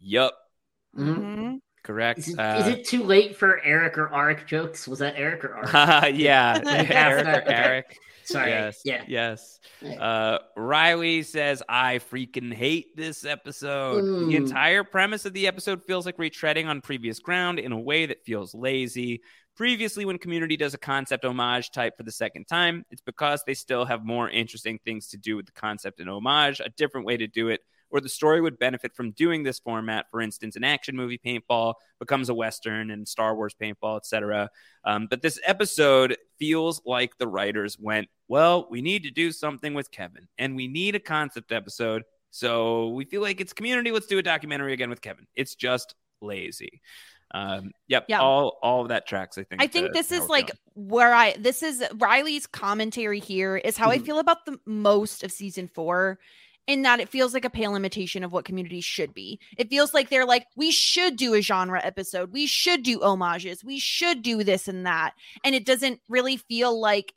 Yup, 0.00 0.34
Mhm. 0.94 1.16
Mhm. 1.18 1.58
correct. 1.82 2.18
Is, 2.20 2.28
it, 2.30 2.38
Uh, 2.38 2.58
is 2.58 2.66
it 2.68 2.84
too 2.84 3.04
late 3.04 3.36
for 3.36 3.62
Eric 3.62 3.96
or 3.96 4.08
Arik 4.08 4.46
jokes? 4.46 4.88
Was 4.88 4.98
that 4.98 5.14
Eric 5.16 5.44
or 5.44 5.62
Arik? 5.64 6.12
yeah, 6.18 6.60
Eric 6.66 6.88
that- 7.24 7.38
or 7.38 7.42
okay. 7.42 7.54
Eric. 7.54 7.98
Sorry. 8.24 8.50
Yes, 8.50 8.80
Yeah. 8.84 9.04
yes. 9.06 9.60
Uh, 10.00 10.38
Riley 10.56 11.22
says, 11.22 11.62
I 11.68 11.98
freaking 11.98 12.52
hate 12.52 12.96
this 12.96 13.24
episode. 13.24 14.02
The 14.02 14.34
Mm. 14.34 14.34
entire 14.34 14.82
premise 14.82 15.26
of 15.26 15.32
the 15.32 15.46
episode 15.46 15.84
feels 15.84 16.06
like 16.06 16.16
retreading 16.16 16.66
on 16.66 16.80
previous 16.80 17.20
ground 17.20 17.60
in 17.60 17.70
a 17.70 17.78
way 17.80 18.04
that 18.06 18.24
feels 18.24 18.52
lazy. 18.52 19.22
Previously, 19.56 20.04
when 20.04 20.18
Community 20.18 20.56
does 20.56 20.74
a 20.74 20.78
concept 20.78 21.24
homage 21.24 21.70
type 21.70 21.96
for 21.96 22.02
the 22.02 22.10
second 22.10 22.46
time, 22.48 22.84
it's 22.90 23.00
because 23.00 23.44
they 23.46 23.54
still 23.54 23.84
have 23.84 24.04
more 24.04 24.28
interesting 24.28 24.80
things 24.84 25.06
to 25.10 25.16
do 25.16 25.36
with 25.36 25.46
the 25.46 25.52
concept 25.52 26.00
and 26.00 26.10
homage, 26.10 26.58
a 26.58 26.68
different 26.70 27.06
way 27.06 27.16
to 27.16 27.28
do 27.28 27.48
it, 27.48 27.60
or 27.90 28.00
the 28.00 28.08
story 28.08 28.40
would 28.40 28.58
benefit 28.58 28.94
from 28.94 29.12
doing 29.12 29.42
this 29.42 29.58
format. 29.58 30.06
For 30.10 30.20
instance, 30.20 30.56
an 30.56 30.64
action 30.64 30.96
movie 30.96 31.18
paintball 31.24 31.74
becomes 31.98 32.28
a 32.28 32.34
Western 32.34 32.90
and 32.90 33.06
Star 33.06 33.34
Wars 33.34 33.54
paintball, 33.60 33.96
etc. 33.98 34.50
Um, 34.84 35.06
but 35.08 35.22
this 35.22 35.38
episode 35.44 36.16
feels 36.38 36.82
like 36.84 37.16
the 37.18 37.28
writers 37.28 37.78
went, 37.78 38.08
well, 38.28 38.66
we 38.70 38.82
need 38.82 39.04
to 39.04 39.10
do 39.10 39.32
something 39.32 39.74
with 39.74 39.90
Kevin, 39.90 40.28
and 40.38 40.56
we 40.56 40.68
need 40.68 40.94
a 40.94 41.00
concept 41.00 41.52
episode. 41.52 42.02
So 42.30 42.88
we 42.88 43.04
feel 43.04 43.22
like 43.22 43.40
it's 43.40 43.52
community. 43.52 43.90
Let's 43.92 44.06
do 44.06 44.18
a 44.18 44.22
documentary 44.22 44.72
again 44.72 44.90
with 44.90 45.00
Kevin. 45.00 45.26
It's 45.34 45.54
just 45.54 45.94
lazy. 46.20 46.82
Um, 47.32 47.72
yep, 47.88 48.04
Yeah. 48.08 48.20
all 48.20 48.58
all 48.62 48.82
of 48.82 48.88
that 48.88 49.06
tracks. 49.08 49.36
I 49.36 49.42
think. 49.42 49.60
I 49.60 49.66
think 49.66 49.88
to 49.88 49.92
this 49.92 50.12
is 50.12 50.28
like 50.28 50.46
going. 50.74 50.88
where 50.88 51.12
I 51.12 51.32
this 51.38 51.62
is 51.62 51.82
Riley's 51.94 52.46
commentary 52.46 53.18
here 53.18 53.56
is 53.56 53.76
how 53.76 53.90
I 53.90 53.98
Mhm. 53.98 54.06
feel 54.06 54.18
about 54.20 54.44
the 54.46 54.58
most 54.64 55.24
of 55.24 55.32
season 55.32 55.66
four. 55.66 56.18
In 56.66 56.82
that 56.82 56.98
it 56.98 57.08
feels 57.08 57.32
like 57.32 57.44
a 57.44 57.50
pale 57.50 57.76
imitation 57.76 58.24
of 58.24 58.32
what 58.32 58.44
community 58.44 58.80
should 58.80 59.14
be. 59.14 59.38
It 59.56 59.70
feels 59.70 59.94
like 59.94 60.08
they're 60.08 60.26
like, 60.26 60.46
we 60.56 60.72
should 60.72 61.16
do 61.16 61.34
a 61.34 61.40
genre 61.40 61.80
episode. 61.80 62.32
We 62.32 62.46
should 62.46 62.82
do 62.82 63.00
homages. 63.00 63.62
We 63.64 63.78
should 63.78 64.22
do 64.22 64.42
this 64.42 64.66
and 64.66 64.84
that. 64.84 65.12
And 65.44 65.54
it 65.54 65.64
doesn't 65.64 66.00
really 66.08 66.36
feel 66.38 66.80
like, 66.80 67.14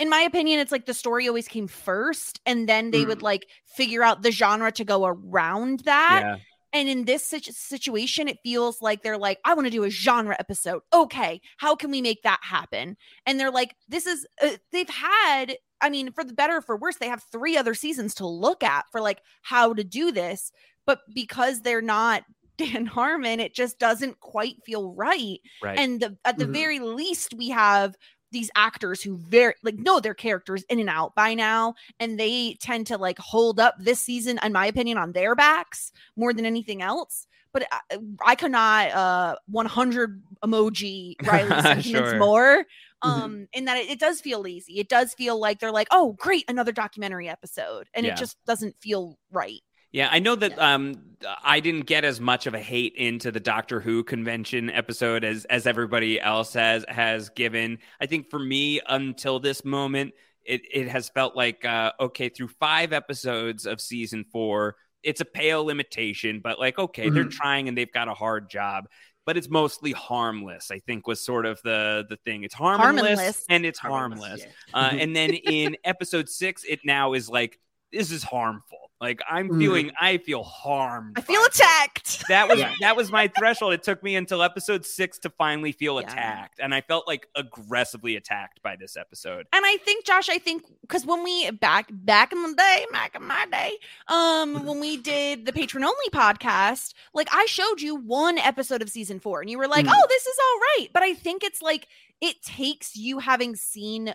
in 0.00 0.10
my 0.10 0.20
opinion, 0.22 0.58
it's 0.58 0.72
like 0.72 0.86
the 0.86 0.94
story 0.94 1.28
always 1.28 1.46
came 1.46 1.68
first. 1.68 2.40
And 2.44 2.68
then 2.68 2.90
they 2.90 3.04
would 3.04 3.22
like 3.22 3.46
figure 3.66 4.02
out 4.02 4.22
the 4.22 4.32
genre 4.32 4.72
to 4.72 4.84
go 4.84 5.06
around 5.06 5.80
that. 5.84 6.22
yeah, 6.24 6.36
And 6.72 6.88
in 6.88 7.04
this 7.04 7.24
situation, 7.24 8.26
it 8.26 8.38
feels 8.42 8.82
like 8.82 9.02
they're 9.02 9.16
like, 9.18 9.38
I 9.44 9.54
want 9.54 9.66
to 9.66 9.70
do 9.70 9.84
a 9.84 9.90
genre 9.90 10.36
episode. 10.38 10.82
Okay, 10.92 11.40
how 11.56 11.76
can 11.76 11.92
we 11.92 12.02
make 12.02 12.22
that 12.24 12.40
happen? 12.42 12.96
And 13.26 13.38
they're 13.38 13.52
like, 13.52 13.76
this 13.88 14.06
is, 14.06 14.26
uh, 14.42 14.56
they've 14.72 14.88
had, 14.88 15.56
I 15.80 15.90
mean, 15.90 16.12
for 16.12 16.24
the 16.24 16.32
better 16.32 16.56
or 16.56 16.62
for 16.62 16.76
worse, 16.76 16.96
they 16.96 17.08
have 17.08 17.22
three 17.30 17.56
other 17.56 17.74
seasons 17.74 18.14
to 18.16 18.26
look 18.26 18.62
at 18.62 18.84
for 18.90 19.00
like 19.00 19.20
how 19.42 19.74
to 19.74 19.84
do 19.84 20.10
this. 20.12 20.52
But 20.86 21.00
because 21.14 21.60
they're 21.62 21.82
not 21.82 22.24
Dan 22.58 22.86
Harmon, 22.86 23.38
it 23.40 23.54
just 23.54 23.78
doesn't 23.78 24.18
quite 24.20 24.56
feel 24.64 24.92
right. 24.92 25.38
right. 25.62 25.78
And 25.78 26.00
the, 26.00 26.16
at 26.24 26.38
the 26.38 26.46
Mhm. 26.46 26.52
very 26.52 26.78
least, 26.80 27.34
we 27.36 27.50
have 27.50 27.94
these 28.30 28.50
actors 28.56 29.00
who 29.02 29.16
very 29.16 29.54
like 29.62 29.76
know 29.76 30.00
their 30.00 30.12
characters 30.12 30.62
in 30.64 30.78
and 30.80 30.90
out 30.90 31.14
by 31.14 31.32
now 31.32 31.72
and 31.98 32.20
they 32.20 32.58
tend 32.60 32.86
to 32.86 32.98
like 32.98 33.18
hold 33.18 33.58
up 33.58 33.74
this 33.78 34.02
season 34.02 34.38
in 34.42 34.52
my 34.52 34.66
opinion 34.66 34.98
on 34.98 35.12
their 35.12 35.34
backs 35.34 35.92
more 36.14 36.34
than 36.34 36.44
anything 36.44 36.82
else 36.82 37.26
but 37.54 37.66
i, 37.72 37.98
I 38.26 38.34
could 38.34 38.50
not 38.50 38.90
uh 38.90 39.36
100 39.46 40.22
emoji 40.44 41.14
riley 41.26 41.80
Sure. 41.80 42.18
more 42.18 42.66
Mhm. 43.04 43.08
um 43.10 43.48
in 43.52 43.64
that 43.66 43.76
it, 43.76 43.88
it 43.90 44.00
does 44.00 44.20
feel 44.20 44.40
lazy 44.40 44.78
it 44.80 44.88
does 44.88 45.14
feel 45.14 45.38
like 45.38 45.60
they're 45.60 45.70
like 45.72 45.88
oh 45.92 46.14
great 46.18 46.44
another 46.48 46.72
documentary 46.72 47.28
episode 47.28 47.88
and 47.94 48.04
Yeah. 48.04 48.12
it 48.12 48.16
just 48.18 48.36
doesn't 48.46 48.76
feel 48.80 49.18
right 49.30 49.60
Yeah, 49.92 50.08
I 50.10 50.18
know 50.18 50.34
that 50.36 50.58
um 50.58 50.94
I 51.42 51.60
didn't 51.60 51.86
get 51.86 52.04
as 52.04 52.20
much 52.20 52.46
of 52.46 52.54
a 52.54 52.60
hate 52.60 52.94
into 52.96 53.30
the 53.32 53.40
Doctor 53.40 53.80
Who 53.80 54.04
convention 54.04 54.68
episode 54.70 55.24
as 55.24 55.44
as 55.46 55.66
everybody 55.66 56.20
else 56.20 56.52
has 56.54 56.84
has 56.88 57.30
given. 57.30 57.78
I 58.00 58.06
think 58.06 58.28
for 58.30 58.38
me 58.38 58.80
until 58.88 59.38
this 59.40 59.64
moment 59.64 60.12
it 60.44 60.62
it 60.72 60.88
has 60.88 61.08
felt 61.08 61.36
like 61.36 61.64
uh 61.64 61.92
okay 62.00 62.28
through 62.28 62.48
5 62.48 62.92
episodes 62.92 63.64
of 63.66 63.80
season 63.80 64.24
4 64.32 64.74
it's 65.04 65.20
a 65.20 65.24
pale 65.24 65.70
imitation 65.70 66.40
but 66.42 66.58
like 66.58 66.78
okay 66.78 67.08
they're 67.08 67.24
trying 67.24 67.68
and 67.68 67.78
they've 67.78 67.92
got 67.92 68.08
a 68.08 68.14
hard 68.14 68.50
job 68.50 68.88
but 69.28 69.36
it's 69.36 69.50
mostly 69.50 69.92
harmless 69.92 70.70
i 70.70 70.78
think 70.78 71.06
was 71.06 71.20
sort 71.20 71.44
of 71.44 71.60
the 71.62 72.02
the 72.08 72.16
thing 72.24 72.44
it's 72.44 72.54
harmless, 72.54 73.04
Harmless. 73.04 73.44
and 73.50 73.66
it's 73.66 73.78
Harmless, 73.78 74.20
harmless 74.20 74.46
yeah. 74.68 74.74
uh, 74.74 74.90
and 74.98 75.14
then 75.14 75.34
in 75.34 75.76
episode 75.84 76.30
six, 76.30 76.64
it 76.64 76.80
now 76.82 77.12
is 77.12 77.28
like 77.28 77.58
this 77.92 78.10
is 78.10 78.22
harmful. 78.22 78.78
Like 79.00 79.20
I'm 79.30 79.48
Mhm. 79.48 79.58
feeling, 79.60 79.92
I 80.00 80.18
feel 80.18 80.42
harmed. 80.42 81.16
i 81.16 81.20
feel 81.20 81.40
by 81.40 81.46
this. 81.46 81.60
attacked 81.60 82.28
That 82.28 82.48
was 82.48 82.58
Yeah. 82.58 82.74
that 82.80 82.96
was 82.96 83.12
my 83.12 83.28
threshold. 83.28 83.72
It 83.72 83.84
took 83.84 84.02
me 84.02 84.16
until 84.16 84.42
episode 84.42 84.84
six 84.84 85.18
to 85.20 85.30
finally 85.30 85.70
feel 85.70 86.00
Yeah. 86.00 86.06
attacked, 86.08 86.58
and 86.58 86.74
I 86.74 86.80
felt 86.80 87.06
like 87.06 87.28
aggressively 87.36 88.16
attacked 88.16 88.60
by 88.62 88.74
this 88.74 88.96
episode. 88.96 89.46
and 89.52 89.64
I 89.64 89.76
think 89.78 90.04
Josh, 90.04 90.28
I 90.28 90.38
think 90.38 90.64
because 90.82 91.06
when 91.06 91.22
we 91.22 91.48
back 91.52 91.86
back 91.92 92.32
in 92.32 92.42
the 92.42 92.54
day, 92.54 92.86
back 92.90 93.14
in 93.14 93.22
my 93.24 93.46
day, 93.46 93.78
um, 94.08 94.64
when 94.66 94.80
we 94.80 94.96
did 94.96 95.46
the 95.46 95.52
patron 95.52 95.84
only 95.84 96.10
podcast, 96.12 96.92
like 97.14 97.28
I 97.32 97.46
showed 97.46 97.80
you 97.80 97.94
one 97.94 98.36
episode 98.36 98.82
of 98.82 98.90
season 98.90 99.20
four, 99.20 99.40
and 99.40 99.48
you 99.48 99.58
were 99.58 99.68
like, 99.68 99.86
Mhm. 99.86 99.94
"Oh, 99.94 100.06
this 100.08 100.26
is 100.26 100.36
all 100.42 100.60
right," 100.60 100.88
but 100.92 101.04
I 101.04 101.14
think 101.14 101.44
it's 101.44 101.62
like 101.62 101.86
it 102.20 102.42
takes 102.42 102.96
you 102.96 103.20
having 103.20 103.54
seen 103.54 104.12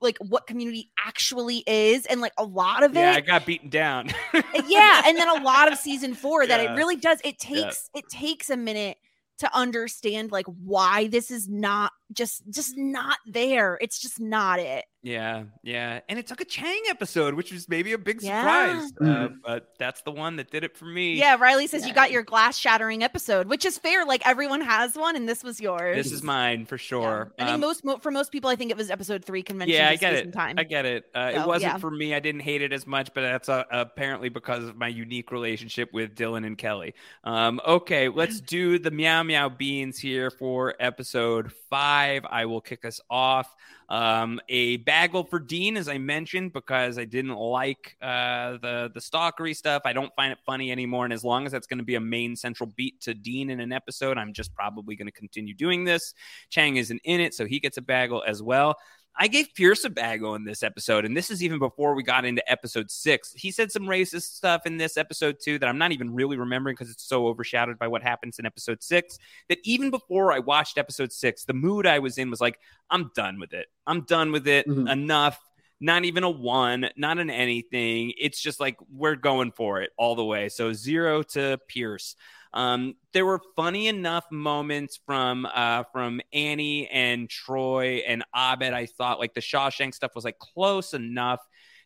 like 0.00 0.16
what 0.18 0.46
community 0.46 0.90
actually 0.98 1.64
is 1.66 2.06
and 2.06 2.20
like 2.20 2.32
a 2.38 2.44
lot 2.44 2.82
of 2.82 2.94
Yeah, 2.94 3.12
I 3.12 3.20
got 3.20 3.46
beaten 3.46 3.68
down. 3.68 4.08
yeah 4.68 5.02
and 5.06 5.16
then 5.16 5.28
a 5.28 5.42
lot 5.42 5.70
of 5.72 5.78
season 5.88 6.14
four 6.14 6.46
that 6.46 6.60
Yeah. 6.62 6.72
it 6.72 6.76
really 6.76 6.96
does 6.96 7.20
it 7.24 7.36
Yeah. 7.44 7.62
takes 7.64 7.90
it 7.94 8.04
takes 8.10 8.50
a 8.50 8.56
minute 8.56 8.96
to 9.38 9.56
understand 9.56 10.32
like 10.32 10.46
why 10.46 11.06
this 11.08 11.30
is 11.30 11.48
not 11.48 11.92
just 12.12 12.42
just 12.50 12.76
not 12.76 13.18
there. 13.26 13.78
It's 13.80 13.98
just 14.00 14.20
not 14.20 14.58
it. 14.60 14.84
Yeah, 15.00 15.44
yeah, 15.62 16.00
and 16.08 16.18
it 16.18 16.26
took 16.26 16.40
a 16.40 16.44
Chang 16.44 16.82
episode, 16.90 17.34
which 17.34 17.52
was 17.52 17.68
maybe 17.68 17.92
a 17.92 17.98
big 17.98 18.20
Yeah. 18.20 18.40
surprise. 18.80 18.92
Uh, 19.00 19.04
Mhm. 19.28 19.36
but 19.46 19.68
that's 19.78 20.02
the 20.02 20.10
one 20.10 20.36
that 20.36 20.50
did 20.50 20.64
it 20.64 20.76
for 20.76 20.86
me. 20.86 21.14
Yeah, 21.14 21.36
Riley 21.38 21.68
says 21.68 21.86
you 21.86 21.94
got 21.94 22.10
your 22.10 22.24
glass 22.24 22.58
shattering 22.58 23.04
episode, 23.04 23.46
which 23.46 23.64
is 23.64 23.78
fair. 23.78 24.04
Like 24.04 24.26
everyone 24.26 24.60
has 24.60 24.96
one, 24.96 25.14
and 25.14 25.28
this 25.28 25.44
was 25.44 25.60
yours. 25.60 25.96
this 25.96 26.12
is 26.12 26.22
mine 26.24 26.66
for 26.66 26.76
sure. 26.78 27.32
I 27.38 27.44
think 27.44 27.54
Um, 27.54 27.60
most 27.60 27.84
mo- 27.84 27.98
for 27.98 28.10
most 28.10 28.32
people, 28.32 28.50
I 28.50 28.56
think 28.56 28.72
it 28.72 28.76
was 28.76 28.90
episode 28.90 29.24
three 29.24 29.42
convention. 29.44 29.76
yeah, 29.76 29.88
I 29.88 29.94
get 29.96 30.14
season 30.14 30.28
it. 30.30 30.32
Time. 30.32 30.56
I 30.58 30.64
get 30.64 30.84
it. 30.84 31.04
Uh, 31.14 31.32
So, 31.32 31.42
it 31.42 31.46
wasn't 31.46 31.72
yeah. 31.74 31.78
for 31.78 31.90
me. 31.92 32.12
I 32.12 32.18
didn't 32.20 32.40
hate 32.40 32.62
it 32.62 32.72
as 32.72 32.84
much, 32.86 33.10
but 33.14 33.20
that's 33.20 33.48
uh, 33.48 33.64
apparently 33.70 34.30
because 34.30 34.64
of 34.64 34.76
my 34.76 34.88
unique 34.88 35.30
relationship 35.30 35.92
with 35.92 36.16
Dylan 36.16 36.44
and 36.44 36.58
Kelly. 36.58 36.94
Um, 37.22 37.60
okay, 37.64 38.08
let's 38.08 38.40
do 38.40 38.80
the 38.80 38.90
meow 38.90 39.22
meow 39.22 39.48
beans 39.48 39.98
here 40.00 40.30
for 40.32 40.74
episode 40.80 41.52
five. 41.70 41.97
I 42.06 42.44
will 42.46 42.60
kick 42.60 42.84
us 42.84 43.00
off. 43.10 43.54
Um, 43.88 44.40
a 44.48 44.76
bagel 44.78 45.24
for 45.24 45.38
Dean, 45.38 45.76
as 45.76 45.88
I 45.88 45.98
mentioned, 45.98 46.52
because 46.52 46.98
I 46.98 47.04
didn't 47.04 47.36
like 47.36 47.96
uh, 48.02 48.58
the 48.58 48.90
the 48.92 49.00
stalkery 49.00 49.56
stuff. 49.56 49.82
I 49.84 49.92
don't 49.92 50.14
find 50.14 50.32
it 50.32 50.38
funny 50.44 50.70
anymore, 50.70 51.04
and 51.04 51.12
as 51.12 51.24
long 51.24 51.46
as 51.46 51.52
that's 51.52 51.66
going 51.66 51.78
to 51.78 51.84
be 51.84 51.94
a 51.94 52.00
main 52.00 52.36
central 52.36 52.72
beat 52.76 53.00
to 53.02 53.14
Dean 53.14 53.50
in 53.50 53.60
an 53.60 53.72
episode, 53.72 54.18
I'm 54.18 54.32
just 54.32 54.54
probably 54.54 54.96
going 54.96 55.06
to 55.06 55.12
continue 55.12 55.54
doing 55.54 55.84
this. 55.84 56.14
Chang 56.50 56.76
isn't 56.76 57.00
in 57.04 57.20
it, 57.20 57.34
so 57.34 57.46
he 57.46 57.60
gets 57.60 57.76
a 57.76 57.82
bagel 57.82 58.22
as 58.26 58.42
well. 58.42 58.76
I 59.20 59.26
gave 59.26 59.52
Pierce 59.54 59.84
a 59.84 59.90
bagel 59.90 60.36
in 60.36 60.44
this 60.44 60.62
episode, 60.62 61.04
and 61.04 61.16
this 61.16 61.28
is 61.30 61.42
even 61.42 61.58
before 61.58 61.94
we 61.94 62.04
got 62.04 62.24
into 62.24 62.48
episode 62.50 62.88
six. 62.88 63.32
He 63.32 63.50
said 63.50 63.72
some 63.72 63.82
racist 63.82 64.34
stuff 64.34 64.64
in 64.64 64.76
this 64.76 64.96
episode 64.96 65.38
too 65.42 65.58
that 65.58 65.68
I'm 65.68 65.76
not 65.76 65.90
even 65.90 66.14
really 66.14 66.36
remembering 66.36 66.74
because 66.74 66.90
it's 66.90 67.02
so 67.02 67.26
overshadowed 67.26 67.78
by 67.80 67.88
what 67.88 68.02
happens 68.02 68.38
in 68.38 68.46
episode 68.46 68.80
six. 68.80 69.18
That 69.48 69.58
even 69.64 69.90
before 69.90 70.32
I 70.32 70.38
watched 70.38 70.78
episode 70.78 71.12
six, 71.12 71.44
the 71.44 71.52
mood 71.52 71.84
I 71.84 71.98
was 71.98 72.16
in 72.16 72.30
was 72.30 72.40
like, 72.40 72.60
I'm 72.90 73.10
done 73.16 73.40
with 73.40 73.54
it. 73.54 73.66
I'm 73.88 74.02
done 74.02 74.30
with 74.30 74.46
it. 74.46 74.68
Mhm. 74.68 74.88
Enough. 74.90 75.40
Not 75.80 76.04
even 76.04 76.24
a 76.24 76.30
one, 76.30 76.88
not 76.96 77.18
an 77.18 77.30
anything. 77.30 78.12
It's 78.18 78.40
just 78.40 78.58
like 78.60 78.76
we're 78.92 79.14
going 79.14 79.52
for 79.52 79.80
it 79.80 79.90
all 79.96 80.16
the 80.16 80.24
way. 80.24 80.48
So 80.48 80.72
zero 80.72 81.22
to 81.34 81.58
Pierce. 81.68 82.16
Um, 82.52 82.94
there 83.12 83.26
were 83.26 83.40
funny 83.56 83.88
enough 83.88 84.24
moments 84.30 84.98
from 85.04 85.46
uh, 85.46 85.84
from 85.92 86.20
Annie 86.32 86.88
and 86.88 87.28
Troy 87.28 88.02
and 88.06 88.24
Abed. 88.34 88.72
I 88.72 88.86
thought 88.86 89.18
like 89.18 89.34
the 89.34 89.40
Shawshank 89.40 89.94
stuff 89.94 90.14
was 90.14 90.24
like 90.24 90.38
close 90.38 90.94
enough 90.94 91.40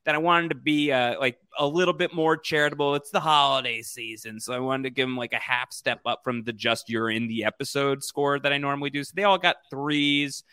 that 0.05 0.15
I 0.15 0.19
wanted 0.19 0.49
to 0.49 0.57
be 0.57 0.91
uh, 0.91 1.19
like 1.19 1.39
a 1.59 1.67
little 1.67 1.95
bit 1.95 2.13
more 2.15 2.37
charitable. 2.37 2.95
It's 2.95 3.11
the 3.11 3.21
holiday 3.21 3.83
season, 3.83 4.41
so 4.41 4.53
I 4.53 4.59
wanted 4.59 4.85
to 4.85 4.91
give 4.91 5.07
them 5.07 5.17
like 5.17 5.33
a 5.33 5.39
half 5.39 5.73
step 5.73 6.01
up 6.07 6.21
from 6.25 6.45
the 6.45 6.53
just 6.53 6.89
you're 6.89 7.11
in 7.11 7.29
the 7.29 7.45
episode 7.45 8.03
score 8.03 8.39
that 8.39 8.53
I 8.53 8.59
normally 8.59 8.91
do. 8.91 9.05
So 9.05 9.13
they 9.15 9.25
all 9.25 9.39
got 9.39 9.57
threes. 9.71 10.45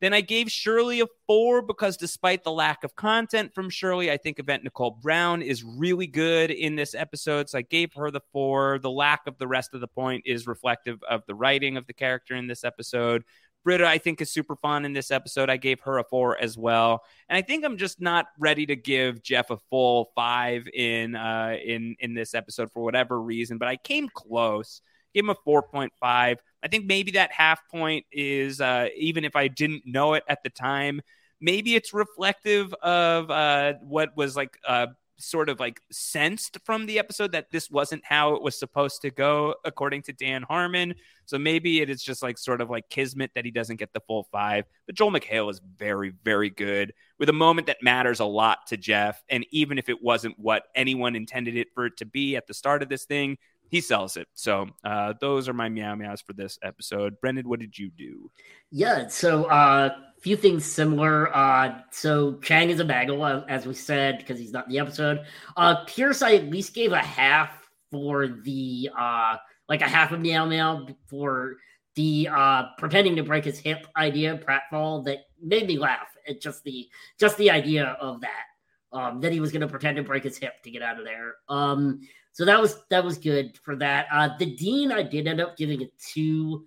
Then 0.00 0.12
I 0.12 0.20
gave 0.20 0.50
Shirley 0.50 1.00
a 1.00 1.06
four 1.26 1.62
because 1.62 1.96
despite 1.96 2.44
the 2.44 2.52
lack 2.52 2.84
of 2.84 2.94
content 2.96 3.54
from 3.54 3.70
Shirley, 3.70 4.10
I 4.10 4.18
think 4.18 4.38
Yvette 4.38 4.62
Nicole 4.62 4.98
Brown 5.02 5.40
is 5.40 5.64
really 5.64 6.06
good 6.06 6.50
in 6.50 6.76
this 6.76 6.94
episode. 6.94 7.48
So 7.48 7.58
I 7.58 7.62
gave 7.62 7.94
her 7.94 8.10
the 8.10 8.20
four. 8.32 8.78
The 8.78 8.90
lack 8.90 9.26
of 9.26 9.38
the 9.38 9.46
rest 9.48 9.72
of 9.72 9.80
the 9.80 9.88
point 9.88 10.24
is 10.26 10.46
reflective 10.46 11.02
of 11.08 11.22
the 11.26 11.34
writing 11.34 11.78
of 11.78 11.86
the 11.86 11.94
character 11.94 12.34
in 12.34 12.46
this 12.46 12.62
episode. 12.62 13.24
Britta, 13.66 13.84
I 13.84 13.98
think, 13.98 14.20
is 14.20 14.30
super 14.30 14.54
fun 14.54 14.84
in 14.84 14.92
this 14.92 15.10
episode. 15.10 15.50
I 15.50 15.56
gave 15.56 15.80
her 15.80 15.98
a 15.98 16.04
four 16.04 16.38
as 16.40 16.56
well, 16.56 17.02
and 17.28 17.36
I 17.36 17.42
think 17.42 17.64
I'm 17.64 17.78
just 17.78 18.00
not 18.00 18.26
ready 18.38 18.64
to 18.66 18.76
give 18.76 19.24
Jeff 19.24 19.50
a 19.50 19.56
full 19.56 20.12
five 20.14 20.68
in 20.72 21.16
uh, 21.16 21.56
in 21.64 21.96
in 21.98 22.14
this 22.14 22.32
episode 22.32 22.70
for 22.70 22.84
whatever 22.84 23.20
reason. 23.20 23.58
But 23.58 23.66
I 23.66 23.74
came 23.76 24.08
close. 24.08 24.82
Gave 25.16 25.24
him 25.24 25.30
a 25.30 25.34
four 25.46 25.62
point 25.62 25.94
five. 25.98 26.40
I 26.62 26.68
think 26.68 26.84
maybe 26.84 27.12
that 27.12 27.32
half 27.32 27.66
point 27.70 28.04
is 28.12 28.60
uh, 28.60 28.88
even 28.94 29.24
if 29.24 29.34
I 29.34 29.48
didn't 29.48 29.84
know 29.86 30.12
it 30.12 30.24
at 30.28 30.42
the 30.42 30.50
time, 30.50 31.00
maybe 31.40 31.74
it's 31.74 31.94
reflective 31.94 32.74
of 32.74 33.30
uh, 33.30 33.74
what 33.80 34.14
was 34.14 34.36
like 34.36 34.58
uh, 34.68 34.88
sort 35.18 35.48
of 35.48 35.58
like 35.58 35.80
sensed 35.90 36.58
from 36.64 36.84
the 36.84 36.98
episode 36.98 37.32
that 37.32 37.50
this 37.50 37.70
wasn't 37.70 38.04
how 38.04 38.34
it 38.34 38.42
was 38.42 38.58
supposed 38.58 39.00
to 39.00 39.10
go 39.10 39.54
according 39.64 40.02
to 40.02 40.12
Dan 40.12 40.42
Harmon. 40.42 40.94
So 41.24 41.38
maybe 41.38 41.80
it 41.80 41.88
is 41.88 42.02
just 42.02 42.22
like 42.22 42.36
sort 42.36 42.60
of 42.60 42.68
like 42.68 42.90
kismet 42.90 43.30
that 43.34 43.46
he 43.46 43.50
doesn't 43.50 43.76
get 43.76 43.94
the 43.94 44.00
full 44.00 44.24
five. 44.30 44.66
But 44.84 44.96
Joel 44.96 45.12
McHale 45.12 45.50
is 45.50 45.62
very, 45.78 46.12
very 46.24 46.50
good 46.50 46.92
with 47.18 47.30
a 47.30 47.32
moment 47.32 47.68
that 47.68 47.78
matters 47.82 48.20
a 48.20 48.26
lot 48.26 48.66
to 48.66 48.76
Jeff. 48.76 49.24
And 49.30 49.46
even 49.50 49.78
if 49.78 49.88
it 49.88 50.02
wasn't 50.02 50.38
what 50.38 50.64
anyone 50.74 51.16
intended 51.16 51.56
it 51.56 51.68
for 51.74 51.86
it 51.86 51.96
to 51.96 52.04
be 52.04 52.36
at 52.36 52.46
the 52.46 52.54
start 52.54 52.82
of 52.82 52.90
this 52.90 53.06
thing, 53.06 53.38
he 53.68 53.80
sells 53.80 54.16
it. 54.16 54.28
So 54.34 54.68
uh, 54.84 55.14
those 55.20 55.48
are 55.48 55.52
my 55.52 55.68
meow 55.68 55.94
meows 55.94 56.20
for 56.20 56.32
this 56.32 56.58
episode. 56.62 57.20
Brendan, 57.20 57.48
what 57.48 57.60
did 57.60 57.78
you 57.78 57.90
do? 57.90 58.30
Yeah, 58.70 59.08
so 59.08 59.44
a 59.44 59.48
uh, 59.48 59.96
few 60.20 60.36
things 60.36 60.64
similar. 60.64 61.34
Uh, 61.34 61.80
so 61.90 62.34
Chang 62.38 62.70
is 62.70 62.80
a 62.80 62.84
bagel, 62.84 63.22
uh, 63.22 63.44
as 63.48 63.66
we 63.66 63.74
said, 63.74 64.18
because 64.18 64.38
he's 64.38 64.52
not 64.52 64.66
in 64.66 64.72
the 64.72 64.78
episode. 64.78 65.24
Uh, 65.56 65.84
Pierce, 65.84 66.22
I 66.22 66.34
at 66.34 66.50
least 66.50 66.74
gave 66.74 66.92
a 66.92 66.98
half 66.98 67.68
for 67.90 68.26
the 68.28 68.90
uh, 68.98 69.36
like 69.68 69.82
a 69.82 69.88
half 69.88 70.12
of 70.12 70.20
meow 70.20 70.46
meow 70.46 70.86
for 71.08 71.56
the 71.94 72.28
uh, 72.30 72.64
pretending 72.78 73.16
to 73.16 73.22
break 73.22 73.44
his 73.44 73.58
hip 73.58 73.86
idea 73.96 74.38
pratfall 74.38 75.04
that 75.04 75.18
made 75.42 75.66
me 75.66 75.78
laugh 75.78 76.08
at 76.28 76.40
just 76.40 76.62
the 76.64 76.88
just 77.18 77.36
the 77.38 77.50
idea 77.50 77.96
of 78.00 78.20
that 78.20 78.44
um, 78.92 79.20
that 79.20 79.32
he 79.32 79.40
was 79.40 79.52
going 79.52 79.62
to 79.62 79.68
pretend 79.68 79.96
to 79.96 80.02
break 80.02 80.24
his 80.24 80.38
hip 80.38 80.62
to 80.62 80.70
get 80.70 80.82
out 80.82 80.98
of 80.98 81.04
there. 81.04 81.34
Um, 81.48 82.00
so 82.36 82.44
that 82.44 82.60
was 82.60 82.82
that 82.90 83.02
was 83.02 83.16
good 83.16 83.56
for 83.62 83.76
that. 83.76 84.08
Uh, 84.12 84.28
the 84.38 84.44
dean, 84.56 84.92
I 84.92 85.02
did 85.02 85.26
end 85.26 85.40
up 85.40 85.56
giving 85.56 85.80
it 85.80 85.90
two 85.98 86.66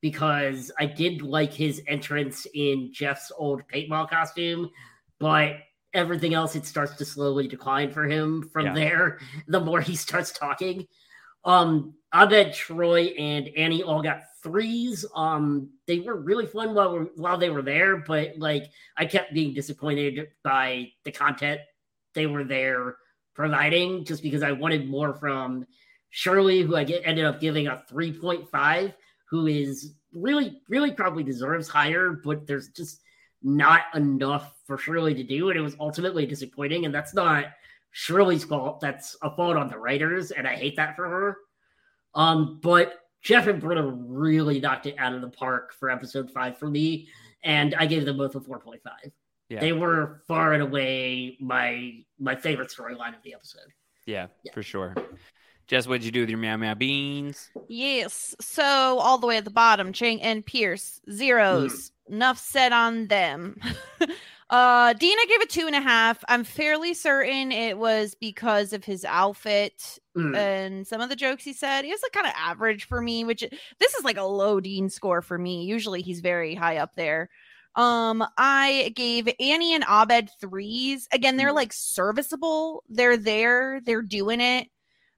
because 0.00 0.72
I 0.78 0.86
did 0.86 1.20
like 1.20 1.52
his 1.52 1.82
entrance 1.86 2.46
in 2.54 2.88
Jeff's 2.90 3.30
old 3.36 3.60
paintball 3.68 4.08
costume, 4.08 4.70
but 5.18 5.56
everything 5.92 6.32
else 6.32 6.56
it 6.56 6.64
starts 6.64 6.94
to 6.96 7.04
slowly 7.04 7.46
decline 7.46 7.90
for 7.90 8.04
him 8.08 8.48
from 8.50 8.64
Yeah. 8.64 8.72
there. 8.74 9.18
The 9.46 9.60
more 9.60 9.82
he 9.82 9.94
starts 9.94 10.32
talking, 10.32 10.86
um, 11.44 11.92
Abed, 12.14 12.54
Troy, 12.54 13.08
and 13.18 13.48
Annie 13.58 13.82
all 13.82 14.02
got 14.02 14.22
threes. 14.42 15.04
Um, 15.14 15.68
they 15.86 15.98
were 15.98 16.16
really 16.16 16.46
fun 16.46 16.72
while 16.72 16.98
we 16.98 17.04
while 17.16 17.36
they 17.36 17.50
were 17.50 17.60
there, 17.60 17.98
but 17.98 18.38
like 18.38 18.70
I 18.96 19.04
kept 19.04 19.34
being 19.34 19.52
disappointed 19.52 20.28
by 20.42 20.92
the 21.04 21.12
content 21.12 21.60
they 22.14 22.26
were 22.26 22.44
there 22.44 22.96
providing, 23.34 24.04
just 24.04 24.22
because 24.22 24.42
I 24.42 24.52
wanted 24.52 24.88
more 24.88 25.14
from 25.14 25.66
Shirley, 26.10 26.62
who 26.62 26.76
I 26.76 26.84
get, 26.84 27.02
ended 27.04 27.24
up 27.24 27.40
giving 27.40 27.68
a 27.68 27.82
three 27.88 28.12
point 28.12 28.50
five, 28.50 28.94
who 29.30 29.46
is 29.46 29.94
really 30.12 30.60
really 30.68 30.92
probably 30.92 31.22
deserves 31.22 31.68
higher, 31.68 32.20
but 32.24 32.46
there's 32.46 32.68
just 32.68 33.00
not 33.42 33.82
enough 33.94 34.54
for 34.66 34.76
Shirley 34.76 35.14
to 35.14 35.22
do, 35.22 35.50
and 35.50 35.58
it 35.58 35.62
was 35.62 35.76
ultimately 35.80 36.26
disappointing. 36.26 36.84
And 36.84 36.94
that's 36.94 37.14
not 37.14 37.46
Shirley's 37.92 38.44
fault. 38.44 38.80
That's 38.80 39.16
a 39.22 39.34
fault 39.34 39.56
on 39.56 39.68
the 39.68 39.78
writers, 39.78 40.30
and 40.30 40.46
I 40.46 40.56
hate 40.56 40.76
that 40.76 40.96
for 40.96 41.08
her. 41.08 41.36
Um, 42.14 42.58
but 42.62 43.00
Jeff 43.22 43.46
and 43.46 43.60
Britta 43.60 43.82
really 43.82 44.60
knocked 44.60 44.86
it 44.86 44.96
out 44.98 45.14
of 45.14 45.20
the 45.20 45.28
park 45.28 45.72
for 45.72 45.90
episode 45.90 46.30
five 46.30 46.58
for 46.58 46.68
me, 46.68 47.08
and 47.44 47.74
I 47.76 47.86
gave 47.86 48.04
them 48.04 48.16
both 48.16 48.34
a 48.34 48.40
four 48.40 48.58
point 48.58 48.82
five. 48.82 49.12
Yeah. 49.50 49.60
They 49.60 49.72
were 49.72 50.22
far 50.28 50.52
and 50.54 50.62
away 50.62 51.36
my 51.40 52.04
my 52.18 52.36
favorite 52.36 52.70
storyline 52.70 53.14
of 53.16 53.22
the 53.22 53.34
episode. 53.34 53.66
Yeah, 54.06 54.28
for 54.54 54.62
sure. 54.62 54.94
Jess, 55.66 55.86
what 55.86 56.00
did 56.00 56.06
you 56.06 56.12
do 56.12 56.20
with 56.20 56.30
your 56.30 56.38
meow 56.38 56.56
meow 56.56 56.74
beans? 56.74 57.50
Yes. 57.68 58.34
So 58.40 58.62
all 58.64 59.18
the 59.18 59.26
way 59.26 59.36
at 59.36 59.44
the 59.44 59.50
bottom, 59.50 59.92
Chang 59.92 60.22
and 60.22 60.44
Pierce, 60.46 61.00
zeros. 61.10 61.92
Enough 62.08 62.38
said 62.38 62.72
on 62.72 63.06
them. 63.08 63.60
uh 64.50 64.92
Dina 64.94 65.20
gave 65.28 65.42
it 65.42 65.50
two 65.50 65.66
and 65.66 65.76
a 65.76 65.80
half. 65.80 66.24
I'm 66.28 66.42
fairly 66.44 66.94
certain 66.94 67.52
it 67.52 67.76
was 67.78 68.14
because 68.14 68.72
of 68.72 68.84
his 68.84 69.04
outfit 69.04 69.98
Mm. 70.16 70.36
and 70.36 70.86
some 70.88 71.00
of 71.00 71.08
the 71.08 71.14
jokes 71.14 71.44
he 71.44 71.52
said. 71.52 71.84
He 71.84 71.92
was 71.92 72.02
like 72.02 72.10
kind 72.10 72.26
of 72.26 72.32
average 72.36 72.86
for 72.88 73.00
me, 73.00 73.22
which 73.22 73.44
this 73.78 73.94
is 73.94 74.04
like 74.04 74.16
a 74.16 74.24
low 74.24 74.58
Dean 74.58 74.90
score 74.90 75.22
for 75.22 75.38
me. 75.38 75.62
Usually 75.64 76.02
he's 76.02 76.18
very 76.20 76.56
high 76.56 76.78
up 76.78 76.96
there. 76.96 77.30
Um, 77.80 78.22
I 78.36 78.92
gave 78.94 79.26
Annie 79.40 79.74
and 79.74 79.84
Abed 79.88 80.28
threes. 80.38 81.08
Again, 81.12 81.38
they're 81.38 81.52
like 81.52 81.72
serviceable. 81.72 82.84
They're 82.90 83.16
there, 83.16 83.80
they're 83.86 84.02
doing 84.02 84.42
it. 84.42 84.68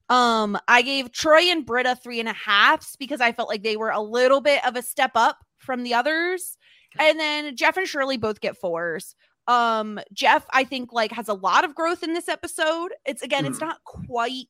Um, 0.07 0.57
I 0.69 0.81
gave 0.81 1.11
Troy 1.11 1.41
and 1.49 1.65
Britta 1.65 1.97
three 2.01 2.21
and 2.21 2.29
a 2.29 2.33
halves 2.33 2.95
because 2.97 3.19
I 3.19 3.33
felt 3.33 3.49
like 3.49 3.63
they 3.63 3.75
were 3.75 3.89
a 3.89 3.99
little 3.99 4.39
bit 4.39 4.65
of 4.65 4.77
a 4.77 4.81
step 4.81 5.11
up 5.15 5.39
from 5.57 5.83
the 5.83 5.93
others. 5.93 6.57
And 6.97 7.19
then 7.19 7.57
Jeff 7.57 7.75
and 7.75 7.87
Shirley 7.87 8.15
both 8.17 8.39
get 8.39 8.55
fours. 8.55 9.13
Um, 9.47 9.99
Jeff, 10.13 10.45
I 10.53 10.63
think 10.63 10.93
like 10.93 11.11
has 11.11 11.27
a 11.27 11.33
lot 11.33 11.65
of 11.65 11.75
growth 11.75 12.01
in 12.01 12.13
this 12.13 12.29
episode. 12.29 12.93
It's 13.05 13.23
again, 13.23 13.45
it's 13.45 13.59
Hmm. 13.59 13.65
Not 13.65 13.83
quite 13.83 14.47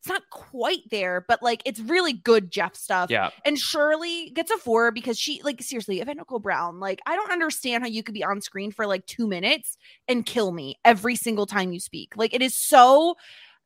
it's 0.00 0.08
not 0.08 0.22
quite 0.30 0.80
there, 0.90 1.24
but 1.28 1.42
like 1.42 1.62
it's 1.64 1.78
really 1.78 2.12
good 2.12 2.50
Jeff 2.50 2.74
stuff. 2.74 3.10
Yeah. 3.10 3.30
And 3.44 3.58
Shirley 3.58 4.30
gets 4.30 4.50
a 4.50 4.56
four 4.56 4.90
because 4.90 5.18
she 5.18 5.40
like 5.44 5.62
seriously, 5.62 6.00
Yvette 6.00 6.16
Nicole 6.16 6.38
Brown, 6.38 6.80
like 6.80 7.00
I 7.06 7.14
don't 7.16 7.30
understand 7.30 7.84
how 7.84 7.88
you 7.88 8.02
could 8.02 8.14
be 8.14 8.24
on 8.24 8.40
screen 8.40 8.72
for 8.72 8.86
like 8.86 9.04
two 9.06 9.26
minutes 9.28 9.76
and 10.08 10.24
kill 10.24 10.52
me 10.52 10.76
every 10.84 11.16
single 11.16 11.44
time 11.46 11.72
you 11.72 11.80
speak. 11.80 12.14
Like 12.16 12.32
it 12.34 12.40
is 12.40 12.56
so 12.56 13.16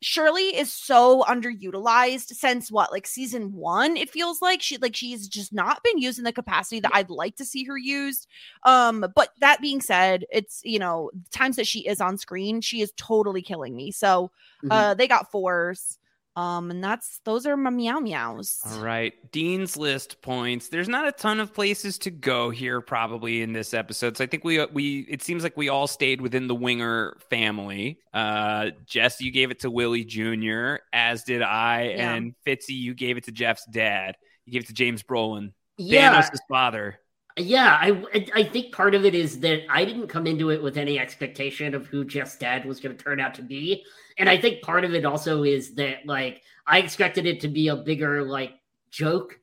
Shirley 0.02 0.54
is 0.54 0.70
so 0.70 1.22
underutilized 1.22 2.26
since 2.34 2.70
what, 2.70 2.92
like 2.92 3.06
season 3.06 3.52
one? 3.54 3.96
It 3.96 4.10
feels 4.10 4.42
like 4.42 4.60
she 4.60 4.76
like 4.76 4.94
she's 4.94 5.28
just 5.28 5.52
not 5.52 5.82
been 5.82 5.98
used 5.98 6.18
in 6.18 6.24
the 6.24 6.32
capacity 6.32 6.80
that 6.80 6.90
I'd 6.94 7.10
like 7.10 7.36
to 7.36 7.44
see 7.44 7.64
her 7.64 7.78
used. 7.78 8.26
Um, 8.64 9.06
but 9.14 9.30
that 9.40 9.60
being 9.62 9.80
said, 9.80 10.24
it's 10.30 10.60
you 10.64 10.78
know 10.78 11.10
times 11.30 11.56
that 11.56 11.66
she 11.66 11.86
is 11.86 12.00
on 12.00 12.18
screen, 12.18 12.60
she 12.60 12.80
is 12.82 12.92
totally 12.96 13.40
killing 13.40 13.74
me. 13.74 13.92
So, 13.92 14.30
Mm-hmm. 14.62 14.72
uh, 14.72 14.94
they 14.94 15.06
got 15.06 15.30
fours. 15.30 15.98
Um, 16.36 16.70
and 16.72 16.82
that's 16.82 17.20
those 17.24 17.46
are 17.46 17.56
my 17.56 17.70
meow 17.70 18.00
meows. 18.00 18.58
All 18.66 18.80
right. 18.82 19.12
Dean's 19.30 19.76
list 19.76 20.20
points. 20.20 20.68
There's 20.68 20.88
not 20.88 21.06
a 21.06 21.12
ton 21.12 21.38
of 21.38 21.54
places 21.54 21.96
to 21.98 22.10
go 22.10 22.50
here 22.50 22.80
probably 22.80 23.40
in 23.42 23.52
this 23.52 23.72
episode. 23.72 24.16
So 24.16 24.24
I 24.24 24.26
think 24.26 24.42
we 24.42 24.64
we 24.66 25.06
it 25.08 25.22
seems 25.22 25.44
like 25.44 25.56
we 25.56 25.68
all 25.68 25.86
stayed 25.86 26.20
within 26.20 26.48
the 26.48 26.54
Winger 26.54 27.16
family. 27.30 27.98
Uh 28.12 28.70
Jess, 28.84 29.20
you 29.20 29.30
gave 29.30 29.52
it 29.52 29.60
to 29.60 29.70
Willie 29.70 30.04
Jr., 30.04 30.76
as 30.92 31.22
did 31.22 31.40
I, 31.42 31.90
Yeah. 31.96 32.14
and 32.14 32.34
Fitzy, 32.44 32.70
you 32.70 32.94
gave 32.94 33.16
it 33.16 33.24
to 33.24 33.32
Jeff's 33.32 33.64
dad. 33.66 34.16
You 34.44 34.52
gave 34.54 34.62
it 34.62 34.66
to 34.68 34.74
James 34.74 35.02
Brolin. 35.04 35.52
Yeah. 35.78 36.20
Thanos' 36.20 36.38
father. 36.48 36.98
Yeah, 37.36 37.76
I 37.80 38.26
I 38.32 38.44
think 38.44 38.72
part 38.72 38.94
of 38.94 39.04
it 39.04 39.14
is 39.14 39.40
that 39.40 39.62
I 39.68 39.84
didn't 39.84 40.06
come 40.06 40.26
into 40.26 40.50
it 40.50 40.62
with 40.62 40.76
any 40.76 41.00
expectation 41.00 41.74
of 41.74 41.86
who 41.86 42.04
Jeff's 42.04 42.38
dad 42.38 42.64
was 42.64 42.78
going 42.78 42.96
to 42.96 43.02
turn 43.02 43.18
out 43.18 43.34
to 43.34 43.42
be, 43.42 43.84
and 44.18 44.28
I 44.28 44.36
think 44.36 44.62
part 44.62 44.84
of 44.84 44.94
it 44.94 45.04
also 45.04 45.42
is 45.42 45.74
that 45.74 46.06
like 46.06 46.42
I 46.64 46.78
expected 46.78 47.26
it 47.26 47.40
to 47.40 47.48
be 47.48 47.68
a 47.68 47.76
bigger 47.76 48.22
like 48.22 48.52
joke 48.90 49.40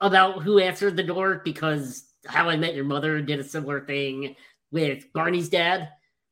about 0.00 0.44
who 0.44 0.60
answered 0.60 0.96
the 0.96 1.02
door 1.02 1.42
because 1.44 2.04
How 2.26 2.48
I 2.48 2.56
Met 2.56 2.76
Your 2.76 2.84
Mother 2.84 3.20
did 3.20 3.40
a 3.40 3.44
similar 3.44 3.80
thing 3.80 4.36
with 4.70 5.12
Barney's 5.12 5.48
dad, 5.48 5.88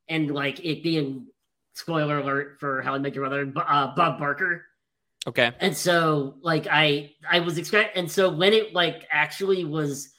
and 0.08 0.30
like 0.30 0.64
it 0.64 0.84
being 0.84 1.26
spoiler 1.74 2.20
alert 2.20 2.60
for 2.60 2.82
How 2.82 2.94
I 2.94 2.98
Met 2.98 3.16
Your 3.16 3.24
Mother, 3.24 3.52
uh, 3.56 3.94
Bob 3.96 4.20
Barker. 4.20 4.64
Okay. 5.26 5.50
And 5.58 5.76
so 5.76 6.36
like 6.40 6.68
I 6.70 7.14
I 7.28 7.40
was 7.40 7.58
expect 7.58 7.96
and 7.96 8.10
so 8.10 8.30
when 8.30 8.52
it 8.52 8.72
like 8.72 9.06
actually 9.10 9.64
was 9.64 10.10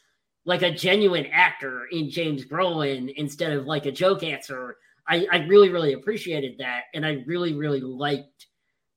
like 0.45 0.61
a 0.61 0.71
genuine 0.71 1.25
actor 1.27 1.85
in 1.91 2.09
James 2.09 2.45
Brolin 2.45 3.13
instead 3.15 3.51
of 3.51 3.65
like 3.65 3.85
a 3.85 3.91
joke 3.91 4.23
answer, 4.23 4.77
I, 5.07 5.27
I 5.31 5.37
really, 5.47 5.69
really 5.69 5.93
appreciated 5.93 6.57
that. 6.59 6.83
And 6.93 7.05
I 7.05 7.23
really, 7.25 7.53
really 7.53 7.81
liked 7.81 8.47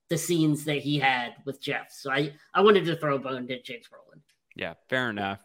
the 0.09 0.19
scenes 0.19 0.65
that 0.65 0.79
he 0.79 0.99
had 0.99 1.35
with 1.45 1.61
Jeff. 1.61 1.91
So 1.91 2.11
I, 2.11 2.33
I 2.55 2.61
wanted 2.61 2.85
to 2.85 2.97
throw 2.97 3.17
a 3.17 3.19
bone 3.19 3.47
to 3.49 3.63
James 3.63 3.87
Brolin. 3.87 4.21
Yeah, 4.55 4.75
fair 4.89 5.11
enough. 5.11 5.41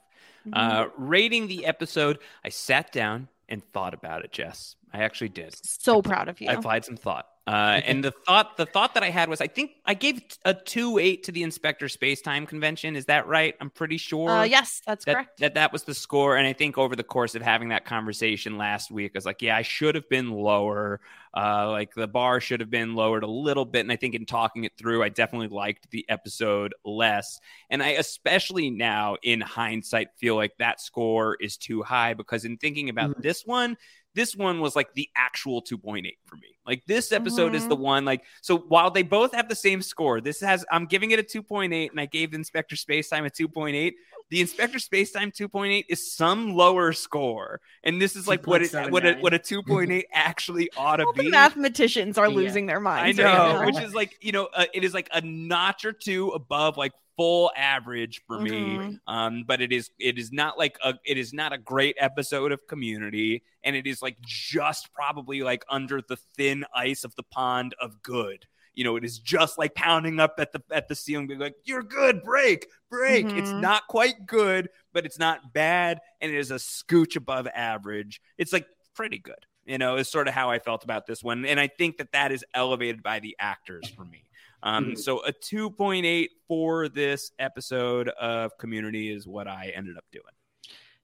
Mm-hmm. 0.47 0.53
Uh 0.55 0.85
rating 0.97 1.47
the 1.47 1.65
episode, 1.65 2.19
I 2.43 2.49
sat 2.49 2.91
down 2.91 3.27
and 3.49 3.63
thought 3.71 3.93
about 3.93 4.23
it, 4.23 4.31
Jess. 4.31 4.75
I 4.93 5.03
actually 5.03 5.29
did. 5.29 5.55
So 5.65 6.01
proud 6.01 6.27
of 6.27 6.39
you. 6.41 6.49
I 6.49 6.53
applied 6.53 6.85
some 6.85 6.97
thought. 6.97 7.27
Uh, 7.47 7.79
and 7.85 8.03
the 8.03 8.11
thought 8.11 8.57
the 8.57 8.65
thought 8.65 8.93
that 8.93 9.03
I 9.03 9.09
had 9.09 9.29
was 9.29 9.39
I 9.39 9.47
think 9.47 9.71
I 9.85 9.93
gave 9.93 10.21
a 10.43 10.53
two 10.53 10.99
eight 10.99 11.23
to 11.23 11.31
the 11.31 11.43
Inspector 11.43 11.87
Space 11.87 12.21
Time 12.21 12.45
Convention. 12.45 12.95
Is 12.95 13.05
that 13.05 13.27
right? 13.27 13.55
I'm 13.61 13.69
pretty 13.69 13.97
sure. 13.97 14.29
Uh, 14.29 14.43
yes, 14.43 14.81
that's 14.85 15.05
that, 15.05 15.13
correct. 15.13 15.39
That 15.39 15.53
that 15.55 15.71
was 15.71 15.83
the 15.83 15.93
score. 15.93 16.35
And 16.35 16.45
I 16.45 16.53
think 16.53 16.77
over 16.77 16.95
the 16.95 17.03
course 17.03 17.35
of 17.35 17.41
having 17.41 17.69
that 17.69 17.85
conversation 17.85 18.57
last 18.57 18.91
week, 18.91 19.11
I 19.15 19.17
was 19.17 19.25
like, 19.25 19.41
yeah, 19.41 19.55
I 19.55 19.61
should 19.61 19.95
have 19.95 20.09
been 20.09 20.31
lower. 20.31 20.99
Uh, 21.35 21.69
like 21.69 21.93
the 21.93 22.07
bar 22.07 22.39
should 22.39 22.59
have 22.59 22.71
been 22.71 22.95
lowered 22.95 23.23
a 23.23 23.27
little 23.27 23.65
bit. 23.65 23.81
And 23.81 23.91
I 23.91 23.95
think 23.95 24.15
in 24.15 24.25
talking 24.25 24.63
it 24.63 24.71
through, 24.75 25.03
I 25.03 25.09
definitely 25.09 25.49
liked 25.49 25.89
the 25.91 26.03
episode 26.09 26.73
less. 26.83 27.39
And 27.69 27.83
I 27.83 27.89
especially 27.89 28.71
now 28.71 29.17
in 29.21 29.39
hindsight 29.39 30.07
feel 30.17 30.35
like 30.35 30.53
that 30.57 30.81
score 30.81 31.37
is 31.39 31.55
too 31.57 31.83
high 31.83 32.15
because 32.15 32.43
in 32.43 32.57
thinking 32.57 32.89
about 32.89 33.21
this 33.21 33.45
one, 33.45 33.77
this 34.17 34.35
one 34.35 34.59
was 34.59 34.75
like 34.75 34.91
the 34.95 35.07
actual 35.15 35.61
2.8 35.61 36.17
for 36.25 36.35
me. 36.37 36.47
Like 36.65 36.83
this 36.87 37.11
episode 37.13 37.53
is 37.55 37.63
Mhm. 37.63 37.69
the 37.69 37.75
one 37.77 38.03
like 38.03 38.23
so 38.41 38.57
while 38.57 38.89
they 38.91 39.03
both 39.03 39.33
have 39.33 39.47
the 39.47 39.55
same 39.55 39.81
score, 39.81 40.19
this 40.19 40.41
has 40.41 40.65
I'm 40.71 40.85
giving 40.87 41.11
it 41.11 41.19
a 41.19 41.23
2.8 41.23 41.91
and 41.91 41.99
I 42.01 42.07
gave 42.07 42.33
Inspector 42.33 42.75
Spacetime 42.75 43.25
a 43.25 43.29
2.8. 43.29 43.93
The 44.29 44.41
Inspector 44.41 44.77
Spacetime 44.79 45.31
2.8 45.33 45.85
is 45.87 46.11
some 46.13 46.53
lower 46.53 46.91
score. 46.91 47.61
And 47.85 48.01
this 48.01 48.15
is 48.17 48.27
like 48.27 48.45
what 48.47 48.61
it 48.63 48.73
what 48.91 49.05
a 49.05 49.13
what 49.19 49.33
a 49.33 49.39
2.8 49.39 50.03
actually 50.11 50.69
ought 50.75 50.97
to 50.97 51.05
be. 51.15 51.23
the 51.25 51.29
mathematicians 51.29 52.17
are 52.17 52.27
losing 52.27 52.65
their 52.65 52.79
minds. 52.81 53.19
I 53.19 53.23
know, 53.23 53.59
right 53.59 53.65
which 53.67 53.81
is 53.81 53.93
like 53.93 54.17
you 54.19 54.31
know, 54.33 54.49
uh, 54.53 54.65
it 54.73 54.83
is 54.83 54.93
like 54.93 55.07
a 55.13 55.21
notch 55.21 55.85
or 55.85 55.93
two 55.93 56.29
above 56.29 56.75
like 56.75 56.91
full 57.17 57.51
average 57.57 58.21
for 58.27 58.39
me. 58.39 58.77
Mhm. 58.77 58.99
Um, 59.07 59.43
but 59.43 59.59
it 59.61 59.73
is 59.73 59.89
it 59.99 60.17
is 60.17 60.31
not 60.31 60.57
like 60.57 60.77
a 60.83 60.93
it 61.03 61.17
is 61.17 61.33
not 61.33 61.51
a 61.51 61.57
great 61.57 61.95
episode 61.99 62.51
of 62.51 62.65
Community, 62.67 63.43
and 63.63 63.75
it 63.75 63.85
is 63.87 64.01
like 64.01 64.17
just 64.21 64.93
probably 64.93 65.41
like 65.41 65.65
under 65.69 66.01
the 66.01 66.15
thin 66.37 66.63
ice 66.73 67.03
of 67.03 67.15
the 67.15 67.23
pond 67.23 67.73
of 67.81 68.01
good. 68.03 68.45
You 68.75 68.83
know, 68.83 68.95
it 68.95 69.03
is 69.03 69.17
just 69.17 69.57
like 69.57 69.73
pounding 69.73 70.19
up 70.19 70.35
at 70.37 70.51
the 70.51 70.61
at 70.71 70.87
the 70.87 70.95
ceiling, 70.95 71.25
being 71.25 71.39
like, 71.39 71.55
"You're 71.65 71.81
good, 71.81 72.21
break, 72.23 72.67
break." 72.91 73.25
It's 73.25 73.49
Mhm. 73.49 73.61
not 73.61 73.87
quite 73.87 74.27
good, 74.27 74.69
but 74.93 75.03
it's 75.05 75.17
not 75.17 75.51
bad, 75.51 75.99
and 76.21 76.31
it 76.31 76.37
is 76.37 76.51
a 76.51 76.55
scooch 76.59 77.15
above 77.15 77.47
average. 77.47 78.21
It's 78.37 78.53
like 78.53 78.67
pretty 78.93 79.17
good. 79.17 79.45
You 79.65 79.79
know, 79.79 79.97
is 79.97 80.07
sort 80.07 80.27
of 80.27 80.33
how 80.35 80.49
I 80.51 80.59
felt 80.59 80.83
about 80.83 81.07
this 81.07 81.23
one, 81.23 81.43
and 81.45 81.59
I 81.59 81.67
think 81.67 81.97
that 81.97 82.11
that 82.13 82.31
is 82.31 82.45
elevated 82.53 83.01
by 83.01 83.19
the 83.19 83.35
actors 83.39 83.89
for 83.89 84.05
me. 84.05 84.23
Um, 84.63 84.91
Mhm. 84.91 84.97
So 84.97 85.19
a 85.25 85.31
2.8 85.31 86.29
for 86.47 86.89
this 86.89 87.31
episode 87.39 88.09
of 88.09 88.57
Community 88.57 89.11
is 89.11 89.27
what 89.27 89.47
I 89.47 89.71
ended 89.75 89.97
up 89.97 90.05
doing. 90.11 90.23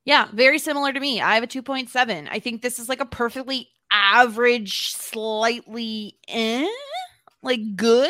Yeah, 0.06 0.28
very 0.34 0.60
similar 0.60 0.92
to 0.92 1.00
me. 1.00 1.22
I 1.22 1.36
have 1.36 1.44
a 1.44 1.48
2.7. 1.48 2.28
I 2.30 2.40
think 2.40 2.62
this 2.62 2.80
is 2.80 2.90
like 2.90 3.00
a 3.00 3.06
perfectly 3.06 3.70
average, 3.92 4.92
slightly 4.94 6.18
eh, 6.28 6.68
like 7.42 7.76
good 7.76 8.10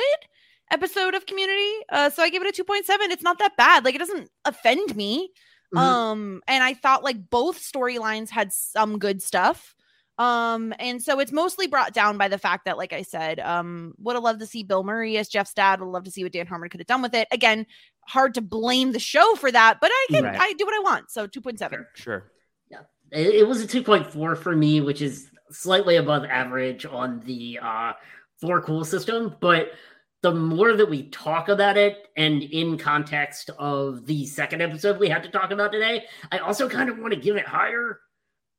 episode 0.72 1.14
of 1.14 1.26
Community. 1.26 1.72
Uh, 1.89 2.10
so 2.10 2.24
I 2.24 2.30
give 2.30 2.41
it 2.41 2.48
a 2.48 2.64
2.7. 2.64 3.12
It's 3.12 3.22
not 3.22 3.38
that 3.39 3.56
bad. 3.58 3.86
Like 3.86 3.96
it 3.96 4.00
doesn't 4.00 4.30
offend 4.46 4.96
me. 4.96 5.30
Mhm. 5.76 5.80
Um, 5.80 6.41
and 6.48 6.64
I 6.64 6.74
thought 6.74 7.04
like 7.04 7.30
both 7.30 7.60
storylines 7.60 8.30
had 8.30 8.54
some 8.54 8.98
good 8.98 9.22
stuff. 9.22 9.76
Um, 10.18 10.74
and 10.80 11.01
so 11.01 11.20
it's 11.20 11.32
mostly 11.32 11.68
brought 11.68 11.93
down 11.93 12.18
by 12.18 12.28
the 12.28 12.38
fact 12.38 12.66
that, 12.66 12.78
like 12.78 12.93
I 12.93 13.01
said, 13.01 13.39
um, 13.39 13.93
would 13.97 14.16
have 14.16 14.24
loved 14.24 14.39
to 14.41 14.45
see 14.45 14.64
Bill 14.64 14.84
Murray 14.84 15.18
as 15.18 15.28
Jeff's 15.28 15.53
dad. 15.53 15.80
Would 15.80 15.88
love 15.88 16.03
to 16.03 16.11
see 16.11 16.24
what 16.24 16.34
Dan 16.34 16.45
Harmon 16.45 16.70
could 16.70 16.80
have 16.80 16.88
done 16.88 17.01
with 17.01 17.16
it. 17.16 17.28
Again, 17.32 17.66
hard 18.07 18.36
to 18.36 18.41
blame 18.41 18.91
the 18.91 18.99
show 18.99 19.36
for 19.36 19.51
that, 19.51 19.80
but 19.82 19.89
I 19.91 20.07
can 20.11 20.24
Right. 20.26 20.39
I 20.39 20.53
do 20.53 20.66
what 20.66 20.76
I 20.76 20.80
want. 20.80 21.09
So 21.09 21.28
2.7. 21.28 21.86
Sure. 21.95 22.32
It, 23.14 23.36
it 23.36 23.47
was 23.47 23.61
a 23.61 23.68
2.4 23.68 24.38
for 24.38 24.55
me, 24.55 24.82
which 24.82 25.01
is 25.01 25.30
slightly 25.51 25.97
above 25.97 26.26
average 26.26 26.86
on 26.86 27.22
the 27.22 27.59
uh, 27.61 27.93
four 28.41 28.61
cool 28.61 28.84
system. 28.84 29.36
But 29.39 29.74
the 30.22 30.34
more 30.34 30.74
that 30.74 30.89
we 30.89 31.09
talk 31.09 31.47
about 31.49 31.78
it, 31.78 32.07
and 32.18 32.41
in 32.41 32.78
context 32.78 33.51
of 33.59 34.05
the 34.05 34.26
second 34.26 34.61
episode 34.61 34.99
we 34.99 35.09
had 35.09 35.24
to 35.24 35.30
talk 35.30 35.51
about 35.51 35.72
today, 35.72 36.05
I 36.32 36.39
also 36.39 36.68
kind 36.68 36.89
of 36.89 36.97
want 36.97 37.14
to 37.14 37.20
give 37.20 37.36
it 37.36 37.47
higher. 37.47 37.99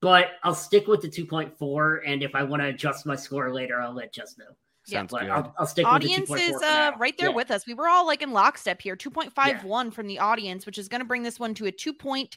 But 0.05 0.33
I'll 0.43 0.55
stick 0.55 0.87
with 0.87 1.01
the 1.01 1.09
2.4, 1.09 2.01
and 2.07 2.23
if 2.23 2.35
I 2.35 2.43
want 2.43 2.63
to 2.63 2.69
adjust 2.69 3.07
my 3.07 3.17
score 3.17 3.53
later, 3.53 3.81
I'll 3.81 3.95
let 3.95 4.13
Jess 4.13 4.37
know. 4.39 4.45
Yeah. 4.87 4.99
Sounds 4.99 5.13
But 5.13 5.21
good. 5.23 5.31
I'll, 5.31 5.55
I'll 5.59 5.67
stick 5.67 5.87
audience 5.87 6.29
with 6.29 6.47
the 6.47 6.53
2.4 6.53 6.57
is 6.57 6.63
uh, 6.63 6.91
right 6.99 7.17
there 7.17 7.31
Yeah. 7.31 7.35
with 7.35 7.51
us. 7.51 7.67
We 7.67 7.73
were 7.73 7.89
all 7.89 8.07
like 8.07 8.21
in 8.21 8.33
lockstep 8.33 8.83
here. 8.83 8.97
2.51 8.97 9.93
from 9.95 10.07
the 10.07 10.19
audience, 10.19 10.67
which 10.67 10.77
is 10.77 10.89
going 10.89 11.01
to 11.01 11.07
bring 11.07 11.23
this 11.23 11.41
one 11.41 11.55
to 11.55 11.67
a 11.67 11.73
2.6. 11.73 12.29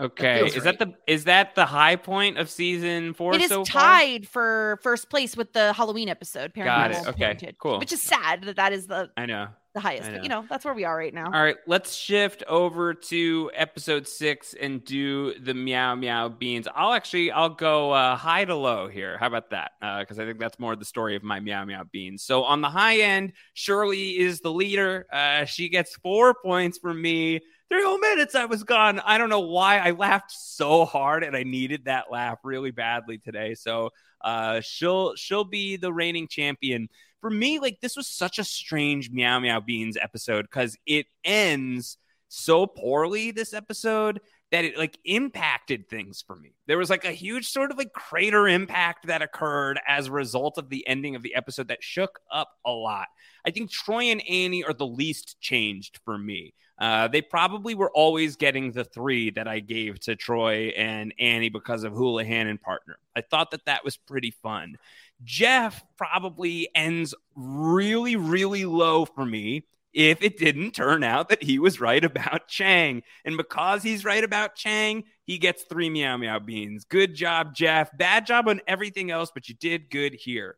Okay. 0.00 0.38
feels 0.38 0.56
Is 0.56 0.64
that 0.64 0.78
the 0.78 0.94
is 1.06 1.24
that 1.24 1.54
the 1.54 1.66
high 1.66 1.96
point 1.96 2.38
of 2.38 2.48
season 2.48 3.12
four 3.14 3.34
It 3.34 3.42
is 3.42 3.48
so 3.48 3.64
far? 3.66 3.82
tied 3.82 4.26
for 4.28 4.78
first 4.82 5.10
place 5.10 5.36
with 5.36 5.52
the 5.52 5.72
Halloween 5.74 6.08
episode. 6.08 6.54
Got 6.54 6.92
it. 6.92 7.06
Okay, 7.06 7.24
Haunted, 7.26 7.58
cool. 7.58 7.78
Which 7.78 7.92
is 7.92 8.02
sad 8.02 8.42
that 8.44 8.56
that 8.56 8.72
is 8.72 8.86
the 8.86 9.10
I 9.16 9.26
know. 9.26 9.48
the 9.74 9.80
highest. 9.80 10.08
I 10.08 10.12
But 10.14 10.22
you 10.22 10.30
know, 10.30 10.46
that's 10.48 10.64
where 10.64 10.72
we 10.72 10.84
are 10.84 10.96
right 10.96 11.12
now. 11.12 11.26
All 11.26 11.42
right, 11.42 11.56
let's 11.66 11.92
shift 11.94 12.42
over 12.48 12.94
to 12.94 13.50
episode 13.54 14.08
six 14.08 14.54
and 14.58 14.82
do 14.84 15.38
the 15.38 15.52
meow 15.52 15.94
meow 15.96 16.30
beans. 16.30 16.66
I'll 16.74 16.92
actually 16.92 17.30
I'll 17.30 17.50
go 17.50 17.90
uh, 17.92 18.16
high 18.16 18.46
to 18.46 18.54
low 18.54 18.88
here. 18.88 19.18
How 19.18 19.26
about 19.26 19.50
that? 19.50 19.72
Because 20.00 20.18
I 20.18 20.24
think 20.24 20.38
that's 20.38 20.58
more 20.58 20.76
the 20.76 20.84
story 20.86 21.14
of 21.14 21.22
my 21.22 21.40
meow 21.40 21.64
meow 21.66 21.84
beans. 21.92 22.22
So 22.24 22.44
on 22.44 22.62
the 22.62 22.70
high 22.70 23.00
end, 23.00 23.34
Shirley 23.52 24.18
is 24.18 24.40
the 24.40 24.50
leader. 24.50 25.06
Uh, 25.12 25.44
she 25.44 25.68
gets 25.68 25.94
four 25.96 26.34
points 26.42 26.78
from 26.78 27.02
me. 27.02 27.40
Three 27.70 27.84
whole 27.84 27.98
minutes 27.98 28.34
I 28.34 28.46
was 28.46 28.64
gone. 28.64 29.00
I 29.00 29.16
don't 29.16 29.28
know 29.28 29.40
why 29.40 29.78
I 29.78 29.92
laughed 29.92 30.32
so 30.32 30.84
hard 30.84 31.22
and 31.22 31.36
I 31.36 31.44
needed 31.44 31.84
that 31.84 32.10
laugh 32.10 32.38
really 32.42 32.72
badly 32.72 33.18
today. 33.18 33.54
So 33.54 33.90
uh, 34.20 34.60
she'll 34.60 35.14
she'll 35.14 35.44
be 35.44 35.76
the 35.76 35.92
reigning 35.92 36.26
champion 36.26 36.88
for 37.20 37.30
me, 37.30 37.58
like 37.58 37.80
this 37.80 37.96
was 37.96 38.06
such 38.06 38.38
a 38.38 38.44
strange 38.44 39.10
Meow 39.10 39.38
Meow 39.40 39.60
Beans 39.60 39.96
episode 40.00 40.42
because 40.42 40.76
it 40.86 41.06
ends 41.24 41.98
so 42.28 42.66
poorly 42.66 43.30
this 43.30 43.52
episode 43.52 44.20
that 44.50 44.64
it 44.64 44.76
like 44.76 44.98
impacted 45.04 45.88
things 45.88 46.22
for 46.26 46.34
me. 46.34 46.54
There 46.66 46.78
was 46.78 46.90
like 46.90 47.04
a 47.04 47.12
huge 47.12 47.48
sort 47.48 47.70
of 47.70 47.78
like 47.78 47.92
crater 47.92 48.48
impact 48.48 49.06
that 49.06 49.22
occurred 49.22 49.80
as 49.86 50.08
a 50.08 50.12
result 50.12 50.58
of 50.58 50.68
the 50.68 50.86
ending 50.86 51.14
of 51.14 51.22
the 51.22 51.34
episode 51.34 51.68
that 51.68 51.82
shook 51.82 52.20
up 52.32 52.50
a 52.64 52.70
lot. 52.70 53.08
I 53.44 53.50
think 53.50 53.70
Troy 53.70 54.04
and 54.04 54.22
Annie 54.28 54.64
are 54.64 54.72
the 54.72 54.86
least 54.86 55.40
changed 55.40 56.00
for 56.04 56.18
me. 56.18 56.54
Uh, 56.80 57.08
they 57.08 57.20
probably 57.20 57.74
were 57.74 57.90
always 57.90 58.36
getting 58.36 58.72
the 58.72 58.84
three 58.84 59.30
that 59.30 59.46
I 59.46 59.60
gave 59.60 60.00
to 60.00 60.16
Troy 60.16 60.72
and 60.76 61.12
Annie 61.18 61.50
because 61.50 61.84
of 61.84 61.92
Houlihan 61.92 62.46
and 62.46 62.60
partner. 62.60 62.98
I 63.14 63.20
thought 63.20 63.50
that 63.50 63.66
that 63.66 63.84
was 63.84 63.98
pretty 63.98 64.30
fun. 64.30 64.78
Jeff 65.22 65.84
probably 65.98 66.70
ends 66.74 67.14
really, 67.36 68.16
really 68.16 68.64
low 68.64 69.04
for 69.04 69.26
me 69.26 69.64
if 69.92 70.22
it 70.22 70.38
didn't 70.38 70.72
turn 70.72 71.02
out 71.02 71.28
that 71.28 71.42
he 71.42 71.58
was 71.58 71.80
right 71.80 72.04
about 72.04 72.48
Chang. 72.48 73.02
And 73.24 73.36
because 73.36 73.82
he's 73.82 74.04
right 74.04 74.22
about 74.22 74.54
Chang, 74.54 75.04
he 75.24 75.38
gets 75.38 75.64
three 75.64 75.90
meow 75.90 76.16
meow 76.16 76.38
beans. 76.38 76.84
Good 76.84 77.14
job, 77.14 77.54
Jeff. 77.54 77.96
Bad 77.96 78.26
job 78.26 78.48
on 78.48 78.60
everything 78.66 79.10
else, 79.10 79.30
but 79.32 79.48
you 79.48 79.54
did 79.54 79.90
good 79.90 80.14
here. 80.14 80.56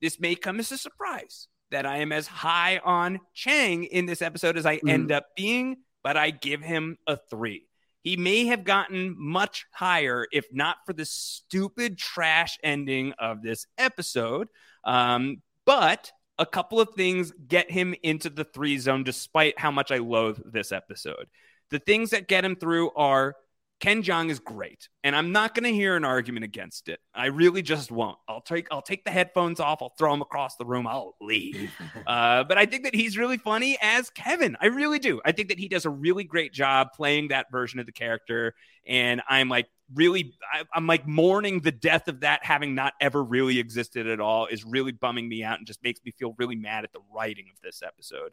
This 0.00 0.20
may 0.20 0.34
come 0.34 0.60
as 0.60 0.70
a 0.70 0.78
surprise 0.78 1.48
that 1.70 1.86
I 1.86 1.98
am 1.98 2.12
as 2.12 2.26
high 2.26 2.78
on 2.78 3.20
Chang 3.34 3.84
in 3.84 4.06
this 4.06 4.22
episode 4.22 4.56
as 4.56 4.64
I 4.64 4.80
end 4.86 5.12
up 5.12 5.26
being, 5.36 5.78
but 6.02 6.16
I 6.16 6.30
give 6.30 6.62
him 6.62 6.96
a 7.06 7.16
three. 7.16 7.66
He 8.02 8.16
may 8.16 8.46
have 8.46 8.64
gotten 8.64 9.16
much 9.18 9.66
higher 9.72 10.26
if 10.32 10.46
not 10.52 10.76
for 10.86 10.92
the 10.92 11.04
stupid 11.04 11.98
trash 11.98 12.58
ending 12.62 13.12
of 13.18 13.42
this 13.42 13.66
episode. 13.76 14.48
Um, 14.84 15.42
but 15.66 16.12
a 16.38 16.46
couple 16.46 16.80
of 16.80 16.90
things 16.90 17.32
get 17.46 17.70
him 17.70 17.94
into 18.02 18.30
the 18.30 18.44
three 18.44 18.78
zone 18.78 19.04
despite 19.04 19.58
how 19.58 19.70
much 19.70 19.90
I 19.90 19.98
loathe 19.98 20.40
this 20.44 20.72
episode. 20.72 21.26
The 21.70 21.78
things 21.78 22.10
that 22.10 22.28
get 22.28 22.44
him 22.44 22.56
through 22.56 22.90
are 22.92 23.34
Ken 23.80 24.02
Jeong 24.02 24.28
is 24.28 24.40
great, 24.40 24.88
and 25.04 25.14
I'm 25.14 25.30
not 25.30 25.54
going 25.54 25.62
to 25.62 25.72
hear 25.72 25.94
an 25.94 26.04
argument 26.04 26.44
against 26.44 26.88
it. 26.88 26.98
I 27.14 27.26
really 27.26 27.62
just 27.62 27.92
won't. 27.92 28.18
I'll 28.26 28.40
take 28.40 28.66
I'll 28.72 28.82
take 28.82 29.04
the 29.04 29.12
headphones 29.12 29.60
off. 29.60 29.82
I'll 29.82 29.94
throw 29.96 30.10
them 30.10 30.20
across 30.20 30.56
the 30.56 30.64
room. 30.64 30.86
I'll 30.86 31.14
leave. 31.20 31.70
Uh, 32.06 32.42
but 32.44 32.56
I 32.56 32.64
think 32.64 32.84
that 32.84 32.94
he's 32.94 33.18
really 33.18 33.36
funny 33.36 33.76
as 33.82 34.08
Kevin. 34.08 34.56
I 34.62 34.66
really 34.66 34.98
do. 34.98 35.20
I 35.26 35.32
think 35.32 35.50
that 35.50 35.58
he 35.58 35.68
does 35.68 35.84
a 35.84 35.90
really 35.90 36.24
great 36.24 36.54
job 36.54 36.88
playing 36.94 37.28
that 37.28 37.50
version 37.52 37.80
of 37.80 37.86
the 37.86 37.92
character, 37.92 38.54
and 38.86 39.20
I'm 39.28 39.50
like 39.50 39.66
really 39.94 40.34
I, 40.52 40.64
I'm 40.74 40.86
like 40.86 41.06
mourning 41.06 41.60
the 41.60 41.72
death 41.72 42.08
of 42.08 42.20
that 42.20 42.44
having 42.44 42.74
not 42.74 42.92
ever 43.00 43.22
really 43.24 43.58
existed 43.58 44.06
at 44.06 44.20
all 44.20 44.46
is 44.46 44.64
really 44.64 44.92
bumming 44.92 45.28
me 45.28 45.42
out 45.42 45.58
and 45.58 45.66
just 45.66 45.82
makes 45.82 46.00
me 46.04 46.10
feel 46.12 46.34
really 46.38 46.56
mad 46.56 46.84
at 46.84 46.92
the 46.92 47.00
writing 47.14 47.46
of 47.50 47.60
this 47.62 47.82
episode. 47.82 48.32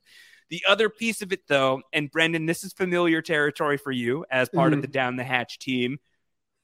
The 0.50 0.64
other 0.68 0.90
piece 0.90 1.22
of 1.22 1.32
it, 1.32 1.48
though, 1.48 1.82
and 1.94 2.12
Brendan, 2.12 2.46
this 2.46 2.64
is 2.64 2.74
familiar 2.74 3.22
territory 3.22 3.78
for 3.78 3.92
you 3.92 4.26
as 4.30 4.50
part 4.50 4.74
of 4.74 4.80
Mhm. 4.80 4.82
the 4.84 4.88
Down 4.90 5.16
the 5.16 5.24
Hatch 5.24 5.58
team. 5.60 5.98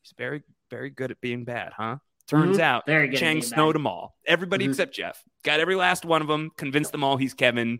He's 0.03 0.13
very, 0.18 0.43
very 0.69 0.89
good 0.89 1.09
at 1.11 1.22
being 1.22 1.45
bad, 1.45 1.73
huh? 1.73 1.97
Turns 2.27 2.57
Mhm. 2.57 2.61
out 2.61 2.85
Very 2.85 3.07
good 3.07 3.18
Chang 3.19 3.41
snowed 3.41 3.73
bad. 3.73 3.80
them 3.80 3.88
all. 3.88 4.18
Everybody 4.26 4.65
Mhm. 4.65 4.69
except 4.69 4.93
Jeff. 4.93 5.23
Got 5.43 5.59
every 5.59 5.76
last 5.76 6.05
one 6.05 6.22
of 6.22 6.27
them, 6.27 6.51
convinced 6.57 6.91
them 6.91 7.03
all 7.03 7.18
he's 7.18 7.34
Kevin. 7.34 7.80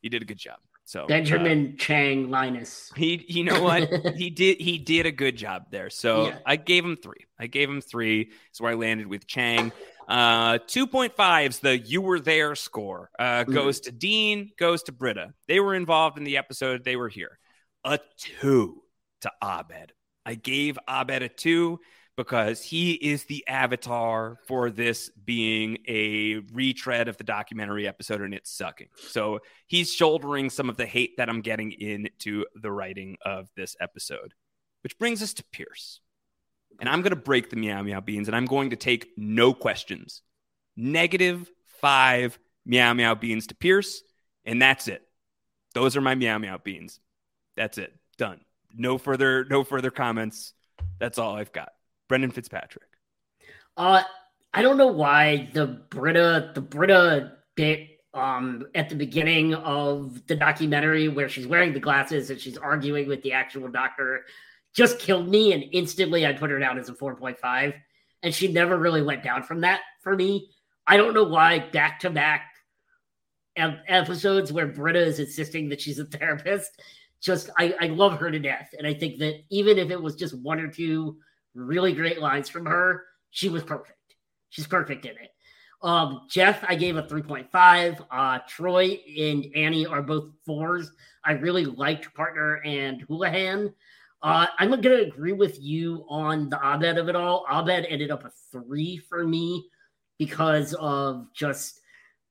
He 0.00 0.08
did 0.08 0.22
a 0.22 0.24
good 0.24 0.38
job. 0.38 0.58
So 0.84 1.04
uh, 1.04 1.06
Benjamin 1.06 1.76
Chang 1.78 2.30
Linus. 2.30 2.90
he, 2.96 3.24
you 3.28 3.44
know 3.44 3.62
what? 3.62 3.88
he 4.16 4.30
did. 4.30 4.60
He 4.60 4.78
did 4.78 5.06
a 5.06 5.12
good 5.12 5.36
job 5.36 5.66
there. 5.70 5.90
So 5.90 6.26
Yeah. 6.26 6.38
I 6.44 6.56
gave 6.56 6.84
him 6.84 6.96
three. 6.96 7.24
I 7.38 7.46
gave 7.46 7.68
him 7.70 7.80
three. 7.80 8.30
That's 8.48 8.60
where 8.60 8.72
I 8.72 8.74
landed 8.74 9.06
with 9.06 9.26
Chang. 9.26 9.72
Uh, 10.08 10.58
two 10.66 10.86
point 10.86 11.14
fives. 11.16 11.60
The 11.60 11.78
you 11.78 12.02
were 12.02 12.20
there 12.20 12.54
score 12.56 13.10
uh, 13.18 13.44
Mm. 13.44 13.54
goes 13.54 13.80
to 13.80 13.92
Dean. 13.92 14.50
Goes 14.58 14.82
to 14.84 14.92
Britta. 14.92 15.32
They 15.48 15.60
were 15.60 15.74
involved 15.74 16.18
in 16.18 16.24
the 16.24 16.36
episode. 16.36 16.84
They 16.84 16.96
were 16.96 17.08
here. 17.08 17.38
A 17.84 17.98
two 18.18 18.82
to 19.22 19.30
Abed. 19.42 19.92
I 20.26 20.34
gave 20.34 20.78
Abed 20.88 21.22
a 21.22 21.28
two 21.28 21.80
because 22.16 22.62
he 22.62 22.92
is 22.92 23.24
the 23.24 23.46
avatar 23.48 24.38
for 24.46 24.70
this 24.70 25.10
being 25.24 25.78
a 25.88 26.36
retread 26.52 27.08
of 27.08 27.16
the 27.16 27.24
documentary 27.24 27.88
episode 27.88 28.20
and 28.20 28.34
it's 28.34 28.50
sucking. 28.50 28.88
So 28.96 29.40
he's 29.66 29.92
shouldering 29.92 30.50
some 30.50 30.68
of 30.68 30.76
the 30.76 30.86
hate 30.86 31.16
that 31.16 31.28
I'm 31.28 31.40
getting 31.40 31.72
into 31.72 32.44
the 32.54 32.70
writing 32.70 33.16
of 33.24 33.48
this 33.56 33.76
episode. 33.80 34.34
Which 34.82 34.98
brings 34.98 35.22
us 35.22 35.32
to 35.34 35.44
Pierce. 35.52 36.00
And 36.80 36.88
I'm 36.88 37.02
going 37.02 37.10
to 37.10 37.16
break 37.16 37.50
the 37.50 37.56
meow 37.56 37.82
meow 37.82 38.00
beans 38.00 38.28
and 38.28 38.36
I'm 38.36 38.46
going 38.46 38.70
to 38.70 38.76
take 38.76 39.08
no 39.16 39.54
questions. 39.54 40.22
Negative 40.76 41.50
five 41.80 42.38
meow 42.66 42.92
meow 42.92 43.14
beans 43.14 43.46
to 43.48 43.54
Pierce. 43.54 44.02
And 44.44 44.60
that's 44.60 44.88
it. 44.88 45.02
Those 45.74 45.96
are 45.96 46.00
my 46.00 46.14
meow 46.14 46.38
meow 46.38 46.58
beans. 46.58 47.00
That's 47.56 47.78
it. 47.78 47.94
Done. 48.18 48.40
No 48.74 48.98
further, 48.98 49.44
no 49.44 49.64
further 49.64 49.90
comments. 49.90 50.52
That's 50.98 51.18
all 51.18 51.36
I've 51.36 51.52
got. 51.52 51.72
Brendan 52.12 52.30
Fitzpatrick. 52.30 52.90
Uh, 53.74 54.02
I 54.52 54.60
don't 54.60 54.76
know 54.76 54.88
why 54.88 55.48
the 55.54 55.66
Britta, 55.88 56.52
the 56.54 56.60
Britta 56.60 57.38
bit 57.56 57.88
um 58.12 58.66
at 58.74 58.90
the 58.90 58.94
beginning 58.94 59.54
of 59.54 60.26
the 60.26 60.36
documentary 60.36 61.08
where 61.08 61.30
she's 61.30 61.46
wearing 61.46 61.72
the 61.72 61.80
glasses 61.80 62.28
and 62.28 62.38
she's 62.38 62.58
arguing 62.58 63.08
with 63.08 63.22
the 63.22 63.32
actual 63.32 63.66
doctor 63.68 64.26
just 64.74 64.98
killed 64.98 65.26
me 65.26 65.54
and 65.54 65.64
instantly 65.72 66.26
I 66.26 66.34
put 66.34 66.50
her 66.50 66.58
down 66.58 66.76
as 66.76 66.90
a 66.90 66.92
4.5 66.92 67.72
and 68.22 68.34
she 68.34 68.52
never 68.52 68.76
really 68.76 69.00
went 69.00 69.22
down 69.22 69.42
from 69.42 69.62
that 69.62 69.80
for 70.02 70.14
me. 70.14 70.50
I 70.86 70.98
don't 70.98 71.14
know 71.14 71.24
why 71.24 71.60
back 71.60 72.00
to 72.00 72.10
back 72.10 72.50
episodes 73.56 74.52
where 74.52 74.66
Britta 74.66 75.00
is 75.00 75.18
insisting 75.18 75.70
that 75.70 75.80
she's 75.80 75.98
a 75.98 76.04
therapist. 76.04 76.78
Just 77.22 77.48
I, 77.58 77.74
I 77.80 77.86
love 77.86 78.20
her 78.20 78.30
to 78.30 78.38
death. 78.38 78.74
And 78.76 78.86
I 78.86 78.92
think 78.92 79.18
that 79.20 79.44
even 79.48 79.78
if 79.78 79.90
it 79.90 80.02
was 80.02 80.14
just 80.14 80.36
one 80.36 80.60
or 80.60 80.68
two 80.68 81.16
really 81.54 81.92
great 81.92 82.20
lines 82.20 82.48
from 82.48 82.66
her, 82.66 83.04
she 83.30 83.48
was 83.48 83.62
perfect. 83.62 83.98
She's 84.50 84.66
perfect 84.66 85.04
in 85.06 85.12
it. 85.12 85.30
Um, 85.82 86.26
Jeff, 86.30 86.64
I 86.68 86.74
gave 86.74 86.96
a 86.96 87.02
3.5. 87.02 88.06
Uh, 88.10 88.38
Troy 88.48 89.00
and 89.18 89.46
Annie 89.56 89.86
are 89.86 90.02
both 90.02 90.30
fours. 90.46 90.92
I 91.24 91.32
really 91.32 91.64
liked 91.64 92.14
Partner 92.14 92.60
and 92.64 93.02
Houlihan. 93.02 93.72
Uh, 94.22 94.46
I'm 94.58 94.70
going 94.70 94.82
to 94.82 95.02
agree 95.02 95.32
with 95.32 95.60
you 95.60 96.04
on 96.08 96.48
the 96.48 96.56
Abed 96.64 96.98
of 96.98 97.08
it 97.08 97.16
all. 97.16 97.44
Abed 97.50 97.86
ended 97.88 98.12
up 98.12 98.24
a 98.24 98.30
three 98.52 98.96
for 98.96 99.26
me 99.26 99.68
because 100.18 100.74
of 100.74 101.26
just 101.34 101.80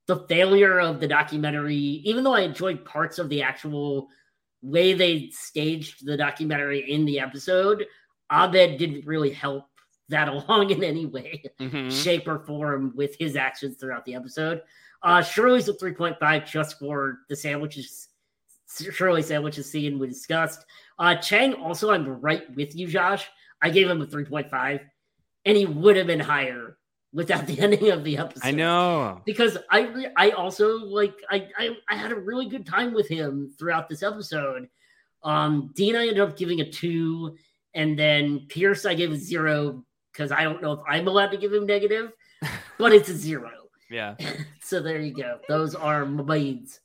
the 0.08 0.26
failure 0.28 0.80
of 0.80 1.02
the 1.02 1.08
documentary. 1.08 1.76
Even 1.76 2.24
though 2.24 2.34
I 2.34 2.42
enjoyed 2.42 2.86
parts 2.86 3.20
of 3.20 3.28
the 3.28 3.42
actual 3.42 4.08
way 4.62 4.94
they 4.94 5.30
staged 5.32 6.06
the 6.06 6.16
documentary 6.16 6.90
in 6.90 7.04
the 7.04 7.20
episode, 7.20 7.86
Abed 8.32 8.78
didn't 8.78 9.06
really 9.06 9.32
help 9.32 9.66
that 10.10 10.28
along 10.34 10.70
in 10.72 10.84
any 10.84 11.06
way, 11.06 11.44
Mhm. 11.60 11.92
shape, 11.92 12.28
or 12.28 12.40
form 12.40 12.94
with 12.96 13.16
his 13.20 13.36
actions 13.36 13.78
throughout 13.78 14.06
the 14.06 14.16
episode. 14.16 14.62
Uh, 15.04 15.22
Shirley's 15.22 15.68
a 15.68 15.74
3.5 15.74 16.46
just 16.46 16.78
for 16.80 17.20
the 17.30 17.36
sandwiches. 17.36 18.10
Shirley 18.92 19.22
sandwiches 19.22 19.70
scene 19.70 20.00
we 20.00 20.08
discussed. 20.08 20.66
Uh, 21.00 21.16
Chang, 21.16 21.54
also, 21.56 21.92
I'm 21.92 22.08
right 22.22 22.44
with 22.56 22.76
you, 22.76 22.88
Josh. 22.88 23.28
I 23.62 23.70
gave 23.70 23.90
him 23.90 24.02
a 24.02 24.06
3.5, 24.06 24.82
and 25.46 25.58
he 25.58 25.66
would 25.66 25.96
have 25.98 26.08
been 26.08 26.20
higher 26.20 26.78
without 27.14 27.46
the 27.48 27.60
ending 27.60 27.90
of 27.92 28.04
the 28.04 28.18
episode 28.18 28.48
I 28.48 28.52
know. 28.52 29.22
because 29.26 29.58
I 29.70 30.12
I 30.16 30.30
also 30.32 30.78
like 30.78 31.16
I, 31.30 31.50
I 31.58 31.78
I 31.90 31.96
had 31.96 32.12
a 32.12 32.16
really 32.16 32.48
good 32.48 32.66
time 32.66 32.94
with 32.94 33.08
him 33.10 33.54
throughout 33.60 33.90
this 33.90 34.04
episode. 34.04 34.70
Um, 35.24 35.72
Dean 35.76 35.96
I 35.96 36.02
ended 36.08 36.20
up 36.20 36.38
giving 36.38 36.62
a 36.62 36.70
two, 36.72 37.36
and 37.74 37.98
then 37.98 38.46
Pierce 38.50 38.86
I 38.86 38.94
gave 38.94 39.12
a 39.12 39.16
zero 39.16 39.84
because 40.12 40.32
I 40.32 40.44
don't 40.44 40.62
know 40.62 40.74
if 40.74 40.80
I'm 40.88 41.08
allowed 41.08 41.32
to 41.32 41.38
give 41.38 41.54
him 41.54 41.66
negative, 41.66 42.12
but 42.78 42.94
it's 42.94 43.10
a 43.10 43.16
zero. 43.16 43.52
Yeah. 43.90 44.16
So 44.64 44.80
there 44.80 45.02
you 45.02 45.14
go. 45.14 45.40
Those 45.50 45.76
are 45.76 46.06
my 46.06 46.24
beans. 46.24 46.80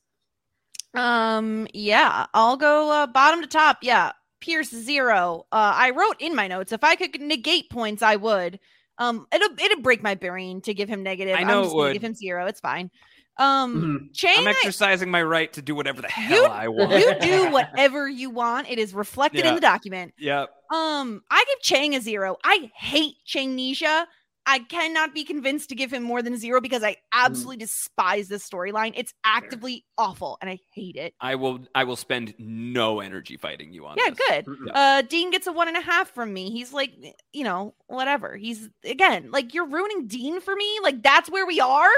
Um, 0.95 1.69
yeah, 1.73 2.27
I'll 2.35 2.57
go 2.57 2.91
uh, 2.91 3.07
bottom 3.07 3.43
to 3.43 3.47
top. 3.47 3.79
Yeah, 3.83 4.11
Pierce 4.41 4.71
zero. 4.71 5.47
Uh, 5.53 5.73
I 5.77 5.91
wrote 5.91 6.17
in 6.19 6.35
my 6.35 6.49
notes 6.49 6.73
if 6.73 6.83
I 6.83 6.97
could 6.97 7.21
negate 7.21 7.71
points, 7.71 8.03
I 8.03 8.17
would. 8.17 8.59
Um, 8.99 9.27
it'll 9.33 9.51
it'll 9.61 9.83
break 9.83 10.03
my 10.03 10.17
brain 10.17 10.63
to 10.63 10.75
give 10.75 10.89
him 10.89 11.03
negative. 11.03 11.37
I 11.39 11.45
know 11.45 11.59
I'm 11.59 11.65
just 11.65 11.75
gonna 11.75 11.85
would. 11.85 11.93
give 11.93 12.03
him 12.03 12.15
zero. 12.15 12.47
It's 12.47 12.61
fine. 12.61 12.91
Um, 13.39 14.11
Chang, 14.15 14.39
I'm 14.39 14.49
I- 14.49 14.51
exercising 14.51 15.11
my 15.11 15.23
right 15.23 15.53
to 15.55 15.63
do 15.63 15.75
whatever 15.75 16.01
the 16.03 16.09
hell 16.09 16.51
I 16.51 16.69
want. 16.69 16.93
you 16.93 17.15
do 17.21 17.51
whatever 17.51 18.09
you 18.09 18.31
want. 18.31 18.69
It 18.71 18.79
is 18.79 18.95
reflected 18.95 19.45
Yeah. 19.45 19.51
in 19.51 19.55
the 19.57 19.61
document. 19.61 20.15
Yep. 20.19 20.49
Um, 20.73 21.23
I 21.31 21.45
give 21.47 21.61
Chang 21.63 21.95
a 21.95 22.01
zero. 22.01 22.37
I 22.45 22.71
hate 22.75 23.17
Changnesia. 23.27 24.07
I 24.48 24.60
cannot 24.60 25.12
be 25.12 25.24
convinced 25.24 25.68
to 25.70 25.74
give 25.74 25.93
him 25.93 26.05
more 26.05 26.23
than 26.23 26.39
zero 26.39 26.60
because 26.60 26.85
I 26.85 26.97
absolutely 27.12 27.56
despise 27.56 28.28
this 28.28 28.48
storyline. 28.48 28.93
It's 28.97 29.12
actively 29.24 29.85
awful 29.98 30.39
and 30.40 30.48
I 30.48 30.60
hate 30.73 30.94
it. 30.94 31.14
I 31.20 31.35
will. 31.35 31.60
I 31.74 31.82
will 31.82 31.97
spend 31.97 32.32
no 32.39 33.01
energy 33.01 33.36
fighting 33.36 33.73
you 33.73 33.86
on. 33.86 33.97
This. 33.97 34.05
Yeah, 34.06 34.10
this. 34.10 34.47
good. 34.47 34.56
Yeah. 34.66 34.73
Uh, 34.73 35.02
Dean 35.02 35.32
gets 35.32 35.48
a 35.48 35.52
one 35.52 35.66
and 35.66 35.77
a 35.77 35.81
half 35.81 36.10
from 36.10 36.32
me. 36.32 36.51
He's 36.51 36.73
like, 36.73 36.94
you 37.32 37.43
know, 37.43 37.74
whatever. 37.89 38.36
He's 38.36 38.68
again 38.85 39.31
like 39.32 39.52
you're 39.52 39.66
ruining 39.66 40.06
Dean 40.06 40.40
for 40.40 40.55
me. 40.55 40.78
Like 40.81 41.02
that's 41.02 41.28
where 41.28 41.47
we 41.47 41.59
are. 41.59 41.90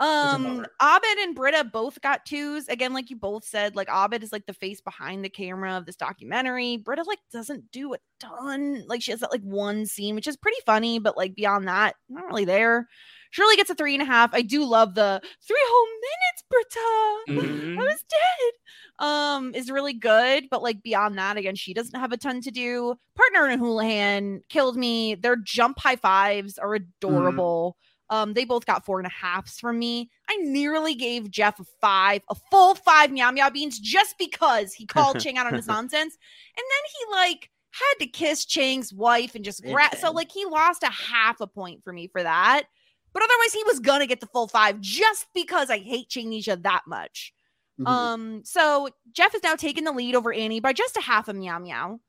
Um, 0.00 0.66
Abed 0.80 1.18
and 1.20 1.34
Britta 1.34 1.64
both 1.64 2.00
got 2.00 2.24
twos. 2.24 2.68
Again, 2.68 2.94
like 2.94 3.10
you 3.10 3.16
both 3.16 3.44
said, 3.44 3.76
like 3.76 3.88
Abed 3.88 4.22
is 4.22 4.32
like 4.32 4.46
the 4.46 4.54
face 4.54 4.80
behind 4.80 5.24
the 5.24 5.28
camera 5.28 5.76
of 5.76 5.86
this 5.86 5.96
documentary. 5.96 6.78
Britta 6.78 7.02
like 7.02 7.18
doesn't 7.32 7.70
do 7.70 7.92
a 7.94 7.98
ton. 8.22 8.84
Like 8.86 9.02
she 9.02 9.10
has 9.10 9.20
that 9.20 9.32
like 9.32 9.42
one 9.42 9.86
scene, 9.86 10.14
which 10.14 10.26
is 10.26 10.36
pretty 10.36 10.58
funny, 10.66 10.98
but 10.98 11.16
like 11.16 11.34
beyond 11.34 11.68
that, 11.68 11.94
not 12.08 12.26
really 12.26 12.44
there. 12.44 12.88
Shirley 13.30 13.56
gets 13.56 13.70
a 13.70 13.74
three 13.74 13.94
and 13.94 14.02
a 14.02 14.06
half. 14.06 14.34
I 14.34 14.42
do 14.42 14.62
love 14.64 14.94
the 14.94 15.20
three 15.46 15.56
whole 15.66 15.88
minutes, 16.02 16.44
Britta. 16.50 17.46
Mhm. 17.48 17.78
I 17.80 17.82
was 17.82 18.04
dead. 18.08 19.06
Um, 19.06 19.54
is 19.54 19.70
really 19.70 19.94
good, 19.94 20.44
but 20.50 20.62
like 20.62 20.82
beyond 20.82 21.16
that, 21.18 21.36
again, 21.38 21.56
she 21.56 21.72
doesn't 21.74 21.98
have 21.98 22.12
a 22.12 22.18
ton 22.18 22.40
to 22.42 22.50
do. 22.50 22.94
Partner 23.16 23.46
and 23.46 23.58
Houlihan 23.60 24.42
killed 24.50 24.76
me. 24.76 25.14
Their 25.14 25.36
jump 25.36 25.78
high 25.80 25.96
fives 25.96 26.58
are 26.58 26.74
adorable. 26.74 27.76
Um, 28.10 28.34
they 28.34 28.44
both 28.44 28.66
got 28.66 28.84
four 28.84 29.00
and 29.00 29.06
a 29.06 29.10
halfs 29.10 29.58
from 29.58 29.78
me. 29.78 30.10
I 30.28 30.36
nearly 30.42 30.94
gave 30.94 31.30
Jeff 31.30 31.58
a 31.58 31.64
five, 31.80 32.20
a 32.28 32.34
full 32.50 32.74
five 32.74 33.10
meow 33.10 33.30
meow 33.30 33.48
beans 33.48 33.78
just 33.78 34.16
because 34.18 34.74
he 34.74 34.84
called 34.84 35.18
Chang 35.20 35.38
out 35.38 35.46
on 35.46 35.54
his 35.54 35.66
nonsense. 35.66 36.18
And 36.54 36.62
then 36.62 36.84
he 36.98 37.12
like 37.12 37.50
had 37.72 38.04
to 38.04 38.06
kiss 38.06 38.44
Chang's 38.44 38.92
wife 38.92 39.34
and 39.34 39.44
just 39.44 39.62
grab. 39.64 39.96
So 39.96 40.10
like 40.12 40.30
he 40.30 40.44
lost 40.44 40.82
a 40.82 40.90
half 40.90 41.40
a 41.40 41.46
point 41.46 41.82
for 41.82 41.92
me 41.92 42.06
for 42.08 42.22
that. 42.22 42.64
But 43.12 43.22
otherwise, 43.22 43.52
he 43.52 43.64
was 43.64 43.80
gonna 43.80 44.06
get 44.06 44.20
the 44.20 44.26
full 44.26 44.48
five 44.48 44.80
just 44.80 45.26
because 45.34 45.70
I 45.70 45.78
hate 45.78 46.08
Changnesia 46.08 46.62
that 46.62 46.82
much. 46.86 47.32
Mhm. 47.80 47.86
Um, 47.88 48.44
so 48.44 48.88
Jeff 49.12 49.34
is 49.34 49.42
now 49.42 49.54
taking 49.54 49.84
the 49.84 49.92
lead 49.92 50.14
over 50.14 50.32
Annie 50.32 50.60
by 50.60 50.72
just 50.72 50.96
a 50.96 51.00
half 51.00 51.28
a 51.28 51.32
meow 51.32 51.58
meow. 51.58 52.00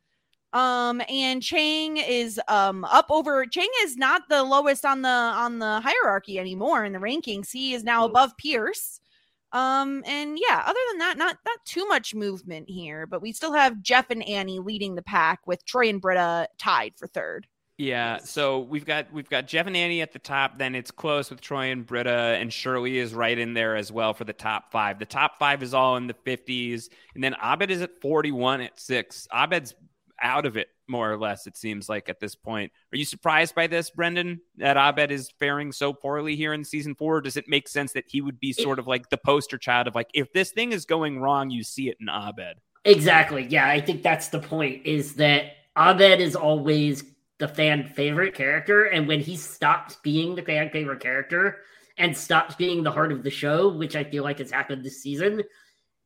Um, 0.51 1.01
and 1.09 1.41
Chang 1.41 1.97
is 1.97 2.39
um 2.47 2.85
up 2.85 3.07
over 3.09 3.45
Chang 3.45 3.69
is 3.81 3.97
not 3.97 4.29
the 4.29 4.43
lowest 4.43 4.85
on 4.85 5.01
the 5.01 5.09
on 5.09 5.59
the 5.59 5.81
hierarchy 5.81 6.37
anymore 6.37 6.85
in 6.85 6.93
the 6.93 6.99
rankings. 6.99 7.51
He 7.51 7.73
is 7.73 7.83
now 7.83 8.05
above 8.05 8.37
Pierce. 8.37 8.99
Um, 9.53 10.03
and 10.07 10.39
yeah, 10.39 10.63
other 10.65 10.79
than 10.89 10.97
that, 10.97 11.17
not 11.17 11.37
not 11.45 11.59
too 11.63 11.87
much 11.87 12.15
movement 12.15 12.69
here, 12.69 13.05
but 13.05 13.21
we 13.21 13.31
still 13.31 13.53
have 13.53 13.81
Jeff 13.83 14.09
and 14.09 14.27
Annie 14.27 14.59
leading 14.59 14.95
the 14.95 15.03
pack 15.03 15.45
with 15.45 15.63
Troy 15.65 15.89
and 15.89 16.01
Britta 16.01 16.49
tied 16.57 16.93
for 16.97 17.07
third. 17.07 17.45
Yeah, 17.77 18.17
so 18.17 18.59
we've 18.59 18.85
got 18.85 19.11
we've 19.13 19.29
got 19.29 19.47
Jeff 19.47 19.67
and 19.67 19.75
Annie 19.77 20.01
at 20.01 20.11
the 20.11 20.19
top. 20.19 20.57
Then 20.57 20.73
it's 20.75 20.91
close 20.91 21.29
with 21.29 21.41
Troy 21.41 21.71
and 21.71 21.85
Britta, 21.85 22.37
and 22.39 22.51
Shirley 22.51 22.97
is 22.97 23.13
right 23.13 23.37
in 23.37 23.53
there 23.53 23.75
as 23.75 23.91
well 23.91 24.13
for 24.13 24.23
the 24.25 24.33
top 24.33 24.71
five. 24.71 24.99
The 24.99 25.05
top 25.05 25.39
five 25.39 25.63
is 25.63 25.73
all 25.73 25.97
in 25.97 26.07
the 26.07 26.15
fifties, 26.23 26.89
and 27.13 27.23
then 27.23 27.35
Abed 27.43 27.71
is 27.71 27.81
at 27.81 27.99
forty-one 28.01 28.61
at 28.61 28.79
six. 28.79 29.27
Abed's 29.33 29.75
out 30.23 30.45
of 30.45 30.57
it 30.57 30.69
more 30.87 31.11
or 31.11 31.17
less. 31.17 31.45
It 31.45 31.55
seems 31.55 31.87
like 31.87 32.09
at 32.09 32.19
this 32.19 32.35
point. 32.35 32.71
Are 32.91 32.97
you 32.97 33.05
surprised 33.05 33.53
by 33.53 33.67
this, 33.67 33.91
Brendan? 33.91 34.41
That 34.57 34.77
Abed 34.77 35.11
is 35.11 35.29
faring 35.39 35.71
so 35.71 35.93
poorly 35.93 36.35
here 36.35 36.53
in 36.53 36.63
season 36.63 36.95
four? 36.95 37.21
Does 37.21 37.37
it 37.37 37.47
make 37.47 37.67
sense 37.67 37.93
that 37.93 38.05
he 38.07 38.21
would 38.21 38.39
be 38.39 38.53
sort 38.53 38.79
of 38.79 38.87
like 38.87 39.09
the 39.09 39.17
poster 39.17 39.57
child 39.57 39.87
of 39.87 39.95
like 39.95 40.09
if 40.13 40.33
this 40.33 40.51
thing 40.51 40.71
is 40.71 40.85
going 40.85 41.19
wrong, 41.19 41.49
you 41.49 41.63
see 41.63 41.89
it 41.89 41.97
in 41.99 42.07
Abed? 42.09 42.57
Exactly. 42.85 43.45
Yeah, 43.45 43.67
I 43.67 43.79
think 43.79 44.01
that's 44.01 44.29
the 44.29 44.39
point 44.39 44.85
is 44.85 45.13
that 45.15 45.53
Abed 45.77 46.19
is 46.19 46.35
always 46.35 47.03
the 47.39 47.47
fan 47.47 47.87
favorite 47.87 48.33
character. 48.33 48.85
And 48.85 49.07
when 49.07 49.19
he 49.19 49.35
stops 49.35 49.97
being 50.03 50.35
the 50.35 50.41
fan 50.41 50.69
favorite 50.69 50.99
character 50.99 51.59
and 51.97 52.15
stops 52.15 52.55
being 52.55 52.83
the 52.83 52.91
heart 52.91 53.11
of 53.11 53.23
the 53.23 53.29
show, 53.29 53.69
which 53.69 53.95
I 53.95 54.03
feel 54.03 54.23
like 54.23 54.39
has 54.39 54.51
happened 54.51 54.83
this 54.83 55.01
season, 55.01 55.43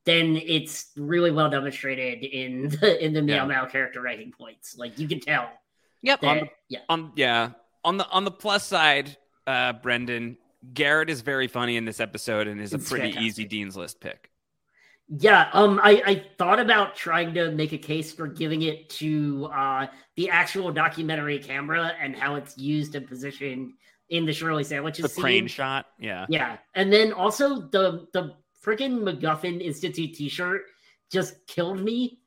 then 0.07 0.37
it's 0.37 0.91
really 0.97 1.29
well 1.31 1.49
demonstrated 1.51 2.23
in 2.23 2.69
the 2.69 3.03
in 3.05 3.13
the 3.13 3.21
Meow 3.21 3.35
Yeah. 3.43 3.45
Meow 3.45 3.65
character 3.67 4.01
ranking 4.01 4.31
points. 4.31 4.75
Like 4.77 4.97
you 4.97 5.07
can 5.07 5.19
tell. 5.19 5.49
Yep. 6.01 6.21
that- 6.21 6.27
On 6.27 6.37
the- 6.37 6.49
yeah. 6.69 6.79
Um, 6.89 7.13
yeah. 7.15 7.51
On 7.83 7.97
the 7.97 8.07
on 8.09 8.23
the 8.25 8.31
plus 8.31 8.65
side, 8.65 9.15
uh, 9.45 9.73
Brendan 9.73 10.37
Garrett 10.73 11.09
is 11.09 11.21
very 11.21 11.47
funny 11.47 11.77
in 11.77 11.85
this 11.85 11.99
episode 11.99 12.47
and 12.47 12.59
is 12.59 12.73
a 12.73 12.79
pretty 12.79 13.03
fantastic. 13.11 13.21
easy 13.23 13.45
Dean's 13.45 13.77
List 13.77 14.01
pick. 14.01 14.31
Yeah, 15.09 15.49
um, 15.53 15.79
I, 15.81 16.01
I 16.05 16.25
thought 16.37 16.59
about 16.59 16.93
trying 16.95 17.33
to 17.35 17.51
make 17.51 17.71
a 17.71 17.77
case 17.77 18.11
for 18.11 18.27
giving 18.27 18.63
it 18.63 18.89
to 19.01 19.45
uh, 19.53 19.87
the 20.17 20.29
actual 20.29 20.69
documentary 20.73 21.39
camera 21.39 21.93
and 22.01 22.13
how 22.13 22.35
it's 22.35 22.57
used 22.57 22.93
and 22.95 23.07
positioned 23.07 23.71
in 24.09 24.25
the 24.25 24.33
Shirley 24.33 24.65
sandwiches. 24.65 25.03
The 25.03 25.09
scene. 25.09 25.21
crane 25.23 25.47
shot, 25.47 25.85
yeah, 25.97 26.25
Yeah, 26.27 26.57
and 26.75 26.91
then 26.91 27.13
also 27.13 27.61
the 27.61 28.07
the 28.11 28.33
freaking 28.63 28.99
MacGuffin 29.01 29.61
Institute 29.61 30.13
T-shirt 30.15 30.63
just 31.11 31.35
killed 31.47 31.79
me 31.79 32.19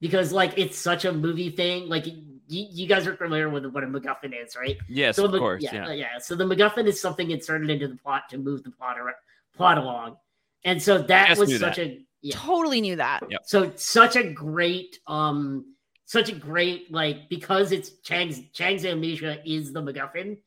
because 0.00 0.32
like 0.32 0.54
it's 0.56 0.78
such 0.78 1.04
a 1.04 1.12
movie 1.12 1.50
thing. 1.50 1.88
Like 1.88 2.06
you, 2.06 2.14
you 2.48 2.86
guys 2.86 3.06
are 3.06 3.16
familiar 3.16 3.48
with 3.48 3.66
what 3.66 3.82
a 3.84 3.86
MacGuffin 3.86 4.32
is, 4.44 4.56
right? 4.56 4.76
Yes, 4.88 5.16
So 5.16 5.24
of 5.24 5.32
the- 5.32 5.38
course, 5.38 5.62
Yeah, 5.62 5.74
yeah. 5.74 5.86
uh, 5.88 5.92
yeah. 5.92 6.18
So 6.18 6.34
the 6.36 6.44
MacGuffin 6.44 6.86
is 6.86 7.00
something 7.00 7.30
inserted 7.30 7.70
into 7.70 7.88
the 7.88 7.96
plot 7.96 8.28
to 8.30 8.38
move 8.38 8.62
the 8.62 8.70
plot 8.70 8.98
ar- 8.98 9.16
plot 9.56 9.78
along, 9.78 10.16
and 10.64 10.82
so 10.82 10.98
that 10.98 11.28
Just 11.28 11.40
was 11.40 11.58
such 11.58 11.76
that. 11.76 11.86
a 11.86 12.02
yeah. 12.22 12.34
Totally 12.36 12.80
knew 12.80 12.96
that. 12.96 13.20
Yep. 13.30 13.40
So 13.44 13.72
such 13.76 14.16
a 14.16 14.24
great, 14.32 14.98
um, 15.06 15.74
such 16.06 16.28
a 16.28 16.34
great 16.34 16.90
like 16.92 17.28
because 17.28 17.72
it's 17.72 17.90
Chang's 18.00 18.40
Chang's 18.52 18.84
amnesia 18.84 19.38
is 19.44 19.72
the 19.72 19.80
MacGuffin, 19.82 20.38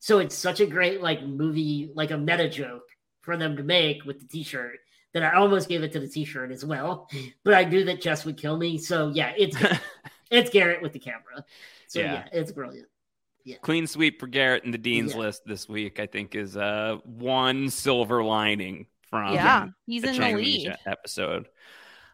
so 0.00 0.18
it's 0.18 0.34
such 0.36 0.60
a 0.60 0.66
great 0.66 1.00
like 1.00 1.22
movie 1.22 1.90
like 1.94 2.10
a 2.10 2.18
meta 2.18 2.48
joke 2.48 2.84
for 3.28 3.36
them 3.36 3.58
to 3.58 3.62
make 3.62 4.04
with 4.06 4.18
the 4.20 4.26
T-shirt 4.26 4.78
that 5.12 5.22
I 5.22 5.34
almost 5.36 5.68
gave 5.68 5.82
it 5.82 5.92
to 5.92 6.00
the 6.00 6.08
T-shirt 6.08 6.50
as 6.50 6.64
well, 6.64 7.10
but 7.44 7.52
I 7.52 7.64
knew 7.64 7.84
that 7.84 8.00
Jess 8.00 8.24
would 8.24 8.38
kill 8.38 8.56
me. 8.56 8.78
So 8.78 9.10
yeah, 9.14 9.34
it's 9.36 9.54
it's 10.30 10.48
Garrett 10.48 10.80
with 10.80 10.94
the 10.94 10.98
camera. 10.98 11.44
So 11.88 12.00
Yeah. 12.00 12.12
yeah, 12.14 12.28
it's 12.32 12.52
brilliant. 12.52 12.88
Yeah. 13.44 13.56
Clean 13.60 13.86
sweep 13.86 14.18
for 14.18 14.28
Garrett 14.28 14.64
in 14.64 14.70
the 14.70 14.78
Dean's 14.78 15.12
Yeah. 15.12 15.18
List 15.20 15.42
this 15.44 15.68
week. 15.68 16.00
I 16.00 16.06
think 16.06 16.34
is 16.34 16.56
uh 16.56 16.96
one 17.04 17.68
silver 17.68 18.24
lining 18.24 18.86
from 19.10 19.34
Yeah, 19.34 19.66
he's 19.84 20.00
the 20.02 20.14
in 20.14 20.20
the 20.22 20.32
lead. 20.34 20.74
episode. 20.86 21.48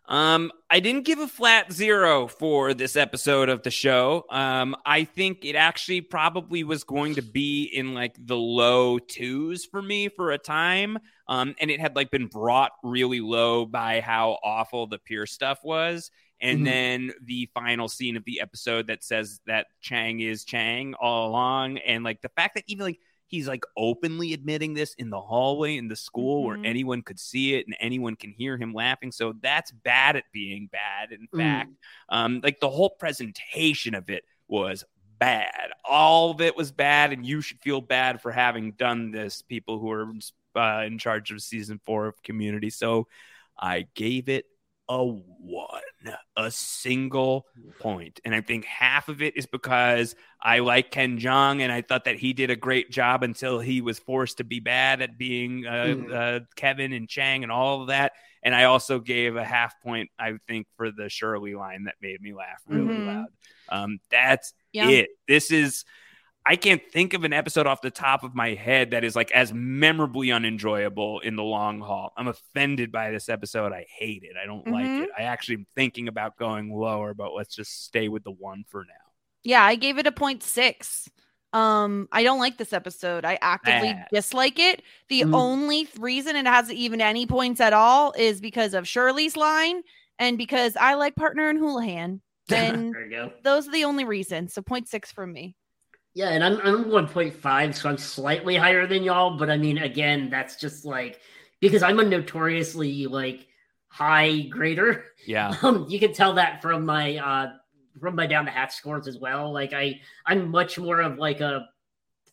Um, 0.07 0.53
I 0.69 0.81
didn't 0.81 1.07
give 1.07 1.19
a 1.19 1.27
flat 1.27 1.73
zero 1.73 2.27
for 2.29 2.75
this 2.75 2.95
episode 2.95 3.49
of 3.49 3.63
the 3.63 3.71
show. 3.71 4.27
Um, 4.29 4.77
I 4.85 5.05
think 5.05 5.45
it 5.47 5.57
actually 5.57 6.03
probably 6.03 6.63
was 6.63 6.85
going 6.85 7.15
to 7.15 7.23
be 7.23 7.65
in 7.65 7.95
like 7.95 8.15
the 8.19 8.37
low 8.37 8.99
twos 8.99 9.65
for 9.65 9.81
me 9.81 10.09
for 10.09 10.33
a 10.33 10.39
time. 10.39 10.99
Um, 11.27 11.55
and 11.59 11.71
it 11.71 11.81
had 11.81 11.97
like 11.97 12.11
been 12.11 12.27
brought 12.27 12.73
really 12.83 13.21
low 13.21 13.65
by 13.65 14.01
how 14.01 14.39
awful 14.45 14.87
the 14.87 14.99
Pierce 14.99 15.33
stuff 15.33 15.61
was. 15.65 16.11
And 16.39 16.61
Mhm. 16.61 16.65
then 16.65 17.13
the 17.23 17.49
final 17.55 17.89
scene 17.89 18.19
of 18.19 18.25
the 18.25 18.41
episode 18.43 18.89
that 18.89 19.03
says 19.03 19.41
that 19.47 19.69
Chang 19.81 20.21
is 20.21 20.45
Chang 20.45 20.93
all 20.95 21.29
along. 21.31 21.79
And 21.79 22.05
like 22.05 22.21
the 22.21 22.29
fact 22.29 22.57
that 22.57 22.65
even 22.67 22.85
like 22.85 23.01
he's 23.35 23.49
like 23.49 23.65
openly 23.77 24.33
admitting 24.33 24.75
this 24.75 24.95
in 24.95 25.11
the 25.11 25.21
hallway 25.21 25.77
in 25.77 25.89
the 25.89 25.97
school 25.97 26.45
where 26.45 26.57
Mhm. 26.59 26.67
anyone 26.67 27.03
could 27.03 27.19
see 27.19 27.55
it 27.55 27.67
and 27.67 27.77
anyone 27.81 28.17
can 28.17 28.31
hear 28.31 28.57
him 28.57 28.73
laughing. 28.73 29.13
So 29.13 29.35
that's 29.41 29.73
bad 29.73 30.17
at 30.17 30.25
being 30.33 30.69
bad. 30.69 31.13
In 31.13 31.27
Mm. 31.29 31.39
fact, 31.39 31.71
um, 32.09 32.41
like 32.43 32.61
the 32.61 32.71
whole 32.71 32.91
presentation 32.91 33.95
of 33.95 34.09
it 34.09 34.25
was 34.49 34.85
bad. 35.19 35.71
All 35.85 36.31
of 36.31 36.41
it 36.41 36.57
was 36.57 36.71
bad, 36.73 37.13
and 37.13 37.27
you 37.27 37.41
should 37.41 37.61
feel 37.61 37.81
bad 37.81 38.21
for 38.21 38.31
having 38.31 38.73
done 38.73 39.11
this. 39.11 39.43
People 39.43 39.79
who 39.79 39.91
are 39.91 40.13
uh, 40.57 40.85
in 40.87 40.99
charge 40.99 41.33
of 41.33 41.43
season 41.43 41.81
four 41.85 42.07
of 42.07 42.23
Community. 42.23 42.71
So 42.71 43.09
I 43.59 43.87
gave 43.95 44.29
it 44.29 44.47
a 44.89 45.05
one, 45.05 45.81
a 46.37 46.51
single 46.51 47.47
point. 47.81 48.21
And 48.25 48.35
I 48.35 48.41
think 48.41 48.65
half 48.65 49.09
of 49.09 49.23
it 49.23 49.37
is 49.37 49.47
because 49.47 50.15
I 50.41 50.61
like 50.61 50.91
Ken 50.91 51.19
Jeong 51.19 51.61
and 51.61 51.73
I 51.73 51.83
thought 51.83 52.05
that 52.05 52.17
he 52.19 52.33
did 52.33 52.51
a 52.51 52.57
great 52.57 52.91
job 52.91 53.23
until 53.23 53.59
he 53.61 53.81
was 53.81 53.99
forced 53.99 54.39
to 54.39 54.45
be 54.45 54.61
bad 54.61 55.03
at 55.03 55.19
being 55.19 55.67
uh, 55.67 55.71
Mhm. 55.71 56.13
uh, 56.15 56.41
Kevin 56.57 56.93
and 56.93 57.09
Chang 57.09 57.43
and 57.43 57.51
all 57.53 57.83
of 57.83 57.89
that. 57.89 58.13
And 58.43 58.55
I 58.55 58.65
also 58.65 59.01
gave 59.01 59.37
a 59.37 59.45
half 59.45 59.81
point, 59.81 60.11
I 60.19 60.35
think, 60.47 60.67
for 60.77 60.91
the 60.91 61.09
Shirley 61.09 61.55
line 61.55 61.85
that 61.85 61.95
made 62.03 62.21
me 62.21 62.35
laugh 62.35 62.63
really 62.67 62.95
Mhm. 62.97 63.07
loud. 63.07 63.29
Um, 63.71 63.99
that's 64.11 64.53
Yeah. 64.73 64.89
it. 64.91 65.11
This 65.27 65.51
is. 65.51 65.85
I 66.47 66.57
can't 66.57 66.83
think 66.93 67.15
of 67.15 67.25
an 67.25 67.33
episode 67.33 67.67
off 67.67 67.81
the 67.81 67.91
top 67.91 68.23
of 68.23 68.35
my 68.35 68.51
head 68.51 68.91
that 68.91 69.03
is 69.03 69.17
like 69.17 69.31
as 69.33 69.53
memorably 69.55 70.31
unenjoyable 70.31 71.21
in 71.21 71.37
the 71.37 71.43
long 71.43 71.81
haul. 71.81 72.13
I'm 72.19 72.29
offended 72.29 72.93
by 72.93 73.11
this 73.11 73.29
episode. 73.31 73.73
I 73.73 73.87
hate 73.99 74.25
it. 74.25 74.37
I 74.43 74.45
don't 74.45 74.67
like 74.69 74.85
Mhm. 74.85 75.05
it. 75.05 75.11
I 75.19 75.23
actually 75.23 75.55
am 75.57 75.67
thinking 75.75 76.07
about 76.07 76.37
going 76.37 76.71
lower, 76.71 77.15
but 77.15 77.33
let's 77.35 77.55
just 77.57 77.85
stay 77.85 78.09
with 78.09 78.25
the 78.25 78.31
one 78.31 78.65
for 78.69 78.85
now. 78.85 78.93
Yeah, 79.43 79.63
I 79.65 79.77
gave 79.77 79.97
it 79.99 80.07
a 80.07 80.13
point 80.13 80.43
six. 80.43 81.09
Um, 81.55 82.09
I 82.13 82.23
don't 82.25 82.41
like 82.41 82.59
this 82.59 82.73
episode. 82.73 83.25
I 83.25 83.39
actively 83.41 83.93
Bad. 83.95 84.09
dislike 84.13 84.59
it. 84.59 84.83
The 85.09 85.23
Mhm. 85.23 85.35
only 85.35 85.89
reason 85.99 86.35
it 86.37 86.47
has 86.47 86.71
even 86.71 87.01
any 87.01 87.27
points 87.27 87.61
at 87.61 87.73
all 87.73 88.13
is 88.19 88.41
because 88.41 88.75
of 88.75 88.89
Shirley's 88.89 89.37
line 89.37 89.83
and 90.19 90.37
because 90.37 90.77
I 90.77 90.95
like 90.95 91.15
partner 91.17 91.49
and 91.49 91.59
Houlihan. 91.59 92.21
And 92.51 92.93
There 92.93 93.05
you 93.07 93.11
go. 93.11 93.33
those 93.45 93.67
are 93.69 93.73
the 93.73 93.85
only 93.85 94.05
reasons. 94.05 94.53
So 94.53 94.61
point 94.63 94.89
six 94.89 95.11
from 95.13 95.33
me. 95.33 95.55
Yeah, 96.15 96.29
and 96.29 96.45
I'm 96.45 96.59
I'm 96.63 96.85
1.5, 96.85 97.75
so 97.75 97.89
I'm 97.89 97.99
slightly 97.99 98.57
higher 98.57 98.87
than 98.87 99.03
y'all. 99.03 99.37
But 99.37 99.51
I 99.51 99.57
mean, 99.57 99.79
again, 99.79 100.31
that's 100.31 100.57
just 100.57 100.85
like 100.85 101.21
because 101.61 101.83
I'm 101.83 101.99
a 101.99 102.05
notoriously 102.05 103.07
like 103.07 103.47
high 103.89 104.43
grader. 104.43 105.05
Yeah. 105.27 105.55
Um, 105.63 105.87
you 105.89 105.99
can 105.99 106.13
tell 106.13 106.35
that 106.35 106.63
from 106.63 106.87
my 106.87 107.17
uh 107.17 107.53
from 108.01 108.17
my 108.17 108.27
down 108.27 108.45
the 108.45 108.51
Hatch 108.51 108.75
scores 108.75 109.09
as 109.09 109.19
well. 109.19 109.53
Like 109.53 109.73
I 109.73 110.01
I'm 110.25 110.51
much 110.51 110.79
more 110.79 111.01
of 111.01 111.19
like 111.19 111.41
a 111.41 111.69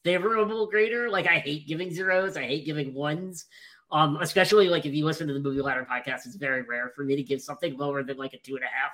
favorable 0.04 0.68
grader. 0.68 1.10
Like 1.10 1.28
I 1.28 1.40
hate 1.40 1.68
giving 1.68 1.92
zeros. 1.92 2.38
I 2.38 2.44
hate 2.44 2.66
giving 2.66 2.94
ones. 2.94 3.46
Um, 3.92 4.18
especially 4.22 4.70
like 4.70 4.86
if 4.86 4.94
you 4.94 5.06
listen 5.06 5.28
to 5.28 5.34
the 5.34 5.40
movie 5.40 5.62
ladder 5.62 5.86
podcast, 5.90 6.26
it's 6.26 6.36
very 6.36 6.62
rare 6.62 6.92
for 6.96 7.04
me 7.04 7.16
to 7.16 7.24
give 7.24 7.42
something 7.42 7.78
lower 7.78 8.04
than 8.04 8.18
like 8.18 8.34
a 8.34 8.38
two 8.38 8.56
and 8.56 8.64
a 8.64 8.68
half. 8.68 8.92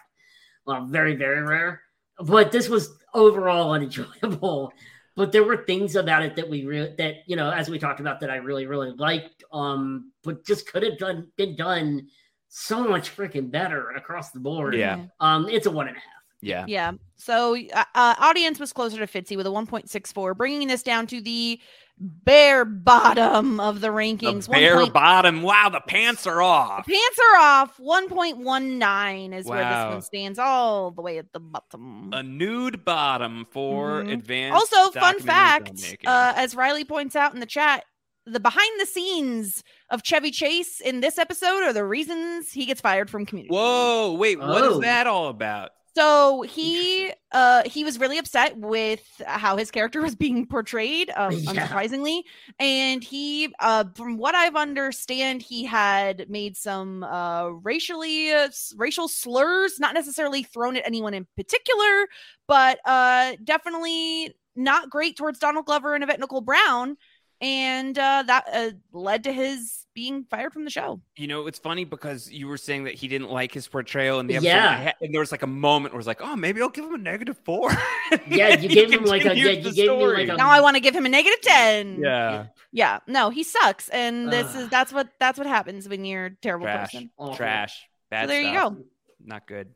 Well, 0.65 0.85
very, 0.85 1.15
very 1.15 1.43
rare. 1.43 1.81
But 2.19 2.51
this 2.51 2.69
was 2.69 2.97
overall 3.13 3.71
unenjoyable. 3.71 4.73
But 5.15 5.31
there 5.31 5.43
were 5.43 5.65
things 5.65 5.95
about 5.95 6.21
it 6.21 6.35
that 6.35 6.47
we 6.47 6.65
re- 6.65 6.93
that 6.97 7.15
you 7.25 7.35
know, 7.35 7.49
as 7.49 7.69
we 7.69 7.79
talked 7.79 7.99
about, 7.99 8.19
that 8.19 8.29
I 8.29 8.35
really, 8.35 8.67
really 8.67 8.91
liked. 8.91 9.43
Um, 9.51 10.11
but 10.23 10.45
just 10.45 10.71
could 10.71 10.83
have 10.83 10.99
done 10.99 11.31
been 11.37 11.55
done 11.55 12.07
so 12.49 12.87
much 12.87 13.15
freaking 13.15 13.49
better 13.49 13.91
across 13.91 14.31
the 14.31 14.39
board. 14.39 14.75
Yeah. 14.75 15.05
Um, 15.19 15.49
it's 15.49 15.65
a 15.65 15.71
one 15.71 15.87
and 15.87 15.97
a 15.97 15.99
half. 15.99 16.17
Yeah. 16.41 16.65
Yeah. 16.67 16.91
So 17.15 17.57
uh, 17.73 17.83
uh, 17.95 18.15
audience 18.19 18.59
was 18.59 18.71
closer 18.71 18.97
to 18.97 19.07
Fitzy 19.07 19.35
with 19.35 19.47
a 19.47 19.49
1.64, 19.49 20.37
bringing 20.37 20.67
this 20.67 20.83
down 20.83 21.07
to 21.07 21.19
the 21.19 21.59
bare 21.99 22.63
bottom 22.65 23.59
of 23.59 23.81
the 23.81 23.87
The 23.87 23.93
rankings. 23.93 24.49
bare 24.49 24.75
One 24.75 24.83
point- 24.85 24.93
bottom. 24.93 25.41
Wow, 25.41 25.69
the 25.69 25.79
pants 25.81 26.27
are 26.27 26.41
off. 26.41 26.85
Pants 26.85 27.19
are 27.33 27.39
off. 27.39 27.79
1.19 27.79 29.33
is 29.33 29.45
where 29.45 29.63
this 29.63 29.93
one 29.93 30.01
stands, 30.01 30.39
all 30.39 30.91
the 30.91 31.01
way 31.01 31.17
at 31.17 31.31
the 31.33 31.39
bottom. 31.39 32.11
A 32.13 32.21
nude 32.23 32.83
bottom 32.85 33.45
for 33.51 34.03
Mhm. 34.03 34.13
advanced. 34.13 34.55
Also, 34.55 34.91
fun 34.91 35.15
documentary 35.15 35.25
fact, 35.25 36.05
uh, 36.05 36.33
as 36.35 36.55
Riley 36.55 36.85
points 36.85 37.15
out 37.15 37.33
in 37.33 37.39
the 37.39 37.45
chat, 37.45 37.83
the 38.25 38.39
behind 38.39 38.69
the 38.79 38.85
scenes 38.85 39.63
of 39.89 40.03
Chevy 40.03 40.31
Chase 40.31 40.81
in 40.81 40.99
this 40.99 41.17
episode 41.17 41.63
are 41.63 41.71
the 41.73 41.85
reasons 41.85 42.51
he 42.51 42.65
gets 42.65 42.81
fired 42.81 43.09
from 43.09 43.25
community. 43.25 43.53
Whoa, 43.53 44.13
wait, 44.19 44.37
what 44.37 44.63
is 44.65 44.73
Oh. 44.77 44.79
that 44.81 45.07
all 45.07 45.29
about? 45.29 45.71
So 45.97 46.43
he 46.43 47.11
uh 47.31 47.63
he 47.65 47.83
was 47.83 47.99
really 47.99 48.19
upset 48.19 48.55
with 48.55 49.01
how 49.25 49.57
his 49.57 49.71
character 49.71 49.99
was 49.99 50.15
being 50.15 50.45
portrayed, 50.45 51.09
um, 51.15 51.31
Yeah. 51.41 51.67
unsurprisingly. 51.67 52.21
And 52.59 53.03
he 53.03 53.51
uh 53.59 53.85
from 53.95 54.17
what 54.17 54.35
I've 54.35 54.55
understand, 54.55 55.41
he 55.41 55.65
had 55.65 56.29
made 56.29 56.55
some 56.55 57.03
uh 57.03 57.47
racially 57.47 58.31
uh, 58.31 58.49
racial 58.75 59.07
slurs, 59.07 59.79
not 59.79 59.95
necessarily 59.95 60.43
thrown 60.43 60.75
at 60.77 60.85
anyone 60.85 61.15
in 61.15 61.25
particular, 61.35 62.07
but 62.47 62.77
uh 62.85 63.33
definitely 63.43 64.35
not 64.55 64.91
great 64.91 65.17
towards 65.17 65.39
Donald 65.39 65.65
Glover 65.65 65.95
and 65.95 66.03
Yvette 66.03 66.19
Nicole 66.19 66.41
Brown. 66.41 66.97
And 67.39 67.97
uh 67.97 68.23
that 68.27 68.45
uh, 68.51 68.71
led 68.91 69.23
to 69.25 69.31
his 69.33 69.85
being 69.93 70.25
fired 70.29 70.53
from 70.53 70.63
the 70.63 70.69
show. 70.69 71.01
You 71.15 71.27
know, 71.27 71.47
it's 71.47 71.57
funny 71.57 71.83
because 71.83 72.31
you 72.31 72.47
were 72.47 72.57
saying 72.57 72.83
that 72.83 72.93
he 72.93 73.07
didn't 73.07 73.31
like 73.31 73.51
his 73.51 73.67
portrayal 73.67 74.19
in 74.19 74.27
the 74.27 74.35
episode. 74.35 74.47
Yeah. 74.49 74.69
I 74.69 74.83
ha- 74.85 74.93
And 75.01 75.11
there 75.13 75.19
was 75.19 75.31
like 75.31 75.41
a 75.41 75.47
moment 75.47 75.93
where 75.93 75.97
it 75.97 76.01
was 76.01 76.07
like, 76.07 76.21
oh, 76.21 76.35
maybe 76.35 76.61
I'll 76.61 76.69
give 76.69 76.85
him 76.85 76.93
a 76.93 76.99
negative 76.99 77.37
four. 77.43 77.71
Yeah, 78.27 78.55
you 78.57 78.69
gave 78.79 78.91
him 78.91 79.03
like 79.05 79.25
a 79.25 79.35
yeah, 79.35 79.49
you 79.51 79.63
the 79.63 79.71
gave 79.71 79.89
me 79.89 80.05
like 80.05 80.29
a 80.29 80.35
Now 80.35 80.49
I 80.49 80.61
want 80.61 80.75
to 80.75 80.79
give 80.79 80.95
him 80.95 81.05
a 81.05 81.09
negative 81.09 81.41
10. 81.41 81.99
Yeah. 82.01 82.45
Yeah, 82.71 82.99
no, 83.07 83.29
he 83.31 83.43
sucks, 83.43 83.89
and 83.89 84.31
this 84.31 84.47
Ugh. 84.55 84.61
is 84.63 84.69
that's 84.69 84.93
what 84.93 85.09
that's 85.19 85.37
what 85.37 85.47
happens 85.47 85.89
when 85.89 86.05
you're 86.05 86.25
a 86.27 86.35
terrible 86.35 86.65
Trash. 86.67 86.91
person. 86.91 87.09
awful. 87.17 87.35
Trash. 87.35 87.87
Bad 88.09 88.29
there 88.29 88.41
you 88.41 88.53
go. 88.53 88.77
Not 89.23 89.47
good. 89.47 89.73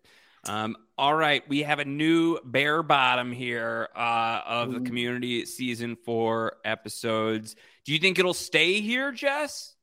Um, 0.48 0.76
all 1.02 1.16
right, 1.16 1.42
we 1.50 1.64
have 1.64 1.80
a 1.80 1.86
new 1.86 2.38
bare 2.46 2.84
bottom 2.84 3.32
here 3.32 3.90
uh, 3.96 4.42
of 4.46 4.72
the 4.72 4.82
community 4.82 5.46
season 5.46 5.96
four 5.96 6.58
episodes. 6.64 7.56
Do 7.86 7.92
you 7.94 7.98
think 7.98 8.20
it'll 8.20 8.36
stay 8.36 8.82
here, 8.82 9.12
Jess? 9.12 9.74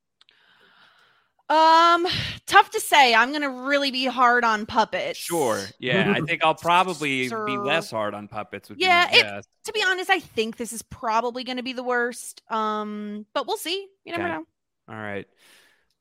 Um, 1.48 2.06
tough 2.46 2.70
to 2.70 2.80
say. 2.80 3.16
I'm 3.16 3.32
gonna 3.32 3.50
really 3.50 3.90
be 3.90 4.04
hard 4.04 4.44
on 4.44 4.64
puppets. 4.64 5.18
Sure. 5.18 5.58
Yeah, 5.80 6.12
I 6.14 6.20
think 6.20 6.44
I'll 6.44 6.54
probably 6.54 7.28
be 7.28 7.56
less 7.56 7.90
hard 7.90 8.14
on 8.14 8.28
puppets. 8.28 8.68
Would 8.68 8.80
Yeah, 8.80 9.10
be 9.10 9.16
it- 9.18 9.46
To 9.64 9.72
be 9.72 9.82
honest, 9.84 10.10
I 10.10 10.20
think 10.20 10.56
this 10.56 10.72
is 10.72 10.82
probably 10.82 11.42
gonna 11.42 11.64
be 11.64 11.72
the 11.72 11.82
worst. 11.82 12.42
Um, 12.48 13.26
but 13.34 13.48
we'll 13.48 13.56
see. 13.56 13.88
You 14.04 14.12
never 14.12 14.24
Okay. 14.24 14.32
know. 14.34 14.44
All 14.88 14.94
right, 15.00 15.26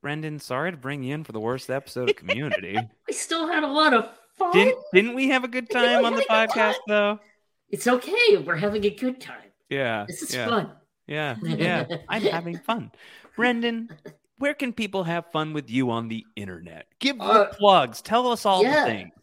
Brendan. 0.04 0.40
Sorry 0.40 0.70
to 0.70 0.78
bring 0.78 1.02
you 1.02 1.16
in 1.16 1.24
for 1.24 1.32
the 1.32 1.40
worst 1.40 1.72
episode 1.72 2.10
of 2.12 2.16
Community. 2.18 2.78
We 3.08 3.14
still 3.14 3.48
had 3.48 3.64
a 3.64 3.68
lot 3.68 3.96
of 3.96 4.10
fun. 4.38 4.52
didn't 4.52 4.78
didn't 4.94 5.16
we 5.16 5.30
have 5.30 5.44
a 5.44 5.48
good 5.48 5.70
time 5.70 6.06
on 6.06 6.14
the 6.14 6.24
had 6.30 6.50
a 6.50 6.54
good 6.54 6.56
podcast 6.56 6.76
though? 6.88 7.20
It's 7.70 7.88
okay. 7.88 8.38
We're 8.38 8.56
having 8.56 8.86
a 8.86 8.90
good 8.90 9.20
time. 9.20 9.52
Yeah. 9.70 10.06
This 10.08 10.22
is 10.22 10.34
yeah. 10.34 10.48
fun. 10.48 10.72
Yeah, 11.08 11.36
yeah, 11.42 11.86
I'm 12.10 12.22
having 12.22 12.58
fun. 12.60 12.92
Brendan, 13.36 13.90
where 14.40 14.54
can 14.54 14.74
people 14.74 15.04
have 15.06 15.32
fun 15.32 15.54
with 15.54 15.70
you 15.70 15.90
on 15.90 16.10
the 16.10 16.26
internet? 16.36 16.88
Give 17.00 17.18
the 17.18 17.24
Uh, 17.24 17.54
plugs. 17.54 18.02
Tell 18.02 18.28
us 18.28 18.46
all 18.46 18.62
yeah. 18.64 18.82
the 18.82 18.92
things. 18.92 19.14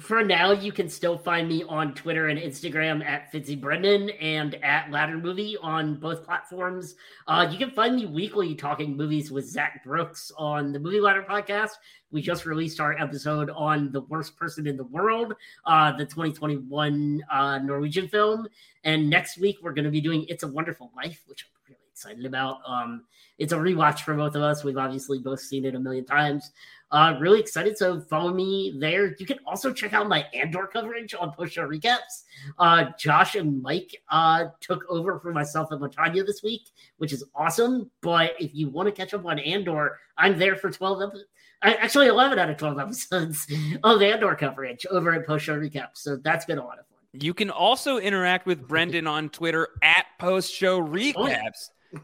For 0.00 0.24
now, 0.24 0.52
you 0.52 0.72
can 0.72 0.88
still 0.88 1.18
find 1.18 1.46
me 1.46 1.62
on 1.68 1.92
Twitter 1.92 2.28
and 2.28 2.40
Instagram 2.40 3.04
at 3.04 3.30
Fitzy 3.30 3.60
Brendan 3.60 4.08
and 4.10 4.54
at 4.64 4.90
Ladder 4.90 5.18
Movie 5.18 5.58
on 5.60 5.96
both 5.96 6.24
platforms. 6.24 6.94
Uh, 7.26 7.46
you 7.50 7.58
can 7.58 7.70
find 7.70 7.96
me 7.96 8.06
weekly 8.06 8.54
talking 8.54 8.96
movies 8.96 9.30
with 9.30 9.46
Zach 9.46 9.84
Brooks 9.84 10.32
on 10.38 10.72
the 10.72 10.78
Movie 10.78 11.00
Ladder 11.00 11.24
podcast. 11.28 11.72
We 12.10 12.22
just 12.22 12.46
released 12.46 12.80
our 12.80 12.98
episode 12.98 13.50
on 13.50 13.92
the 13.92 14.00
worst 14.02 14.38
person 14.38 14.66
in 14.66 14.78
the 14.78 14.84
world, 14.84 15.34
uh, 15.66 15.92
the 15.92 16.06
2021 16.06 17.22
uh, 17.30 17.58
Norwegian 17.58 18.08
film. 18.08 18.48
And 18.84 19.10
next 19.10 19.38
week, 19.38 19.58
we're 19.60 19.74
going 19.74 19.84
to 19.84 19.90
be 19.90 20.00
doing 20.00 20.24
It's 20.28 20.44
a 20.44 20.48
Wonderful 20.48 20.90
Life, 20.96 21.22
which 21.26 21.44
I'm 21.44 21.74
really 21.74 21.80
excited 21.92 22.24
about. 22.24 22.60
Um, 22.66 23.04
it's 23.38 23.52
a 23.52 23.56
rewatch 23.56 24.00
for 24.00 24.14
both 24.14 24.34
of 24.34 24.42
us. 24.42 24.64
We've 24.64 24.76
obviously 24.76 25.18
both 25.18 25.40
seen 25.40 25.64
it 25.64 25.74
a 25.74 25.78
million 25.78 26.04
times. 26.04 26.52
Uh, 26.92 27.16
really 27.20 27.40
excited. 27.40 27.78
So 27.78 28.00
follow 28.00 28.32
me 28.32 28.76
there. 28.78 29.14
You 29.18 29.26
can 29.26 29.38
also 29.46 29.72
check 29.72 29.92
out 29.92 30.08
my 30.08 30.26
Andor 30.34 30.66
coverage 30.66 31.14
on 31.14 31.32
post 31.32 31.54
show 31.54 31.66
recaps. 31.66 32.24
Uh, 32.58 32.86
Josh 32.98 33.36
and 33.36 33.62
Mike 33.62 33.96
uh, 34.10 34.46
took 34.60 34.84
over 34.88 35.20
for 35.20 35.32
myself 35.32 35.70
and 35.70 35.80
Latanya 35.80 36.26
this 36.26 36.42
week, 36.42 36.62
which 36.98 37.12
is 37.12 37.24
awesome. 37.34 37.90
But 38.00 38.32
if 38.40 38.54
you 38.54 38.68
want 38.68 38.86
to 38.86 38.92
catch 38.92 39.14
up 39.14 39.24
on 39.24 39.38
Andor, 39.38 39.98
I'm 40.18 40.38
there 40.38 40.56
for 40.56 40.70
12 40.70 41.02
episodes. 41.02 41.28
Actually, 41.62 42.06
11 42.06 42.38
out 42.38 42.48
of 42.48 42.56
12 42.56 42.78
episodes 42.78 43.46
of 43.84 44.02
Andor 44.02 44.34
coverage 44.34 44.86
over 44.90 45.12
at 45.12 45.26
post 45.26 45.44
show 45.44 45.58
recaps. 45.58 45.98
So 45.98 46.16
that's 46.16 46.44
been 46.44 46.58
a 46.58 46.64
lot 46.64 46.78
of 46.78 46.86
fun. 46.86 46.96
You 47.12 47.34
can 47.34 47.50
also 47.50 47.98
interact 47.98 48.46
with 48.46 48.66
Brendan 48.66 49.06
on 49.06 49.30
Twitter 49.30 49.68
at 49.82 50.06
Post 50.18 50.54
Show 50.54 50.80
Recaps. 50.80 51.14
Oh, 51.16 51.26
yeah. 51.26 51.50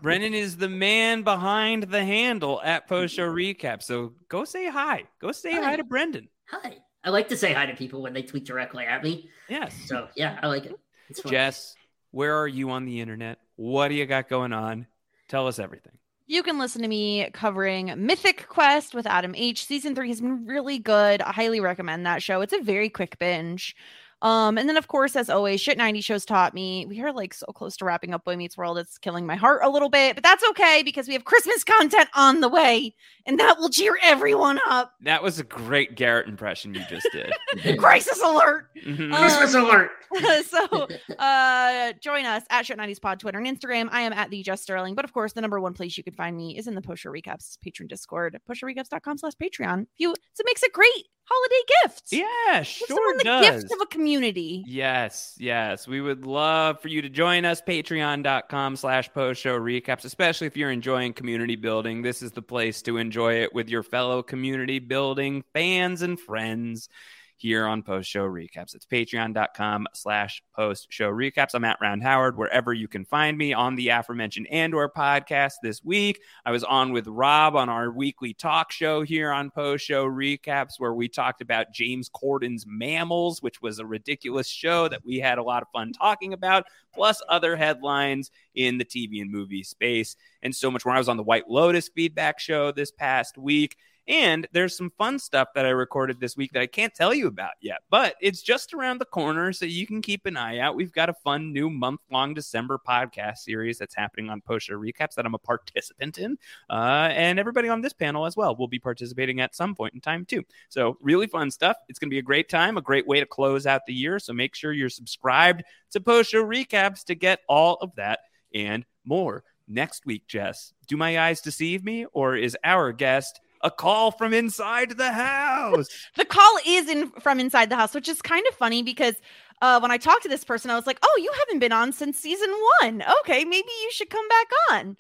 Brendan 0.03 0.35
is 0.35 0.57
the 0.57 0.69
man 0.69 1.23
behind 1.23 1.85
the 1.85 2.05
handle 2.05 2.61
at 2.63 2.89
Post 2.89 3.15
Show 3.15 3.29
Recap. 3.29 3.83
So 3.83 4.13
go 4.29 4.45
say 4.45 4.69
hi. 4.69 5.05
Go 5.21 5.33
say 5.33 5.53
hi, 5.53 5.63
Hi. 5.63 5.77
to 5.77 5.85
Brendan. 5.85 6.29
Hi. 6.51 6.79
I 7.05 7.11
like 7.11 7.29
to 7.29 7.37
say 7.37 7.53
hi 7.53 7.67
to 7.67 7.75
people 7.77 8.03
when 8.03 8.13
they 8.13 8.23
tweet 8.23 8.45
directly 8.45 8.85
at 8.85 9.03
me. 9.03 9.31
Yes. 9.49 9.75
So 9.87 10.09
yeah, 10.17 10.39
I 10.43 10.49
like 10.49 10.67
it. 10.67 10.75
It's 11.09 11.21
fun. 11.21 11.31
Jess, 11.31 11.77
where 12.11 12.37
are 12.37 12.49
you 12.49 12.71
on 12.71 12.85
the 12.85 13.01
internet? 13.01 13.39
What 13.55 13.89
do 13.89 13.95
you 13.95 14.07
got 14.07 14.29
going 14.29 14.53
on? 14.53 14.87
Tell 15.29 15.47
us 15.47 15.59
everything. 15.61 15.93
You 16.29 16.43
can 16.43 16.59
listen 16.59 16.83
to 16.83 16.89
me 16.89 17.31
covering 17.33 17.93
Mythic 17.97 18.49
Quest 18.49 18.93
with 18.95 19.07
Adam 19.07 19.33
H. 19.37 19.65
Season 19.65 19.95
three 19.95 20.09
has 20.09 20.21
been 20.21 20.45
really 20.47 20.81
good. 20.81 21.23
I 21.23 21.31
highly 21.31 21.61
recommend 21.61 22.05
that 22.07 22.21
show. 22.25 22.41
It's 22.41 22.53
a 22.53 22.61
very 22.61 22.89
quick 22.89 23.17
binge. 23.21 23.77
Um, 24.23 24.57
and 24.59 24.69
then 24.69 24.77
of 24.77 24.89
course, 24.89 25.15
as 25.15 25.29
always, 25.29 25.61
shit 25.61 25.77
90 25.77 26.01
shows 26.01 26.25
taught 26.25 26.55
me. 26.55 26.87
We 26.87 27.01
are 27.03 27.13
like 27.13 27.35
so 27.35 27.47
close 27.47 27.77
to 27.79 27.85
wrapping 27.85 28.15
up 28.15 28.25
Boy 28.25 28.37
Meets 28.37 28.57
World. 28.57 28.79
It's 28.79 28.99
killing 28.99 29.27
my 29.27 29.37
heart 29.37 29.61
a 29.63 29.69
little 29.69 29.91
bit, 29.91 30.15
but 30.17 30.25
that's 30.25 30.43
okay 30.51 30.83
because 30.83 31.07
we 31.07 31.15
have 31.15 31.25
Christmas 31.25 31.63
content 31.65 32.09
on 32.15 32.41
the 32.41 32.49
way, 32.49 32.95
and 33.27 33.39
that 33.39 33.59
will 33.59 33.69
cheer 33.69 33.99
everyone 34.03 34.59
up. 34.69 34.93
That 35.03 35.23
was 35.23 35.39
a 35.39 35.45
great 35.45 35.97
Garrett 35.97 36.29
impression 36.29 36.75
you 36.75 36.83
just 36.89 37.07
did. 37.13 37.79
Crisis 37.79 38.21
alert! 38.23 38.69
Mhm. 38.85 39.13
Uh, 39.13 39.19
Christmas 39.19 39.55
alert. 39.55 39.91
so 40.47 40.89
uh 41.19 41.93
join 42.01 42.25
us 42.25 42.45
at 42.49 42.65
shit 42.65 42.79
90s 42.79 43.01
pod 43.01 43.19
twitter 43.19 43.39
and 43.39 43.47
instagram 43.47 43.89
i 43.91 44.03
am 44.03 44.13
at 44.13 44.31
the 44.31 44.41
just 44.41 44.63
sterling 44.63 44.95
but 44.95 45.05
of 45.05 45.13
course 45.13 45.33
the 45.33 45.41
number 45.41 45.61
one 45.61 45.75
place 45.75 45.99
you 45.99 46.05
can 46.05 46.15
find 46.15 46.37
me 46.37 46.57
is 46.57 46.69
in 46.69 46.77
the 46.77 46.81
post 46.81 47.03
show 47.03 47.11
recaps 47.11 47.59
patreon 47.67 47.89
discord 47.89 48.39
postshowrecaps.com 48.49 49.19
slash 49.19 49.33
patreon 49.35 49.83
if 49.83 49.89
you 49.99 50.15
so 50.33 50.41
it 50.43 50.47
makes 50.47 50.63
it 50.63 50.73
great 50.73 51.07
holiday 51.29 51.63
gift 51.83 52.05
yeah, 52.13 52.59
Give 52.61 52.67
sure 52.67 53.19
the 53.19 53.25
does. 53.25 53.63
gift 53.63 53.73
of 53.73 53.81
a 53.81 53.87
community 53.87 54.65
Yes, 54.67 55.35
yes. 55.39 55.87
We 55.89 56.01
would 56.01 56.25
love 56.25 56.81
for 56.81 56.89
you 56.89 57.03
to 57.03 57.09
join 57.09 57.45
us. 57.45 57.61
Patreon.com 57.61 58.77
slash 58.77 59.13
post 59.13 59.41
show 59.41 59.59
recaps, 59.59 60.05
especially 60.05 60.47
if 60.47 60.57
you're 60.57 60.71
enjoying 60.71 61.13
community 61.13 61.57
building. 61.57 62.03
This 62.03 62.23
is 62.23 62.33
the 62.33 62.43
place 62.43 62.83
to 62.83 62.97
enjoy 62.97 63.43
it 63.43 63.55
with 63.55 63.69
your 63.69 63.83
fellow 63.83 64.23
community 64.23 64.79
building 64.79 65.45
fans 65.53 66.03
and 66.03 66.19
friends 66.19 66.89
here 67.37 67.67
on 67.67 67.83
post 67.83 68.09
show 68.09 68.25
recaps. 68.25 68.75
It's 68.75 68.87
patreon.com 68.87 69.87
slash 69.95 70.43
post 70.55 70.87
show 70.91 71.11
recaps. 71.11 71.55
I'm 71.55 71.65
at 71.65 71.79
Round 71.81 72.03
Howard, 72.03 72.37
wherever 72.37 72.73
you 72.73 72.89
can 72.89 73.05
find 73.05 73.37
me 73.37 73.53
on 73.53 73.77
the 73.77 73.89
aforementioned 73.91 74.47
Andor 74.51 74.89
podcast 74.89 75.55
this 75.63 75.85
week. 75.85 76.21
I 76.45 76.51
was 76.51 76.65
on 76.65 76.93
with 76.93 77.07
Rob 77.07 77.57
on 77.57 77.69
our 77.69 77.91
weekly 77.91 78.35
talk 78.35 78.73
show 78.73 79.03
here 79.03 79.31
on 79.31 79.51
post 79.51 79.85
show 79.85 80.07
recaps, 80.07 80.79
where 80.79 80.95
we 80.95 81.09
talked 81.09 81.41
about 81.41 81.73
James 81.73 82.09
Corden's 82.09 82.65
Mammals, 82.67 83.43
which 83.43 83.61
was 83.61 83.79
a 83.79 83.87
ridiculous 83.87 84.49
show 84.49 84.89
that 84.89 85.05
we 85.05 85.19
had 85.19 85.39
a 85.39 85.43
lot 85.43 85.63
of 85.63 85.69
fun 85.73 85.93
talking 85.93 86.33
about, 86.33 86.65
plus 86.95 87.23
other 87.29 87.57
headlines 87.57 88.31
in 88.55 88.79
the 88.79 88.85
TV 88.85 89.21
and 89.21 89.31
movie 89.31 89.63
space, 89.63 90.17
and 90.43 90.55
so 90.55 90.71
much 90.71 90.85
more. 90.85 90.95
I 90.95 90.99
was 90.99 91.09
on 91.09 91.17
the 91.17 91.23
White 91.23 91.49
Lotus 91.49 91.89
feedback 91.89 92.41
show 92.41 92.73
this 92.73 92.91
past 92.91 93.37
week. 93.37 93.77
And 94.09 94.47
there's 94.53 94.77
some 94.77 94.93
fun 94.97 95.19
stuff 95.19 95.49
that 95.55 95.67
I 95.67 95.71
recorded 95.71 96.21
this 96.21 96.37
week 96.37 96.53
that 96.53 96.63
I 96.63 96.67
can't 96.67 96.95
tell 96.95 97.13
you 97.13 97.27
about 97.27 97.55
yet, 97.61 97.79
but 97.91 98.15
it's 98.21 98.41
just 98.41 98.73
around 98.73 98.99
the 98.99 99.05
corner, 99.05 99.53
so 99.53 99.65
you 99.65 99.87
can 99.87 100.01
keep 100.01 100.27
an 100.27 100.37
eye 100.37 100.59
out. 100.59 100.77
We've 100.77 100.93
got 100.93 101.09
a 101.09 101.15
fun 101.15 101.53
new 101.53 101.69
month 101.69 102.01
long 102.11 102.33
December 102.33 102.79
podcast 102.79 103.39
series 103.39 103.79
that's 103.79 103.97
happening 103.97 104.31
on 104.31 104.41
Post 104.43 104.67
Show 104.67 104.79
Recaps 104.79 105.15
that 105.17 105.27
I'm 105.27 105.35
a 105.35 105.39
participant 105.39 106.19
in. 106.19 106.39
Uh, 106.71 107.09
and 107.11 107.41
everybody 107.41 107.69
on 107.69 107.81
this 107.81 107.93
panel 107.93 108.27
as 108.27 108.37
well 108.37 108.55
will 108.55 108.69
be 108.69 108.79
participating 108.79 109.41
at 109.41 109.57
some 109.57 109.75
point 109.75 109.95
in 109.95 110.01
time, 110.01 110.25
too. 110.25 110.45
So, 110.69 110.97
really 111.01 111.27
fun 111.27 111.51
stuff. 111.51 111.77
It's 111.89 111.99
going 111.99 112.09
to 112.09 112.15
be 112.15 112.19
a 112.19 112.23
great 112.23 112.49
time, 112.49 112.77
a 112.77 112.83
great 112.83 113.09
way 113.09 113.19
to 113.19 113.27
close 113.27 113.67
out 113.67 113.87
the 113.87 113.95
year. 113.95 114.21
So, 114.21 114.33
make 114.33 114.55
sure 114.55 114.73
you're 114.73 114.89
subscribed 114.89 115.65
to 115.91 116.01
Post 116.01 116.31
Show 116.31 116.45
Recaps 116.45 117.05
to 117.07 117.17
get 117.17 117.41
all 117.49 117.75
of 117.81 117.95
that 117.97 118.21
and 118.55 118.85
more. 119.05 119.43
Next 119.69 120.07
week, 120.07 120.29
Jess, 120.29 120.73
do 120.87 120.97
my 120.97 121.19
eyes 121.19 121.41
deceive 121.41 121.85
me, 121.85 122.07
or 122.13 122.37
is 122.37 122.57
our 122.63 122.93
guest 122.93 123.41
a 123.67 123.71
call 123.71 124.11
from 124.11 124.33
inside 124.33 124.91
the 124.93 125.13
house? 125.13 125.89
the 126.17 126.25
call 126.25 126.59
is 126.67 126.89
in 126.89 127.11
from 127.21 127.41
inside 127.41 127.69
the 127.71 127.77
house 127.77 127.95
which 127.95 128.09
is 128.09 128.23
kind 128.23 128.47
of 128.49 128.55
funny 128.55 128.83
because 128.83 129.17
uh, 129.63 129.79
when 129.81 129.91
I 129.91 129.97
talked 129.97 130.23
to 130.25 130.29
this 130.29 130.45
person, 130.45 130.71
I 130.71 130.77
was 130.77 130.87
like, 130.87 130.99
"Oh, 131.03 131.21
you 131.23 131.33
haven't 131.39 131.61
been 131.61 131.73
on 131.73 131.93
since 131.93 132.19
season 132.19 132.51
one. 132.83 133.03
Okay, 133.21 133.45
maybe 133.45 133.69
you 133.83 133.91
should 133.91 134.11
come 134.11 134.29
back 134.29 134.47
on." 134.71 134.97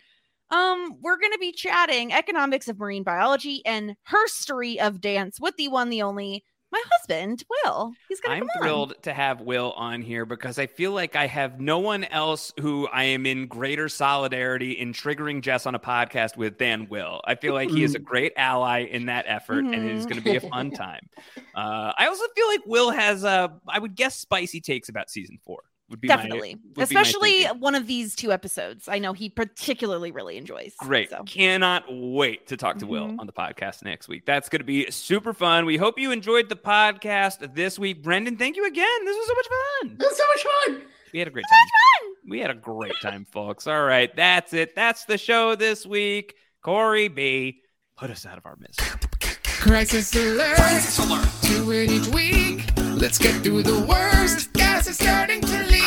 Um, 0.51 0.97
we're 1.02 1.18
going 1.18 1.32
to 1.32 1.38
be 1.38 1.52
chatting 1.52 2.12
economics 2.12 2.68
of 2.68 2.78
marine 2.78 3.02
biology 3.02 3.62
and 3.66 3.97
herstory 4.09 4.78
of 4.78 5.01
dance 5.01 5.40
with 5.40 5.56
the 5.56 5.68
one, 5.68 5.90
the 5.90 6.02
only, 6.02 6.44
my 6.77 6.82
husband, 6.97 7.44
Will. 7.48 7.93
He's 8.09 8.20
going 8.20 8.39
to 8.39 8.44
I'm 8.44 8.48
come 8.48 8.62
thrilled 8.62 8.94
to 9.03 9.12
have 9.12 9.40
Will 9.40 9.73
on 9.73 10.03
here 10.03 10.27
because 10.27 10.59
I 10.59 10.66
feel 10.66 10.93
like 10.93 11.16
I 11.16 11.27
have 11.27 11.61
no 11.61 11.78
one 11.78 12.05
else 12.05 12.53
who 12.61 12.86
I 12.89 13.05
am 13.05 13.27
in 13.27 13.47
greater 13.47 13.89
solidarity 13.89 14.73
in 14.73 14.93
triggering 14.93 15.40
Jess 15.40 15.66
on 15.66 15.74
a 15.74 15.78
podcast 15.78 16.36
with 16.36 16.59
than 16.59 16.89
Will. 16.89 17.20
I 17.24 17.35
feel 17.35 17.55
like 17.55 17.70
he 17.70 17.82
is 17.82 17.94
a 17.94 17.98
great 17.98 18.32
ally 18.36 18.81
in 18.81 19.07
that 19.07 19.24
effort, 19.28 19.65
and 19.65 19.74
it 19.74 19.97
is 19.97 20.05
going 20.05 20.16
to 20.16 20.23
be 20.23 20.36
a 20.36 20.40
fun 20.40 20.70
time. 20.73 21.09
Uh, 21.55 21.93
I 21.97 22.07
also 22.07 22.24
feel 22.35 22.47
like 22.48 22.61
Will 22.66 22.90
has, 22.90 23.24
uh, 23.24 23.48
I 23.69 23.78
would 23.78 23.94
guess, 23.94 24.16
spicy 24.16 24.61
takes 24.61 24.89
about 24.89 25.11
season 25.11 25.39
four. 25.44 25.62
Would 25.88 26.00
be 26.00 26.08
my- 26.08 26.16
Definitely, 26.16 26.54
would 26.56 26.74
be 26.74 26.80
my 26.80 26.82
especially 26.84 27.42
thinking. 27.42 27.60
one 27.60 27.74
of 27.76 27.86
these 27.86 28.16
two 28.16 28.32
episodes. 28.32 28.88
I 28.88 28.98
know 28.98 29.12
he 29.12 29.28
particularly 29.28 30.10
really 30.10 30.36
enjoys. 30.36 30.74
Great. 30.78 31.10
So. 31.10 31.22
Cannot 31.24 31.84
wait 31.88 32.48
to 32.48 32.56
talk 32.56 32.78
to 32.78 32.86
Will 32.86 33.06
Mhm. 33.06 33.20
on 33.20 33.26
the 33.26 33.32
podcast 33.32 33.84
next 33.84 34.08
week. 34.08 34.26
That's 34.26 34.48
going 34.48 34.60
to 34.60 34.64
be 34.64 34.90
super 34.90 35.32
fun. 35.32 35.64
We 35.64 35.76
hope 35.76 35.96
you 35.98 36.10
enjoyed 36.10 36.48
the 36.48 36.56
podcast 36.56 37.54
this 37.54 37.78
week. 37.78 38.02
Brendan, 38.02 38.36
thank 38.36 38.56
you 38.56 38.66
again. 38.66 39.04
This 39.04 39.16
was 39.16 39.26
so 39.28 39.34
much 39.34 39.46
fun. 39.48 39.96
This 39.98 40.08
was 40.08 40.16
so 40.18 40.24
much 40.26 40.54
fun. 40.80 40.82
We 41.12 41.20
had 41.20 41.28
a 41.28 41.30
great 41.30 41.44
time. 41.48 42.12
We 42.28 42.40
had 42.40 42.50
a 42.50 42.54
great 42.54 43.00
time, 43.00 43.24
folks. 43.24 43.68
All 43.68 43.84
right. 43.84 44.14
That's 44.16 44.52
it. 44.52 44.74
That's 44.74 45.04
the 45.04 45.16
show 45.18 45.54
this 45.54 45.86
week. 45.86 46.34
Corey 46.62 47.06
B, 47.06 47.62
put 47.96 48.10
us 48.10 48.26
out 48.26 48.38
of 48.38 48.44
our 48.44 48.56
misery. 48.56 48.98
Crisis 49.44 50.14
alert. 50.16 50.56
Crisis 50.56 50.98
alert. 50.98 51.28
Two 51.42 51.70
in 51.70 51.90
each 51.90 52.08
week. 52.08 52.64
Let's 53.00 53.18
get 53.18 53.42
through 53.44 53.62
the 53.62 53.80
worst. 53.86 54.56
Gas 54.86 55.00
is 55.00 55.04
starting 55.04 55.40
to 55.40 55.62
leak. 55.64 55.82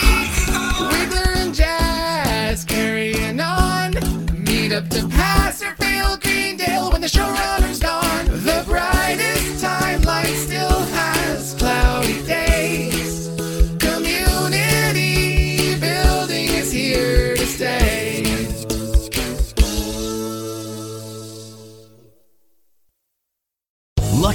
Wigler 0.91 1.37
and 1.37 1.55
Jazz 1.55 2.65
carrying 2.65 3.39
on. 3.39 3.93
Meet 4.43 4.73
up 4.73 4.89
to 4.89 5.07
pass 5.07 5.63
or 5.63 5.73
fail 5.75 6.17
Greendale 6.17 6.91
when 6.91 6.99
the 6.99 7.07
showrunner's 7.07 7.79
gone. 7.79 7.98